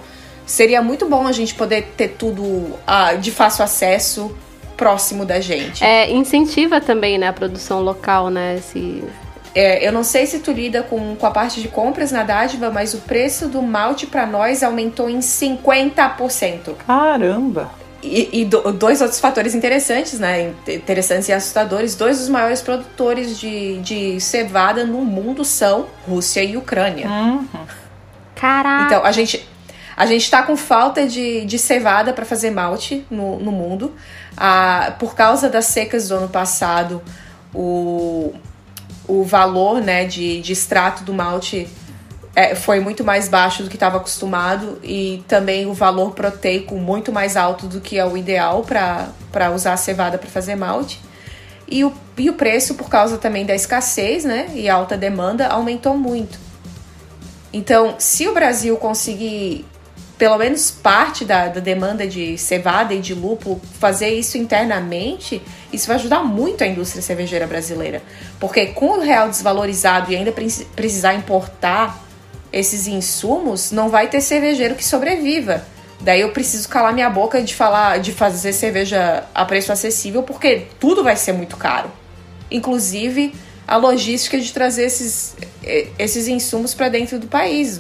seria 0.50 0.82
muito 0.82 1.06
bom 1.08 1.28
a 1.28 1.32
gente 1.32 1.54
poder 1.54 1.94
ter 1.96 2.10
tudo 2.10 2.44
uh, 2.44 3.18
de 3.20 3.32
fácil 3.32 3.64
acesso 3.64 4.36
próximo 4.76 5.26
da 5.26 5.40
gente. 5.40 5.84
É, 5.84 6.10
incentiva 6.10 6.82
também, 6.82 7.18
né, 7.18 7.28
a 7.28 7.34
produção 7.34 7.82
local, 7.82 8.30
né, 8.30 8.56
esse... 8.58 9.04
É, 9.54 9.86
eu 9.86 9.92
não 9.92 10.04
sei 10.04 10.26
se 10.26 10.40
tu 10.40 10.52
lida 10.52 10.84
com, 10.84 11.16
com 11.16 11.26
a 11.26 11.32
parte 11.32 11.62
de 11.62 11.68
compras 11.68 12.12
na 12.12 12.24
dádiva, 12.24 12.70
mas 12.72 12.94
o 12.94 13.00
preço 13.00 13.48
do 13.48 13.62
malte 13.62 14.08
para 14.08 14.26
nós 14.26 14.64
aumentou 14.64 15.10
em 15.10 15.20
50%. 15.20 16.76
Caramba! 16.86 17.70
E, 18.02 18.42
e 18.42 18.46
do, 18.46 18.72
dois 18.72 19.02
outros 19.02 19.20
fatores 19.20 19.54
interessantes, 19.54 20.20
né? 20.20 20.54
Interessantes 20.68 21.28
e 21.28 21.34
assustadores. 21.34 21.96
Dois 21.96 22.20
dos 22.20 22.30
maiores 22.30 22.62
produtores 22.62 23.38
de, 23.38 23.80
de 23.80 24.22
cevada 24.22 24.86
no 24.86 25.00
mundo 25.04 25.44
são 25.44 25.88
Rússia 26.08 26.42
e 26.44 26.56
Ucrânia. 26.56 27.10
Uhum. 27.10 27.46
Caraca! 28.36 28.86
Então, 28.86 29.04
a 29.06 29.12
gente, 29.12 29.49
a 30.00 30.06
gente 30.06 30.24
está 30.24 30.42
com 30.42 30.56
falta 30.56 31.06
de, 31.06 31.44
de 31.44 31.60
cevada 31.60 32.14
para 32.14 32.24
fazer 32.24 32.52
malte 32.52 33.06
no, 33.12 33.38
no 33.38 33.52
mundo. 33.52 33.94
Ah, 34.38 34.96
por 34.98 35.14
causa 35.14 35.50
das 35.50 35.66
secas 35.66 36.08
do 36.08 36.16
ano 36.16 36.30
passado, 36.30 37.02
o, 37.54 38.34
o 39.06 39.26
valor 39.26 39.82
né, 39.82 40.06
de, 40.06 40.40
de 40.40 40.54
extrato 40.54 41.04
do 41.04 41.14
malte 41.14 41.68
é, 42.34 42.56
foi 42.56 42.80
muito 42.80 43.04
mais 43.04 43.28
baixo 43.28 43.62
do 43.62 43.70
que 43.70 43.76
estava 43.76 43.98
acostumado 43.98 44.80
e 44.82 45.22
também 45.28 45.66
o 45.66 45.74
valor 45.74 46.12
proteico 46.12 46.78
muito 46.78 47.12
mais 47.12 47.36
alto 47.36 47.68
do 47.68 47.82
que 47.82 48.00
é 48.00 48.06
o 48.06 48.16
ideal 48.16 48.64
para 48.64 49.52
usar 49.54 49.74
a 49.74 49.78
cevada 49.78 50.18
para 50.18 50.30
fazer 50.30 50.56
malte. 50.56 51.02
E 51.68 51.84
o, 51.84 51.92
e 52.18 52.30
o 52.30 52.36
preço, 52.36 52.76
por 52.76 52.88
causa 52.88 53.18
também 53.18 53.46
da 53.46 53.54
escassez 53.54 54.24
né, 54.24 54.50
e 54.54 54.70
alta 54.70 54.96
demanda, 54.96 55.48
aumentou 55.48 55.98
muito. 55.98 56.40
Então, 57.52 57.96
se 58.00 58.30
o 58.30 58.34
Brasil 58.34 58.78
conseguir 58.78 59.66
pelo 60.20 60.38
menos 60.38 60.70
parte 60.70 61.24
da, 61.24 61.48
da, 61.48 61.62
demanda 61.62 62.06
de 62.06 62.38
cevada 62.38 62.94
e 62.94 63.00
de 63.00 63.14
lúpulo, 63.14 63.62
fazer 63.80 64.10
isso 64.10 64.38
internamente, 64.38 65.42
isso 65.72 65.88
vai 65.88 65.96
ajudar 65.96 66.22
muito 66.26 66.62
a 66.62 66.68
indústria 66.68 67.02
cervejeira 67.02 67.48
brasileira. 67.48 68.04
Porque 68.38 68.68
com 68.68 68.98
o 68.98 69.00
real 69.00 69.30
desvalorizado 69.30 70.12
e 70.12 70.18
ainda 70.18 70.34
precisar 70.76 71.14
importar 71.14 72.04
esses 72.52 72.86
insumos, 72.86 73.72
não 73.72 73.88
vai 73.88 74.10
ter 74.10 74.20
cervejeiro 74.20 74.76
que 74.76 74.84
sobreviva. 74.84 75.66
Daí 76.02 76.20
eu 76.20 76.32
preciso 76.32 76.68
calar 76.68 76.94
minha 76.94 77.10
boca 77.10 77.42
de 77.42 77.56
falar, 77.56 78.00
de 78.00 78.12
fazer 78.12 78.52
cerveja 78.52 79.24
a 79.34 79.46
preço 79.46 79.72
acessível, 79.72 80.22
porque 80.22 80.68
tudo 80.82 81.02
vai 81.02 81.16
ser 81.16 81.32
muito 81.32 81.56
caro. 81.56 81.90
Inclusive 82.52 83.34
a 83.66 83.78
logística 83.78 84.38
de 84.38 84.52
trazer 84.52 84.84
esses, 84.84 85.38
esses 85.98 86.28
insumos 86.28 86.74
para 86.74 86.90
dentro 86.90 87.18
do 87.18 87.28
país. 87.28 87.80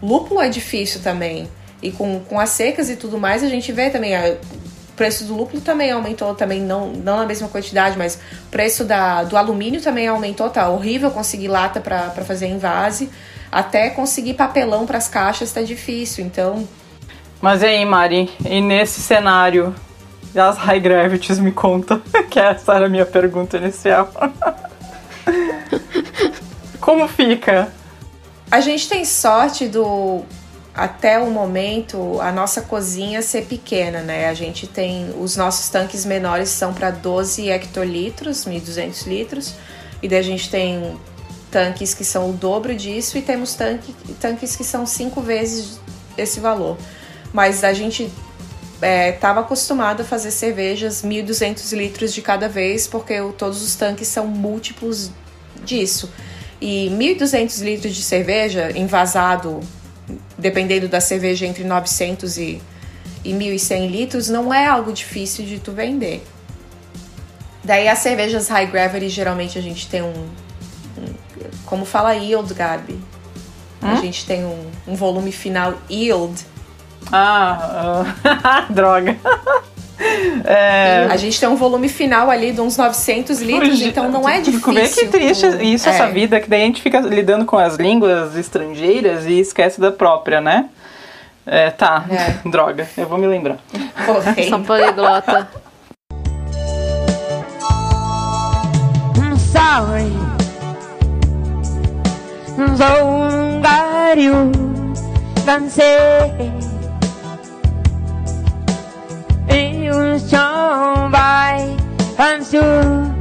Lúpulo 0.00 0.40
é 0.40 0.48
difícil 0.48 1.00
também. 1.02 1.48
E 1.82 1.90
com, 1.90 2.20
com 2.20 2.38
as 2.38 2.50
secas 2.50 2.90
e 2.90 2.96
tudo 2.96 3.18
mais, 3.18 3.42
a 3.42 3.48
gente 3.48 3.72
vê 3.72 3.90
também. 3.90 4.14
A, 4.14 4.32
o 4.32 4.92
preço 5.00 5.24
do 5.24 5.34
lúpulo 5.34 5.62
também 5.62 5.90
aumentou, 5.90 6.34
também 6.34 6.60
não, 6.60 6.88
não 6.88 7.16
na 7.16 7.24
mesma 7.24 7.48
quantidade, 7.48 7.96
mas 7.96 8.16
o 8.16 8.50
preço 8.50 8.84
da, 8.84 9.22
do 9.22 9.34
alumínio 9.34 9.80
também 9.80 10.06
aumentou. 10.06 10.50
Tá 10.50 10.68
horrível 10.68 11.10
conseguir 11.10 11.48
lata 11.48 11.80
para 11.80 12.10
fazer 12.24 12.48
envase. 12.48 13.08
Até 13.50 13.90
conseguir 13.90 14.34
papelão 14.34 14.84
para 14.84 14.98
as 14.98 15.08
caixas 15.08 15.52
tá 15.52 15.62
difícil. 15.62 16.24
Então. 16.24 16.68
Mas 17.40 17.62
e 17.62 17.66
aí, 17.66 17.84
Mari? 17.84 18.30
E 18.44 18.60
nesse 18.60 19.00
cenário, 19.00 19.74
as 20.34 20.58
high 20.58 20.80
gravities 20.80 21.38
me 21.38 21.50
conta, 21.50 22.00
que 22.30 22.38
essa 22.38 22.74
era 22.74 22.86
a 22.86 22.88
minha 22.88 23.06
pergunta 23.06 23.56
inicial. 23.56 24.12
Como 26.78 27.08
fica? 27.08 27.72
A 28.50 28.60
gente 28.60 28.88
tem 28.88 29.04
sorte 29.04 29.68
do 29.68 30.24
até 30.80 31.18
o 31.18 31.30
momento 31.30 32.18
a 32.22 32.32
nossa 32.32 32.62
cozinha 32.62 33.20
ser 33.20 33.44
pequena, 33.44 34.00
né? 34.00 34.30
A 34.30 34.32
gente 34.32 34.66
tem 34.66 35.14
os 35.20 35.36
nossos 35.36 35.68
tanques 35.68 36.06
menores 36.06 36.48
são 36.48 36.72
para 36.72 36.90
12 36.90 37.50
hectolitros, 37.50 38.46
1.200 38.46 39.06
litros, 39.06 39.54
e 40.02 40.08
daí 40.08 40.20
a 40.20 40.22
gente 40.22 40.48
tem 40.48 40.98
tanques 41.50 41.92
que 41.92 42.02
são 42.02 42.30
o 42.30 42.32
dobro 42.32 42.74
disso 42.74 43.18
e 43.18 43.20
temos 43.20 43.54
tanque, 43.54 43.94
tanques 44.18 44.56
que 44.56 44.64
são 44.64 44.86
cinco 44.86 45.20
vezes 45.20 45.78
esse 46.16 46.40
valor. 46.40 46.78
Mas 47.30 47.62
a 47.62 47.74
gente 47.74 48.10
estava 48.80 49.40
é, 49.40 49.42
acostumado 49.42 50.00
a 50.00 50.04
fazer 50.04 50.30
cervejas 50.30 51.02
1.200 51.02 51.76
litros 51.76 52.14
de 52.14 52.22
cada 52.22 52.48
vez, 52.48 52.86
porque 52.86 53.20
o, 53.20 53.34
todos 53.34 53.62
os 53.62 53.76
tanques 53.76 54.08
são 54.08 54.26
múltiplos 54.26 55.10
disso. 55.62 56.10
E 56.58 56.88
1.200 56.88 57.62
litros 57.62 57.94
de 57.94 58.02
cerveja 58.02 58.72
envasado 58.74 59.60
dependendo 60.40 60.88
da 60.88 61.00
cerveja, 61.00 61.46
entre 61.46 61.64
900 61.64 62.36
e, 62.38 62.62
e 63.24 63.32
1.100 63.32 63.90
litros, 63.90 64.28
não 64.28 64.52
é 64.52 64.66
algo 64.66 64.92
difícil 64.92 65.44
de 65.44 65.58
tu 65.58 65.72
vender. 65.72 66.24
Daí 67.62 67.88
as 67.88 67.98
cervejas 67.98 68.48
high 68.48 68.66
gravity, 68.66 69.08
geralmente 69.08 69.58
a 69.58 69.62
gente 69.62 69.86
tem 69.88 70.02
um, 70.02 70.28
um 70.98 71.14
como 71.66 71.84
fala 71.84 72.14
yield, 72.14 72.52
Gabi? 72.54 72.94
Hum? 73.82 73.88
A 73.88 73.94
gente 73.96 74.26
tem 74.26 74.44
um, 74.44 74.70
um 74.86 74.94
volume 74.94 75.30
final 75.30 75.74
yield. 75.88 76.44
Ah, 77.12 78.04
uh, 78.04 78.72
droga. 78.72 79.16
É... 80.44 81.06
A 81.10 81.16
gente 81.16 81.38
tem 81.38 81.48
um 81.48 81.56
volume 81.56 81.88
final 81.88 82.30
ali 82.30 82.52
de 82.52 82.60
uns 82.60 82.76
900 82.76 83.40
litros, 83.42 83.80
então 83.82 84.10
não 84.10 84.28
é 84.28 84.40
difícil. 84.40 84.72
Vê 84.72 84.88
que 84.88 85.06
triste 85.06 85.46
isso, 85.62 85.88
é. 85.88 85.92
essa 85.92 86.08
vida, 86.08 86.40
que 86.40 86.48
daí 86.48 86.62
a 86.62 86.66
gente 86.66 86.80
fica 86.80 87.00
lidando 87.00 87.44
com 87.44 87.58
as 87.58 87.76
línguas 87.76 88.36
estrangeiras 88.36 89.26
e 89.26 89.40
esquece 89.40 89.80
da 89.80 89.92
própria, 89.92 90.40
né? 90.40 90.70
É, 91.46 91.70
tá, 91.70 92.04
é. 92.10 92.36
droga, 92.48 92.88
eu 92.96 93.06
vou 93.06 93.18
me 93.18 93.26
lembrar. 93.26 93.58
Okay. 94.32 94.48
São 94.48 94.62
poliglota. 94.62 95.48
I'm 99.16 99.36
sorry. 99.38 100.10
Don't 102.76 103.62
got 105.46 106.69
um 112.58 113.14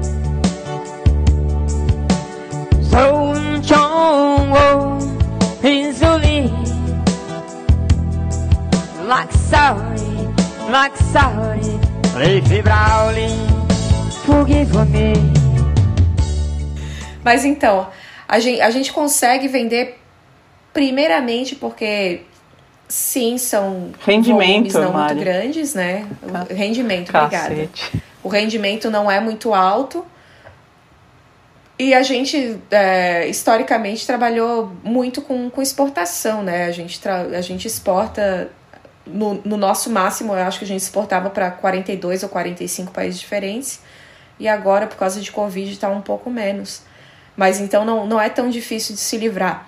chão 3.64 4.98
insuli 5.64 6.52
Like 9.06 9.34
sorry, 9.38 10.72
like 10.72 10.98
sorry 10.98 11.80
Leafy 12.16 12.62
Brawling 12.62 13.38
Forgive 14.26 14.76
me 14.90 15.14
Mas 17.24 17.46
então, 17.46 17.88
a 18.28 18.40
gente, 18.40 18.62
a 18.62 18.72
gente 18.72 18.92
consegue 18.92 19.48
vender 19.48 20.00
primeiramente 20.74 21.56
porque 21.56 22.22
Sim, 22.88 23.38
são 23.38 23.92
rendimento, 24.04 24.74
não 24.80 24.94
Mari. 24.94 25.14
muito 25.14 25.24
grandes, 25.24 25.76
né? 25.76 26.08
O 26.50 26.54
rendimento, 26.56 27.16
obrigada. 27.16 27.70
O 28.24 28.28
rendimento 28.28 28.90
não 28.90 29.10
é 29.10 29.20
muito 29.20 29.54
alto. 29.54 30.06
E 31.78 31.94
a 31.94 32.04
gente, 32.04 32.60
é, 32.70 33.28
historicamente, 33.28 34.06
trabalhou 34.06 34.74
muito 34.84 35.22
com, 35.22 35.50
com 35.50 35.62
exportação, 35.62 36.44
né? 36.44 36.66
A 36.66 36.72
gente, 36.72 37.00
a 37.08 37.42
gente 37.42 37.68
exporta, 37.68 38.52
no, 39.06 39.36
no 39.46 39.56
nosso 39.56 39.90
máximo, 39.90 40.34
eu 40.34 40.44
acho 40.44 40.60
que 40.60 40.66
a 40.66 40.68
gente 40.68 40.82
exportava 40.82 41.30
para 41.30 41.50
42 41.52 42.24
ou 42.24 42.30
45 42.30 42.92
países 42.92 43.20
diferentes. 43.20 43.80
E 44.38 44.48
agora, 44.48 44.88
por 44.88 44.98
causa 44.98 45.20
de 45.22 45.32
Covid, 45.32 45.72
está 45.72 45.90
um 45.90 46.02
pouco 46.02 46.30
menos. 46.30 46.82
Mas 47.36 47.60
então 47.60 47.86
não, 47.86 48.06
não 48.06 48.20
é 48.20 48.30
tão 48.30 48.50
difícil 48.50 48.94
de 48.96 49.02
se 49.02 49.18
livrar. 49.18 49.68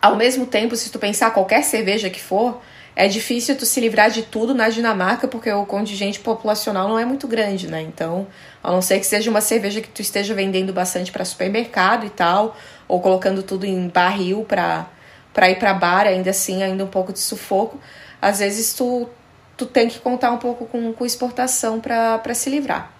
Ao 0.00 0.16
mesmo 0.16 0.46
tempo, 0.46 0.76
se 0.76 0.90
tu 0.90 0.98
pensar 0.98 1.30
qualquer 1.30 1.62
cerveja 1.62 2.08
que 2.08 2.20
for, 2.20 2.60
é 2.98 3.06
difícil 3.08 3.54
tu 3.54 3.66
se 3.66 3.78
livrar 3.78 4.10
de 4.10 4.22
tudo 4.22 4.54
na 4.54 4.70
Dinamarca 4.70 5.28
porque 5.28 5.52
o 5.52 5.66
contingente 5.66 6.18
populacional 6.18 6.88
não 6.88 6.98
é 6.98 7.04
muito 7.04 7.28
grande, 7.28 7.68
né? 7.68 7.82
Então, 7.82 8.26
a 8.64 8.72
não 8.72 8.80
ser 8.80 8.98
que 8.98 9.06
seja 9.06 9.30
uma 9.30 9.42
cerveja 9.42 9.82
que 9.82 9.88
tu 9.88 10.00
esteja 10.00 10.32
vendendo 10.32 10.72
bastante 10.72 11.12
para 11.12 11.22
supermercado 11.22 12.06
e 12.06 12.10
tal, 12.10 12.56
ou 12.88 12.98
colocando 12.98 13.42
tudo 13.42 13.66
em 13.66 13.88
barril 13.88 14.44
para 14.48 14.86
para 15.34 15.50
ir 15.50 15.58
para 15.58 15.74
bar, 15.74 16.06
ainda 16.06 16.30
assim, 16.30 16.62
ainda 16.62 16.82
um 16.82 16.88
pouco 16.88 17.12
de 17.12 17.18
sufoco, 17.18 17.78
às 18.22 18.38
vezes 18.38 18.72
tu 18.72 19.06
tu 19.54 19.66
tem 19.66 19.88
que 19.88 19.98
contar 19.98 20.30
um 20.32 20.38
pouco 20.38 20.64
com, 20.64 20.94
com 20.94 21.04
exportação 21.04 21.78
para 21.78 22.34
se 22.34 22.48
livrar. 22.48 22.92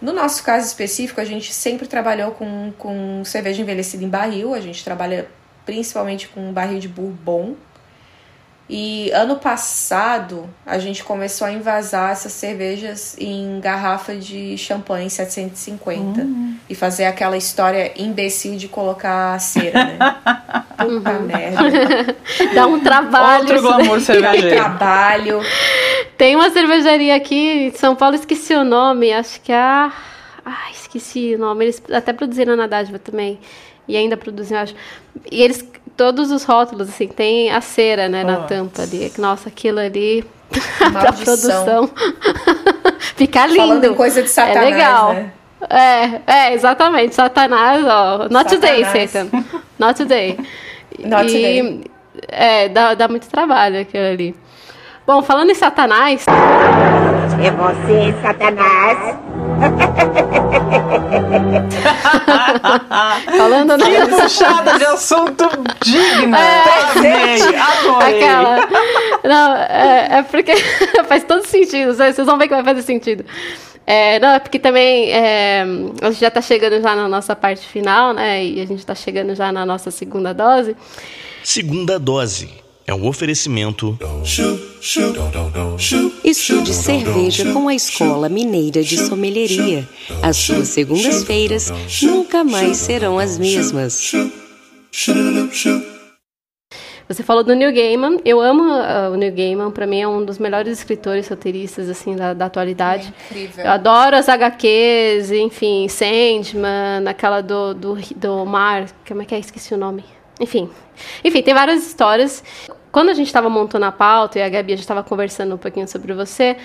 No 0.00 0.14
nosso 0.14 0.42
caso 0.42 0.66
específico, 0.66 1.20
a 1.20 1.24
gente 1.24 1.52
sempre 1.52 1.86
trabalhou 1.86 2.30
com, 2.32 2.72
com 2.78 3.22
cerveja 3.24 3.60
envelhecida 3.60 4.02
em 4.02 4.08
barril, 4.08 4.54
a 4.54 4.60
gente 4.60 4.82
trabalha 4.82 5.28
principalmente 5.66 6.28
com 6.28 6.52
barril 6.52 6.78
de 6.78 6.88
bourbon. 6.88 7.54
E 8.72 9.10
ano 9.10 9.34
passado 9.34 10.48
a 10.64 10.78
gente 10.78 11.02
começou 11.02 11.44
a 11.44 11.50
invasar 11.50 12.12
essas 12.12 12.32
cervejas 12.32 13.16
em 13.18 13.58
garrafa 13.58 14.14
de 14.14 14.56
champanhe 14.56 15.10
750 15.10 16.20
uhum. 16.20 16.54
e 16.68 16.74
fazer 16.76 17.06
aquela 17.06 17.36
história 17.36 17.92
imbecil 18.00 18.54
de 18.56 18.68
colocar 18.68 19.36
cera, 19.40 19.86
né? 19.86 19.98
Puta 20.78 21.10
uhum. 21.10 21.22
merda. 21.26 22.14
Dá 22.54 22.68
um 22.68 22.78
trabalho. 22.78 23.40
Outro 23.40 23.60
glamour 23.60 24.00
cervejeiro. 24.00 24.54
trabalho. 24.54 25.40
Tem 26.16 26.36
uma 26.36 26.50
cervejaria 26.50 27.16
aqui 27.16 27.34
em 27.34 27.70
São 27.72 27.96
Paulo, 27.96 28.14
esqueci 28.14 28.54
o 28.54 28.62
nome, 28.62 29.12
acho 29.12 29.40
que 29.40 29.50
é 29.50 29.58
a. 29.58 29.92
Ai, 30.44 30.70
esqueci 30.70 31.34
o 31.34 31.38
nome. 31.38 31.64
Eles 31.64 31.82
até 31.92 32.12
produziram 32.12 32.54
na 32.54 32.68
dádiva 32.68 33.00
também 33.00 33.40
e 33.90 33.96
ainda 33.96 34.16
produzem, 34.16 34.56
acho. 34.56 34.76
E 35.30 35.42
eles, 35.42 35.68
todos 35.96 36.30
os 36.30 36.44
rótulos, 36.44 36.88
assim, 36.88 37.08
tem 37.08 37.50
a 37.50 37.60
cera, 37.60 38.08
né, 38.08 38.24
na 38.24 38.38
tampa 38.38 38.82
ali. 38.82 39.12
Nossa, 39.18 39.48
aquilo 39.48 39.78
ali, 39.78 40.24
pra 40.92 41.12
produção. 41.12 41.90
Fica 43.16 43.46
lindo. 43.46 43.58
Falando 43.58 43.94
coisa 43.94 44.22
de 44.22 44.28
satanás, 44.28 44.66
É 44.66 44.70
legal. 44.70 45.14
Né? 45.14 45.32
É, 45.68 46.20
é, 46.26 46.54
exatamente. 46.54 47.14
Satanás, 47.14 47.84
ó. 47.84 48.28
Not 48.30 48.50
satanás. 48.50 48.88
today, 48.88 49.06
Satan. 49.06 49.44
Not 49.78 49.96
today. 49.96 50.38
Not 50.98 51.30
e, 51.30 51.36
today. 51.36 51.84
É, 52.28 52.68
dá, 52.68 52.94
dá 52.94 53.08
muito 53.08 53.28
trabalho 53.28 53.80
aquilo 53.80 54.06
ali. 54.06 54.34
Bom, 55.06 55.22
falando 55.22 55.50
em 55.50 55.54
Satanás. 55.54 56.24
É 57.42 57.50
você, 57.50 58.14
Satanás. 58.22 59.18
Falando 63.36 63.76
que 63.78 63.98
na... 63.98 64.06
puxada 64.22 64.78
de 64.78 64.84
assunto 64.84 65.44
digna. 65.82 66.38
É, 66.38 66.62
Amei, 66.96 67.42
adorei. 67.56 68.24
Aquela... 68.24 68.68
Não, 69.24 69.56
é, 69.56 70.18
é 70.18 70.22
porque 70.22 70.54
faz 71.06 71.24
todo 71.24 71.46
sentido. 71.46 71.94
Vocês 71.94 72.26
vão 72.26 72.38
ver 72.38 72.48
que 72.48 72.54
vai 72.54 72.64
fazer 72.64 72.82
sentido. 72.82 73.24
É, 73.86 74.20
não, 74.20 74.30
é 74.30 74.38
porque 74.38 74.58
também 74.58 75.10
é, 75.10 75.64
a 76.00 76.10
gente 76.10 76.20
já 76.20 76.28
está 76.28 76.40
chegando 76.40 76.80
já 76.80 76.94
na 76.94 77.08
nossa 77.08 77.34
parte 77.34 77.66
final, 77.66 78.12
né? 78.12 78.44
E 78.44 78.60
a 78.60 78.66
gente 78.66 78.78
está 78.78 78.94
chegando 78.94 79.34
já 79.34 79.50
na 79.50 79.66
nossa 79.66 79.90
segunda 79.90 80.32
dose. 80.32 80.76
Segunda 81.42 81.98
dose 81.98 82.59
é 82.90 82.94
um 82.94 83.06
oferecimento. 83.06 83.96
Estude 86.24 86.74
cerveja 86.74 87.52
com 87.52 87.68
a 87.68 87.74
Escola 87.74 88.28
Mineira 88.28 88.82
de 88.82 88.98
Sommelieria. 88.98 89.88
As 90.20 90.36
suas 90.36 90.68
segundas-feiras 90.68 91.72
nunca 92.02 92.42
mais 92.42 92.78
serão 92.78 93.18
as 93.18 93.38
mesmas. 93.38 94.12
Você 97.08 97.22
falou 97.22 97.44
do 97.44 97.54
Neil 97.54 97.72
Gaiman. 97.72 98.18
Eu 98.24 98.40
amo 98.40 98.62
uh, 98.62 99.12
o 99.12 99.16
Neil 99.16 99.34
Gaiman. 99.34 99.70
Para 99.70 99.86
mim 99.86 100.00
é 100.00 100.08
um 100.08 100.24
dos 100.24 100.38
melhores 100.38 100.78
escritores 100.78 101.28
roteiristas 101.28 101.88
assim 101.88 102.16
da, 102.16 102.34
da 102.34 102.46
atualidade. 102.46 103.12
É 103.30 103.34
incrível. 103.34 103.64
Eu 103.64 103.70
adoro 103.70 104.16
as 104.16 104.28
HQs, 104.28 105.30
enfim, 105.32 105.88
Sandman, 105.88 107.08
aquela 107.08 107.40
do, 107.40 107.74
do, 107.74 107.96
do 108.16 108.44
mar. 108.46 108.88
Como 109.06 109.22
é 109.22 109.24
que 109.24 109.34
é? 109.34 109.38
Esqueci 109.38 109.74
o 109.74 109.76
nome. 109.76 110.04
Enfim. 110.40 110.70
Enfim, 111.22 111.42
tem 111.42 111.52
várias 111.52 111.86
histórias. 111.86 112.42
Quando 112.92 113.10
a 113.10 113.14
gente 113.14 113.26
estava 113.26 113.48
montando 113.48 113.86
a 113.86 113.92
pauta 113.92 114.38
e 114.38 114.42
a 114.42 114.48
Gabi 114.48 114.72
gente 114.72 114.80
estava 114.80 115.02
conversando 115.02 115.54
um 115.54 115.58
pouquinho 115.58 115.86
sobre 115.86 116.12
você, 116.12 116.56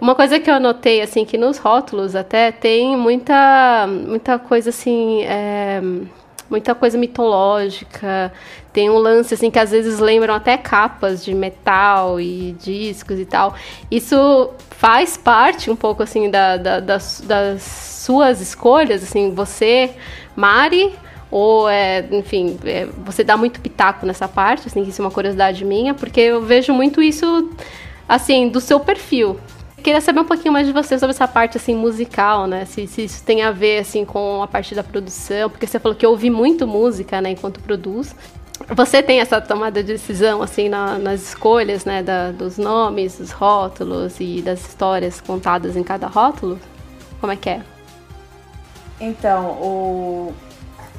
uma 0.00 0.14
coisa 0.14 0.40
que 0.40 0.50
eu 0.50 0.58
notei 0.58 1.00
assim 1.00 1.24
que 1.24 1.38
nos 1.38 1.58
rótulos 1.58 2.16
até 2.16 2.50
tem 2.50 2.96
muita 2.96 3.86
muita 3.86 4.38
coisa 4.38 4.70
assim 4.70 5.22
é, 5.22 5.80
muita 6.50 6.74
coisa 6.74 6.98
mitológica 6.98 8.32
tem 8.72 8.90
um 8.90 8.98
lance 8.98 9.34
assim 9.34 9.50
que 9.50 9.58
às 9.58 9.70
vezes 9.70 9.98
lembram 9.98 10.34
até 10.34 10.56
capas 10.56 11.24
de 11.24 11.34
metal 11.34 12.20
e 12.20 12.52
discos 12.60 13.18
e 13.18 13.24
tal. 13.24 13.54
Isso 13.90 14.50
faz 14.70 15.16
parte 15.16 15.70
um 15.70 15.76
pouco 15.76 16.02
assim 16.02 16.30
da, 16.30 16.56
da, 16.56 16.80
das, 16.80 17.20
das 17.26 17.62
suas 17.62 18.40
escolhas 18.40 19.02
assim 19.02 19.34
você 19.34 19.90
Mari 20.36 20.92
ou 21.30 21.68
é, 21.68 22.06
enfim, 22.10 22.58
é, 22.64 22.86
você 23.04 23.22
dá 23.22 23.36
muito 23.36 23.60
pitaco 23.60 24.06
nessa 24.06 24.26
parte, 24.26 24.66
assim, 24.66 24.82
isso 24.82 25.02
é 25.02 25.04
uma 25.04 25.10
curiosidade 25.10 25.64
minha, 25.64 25.94
porque 25.94 26.20
eu 26.20 26.42
vejo 26.42 26.72
muito 26.72 27.02
isso, 27.02 27.50
assim, 28.08 28.48
do 28.48 28.60
seu 28.60 28.80
perfil. 28.80 29.38
Queria 29.82 30.00
saber 30.00 30.20
um 30.20 30.24
pouquinho 30.24 30.52
mais 30.52 30.66
de 30.66 30.72
você 30.72 30.98
sobre 30.98 31.14
essa 31.14 31.28
parte, 31.28 31.56
assim, 31.56 31.74
musical, 31.74 32.46
né? 32.46 32.64
Se, 32.64 32.86
se 32.86 33.04
isso 33.04 33.22
tem 33.22 33.42
a 33.42 33.52
ver, 33.52 33.78
assim, 33.78 34.04
com 34.04 34.42
a 34.42 34.46
parte 34.46 34.74
da 34.74 34.82
produção, 34.82 35.48
porque 35.48 35.66
você 35.66 35.78
falou 35.78 35.96
que 35.96 36.06
ouve 36.06 36.30
muito 36.30 36.66
música, 36.66 37.20
né, 37.20 37.30
enquanto 37.30 37.60
produz. 37.60 38.14
Você 38.70 39.02
tem 39.02 39.20
essa 39.20 39.40
tomada 39.40 39.82
de 39.82 39.92
decisão, 39.92 40.42
assim, 40.42 40.68
na, 40.68 40.98
nas 40.98 41.22
escolhas, 41.22 41.84
né, 41.84 42.02
da, 42.02 42.32
dos 42.32 42.58
nomes, 42.58 43.18
dos 43.18 43.30
rótulos 43.30 44.16
e 44.18 44.42
das 44.42 44.60
histórias 44.66 45.20
contadas 45.20 45.76
em 45.76 45.82
cada 45.84 46.08
rótulo? 46.08 46.58
Como 47.20 47.32
é 47.32 47.36
que 47.36 47.50
é? 47.50 47.62
Então, 49.00 49.50
o, 49.52 50.34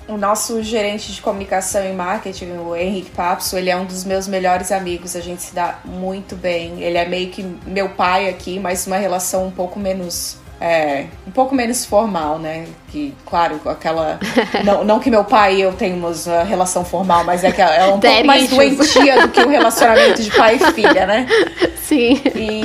o 0.09 0.17
nosso 0.17 0.61
gerente 0.63 1.13
de 1.13 1.21
comunicação 1.21 1.87
e 1.87 1.93
marketing, 1.93 2.57
o 2.57 2.75
Henrique 2.75 3.11
Papso, 3.11 3.55
ele 3.55 3.69
é 3.69 3.77
um 3.77 3.85
dos 3.85 4.03
meus 4.03 4.27
melhores 4.27 4.71
amigos, 4.71 5.15
a 5.15 5.21
gente 5.21 5.41
se 5.41 5.53
dá 5.53 5.79
muito 5.85 6.35
bem. 6.35 6.81
Ele 6.81 6.97
é 6.97 7.07
meio 7.07 7.29
que 7.29 7.43
meu 7.65 7.89
pai 7.89 8.27
aqui, 8.27 8.59
mas 8.59 8.87
uma 8.87 8.97
relação 8.97 9.45
um 9.45 9.51
pouco 9.51 9.79
menos. 9.79 10.37
É, 10.61 11.05
um 11.25 11.31
pouco 11.31 11.55
menos 11.55 11.85
formal, 11.85 12.37
né? 12.37 12.65
Que, 12.89 13.13
claro, 13.25 13.61
aquela. 13.65 14.19
não, 14.65 14.83
não 14.83 14.99
que 14.99 15.09
meu 15.09 15.23
pai 15.23 15.57
e 15.57 15.61
eu 15.61 15.71
tenhamos 15.73 16.27
uma 16.27 16.43
relação 16.43 16.83
formal, 16.83 17.23
mas 17.23 17.43
é 17.43 17.51
que 17.51 17.61
ela 17.61 17.75
é 17.75 17.85
um 17.85 17.99
pouco 18.01 18.25
mais 18.25 18.49
doentia 18.49 19.21
do 19.21 19.29
que 19.29 19.39
o 19.39 19.45
um 19.45 19.49
relacionamento 19.49 20.21
de 20.21 20.31
pai 20.31 20.55
e 20.55 20.73
filha, 20.73 21.05
né? 21.05 21.27
Sim. 21.87 22.19
E, 22.35 22.63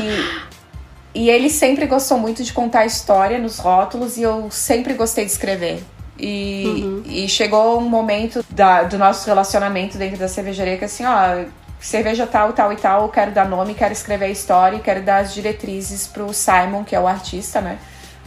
e 1.15 1.31
ele 1.31 1.51
sempre 1.51 1.87
gostou 1.87 2.19
muito 2.19 2.43
de 2.43 2.53
contar 2.53 2.87
história 2.87 3.39
nos 3.39 3.59
rótulos 3.59 4.17
e 4.17 4.23
eu 4.23 4.49
sempre 4.51 4.95
gostei 4.95 5.25
de 5.25 5.31
escrever. 5.31 5.81
E, 6.19 6.65
uhum. 6.67 7.03
e 7.07 7.29
chegou 7.29 7.79
um 7.79 7.89
momento 7.89 8.45
da, 8.49 8.85
do 8.85 8.97
nosso 8.97 9.27
relacionamento 9.27 9.99
dentro 9.99 10.17
da 10.17 10.29
cervejaria 10.29 10.79
que 10.79 10.85
assim, 10.85 11.05
ó, 11.05 11.45
cerveja 11.85 12.27
tal, 12.27 12.53
tal 12.55 12.73
e 12.73 12.77
tal, 12.77 13.03
eu 13.03 13.09
quero 13.09 13.31
dar 13.31 13.47
nome, 13.47 13.75
quero 13.75 13.93
escrever 13.93 14.27
a 14.27 14.31
história, 14.31 14.79
quero 14.79 15.03
dar 15.03 15.19
as 15.19 15.35
diretrizes 15.35 16.07
pro 16.07 16.33
Simon, 16.33 16.83
que 16.83 16.97
é 16.97 17.01
o 17.01 17.07
artista, 17.07 17.61
né? 17.61 17.79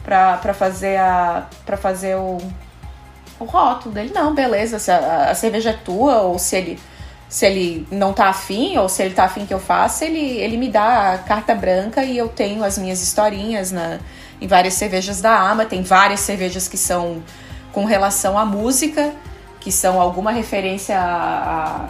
Pra, 0.03 0.37
pra 0.37 0.53
fazer 0.53 0.97
a. 0.97 1.47
para 1.65 1.75
fazer 1.75 2.15
o, 2.15 2.37
o 3.39 3.45
rótulo 3.45 3.93
dele. 3.93 4.11
Não, 4.13 4.33
beleza, 4.33 4.77
se 4.79 4.91
a, 4.91 5.31
a, 5.31 5.35
cerveja 5.35 5.71
é 5.71 5.73
tua, 5.73 6.21
ou 6.21 6.37
se 6.37 6.55
ele. 6.55 6.79
Se 7.29 7.45
ele 7.45 7.85
não 7.91 8.13
tá 8.13 8.29
afim, 8.29 8.77
ou 8.77 8.87
se 8.87 9.03
ele 9.03 9.13
tá 9.13 9.25
afim 9.25 9.45
que 9.45 9.53
eu 9.53 9.59
faça, 9.59 10.05
ele, 10.05 10.37
ele 10.37 10.55
me 10.55 10.69
dá 10.69 11.13
a 11.13 11.17
carta 11.17 11.53
branca 11.53 12.01
e 12.01 12.17
eu 12.17 12.29
tenho 12.29 12.63
as 12.63 12.77
minhas 12.77 13.03
historinhas 13.03 13.69
na, 13.69 13.99
em 14.39 14.47
várias 14.47 14.75
cervejas 14.75 15.19
da 15.19 15.37
Ama. 15.37 15.65
Tem 15.65 15.83
várias 15.83 16.21
cervejas 16.21 16.69
que 16.69 16.77
são 16.77 17.21
com 17.77 17.85
relação 17.85 18.35
à 18.39 18.43
música, 18.43 19.13
que 19.59 19.71
são 19.71 20.01
alguma 20.01 20.31
referência 20.31 20.99
à 20.99 21.89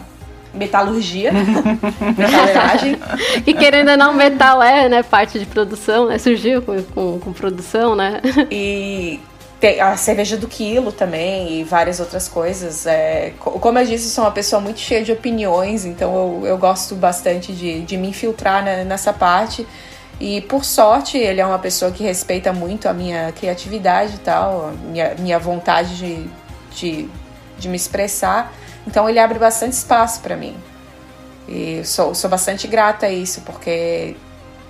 metalurgia, 0.52 1.32
metaleragem. 2.14 2.98
e 3.46 3.54
querendo 3.54 3.92
ou 3.92 3.96
não, 3.96 4.12
metal 4.12 4.62
é 4.62 4.86
né, 4.86 5.02
parte 5.02 5.38
de 5.38 5.46
produção, 5.46 6.06
né? 6.06 6.18
Surgiu 6.18 6.60
com, 6.60 6.82
com, 6.82 7.18
com 7.18 7.32
produção, 7.32 7.96
né? 7.96 8.20
E 8.52 9.18
tem 9.58 9.80
a 9.80 9.96
cerveja 9.96 10.36
do 10.36 10.46
quilo 10.46 10.92
também 10.92 11.58
e 11.58 11.64
várias 11.64 12.00
outras 12.00 12.28
coisas. 12.28 12.86
É, 12.86 13.32
como 13.38 13.78
eu 13.78 13.86
disse, 13.86 14.10
sou 14.10 14.24
uma 14.24 14.30
pessoa 14.30 14.60
muito 14.60 14.80
cheia 14.80 15.02
de 15.02 15.10
opiniões, 15.10 15.86
então 15.86 16.14
eu, 16.14 16.46
eu 16.48 16.58
gosto 16.58 16.94
bastante 16.96 17.50
de, 17.50 17.80
de 17.80 17.96
me 17.96 18.08
infiltrar 18.08 18.62
né, 18.62 18.84
nessa 18.84 19.10
parte. 19.10 19.66
E 20.20 20.40
por 20.42 20.64
sorte, 20.64 21.16
ele 21.16 21.40
é 21.40 21.46
uma 21.46 21.58
pessoa 21.58 21.92
que 21.92 22.02
respeita 22.02 22.52
muito 22.52 22.88
a 22.88 22.92
minha 22.92 23.30
criatividade 23.32 24.16
e 24.16 24.18
tal, 24.18 24.72
minha, 24.72 25.14
minha 25.14 25.38
vontade 25.38 25.96
de, 25.96 26.28
de, 26.72 27.08
de 27.56 27.68
me 27.68 27.76
expressar. 27.76 28.52
Então 28.86 29.08
ele 29.08 29.18
abre 29.18 29.38
bastante 29.38 29.74
espaço 29.74 30.20
para 30.20 30.36
mim. 30.36 30.56
E 31.46 31.84
sou, 31.84 32.14
sou 32.14 32.28
bastante 32.28 32.66
grata 32.66 33.06
a 33.06 33.10
isso, 33.10 33.42
porque 33.42 34.16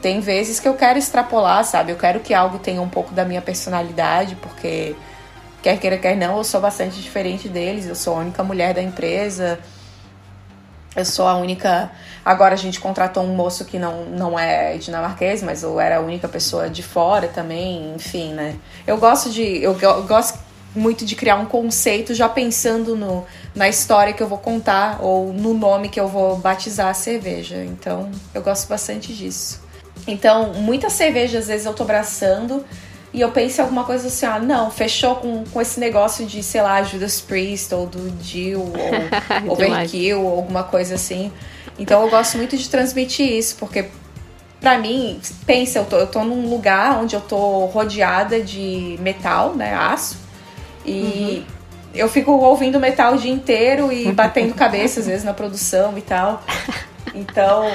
tem 0.02 0.20
vezes 0.20 0.60
que 0.60 0.68
eu 0.68 0.74
quero 0.74 0.98
extrapolar, 0.98 1.64
sabe? 1.64 1.92
Eu 1.92 1.96
quero 1.96 2.20
que 2.20 2.34
algo 2.34 2.58
tenha 2.58 2.80
um 2.80 2.88
pouco 2.88 3.12
da 3.12 3.24
minha 3.24 3.40
personalidade, 3.40 4.36
porque 4.36 4.94
quer 5.62 5.78
queira, 5.78 5.96
quer 5.96 6.16
não, 6.16 6.36
eu 6.36 6.44
sou 6.44 6.60
bastante 6.60 7.00
diferente 7.00 7.48
deles. 7.48 7.86
Eu 7.86 7.94
sou 7.94 8.14
a 8.16 8.18
única 8.18 8.44
mulher 8.44 8.74
da 8.74 8.82
empresa. 8.82 9.58
Eu 11.00 11.04
sou 11.04 11.26
a 11.26 11.36
única 11.36 11.90
Agora 12.28 12.52
a 12.52 12.58
gente 12.58 12.78
contratou 12.78 13.22
um 13.22 13.34
moço 13.34 13.64
que 13.64 13.78
não, 13.78 14.04
não 14.04 14.38
é 14.38 14.76
dinamarquês, 14.76 15.42
mas 15.42 15.62
eu 15.62 15.80
era 15.80 15.96
a 15.96 16.00
única 16.00 16.28
pessoa 16.28 16.68
de 16.68 16.82
fora 16.82 17.26
também, 17.26 17.94
enfim, 17.94 18.34
né? 18.34 18.54
Eu 18.86 18.98
gosto 18.98 19.30
de. 19.30 19.62
Eu, 19.62 19.74
eu 19.80 20.02
gosto 20.02 20.38
muito 20.76 21.06
de 21.06 21.16
criar 21.16 21.36
um 21.36 21.46
conceito 21.46 22.12
já 22.12 22.28
pensando 22.28 22.94
no, 22.94 23.24
na 23.54 23.66
história 23.66 24.12
que 24.12 24.22
eu 24.22 24.28
vou 24.28 24.36
contar 24.36 24.98
ou 25.00 25.32
no 25.32 25.54
nome 25.54 25.88
que 25.88 25.98
eu 25.98 26.06
vou 26.06 26.36
batizar 26.36 26.88
a 26.88 26.94
cerveja. 26.94 27.64
Então, 27.64 28.10
eu 28.34 28.42
gosto 28.42 28.68
bastante 28.68 29.14
disso. 29.14 29.62
Então, 30.06 30.52
muitas 30.52 30.92
cervejas, 30.92 31.44
às 31.44 31.48
vezes, 31.48 31.64
eu 31.64 31.72
tô 31.72 31.82
abraçando 31.82 32.62
e 33.12 33.20
eu 33.20 33.30
penso 33.30 33.60
em 33.60 33.64
alguma 33.64 33.84
coisa 33.84 34.08
assim, 34.08 34.26
ah, 34.26 34.38
não, 34.38 34.70
fechou 34.70 35.16
com, 35.16 35.44
com 35.44 35.60
esse 35.60 35.80
negócio 35.80 36.26
de, 36.26 36.42
sei 36.42 36.60
lá, 36.60 36.82
Judas 36.82 37.20
Priest 37.20 37.74
ou 37.74 37.86
do 37.86 38.12
Jill 38.22 38.60
ou 38.60 39.52
Overkill 39.52 40.20
ou 40.20 40.36
alguma 40.36 40.64
coisa 40.64 40.94
assim. 40.94 41.32
Então 41.78 42.02
eu 42.02 42.10
gosto 42.10 42.36
muito 42.36 42.56
de 42.56 42.68
transmitir 42.68 43.32
isso, 43.32 43.56
porque 43.56 43.86
para 44.60 44.76
mim, 44.76 45.20
pensa, 45.46 45.78
eu 45.78 45.84
tô, 45.84 45.96
eu 45.96 46.06
tô 46.06 46.24
num 46.24 46.50
lugar 46.50 47.00
onde 47.00 47.14
eu 47.14 47.20
tô 47.20 47.66
rodeada 47.66 48.40
de 48.40 48.98
metal, 49.00 49.54
né, 49.54 49.74
aço, 49.74 50.18
e 50.84 50.90
uhum. 50.92 51.44
eu 51.94 52.08
fico 52.08 52.32
ouvindo 52.32 52.80
metal 52.80 53.14
o 53.14 53.18
dia 53.18 53.30
inteiro 53.30 53.92
e 53.92 54.10
batendo 54.12 54.54
cabeça 54.54 55.00
às 55.00 55.06
vezes 55.06 55.24
na 55.24 55.32
produção 55.34 55.96
e 55.96 56.02
tal. 56.02 56.42
Então, 57.14 57.68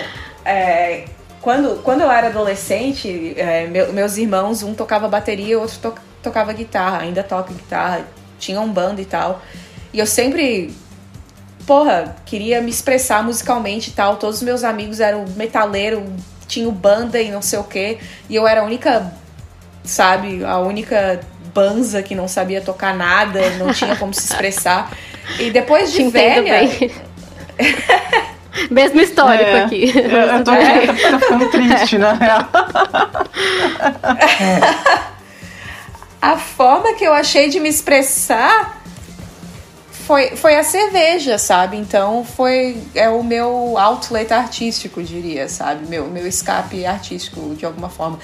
é, 0.46 1.06
quando, 1.44 1.84
quando 1.84 2.02
eu 2.02 2.10
era 2.10 2.28
adolescente, 2.28 3.34
é, 3.36 3.68
meu, 3.68 3.92
meus 3.92 4.16
irmãos, 4.16 4.64
um 4.64 4.74
tocava 4.74 5.10
bateria, 5.10 5.60
o 5.60 5.62
outro 5.62 5.78
to, 5.78 5.94
tocava 6.24 6.54
guitarra, 6.54 7.00
ainda 7.00 7.22
toca 7.22 7.54
guitarra, 7.54 8.08
tinha 8.40 8.62
um 8.62 8.72
bando 8.72 9.02
e 9.02 9.06
tal. 9.06 9.42
E 9.92 10.00
eu 10.00 10.08
sempre 10.08 10.74
porra, 11.66 12.16
queria 12.26 12.62
me 12.62 12.70
expressar 12.70 13.22
musicalmente 13.24 13.90
e 13.90 13.94
tal. 13.94 14.16
Todos 14.16 14.38
os 14.38 14.44
meus 14.44 14.64
amigos 14.64 15.02
eram 15.02 15.26
metaleiro, 15.36 16.06
tinham 16.48 16.72
banda 16.72 17.22
e 17.22 17.30
não 17.30 17.42
sei 17.42 17.60
o 17.60 17.64
quê. 17.66 17.98
E 18.30 18.36
eu 18.36 18.48
era 18.48 18.62
a 18.62 18.64
única, 18.64 19.14
sabe, 19.84 20.46
a 20.46 20.60
única 20.60 21.20
banza 21.54 22.02
que 22.02 22.16
não 22.16 22.28
sabia 22.28 22.62
tocar 22.62 22.96
nada, 22.96 23.50
não 23.58 23.74
tinha 23.74 23.98
como 23.98 24.14
se 24.14 24.22
expressar. 24.22 24.92
E 25.38 25.52
depois 25.52 25.92
de 25.92 26.06
Te 26.06 26.10
velha. 26.10 26.62
Mesmo 28.70 29.02
histórico 29.02 29.44
é, 29.44 29.64
aqui. 29.64 29.92
Eu 29.96 30.44
tô, 30.44 30.52
é. 30.52 30.88
tô 30.88 31.20
ficando 31.20 31.50
triste, 31.50 31.98
na 31.98 32.14
real. 32.14 32.48
a 36.22 36.38
forma 36.38 36.94
que 36.94 37.04
eu 37.04 37.14
achei 37.14 37.50
de 37.50 37.60
me 37.60 37.70
expressar 37.70 38.82
foi, 39.92 40.36
foi 40.36 40.56
a 40.56 40.64
cerveja, 40.64 41.38
sabe? 41.38 41.78
Então 41.78 42.26
foi 42.26 42.78
é 42.94 43.10
o 43.10 43.24
meu 43.24 43.78
outlet 43.78 44.34
artístico, 44.34 45.02
diria, 45.02 45.48
sabe? 45.48 45.88
Meu, 45.88 46.08
meu 46.08 46.28
escape 46.28 46.86
artístico, 46.86 47.56
de 47.56 47.66
alguma 47.66 47.90
forma. 47.90 48.20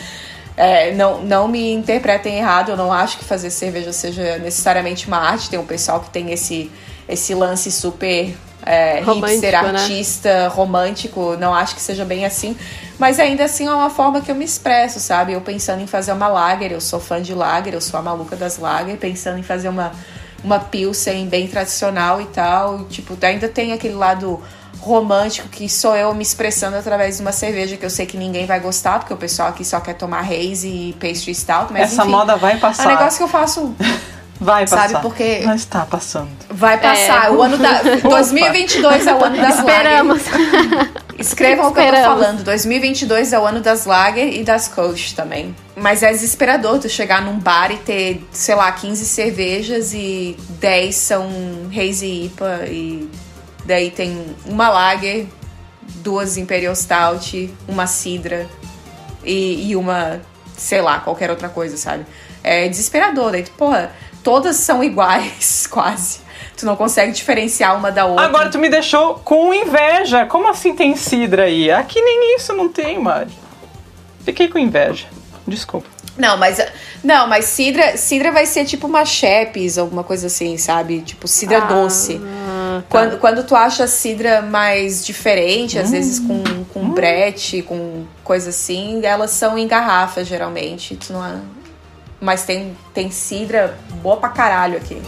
É, 0.58 0.94
não, 0.94 1.22
não 1.22 1.48
me 1.48 1.72
interpretem 1.72 2.38
errado, 2.38 2.72
eu 2.72 2.78
não 2.78 2.92
acho 2.92 3.18
que 3.18 3.24
fazer 3.24 3.50
cerveja 3.50 3.94
seja 3.94 4.38
necessariamente 4.40 5.08
uma 5.08 5.18
arte. 5.18 5.50
Tem 5.50 5.58
um 5.58 5.66
pessoal 5.66 6.02
que 6.02 6.10
tem 6.10 6.34
esse, 6.34 6.70
esse 7.10 7.34
lance 7.34 7.72
super 7.72 8.36
é, 8.65 9.02
hipster, 9.02 9.52
né? 9.52 9.80
artista, 9.80 10.30
né? 10.30 10.48
romântico. 10.48 11.36
Não 11.38 11.53
acho 11.53 11.76
que 11.76 11.81
seja 11.81 12.06
bem 12.06 12.26
assim. 12.26 12.56
Mas 12.98 13.19
ainda 13.19 13.45
assim 13.45 13.68
é 13.68 13.73
uma 13.73 13.90
forma 13.90 14.22
que 14.22 14.30
eu 14.30 14.36
me 14.36 14.45
expresso, 14.45 14.99
sabe? 14.99 15.34
Eu 15.34 15.41
pensando 15.41 15.81
em 15.81 15.88
fazer 15.88 16.11
uma 16.11 16.27
lager, 16.27 16.72
eu 16.72 16.81
sou 16.81 16.99
fã 16.99 17.22
de 17.22 17.34
lager, 17.34 17.73
eu 17.73 17.81
sou 17.81 17.99
a 17.99 18.03
maluca 18.03 18.36
das 18.36 18.57
lager, 18.57 18.98
pensando 18.98 19.40
em 19.40 19.44
fazer 19.44 19.69
uma 19.69 19.91
uma 20.41 20.60
pilsen 20.60 21.27
bem 21.27 21.48
tradicional 21.48 22.22
e 22.22 22.26
tal. 22.26 22.86
tipo, 22.86 23.18
ainda 23.22 23.49
tem 23.49 23.73
aquele 23.73 23.95
lado 23.95 24.41
romântico 24.80 25.49
que 25.49 25.68
sou 25.68 25.95
eu 25.95 26.14
me 26.14 26.23
expressando 26.23 26.77
através 26.77 27.18
de 27.18 27.22
uma 27.22 27.34
cerveja 27.34 27.76
que 27.76 27.86
eu 27.86 27.90
sei 27.90 28.06
que 28.06 28.18
ninguém 28.18 28.45
vai 28.45 28.60
gostar, 28.60 28.99
porque 28.99 29.14
o 29.14 29.18
pessoal 29.18 29.49
aqui 29.49 29.65
só 29.65 29.80
quer 29.81 29.94
tomar 29.94 30.22
haze 30.22 30.68
e 30.68 30.94
pastry 30.94 31.36
stout, 31.36 31.73
mas 31.73 31.91
Essa 31.91 32.03
enfim, 32.03 32.11
moda 32.11 32.38
vai 32.38 32.57
passar. 32.57 32.84
É 32.84 32.88
um 32.88 32.91
negócio 32.91 33.18
que 33.18 33.23
eu 33.23 33.27
faço 33.27 33.76
Vai 34.40 34.66
passar. 34.66 34.90
Sabe, 34.90 35.02
porque- 35.02 35.41
Mas 35.45 35.66
tá 35.66 35.86
passando. 35.86 36.30
Vai 36.49 36.78
passar. 36.80 37.26
É. 37.26 37.32
O 37.32 37.41
ano 37.41 37.57
da 37.57 37.82
2022 38.07 39.06
é 39.07 39.14
o 39.14 39.24
ano 39.24 39.36
das 39.38 39.57
Esperamos. 39.60 40.22
lager. 40.26 40.90
Escrevam 41.20 41.68
o 41.68 41.74
que 41.74 41.80
eu 41.80 41.84
tô 41.84 41.90
Esperamos. 41.90 42.22
falando. 42.24 42.44
2022 42.45 43.34
é 43.34 43.40
o 43.40 43.45
ano 43.45 43.60
das 43.60 43.86
lager 43.86 44.34
e 44.34 44.44
das 44.44 44.70
coach 44.70 45.14
também. 45.16 45.53
Mas 45.76 46.02
é 46.03 46.11
desesperador 46.11 46.80
tu 46.80 46.88
chegar 46.88 47.22
num 47.22 47.38
bar 47.38 47.72
e 47.72 47.78
ter, 47.78 48.26
sei 48.32 48.56
lá, 48.56 48.72
15 48.72 49.03
cervejas 49.06 49.94
e 49.94 50.38
10 50.60 50.95
são 50.95 51.30
Hazy 51.70 52.26
IPA 52.28 52.61
e 52.68 53.10
daí 53.66 53.91
tem 53.91 54.26
uma 54.45 54.70
lager, 54.70 55.28
duas 55.95 56.38
Imperial 56.38 56.74
Stout, 56.76 57.53
uma 57.68 57.86
Sidra 57.88 58.48
e, 59.24 59.70
e 59.72 59.76
uma, 59.76 60.22
sei 60.57 60.82
lá, 60.82 60.99
qualquer 60.99 61.30
outra 61.30 61.49
coisa, 61.49 61.76
sabe? 61.76 62.06
É 62.41 62.70
desesperador. 62.70 63.32
Daí, 63.32 63.44
tu, 63.44 63.52
porra, 63.52 63.91
todas 64.30 64.58
são 64.58 64.84
iguais, 64.84 65.66
quase. 65.72 66.20
Tu 66.56 66.64
não 66.66 66.76
consegue 66.76 67.12
diferenciar 67.14 67.76
uma 67.76 67.92
da 67.92 68.06
outra. 68.06 68.26
Agora 68.26 68.50
tu 68.50 68.60
me 68.60 68.70
deixou 68.70 69.16
com 69.16 69.52
inveja. 69.54 70.26
Como 70.28 70.48
assim 70.48 70.76
tem 70.76 70.96
cidra 70.96 71.46
aí? 71.46 71.72
Aqui 71.72 72.00
nem 72.00 72.36
isso 72.36 72.54
não 72.54 72.70
tem, 72.70 73.00
Mari. 73.00 73.32
Fiquei 74.24 74.48
com 74.50 74.60
inveja. 74.60 75.08
Desculpa. 75.48 75.88
Não, 76.18 76.38
mas 76.38 76.60
não, 77.04 77.28
mas 77.28 77.46
cidra, 77.46 77.96
cidra 77.98 78.32
vai 78.32 78.46
ser 78.46 78.66
tipo 78.66 78.86
uma 78.88 79.06
chepes, 79.06 79.78
alguma 79.78 80.04
coisa 80.04 80.28
assim, 80.28 80.58
sabe? 80.58 81.00
Tipo 81.02 81.28
cidra 81.28 81.60
Ah, 81.60 81.62
doce. 81.62 82.20
tá. 82.20 82.84
Quando, 82.90 83.18
quando 83.20 83.44
tu 83.46 83.56
acha 83.56 83.88
cidra 83.88 84.42
mais 84.42 85.04
diferente, 85.06 85.80
às 85.80 85.88
Hum. 85.88 85.92
vezes 85.92 86.20
com, 86.20 86.44
com 86.74 86.90
brete, 86.90 87.62
com 87.64 88.04
coisa 88.24 88.50
assim, 88.50 89.00
elas 89.04 89.32
são 89.32 89.58
em 89.58 89.66
garrafa, 89.66 90.24
geralmente. 90.26 90.96
Tu 90.98 91.14
não 91.14 91.26
é- 91.26 91.40
Mas 92.22 92.46
tem, 92.46 92.76
tem 92.94 93.10
cidra 93.10 93.78
boa 94.02 94.18
pra 94.18 94.30
caralho 94.30 94.78
aqui. 94.78 95.02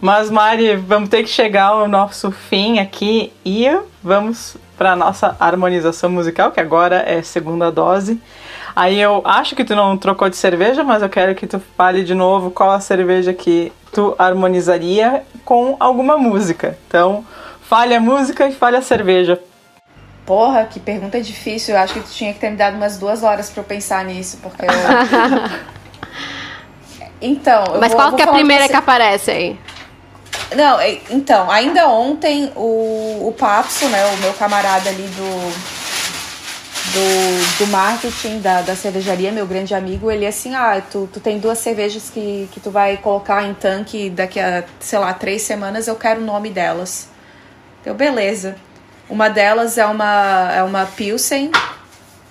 Mas, 0.00 0.30
Mari, 0.30 0.76
vamos 0.76 1.08
ter 1.08 1.22
que 1.22 1.30
chegar 1.30 1.68
ao 1.68 1.88
nosso 1.88 2.30
fim 2.30 2.78
aqui 2.78 3.32
e 3.44 3.66
vamos 4.02 4.54
para 4.76 4.94
nossa 4.94 5.34
harmonização 5.40 6.10
musical, 6.10 6.52
que 6.52 6.60
agora 6.60 7.02
é 7.06 7.22
segunda 7.22 7.72
dose. 7.72 8.20
Aí 8.76 9.00
eu 9.00 9.22
acho 9.24 9.56
que 9.56 9.64
tu 9.64 9.74
não 9.74 9.96
trocou 9.96 10.28
de 10.28 10.36
cerveja, 10.36 10.84
mas 10.84 11.02
eu 11.02 11.08
quero 11.08 11.34
que 11.34 11.46
tu 11.46 11.58
fale 11.76 12.04
de 12.04 12.14
novo 12.14 12.50
qual 12.50 12.70
a 12.70 12.80
cerveja 12.80 13.32
que 13.32 13.72
tu 13.92 14.14
harmonizaria 14.18 15.22
com 15.44 15.76
alguma 15.78 16.18
música. 16.18 16.76
Então, 16.86 17.24
fale 17.68 17.94
a 17.94 18.00
música 18.00 18.46
e 18.48 18.52
fale 18.52 18.76
a 18.76 18.82
cerveja. 18.82 19.40
Porra, 20.26 20.64
que 20.64 20.80
pergunta 20.80 21.20
difícil. 21.20 21.74
Eu 21.74 21.80
acho 21.82 21.94
que 21.94 22.00
tu 22.00 22.10
tinha 22.10 22.32
que 22.32 22.38
ter 22.40 22.50
me 22.50 22.56
dado 22.56 22.76
umas 22.76 22.96
duas 22.98 23.22
horas 23.22 23.50
pra 23.50 23.60
eu 23.60 23.64
pensar 23.64 24.04
nisso, 24.04 24.38
porque 24.42 24.64
eu... 24.64 24.68
Então, 27.20 27.64
eu 27.74 27.80
Mas 27.80 27.88
vou- 27.92 27.96
qual 28.00 28.08
vou 28.10 28.16
que 28.16 28.22
é 28.22 28.28
a 28.28 28.32
primeira 28.32 28.64
você- 28.64 28.70
que 28.70 28.76
aparece 28.76 29.30
aí? 29.30 29.58
Não, 30.54 30.78
então, 31.10 31.50
ainda 31.50 31.88
ontem 31.88 32.52
o, 32.54 33.28
o 33.28 33.34
Papso, 33.38 33.88
né, 33.88 34.04
o 34.06 34.16
meu 34.18 34.32
camarada 34.34 34.88
ali 34.90 35.02
do, 35.02 35.52
do, 36.92 37.58
do 37.64 37.66
marketing 37.68 38.40
da, 38.40 38.60
da 38.60 38.76
cervejaria, 38.76 39.32
meu 39.32 39.46
grande 39.46 39.74
amigo, 39.74 40.10
ele 40.10 40.24
é 40.24 40.28
assim, 40.28 40.54
ah, 40.54 40.82
tu, 40.92 41.08
tu 41.12 41.18
tem 41.18 41.38
duas 41.38 41.58
cervejas 41.58 42.10
que, 42.10 42.48
que 42.52 42.60
tu 42.60 42.70
vai 42.70 42.96
colocar 42.98 43.42
em 43.44 43.54
tanque 43.54 44.10
daqui 44.10 44.38
a, 44.38 44.64
sei 44.80 44.98
lá, 44.98 45.12
três 45.14 45.42
semanas, 45.42 45.88
eu 45.88 45.96
quero 45.96 46.20
o 46.20 46.24
nome 46.24 46.50
delas. 46.50 47.08
Então, 47.84 47.94
beleza. 47.94 48.56
Uma 49.10 49.28
delas 49.28 49.76
é 49.76 49.84
uma, 49.84 50.50
é 50.56 50.62
uma 50.62 50.86
Pilsen, 50.86 51.52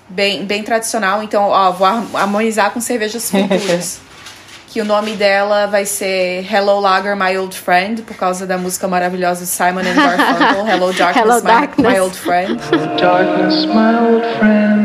bem, 0.10 0.44
bem 0.46 0.64
tradicional, 0.64 1.22
então, 1.22 1.44
ó, 1.44 1.72
vou 1.72 1.86
har- 1.86 2.04
harmonizar 2.16 2.72
com 2.72 2.82
cervejas 2.82 3.30
futuras. 3.32 4.00
que 4.70 4.82
o 4.82 4.86
nome 4.86 5.12
dela 5.16 5.68
vai 5.68 5.86
ser 5.86 6.44
Hello 6.52 6.80
Lager, 6.80 7.16
My 7.16 7.38
Old 7.38 7.56
Friend, 7.56 8.02
por 8.02 8.16
causa 8.18 8.48
da 8.48 8.58
música 8.58 8.88
maravilhosa 8.88 9.46
Simon 9.46 9.82
and 9.82 9.94
Garfunkel, 9.94 10.66
Hello 10.74 10.92
Darkness, 10.92 11.24
Hello, 11.24 11.36
my, 11.36 11.42
Darkness. 11.52 11.92
my 11.94 12.00
Old 12.00 12.16
Friend. 12.18 12.60
Darkness, 13.00 13.66
my 13.68 14.00
old 14.10 14.26
friend. 14.40 14.84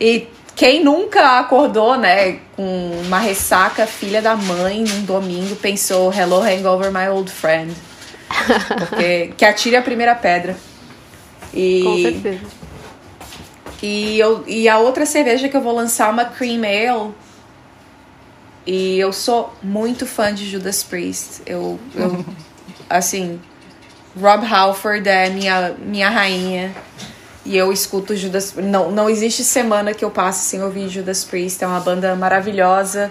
E 0.00 0.26
quem 0.60 0.84
nunca 0.84 1.38
acordou, 1.38 1.96
né, 1.96 2.38
com 2.54 2.90
uma 3.06 3.18
ressaca 3.18 3.86
filha 3.86 4.20
da 4.20 4.36
mãe 4.36 4.84
num 4.84 5.06
domingo, 5.06 5.56
pensou 5.56 6.12
Hello 6.12 6.42
Hangover, 6.42 6.92
My 6.92 7.08
Old 7.08 7.30
Friend. 7.30 7.74
Porque 8.78 9.32
que 9.38 9.44
atire 9.46 9.76
a 9.76 9.80
primeira 9.80 10.14
pedra. 10.14 10.54
E, 11.54 11.82
Com 11.82 12.02
certeza. 12.02 12.40
E, 13.82 14.18
eu, 14.18 14.44
e 14.46 14.68
a 14.68 14.76
outra 14.76 15.06
cerveja 15.06 15.48
que 15.48 15.56
eu 15.56 15.62
vou 15.62 15.74
lançar 15.74 16.08
é 16.08 16.12
uma 16.12 16.26
Cream 16.26 16.60
Ale. 16.62 17.14
E 18.66 18.98
eu 18.98 19.14
sou 19.14 19.54
muito 19.62 20.04
fã 20.04 20.34
de 20.34 20.46
Judas 20.46 20.82
Priest. 20.82 21.40
Eu, 21.46 21.80
eu 21.94 22.22
assim, 22.86 23.40
Rob 24.14 24.44
Halford 24.44 25.08
é 25.08 25.30
minha, 25.30 25.74
minha 25.78 26.10
rainha. 26.10 26.74
E 27.44 27.56
eu 27.56 27.72
escuto 27.72 28.14
Judas 28.14 28.54
não 28.56 28.90
Não 28.90 29.08
existe 29.08 29.42
semana 29.44 29.94
que 29.94 30.04
eu 30.04 30.10
passe 30.10 30.44
sem 30.44 30.62
ouvir 30.62 30.88
Judas 30.88 31.24
Priest. 31.24 31.62
É 31.64 31.66
uma 31.66 31.80
banda 31.80 32.14
maravilhosa, 32.14 33.10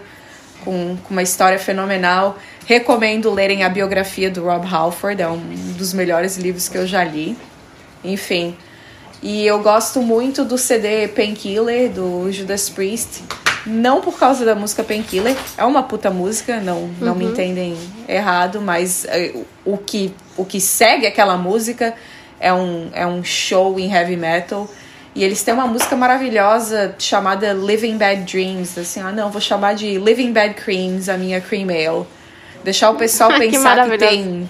com, 0.64 0.97
com 1.03 1.10
uma 1.14 1.23
história 1.23 1.57
fenomenal. 1.57 2.38
Recomendo 2.65 3.31
lerem 3.31 3.64
a 3.64 3.69
biografia 3.69 4.30
do 4.30 4.43
Rob 4.43 4.68
Halford, 4.68 5.22
é 5.22 5.27
um 5.27 5.39
dos 5.77 5.93
melhores 5.93 6.38
livros 6.38 6.69
que 6.69 6.77
eu 6.77 6.85
já 6.85 7.03
li. 7.03 7.35
Enfim. 8.03 8.56
E 9.22 9.45
eu 9.45 9.60
gosto 9.60 10.01
muito 10.01 10.45
do 10.45 10.57
CD 10.57 11.07
Painkiller 11.07 11.89
do 11.91 12.31
Judas 12.31 12.69
Priest. 12.69 13.23
Não 13.65 13.99
por 13.99 14.18
causa 14.18 14.45
da 14.45 14.56
música 14.56 14.84
Painkiller, 14.84 15.35
é 15.57 15.65
uma 15.65 15.84
puta 15.84 16.10
música, 16.10 16.61
não, 16.61 16.89
não 17.01 17.14
me 17.14 17.26
Uhum. 17.26 17.31
entendem 17.31 17.77
errado, 18.07 18.61
mas 18.61 19.06
eh, 19.10 19.34
o, 19.65 19.77
que, 19.77 20.14
o 20.38 20.45
que 20.45 20.61
segue 20.61 21.06
aquela 21.06 21.35
música 21.35 21.93
é 22.39 22.53
um, 22.53 22.89
é 22.93 23.05
um 23.05 23.23
show 23.23 23.79
em 23.79 23.91
heavy 23.91 24.15
metal. 24.15 24.69
E 25.15 25.23
eles 25.23 25.43
têm 25.43 25.53
uma 25.53 25.67
música 25.67 25.95
maravilhosa 25.95 26.95
chamada 26.97 27.51
Living 27.51 27.97
Bad 27.97 28.21
Dreams. 28.21 28.79
Assim, 28.79 29.01
ah, 29.01 29.11
não, 29.11 29.31
vou 29.31 29.41
chamar 29.41 29.73
de 29.73 29.97
Living 29.97 30.31
Bad 30.31 30.53
Creams, 30.53 31.09
a 31.09 31.17
minha 31.17 31.41
cream 31.41 31.67
ale. 31.69 32.05
Deixar 32.63 32.91
o 32.91 32.95
pessoal 32.95 33.31
Que 33.33 33.39
pensar 33.39 33.51
que, 33.51 33.59
maravilhoso. 33.59 34.05
tem 34.05 34.49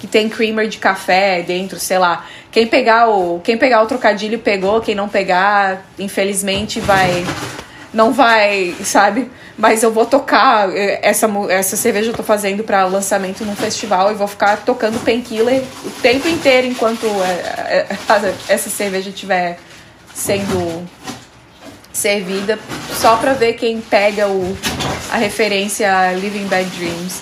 que 0.00 0.06
tem 0.06 0.30
creamer 0.30 0.66
de 0.66 0.78
café 0.78 1.42
dentro, 1.42 1.78
sei 1.78 1.98
lá. 1.98 2.24
Quem 2.50 2.66
pegar 2.66 3.08
o 3.08 3.40
quem 3.40 3.58
pegar 3.58 3.82
o 3.82 3.86
trocadilho 3.86 4.38
pegou, 4.38 4.80
quem 4.80 4.94
não 4.94 5.08
pegar, 5.08 5.84
infelizmente 5.98 6.80
vai 6.80 7.22
não 7.92 8.12
vai, 8.12 8.74
sabe? 8.82 9.30
Mas 9.60 9.82
eu 9.82 9.92
vou 9.92 10.06
tocar 10.06 10.74
eh, 10.74 11.00
essa 11.02 11.30
essa 11.50 11.76
cerveja 11.76 12.10
eu 12.10 12.14
tô 12.14 12.22
fazendo 12.22 12.64
para 12.64 12.86
lançamento 12.86 13.44
num 13.44 13.54
festival 13.54 14.10
e 14.10 14.14
vou 14.14 14.26
ficar 14.26 14.56
tocando 14.64 14.98
Painkiller 15.04 15.62
o 15.84 15.90
tempo 16.00 16.26
inteiro 16.26 16.66
enquanto 16.66 17.04
eh, 17.04 17.86
eh, 17.90 17.96
essa 18.48 18.70
cerveja 18.70 19.10
estiver 19.10 19.58
sendo 20.14 20.88
servida 21.92 22.58
só 22.98 23.16
pra 23.18 23.34
ver 23.34 23.52
quem 23.52 23.82
pega 23.82 24.28
o, 24.28 24.56
a 25.12 25.18
referência 25.18 26.10
Living 26.14 26.46
Bad 26.46 26.64
Dreams. 26.70 27.20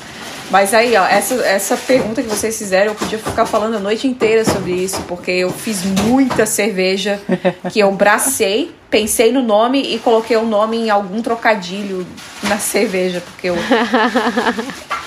Mas 0.51 0.73
aí, 0.73 0.97
ó, 0.97 1.05
essa, 1.05 1.35
essa 1.47 1.77
pergunta 1.77 2.23
que 2.23 2.29
vocês 2.29 2.57
fizeram, 2.57 2.93
eu 2.93 2.95
podia 2.95 3.19
ficar 3.19 3.45
falando 3.45 3.77
a 3.77 3.79
noite 3.79 4.07
inteira 4.07 4.45
sobre 4.45 4.73
isso, 4.73 5.03
porque 5.07 5.31
eu 5.31 5.51
fiz 5.51 5.85
muita 5.85 6.47
cerveja 6.47 7.21
que 7.71 7.81
eu 7.81 7.93
bracei, 7.93 8.75
pensei 8.89 9.31
no 9.31 9.43
nome 9.43 9.95
e 9.95 9.99
coloquei 9.99 10.37
o 10.37 10.47
nome 10.47 10.79
em 10.79 10.91
algum 10.91 11.21
trocadilho 11.21 12.07
na 12.45 12.59
cerveja, 12.59 13.21
porque 13.21 13.49
eu. 13.49 13.57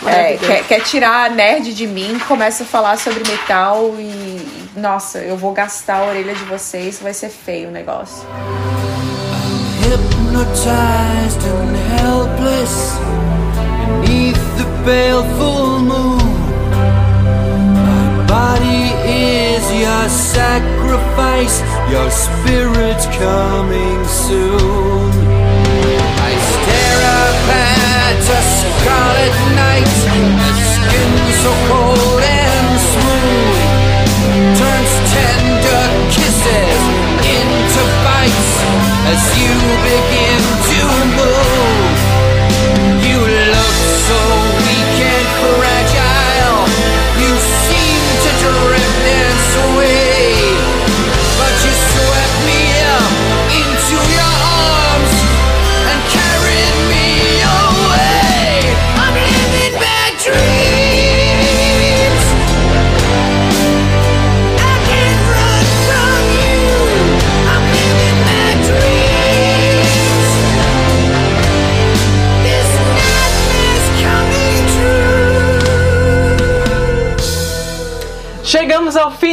É, 0.03 0.35
quer, 0.35 0.63
quer 0.65 0.81
tirar 0.81 1.26
a 1.26 1.30
nerd 1.30 1.76
de 1.76 1.85
mim, 1.85 2.18
começa 2.27 2.63
a 2.63 2.65
falar 2.65 2.97
sobre 2.97 3.19
metal 3.19 3.93
e. 3.99 4.41
Nossa, 4.76 5.19
eu 5.19 5.38
vou 5.38 5.53
gastar 5.53 5.97
a 5.97 6.05
orelha 6.07 6.34
de 6.34 6.43
vocês, 6.45 6.97
vai 6.99 7.13
ser 7.13 7.30
feio 7.30 7.69
o 7.69 7.72
negócio. 7.72 8.26
hypnotized 9.84 11.43
and 11.45 11.76
helpless 11.99 12.97
pale 14.84 15.24
full 15.38 15.80
moon. 15.80 16.20
My 17.86 18.26
body 18.28 18.84
is 19.06 19.64
your 19.84 20.06
sacrifice. 20.10 21.62
Your 21.90 22.10
spirit's 22.10 23.06
coming 23.22 23.99
soon. 24.06 25.12
I 26.28 26.32
stare 26.53 27.03
up 27.22 27.41
at 27.53 28.22
a 28.40 28.41
scarlet 28.58 29.36
night. 29.64 29.94
The 30.41 30.53
skin 30.74 31.12
so 31.44 31.52
cold 31.70 32.22
and 32.24 32.70
smooth. 32.91 33.62
Turns 34.60 34.94
tender 35.14 35.84
kisses 36.16 36.82
into 37.38 37.82
bites 38.06 38.53
As 39.12 39.22
you 39.41 39.53
begin 39.86 40.41
to 40.70 40.82
move. 41.18 41.70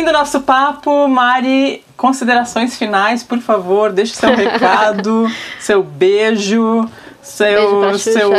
Do 0.08 0.12
nosso 0.12 0.40
papo. 0.40 1.06
Mari, 1.06 1.84
considerações 1.96 2.76
finais, 2.76 3.22
por 3.22 3.38
favor. 3.38 3.92
Deixe 3.92 4.14
seu 4.14 4.32
recado, 4.34 5.30
seu 5.60 5.82
beijo, 5.82 6.88
seu, 7.22 7.80
Beijo 7.82 7.98
seu 7.98 8.32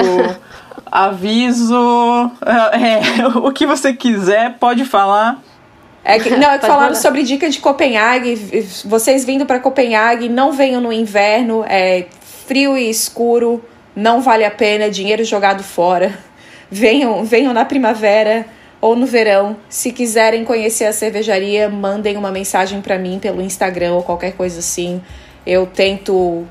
aviso. 0.92 2.32
é, 2.74 3.28
o 3.38 3.52
que 3.52 3.66
você 3.66 3.94
quiser, 3.94 4.58
pode 4.60 4.84
falar. 4.84 5.40
É 6.04 6.18
que, 6.18 6.30
não, 6.32 6.50
é 6.50 6.58
que 6.58 6.66
falaram 6.66 6.96
sobre 6.96 7.24
dica 7.24 7.50
de 7.50 7.60
Copenhague. 7.60 8.36
Vocês 8.86 9.24
vindo 9.24 9.46
para 9.46 9.60
Copenhague, 9.60 10.28
não 10.28 10.52
venham 10.52 10.82
no 10.82 10.92
inverno, 10.92 11.64
é 11.68 12.08
frio 12.48 12.76
e 12.78 12.90
escuro, 12.90 13.64
não 13.96 14.22
vale 14.22 14.44
a 14.44 14.50
pena, 14.50 14.90
dinheiro 14.90 15.24
jogado 15.24 15.64
fora. 15.64 16.18
Venham, 16.72 17.24
venham 17.26 17.52
na 17.52 17.66
primavera 17.66 18.46
ou 18.82 18.96
no 18.96 19.06
verão. 19.06 19.58
Se 19.68 19.92
quiserem 19.92 20.44
conhecer 20.44 20.86
a 20.86 20.94
cervejaria, 20.94 21.70
mandem 21.70 22.18
uma 22.18 22.32
mensagem 22.32 22.82
para 22.82 22.98
mim 22.98 23.20
pelo 23.20 23.42
Instagram 23.42 23.94
ou 23.94 24.04
qualquer 24.04 24.34
coisa 24.34 24.60
assim. 24.60 25.02
Eu 25.46 25.66
tento 25.66 26.46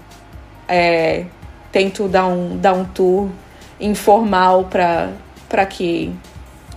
é, 0.68 1.24
tento 1.72 2.08
dar 2.08 2.26
um, 2.26 2.56
dar 2.56 2.74
um 2.74 2.84
tour 2.84 3.28
informal 3.80 4.64
para 4.64 5.66
que 5.66 6.12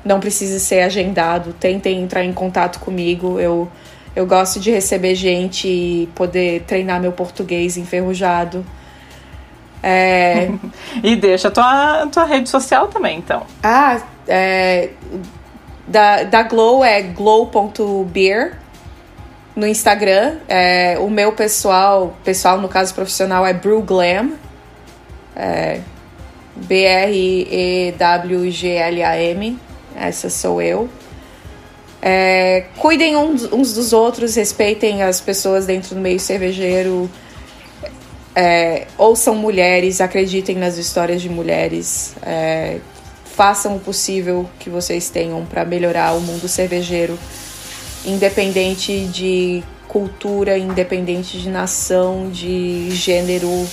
não 0.04 0.20
precise 0.20 0.60
ser 0.60 0.82
agendado. 0.82 1.54
Tentem 1.54 2.02
entrar 2.02 2.24
em 2.24 2.34
contato 2.34 2.80
comigo. 2.80 3.40
Eu, 3.40 3.70
eu 4.16 4.26
gosto 4.26 4.60
de 4.60 4.72
receber 4.72 5.16
gente 5.16 5.68
e 5.68 6.10
poder 6.16 6.64
treinar 6.64 7.02
meu 7.02 7.12
português 7.12 7.78
enferrujado. 7.78 8.66
É, 9.84 10.50
E 11.04 11.16
deixa 11.16 11.48
a 11.48 11.52
tua, 11.52 12.08
tua 12.12 12.26
rede 12.26 12.50
social 12.50 12.88
também, 12.88 13.18
então. 13.18 13.46
ah, 13.64 14.02
é, 14.28 14.90
da, 15.88 16.24
da 16.24 16.44
Glow 16.44 16.84
é 16.84 17.02
glow.beer 17.02 18.58
no 19.56 19.68
Instagram. 19.68 20.38
É, 20.48 20.98
o 21.00 21.10
meu 21.10 21.32
pessoal, 21.34 22.16
pessoal 22.24 22.60
no 22.60 22.70
caso 22.70 22.94
profissional, 22.94 23.46
é 23.46 23.54
Brewglam. 23.54 24.34
É, 25.36 25.82
B-R-E-W-G-L-A-M. 26.56 27.98
Essa 29.96 30.30
sou 30.30 30.62
eu. 30.62 30.90
É, 32.02 32.66
cuidem 32.78 33.16
uns, 33.16 33.44
uns 33.54 33.74
dos 33.74 33.94
outros, 33.94 34.36
respeitem 34.36 35.04
as 35.04 35.22
pessoas 35.22 35.68
dentro 35.68 35.96
do 35.96 36.02
meio 36.02 36.20
cervejeiro. 36.20 37.10
É, 38.36 38.88
ouçam 38.98 39.36
mulheres, 39.36 40.02
acreditem 40.02 40.56
nas 40.56 40.78
histórias 40.78 41.22
de 41.22 41.30
mulheres. 41.30 42.16
É, 42.24 42.80
façam 43.42 43.76
o 43.76 43.80
possível 43.80 44.48
que 44.60 44.70
vocês 44.70 45.10
tenham 45.10 45.44
para 45.48 45.66
melhorar 45.66 46.16
o 46.16 46.22
mundo 46.22 46.48
cervejeiro, 46.48 47.18
independente 48.06 49.06
de 49.08 49.64
cultura, 49.88 50.60
independente 50.60 51.40
de 51.40 51.50
nação, 51.50 52.30
de 52.30 52.92
gênero, 52.92 53.68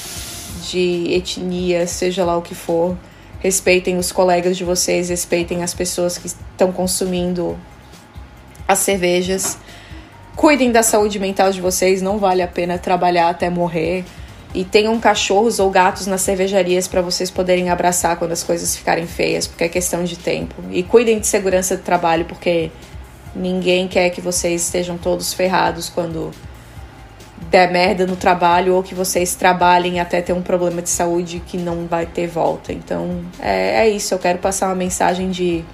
de 0.70 1.12
etnia, 1.12 1.86
seja 1.86 2.24
lá 2.24 2.34
o 2.38 2.40
que 2.40 2.54
for. 2.54 2.96
Respeitem 3.40 3.98
os 3.98 4.10
colegas 4.10 4.56
de 4.56 4.64
vocês, 4.64 5.10
respeitem 5.10 5.62
as 5.62 5.74
pessoas 5.74 6.16
que 6.16 6.28
estão 6.28 6.72
consumindo 6.72 7.54
as 8.66 8.78
cervejas. 8.78 9.58
Cuidem 10.34 10.72
da 10.72 10.82
saúde 10.82 11.18
mental 11.18 11.52
de 11.52 11.60
vocês, 11.60 12.00
não 12.00 12.16
vale 12.16 12.40
a 12.40 12.48
pena 12.48 12.78
trabalhar 12.78 13.28
até 13.28 13.50
morrer. 13.50 14.06
E 14.54 14.64
tenham 14.64 14.98
cachorros 14.98 15.58
ou 15.58 15.70
gatos 15.70 16.06
nas 16.06 16.22
cervejarias 16.22 16.88
para 16.88 17.02
vocês 17.02 17.30
poderem 17.30 17.70
abraçar 17.70 18.16
quando 18.16 18.32
as 18.32 18.42
coisas 18.42 18.74
ficarem 18.76 19.06
feias, 19.06 19.46
porque 19.46 19.64
é 19.64 19.68
questão 19.68 20.04
de 20.04 20.16
tempo. 20.16 20.54
E 20.70 20.82
cuidem 20.82 21.18
de 21.18 21.26
segurança 21.26 21.76
do 21.76 21.82
trabalho, 21.82 22.24
porque 22.24 22.70
ninguém 23.34 23.86
quer 23.86 24.10
que 24.10 24.20
vocês 24.20 24.62
estejam 24.62 24.96
todos 24.96 25.32
ferrados 25.34 25.88
quando 25.88 26.32
der 27.50 27.70
merda 27.70 28.06
no 28.06 28.16
trabalho 28.16 28.74
ou 28.74 28.82
que 28.82 28.94
vocês 28.94 29.34
trabalhem 29.34 30.00
até 30.00 30.20
ter 30.20 30.32
um 30.32 30.42
problema 30.42 30.82
de 30.82 30.90
saúde 30.90 31.42
que 31.46 31.56
não 31.56 31.86
vai 31.86 32.06
ter 32.06 32.26
volta. 32.26 32.72
Então 32.72 33.22
é, 33.40 33.86
é 33.86 33.88
isso. 33.88 34.12
Eu 34.14 34.18
quero 34.18 34.38
passar 34.38 34.68
uma 34.68 34.74
mensagem 34.74 35.30
de. 35.30 35.64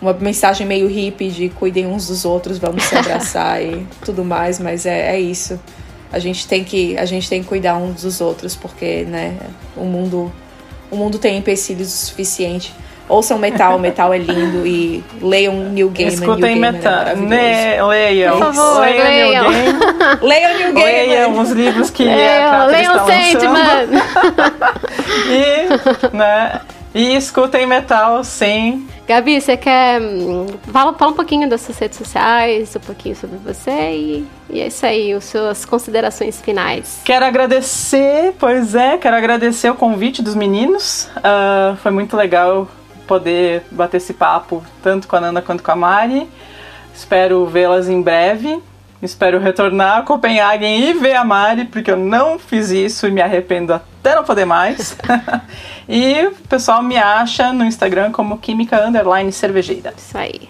Uma 0.00 0.12
mensagem 0.12 0.66
meio 0.66 0.86
hippie 0.88 1.30
de 1.30 1.48
cuidem 1.48 1.86
uns 1.86 2.08
dos 2.08 2.26
outros, 2.26 2.58
vamos 2.58 2.84
se 2.84 2.94
abraçar 2.96 3.62
e 3.62 3.86
tudo 4.04 4.24
mais, 4.24 4.58
mas 4.58 4.84
é, 4.84 5.14
é 5.14 5.20
isso. 5.20 5.58
A 6.12 6.18
gente 6.18 6.46
tem 6.46 6.64
que 6.64 6.96
a 6.96 7.04
gente 7.04 7.28
tem 7.28 7.42
que 7.42 7.48
cuidar 7.48 7.76
uns 7.76 8.02
dos 8.02 8.20
outros 8.20 8.54
porque, 8.54 9.04
né, 9.04 9.36
o 9.76 9.84
mundo 9.84 10.32
o 10.90 10.96
mundo 10.96 11.18
tem 11.18 11.36
empecilhos 11.36 11.88
o 11.88 12.06
suficiente. 12.06 12.72
Ouçam 13.08 13.38
metal, 13.38 13.78
metal 13.78 14.12
é 14.12 14.18
lindo 14.18 14.66
e 14.66 15.02
leiam 15.22 15.54
New 15.54 15.90
Gaiman. 15.90 16.12
Escutem 16.12 16.40
Gaiman 16.40 16.68
é 16.68 16.72
metal. 16.72 16.92
maravilhoso. 16.92 17.28
Ne, 17.28 17.82
leiam. 17.82 18.38
Por 18.38 18.54
favor, 18.54 18.80
leiam. 18.80 19.08
leiam. 19.08 19.50
Neil 19.50 19.72
Gaiman. 19.72 20.18
Leiam 20.22 20.58
New 20.58 20.74
Gaiman. 20.74 20.84
Leiam 20.84 21.38
os 21.38 21.50
livros 21.50 21.90
que 21.90 22.02
a 22.02 22.64
Leiam, 22.66 22.94
Crater 22.94 23.06
leiam. 23.06 23.40
Sandman! 23.40 24.02
E, 25.28 26.16
né, 26.16 26.60
e 26.96 27.14
escutem 27.14 27.66
metal, 27.66 28.24
sim. 28.24 28.88
Gabi, 29.06 29.38
você 29.38 29.56
quer. 29.56 30.00
hum, 30.00 30.46
Fala, 30.72 30.94
fala 30.94 31.10
um 31.12 31.14
pouquinho 31.14 31.48
das 31.48 31.60
suas 31.60 31.78
redes 31.78 31.98
sociais, 31.98 32.74
um 32.74 32.80
pouquinho 32.80 33.14
sobre 33.14 33.36
você 33.36 33.70
e, 33.70 34.26
e 34.48 34.60
é 34.60 34.66
isso 34.68 34.86
aí, 34.86 35.12
as 35.12 35.24
suas 35.24 35.64
considerações 35.66 36.40
finais. 36.40 37.02
Quero 37.04 37.24
agradecer, 37.26 38.34
pois 38.38 38.74
é, 38.74 38.96
quero 38.96 39.14
agradecer 39.14 39.68
o 39.70 39.74
convite 39.74 40.22
dos 40.22 40.34
meninos. 40.34 41.08
Ah, 41.22 41.76
foi 41.82 41.92
muito 41.92 42.16
legal 42.16 42.66
poder 43.06 43.62
bater 43.70 43.98
esse 43.98 44.14
papo, 44.14 44.64
tanto 44.82 45.06
com 45.06 45.16
a 45.16 45.20
Nanda 45.20 45.42
quanto 45.42 45.62
com 45.62 45.70
a 45.70 45.76
Mari. 45.76 46.26
Espero 46.94 47.44
vê-las 47.44 47.90
em 47.90 48.00
breve. 48.00 48.62
Espero 49.02 49.38
retornar 49.38 49.98
a 49.98 50.02
Copenhague 50.02 50.64
e 50.64 50.94
ver 50.94 51.16
a 51.16 51.24
Mari, 51.24 51.66
porque 51.66 51.90
eu 51.90 51.96
não 51.96 52.38
fiz 52.38 52.70
isso 52.70 53.06
e 53.06 53.10
me 53.10 53.20
arrependo 53.20 53.74
até 53.74 54.14
não 54.14 54.24
poder 54.24 54.46
mais. 54.46 54.96
e 55.88 56.26
o 56.26 56.32
pessoal 56.48 56.82
me 56.82 56.96
acha 56.96 57.52
no 57.52 57.64
Instagram 57.64 58.10
como 58.10 58.38
Química 58.38 58.86
Underline 58.86 59.30
Cervejeira. 59.30 59.92
Isso 59.96 60.16
aí. 60.16 60.48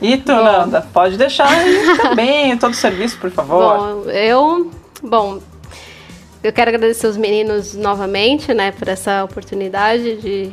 E 0.00 0.18
tu, 0.18 0.32
Nanda, 0.32 0.86
pode 0.92 1.16
deixar 1.16 1.48
aí 1.48 1.96
também 1.96 2.56
todo 2.58 2.72
o 2.72 2.76
serviço, 2.76 3.18
por 3.18 3.30
favor. 3.30 4.04
Bom, 4.04 4.10
eu. 4.10 4.70
Bom, 5.02 5.40
eu 6.42 6.52
quero 6.52 6.68
agradecer 6.68 7.06
os 7.06 7.16
meninos 7.16 7.74
novamente, 7.74 8.52
né, 8.52 8.72
por 8.72 8.88
essa 8.88 9.24
oportunidade 9.24 10.16
de, 10.16 10.52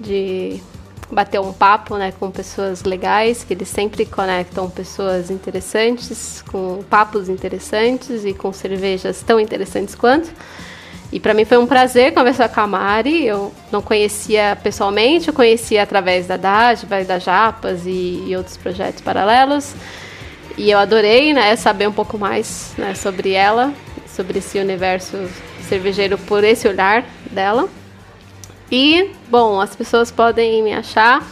de 0.00 0.62
bater 1.10 1.40
um 1.40 1.52
papo, 1.52 1.96
né, 1.96 2.12
com 2.18 2.30
pessoas 2.30 2.82
legais, 2.82 3.42
que 3.42 3.54
eles 3.54 3.68
sempre 3.68 4.04
conectam 4.04 4.68
pessoas 4.68 5.30
interessantes, 5.30 6.42
com 6.50 6.82
papos 6.88 7.28
interessantes 7.28 8.24
e 8.24 8.34
com 8.34 8.52
cervejas 8.52 9.22
tão 9.22 9.40
interessantes 9.40 9.94
quanto. 9.94 10.30
E 11.10 11.18
para 11.18 11.32
mim 11.32 11.46
foi 11.46 11.56
um 11.56 11.66
prazer 11.66 12.12
conversar 12.12 12.50
com 12.50 12.60
a 12.60 12.66
Mari. 12.66 13.24
Eu 13.24 13.52
não 13.72 13.80
conhecia 13.80 14.58
pessoalmente, 14.62 15.28
eu 15.28 15.34
conhecia 15.34 15.82
através 15.82 16.26
da 16.26 16.36
dádiva 16.36 17.00
e 17.00 17.04
da 17.04 17.18
Japas 17.18 17.86
e, 17.86 18.24
e 18.26 18.36
outros 18.36 18.58
projetos 18.58 19.00
paralelos. 19.00 19.74
E 20.56 20.70
eu 20.70 20.78
adorei, 20.78 21.32
né, 21.32 21.56
saber 21.56 21.88
um 21.88 21.92
pouco 21.92 22.18
mais 22.18 22.74
né, 22.76 22.94
sobre 22.94 23.32
ela, 23.32 23.72
sobre 24.06 24.40
esse 24.40 24.58
universo 24.58 25.16
cervejeiro 25.66 26.18
por 26.18 26.44
esse 26.44 26.68
olhar 26.68 27.04
dela. 27.30 27.68
E, 28.70 29.10
bom, 29.28 29.60
as 29.60 29.74
pessoas 29.74 30.10
podem 30.10 30.62
me 30.62 30.72
achar 30.72 31.22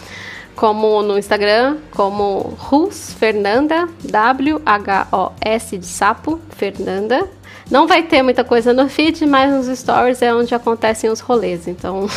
como 0.55 1.03
no 1.03 1.19
Instagram, 1.19 1.77
como 1.91 2.55
Rus 2.59 3.13
Fernanda, 3.19 3.89
W-H-O-S 4.05 5.77
de 5.77 5.87
sapo, 5.87 6.41
Fernanda. 6.51 7.29
Não 7.71 7.87
vai 7.87 8.03
ter 8.05 8.23
muita 8.23 8.45
coisa 8.45 8.73
no 8.73 8.89
feed, 8.89 9.27
mas 9.27 9.53
nos 9.53 9.79
stories 9.79 10.23
é 10.23 10.33
onde 10.33 10.55
acontecem 10.55 11.11
os 11.11 11.21
rolês, 11.21 11.67
então... 11.67 12.09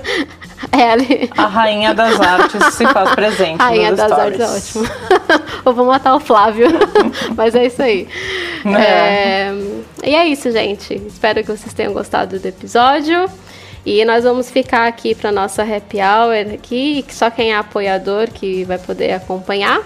é 0.70 0.92
ali. 0.92 1.30
A 1.36 1.46
rainha 1.46 1.92
das 1.92 2.18
artes 2.20 2.74
se 2.74 2.86
faz 2.86 3.14
presente 3.14 3.58
Rainha 3.58 3.90
nos 3.90 3.98
das 3.98 4.12
stories. 4.12 4.40
artes 4.40 4.76
é 4.76 4.80
ótimo. 4.80 4.94
Eu 5.66 5.74
vou 5.74 5.84
matar 5.84 6.14
o 6.14 6.20
Flávio, 6.20 6.68
mas 7.36 7.54
é 7.54 7.66
isso 7.66 7.82
aí. 7.82 8.08
É, 8.64 9.52
E 10.04 10.14
é 10.14 10.26
isso, 10.26 10.50
gente. 10.52 10.94
Espero 11.06 11.42
que 11.42 11.50
vocês 11.50 11.74
tenham 11.74 11.92
gostado 11.92 12.38
do 12.38 12.46
episódio. 12.46 13.28
E 13.84 14.04
nós 14.04 14.24
vamos 14.24 14.50
ficar 14.50 14.86
aqui 14.86 15.14
para 15.14 15.30
nossa 15.30 15.62
happy 15.62 15.98
hour 15.98 16.54
aqui, 16.54 17.02
que 17.02 17.14
só 17.14 17.30
quem 17.30 17.52
é 17.52 17.56
apoiador 17.56 18.28
que 18.30 18.64
vai 18.64 18.78
poder 18.78 19.12
acompanhar. 19.12 19.82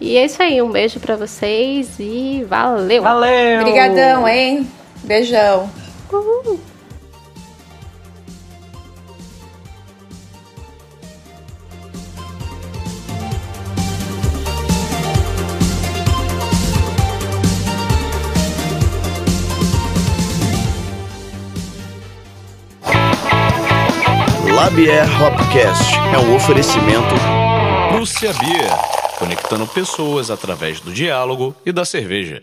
E 0.00 0.16
é 0.16 0.24
isso 0.24 0.42
aí, 0.42 0.62
um 0.62 0.70
beijo 0.70 0.98
para 1.00 1.16
vocês 1.16 1.96
e 1.98 2.44
valeu. 2.48 3.02
Valeu. 3.02 3.60
Obrigadão, 3.60 4.26
hein? 4.26 4.66
Beijão. 5.04 5.68
Uhul. 6.10 6.58
Labier 24.58 25.04
Hopcast 25.22 25.94
é 26.12 26.18
um 26.18 26.34
oferecimento 26.34 27.14
Prússia 27.92 28.32
Beer. 28.32 28.68
conectando 29.16 29.64
pessoas 29.68 30.32
através 30.32 30.80
do 30.80 30.92
diálogo 30.92 31.54
e 31.64 31.70
da 31.70 31.84
cerveja. 31.84 32.42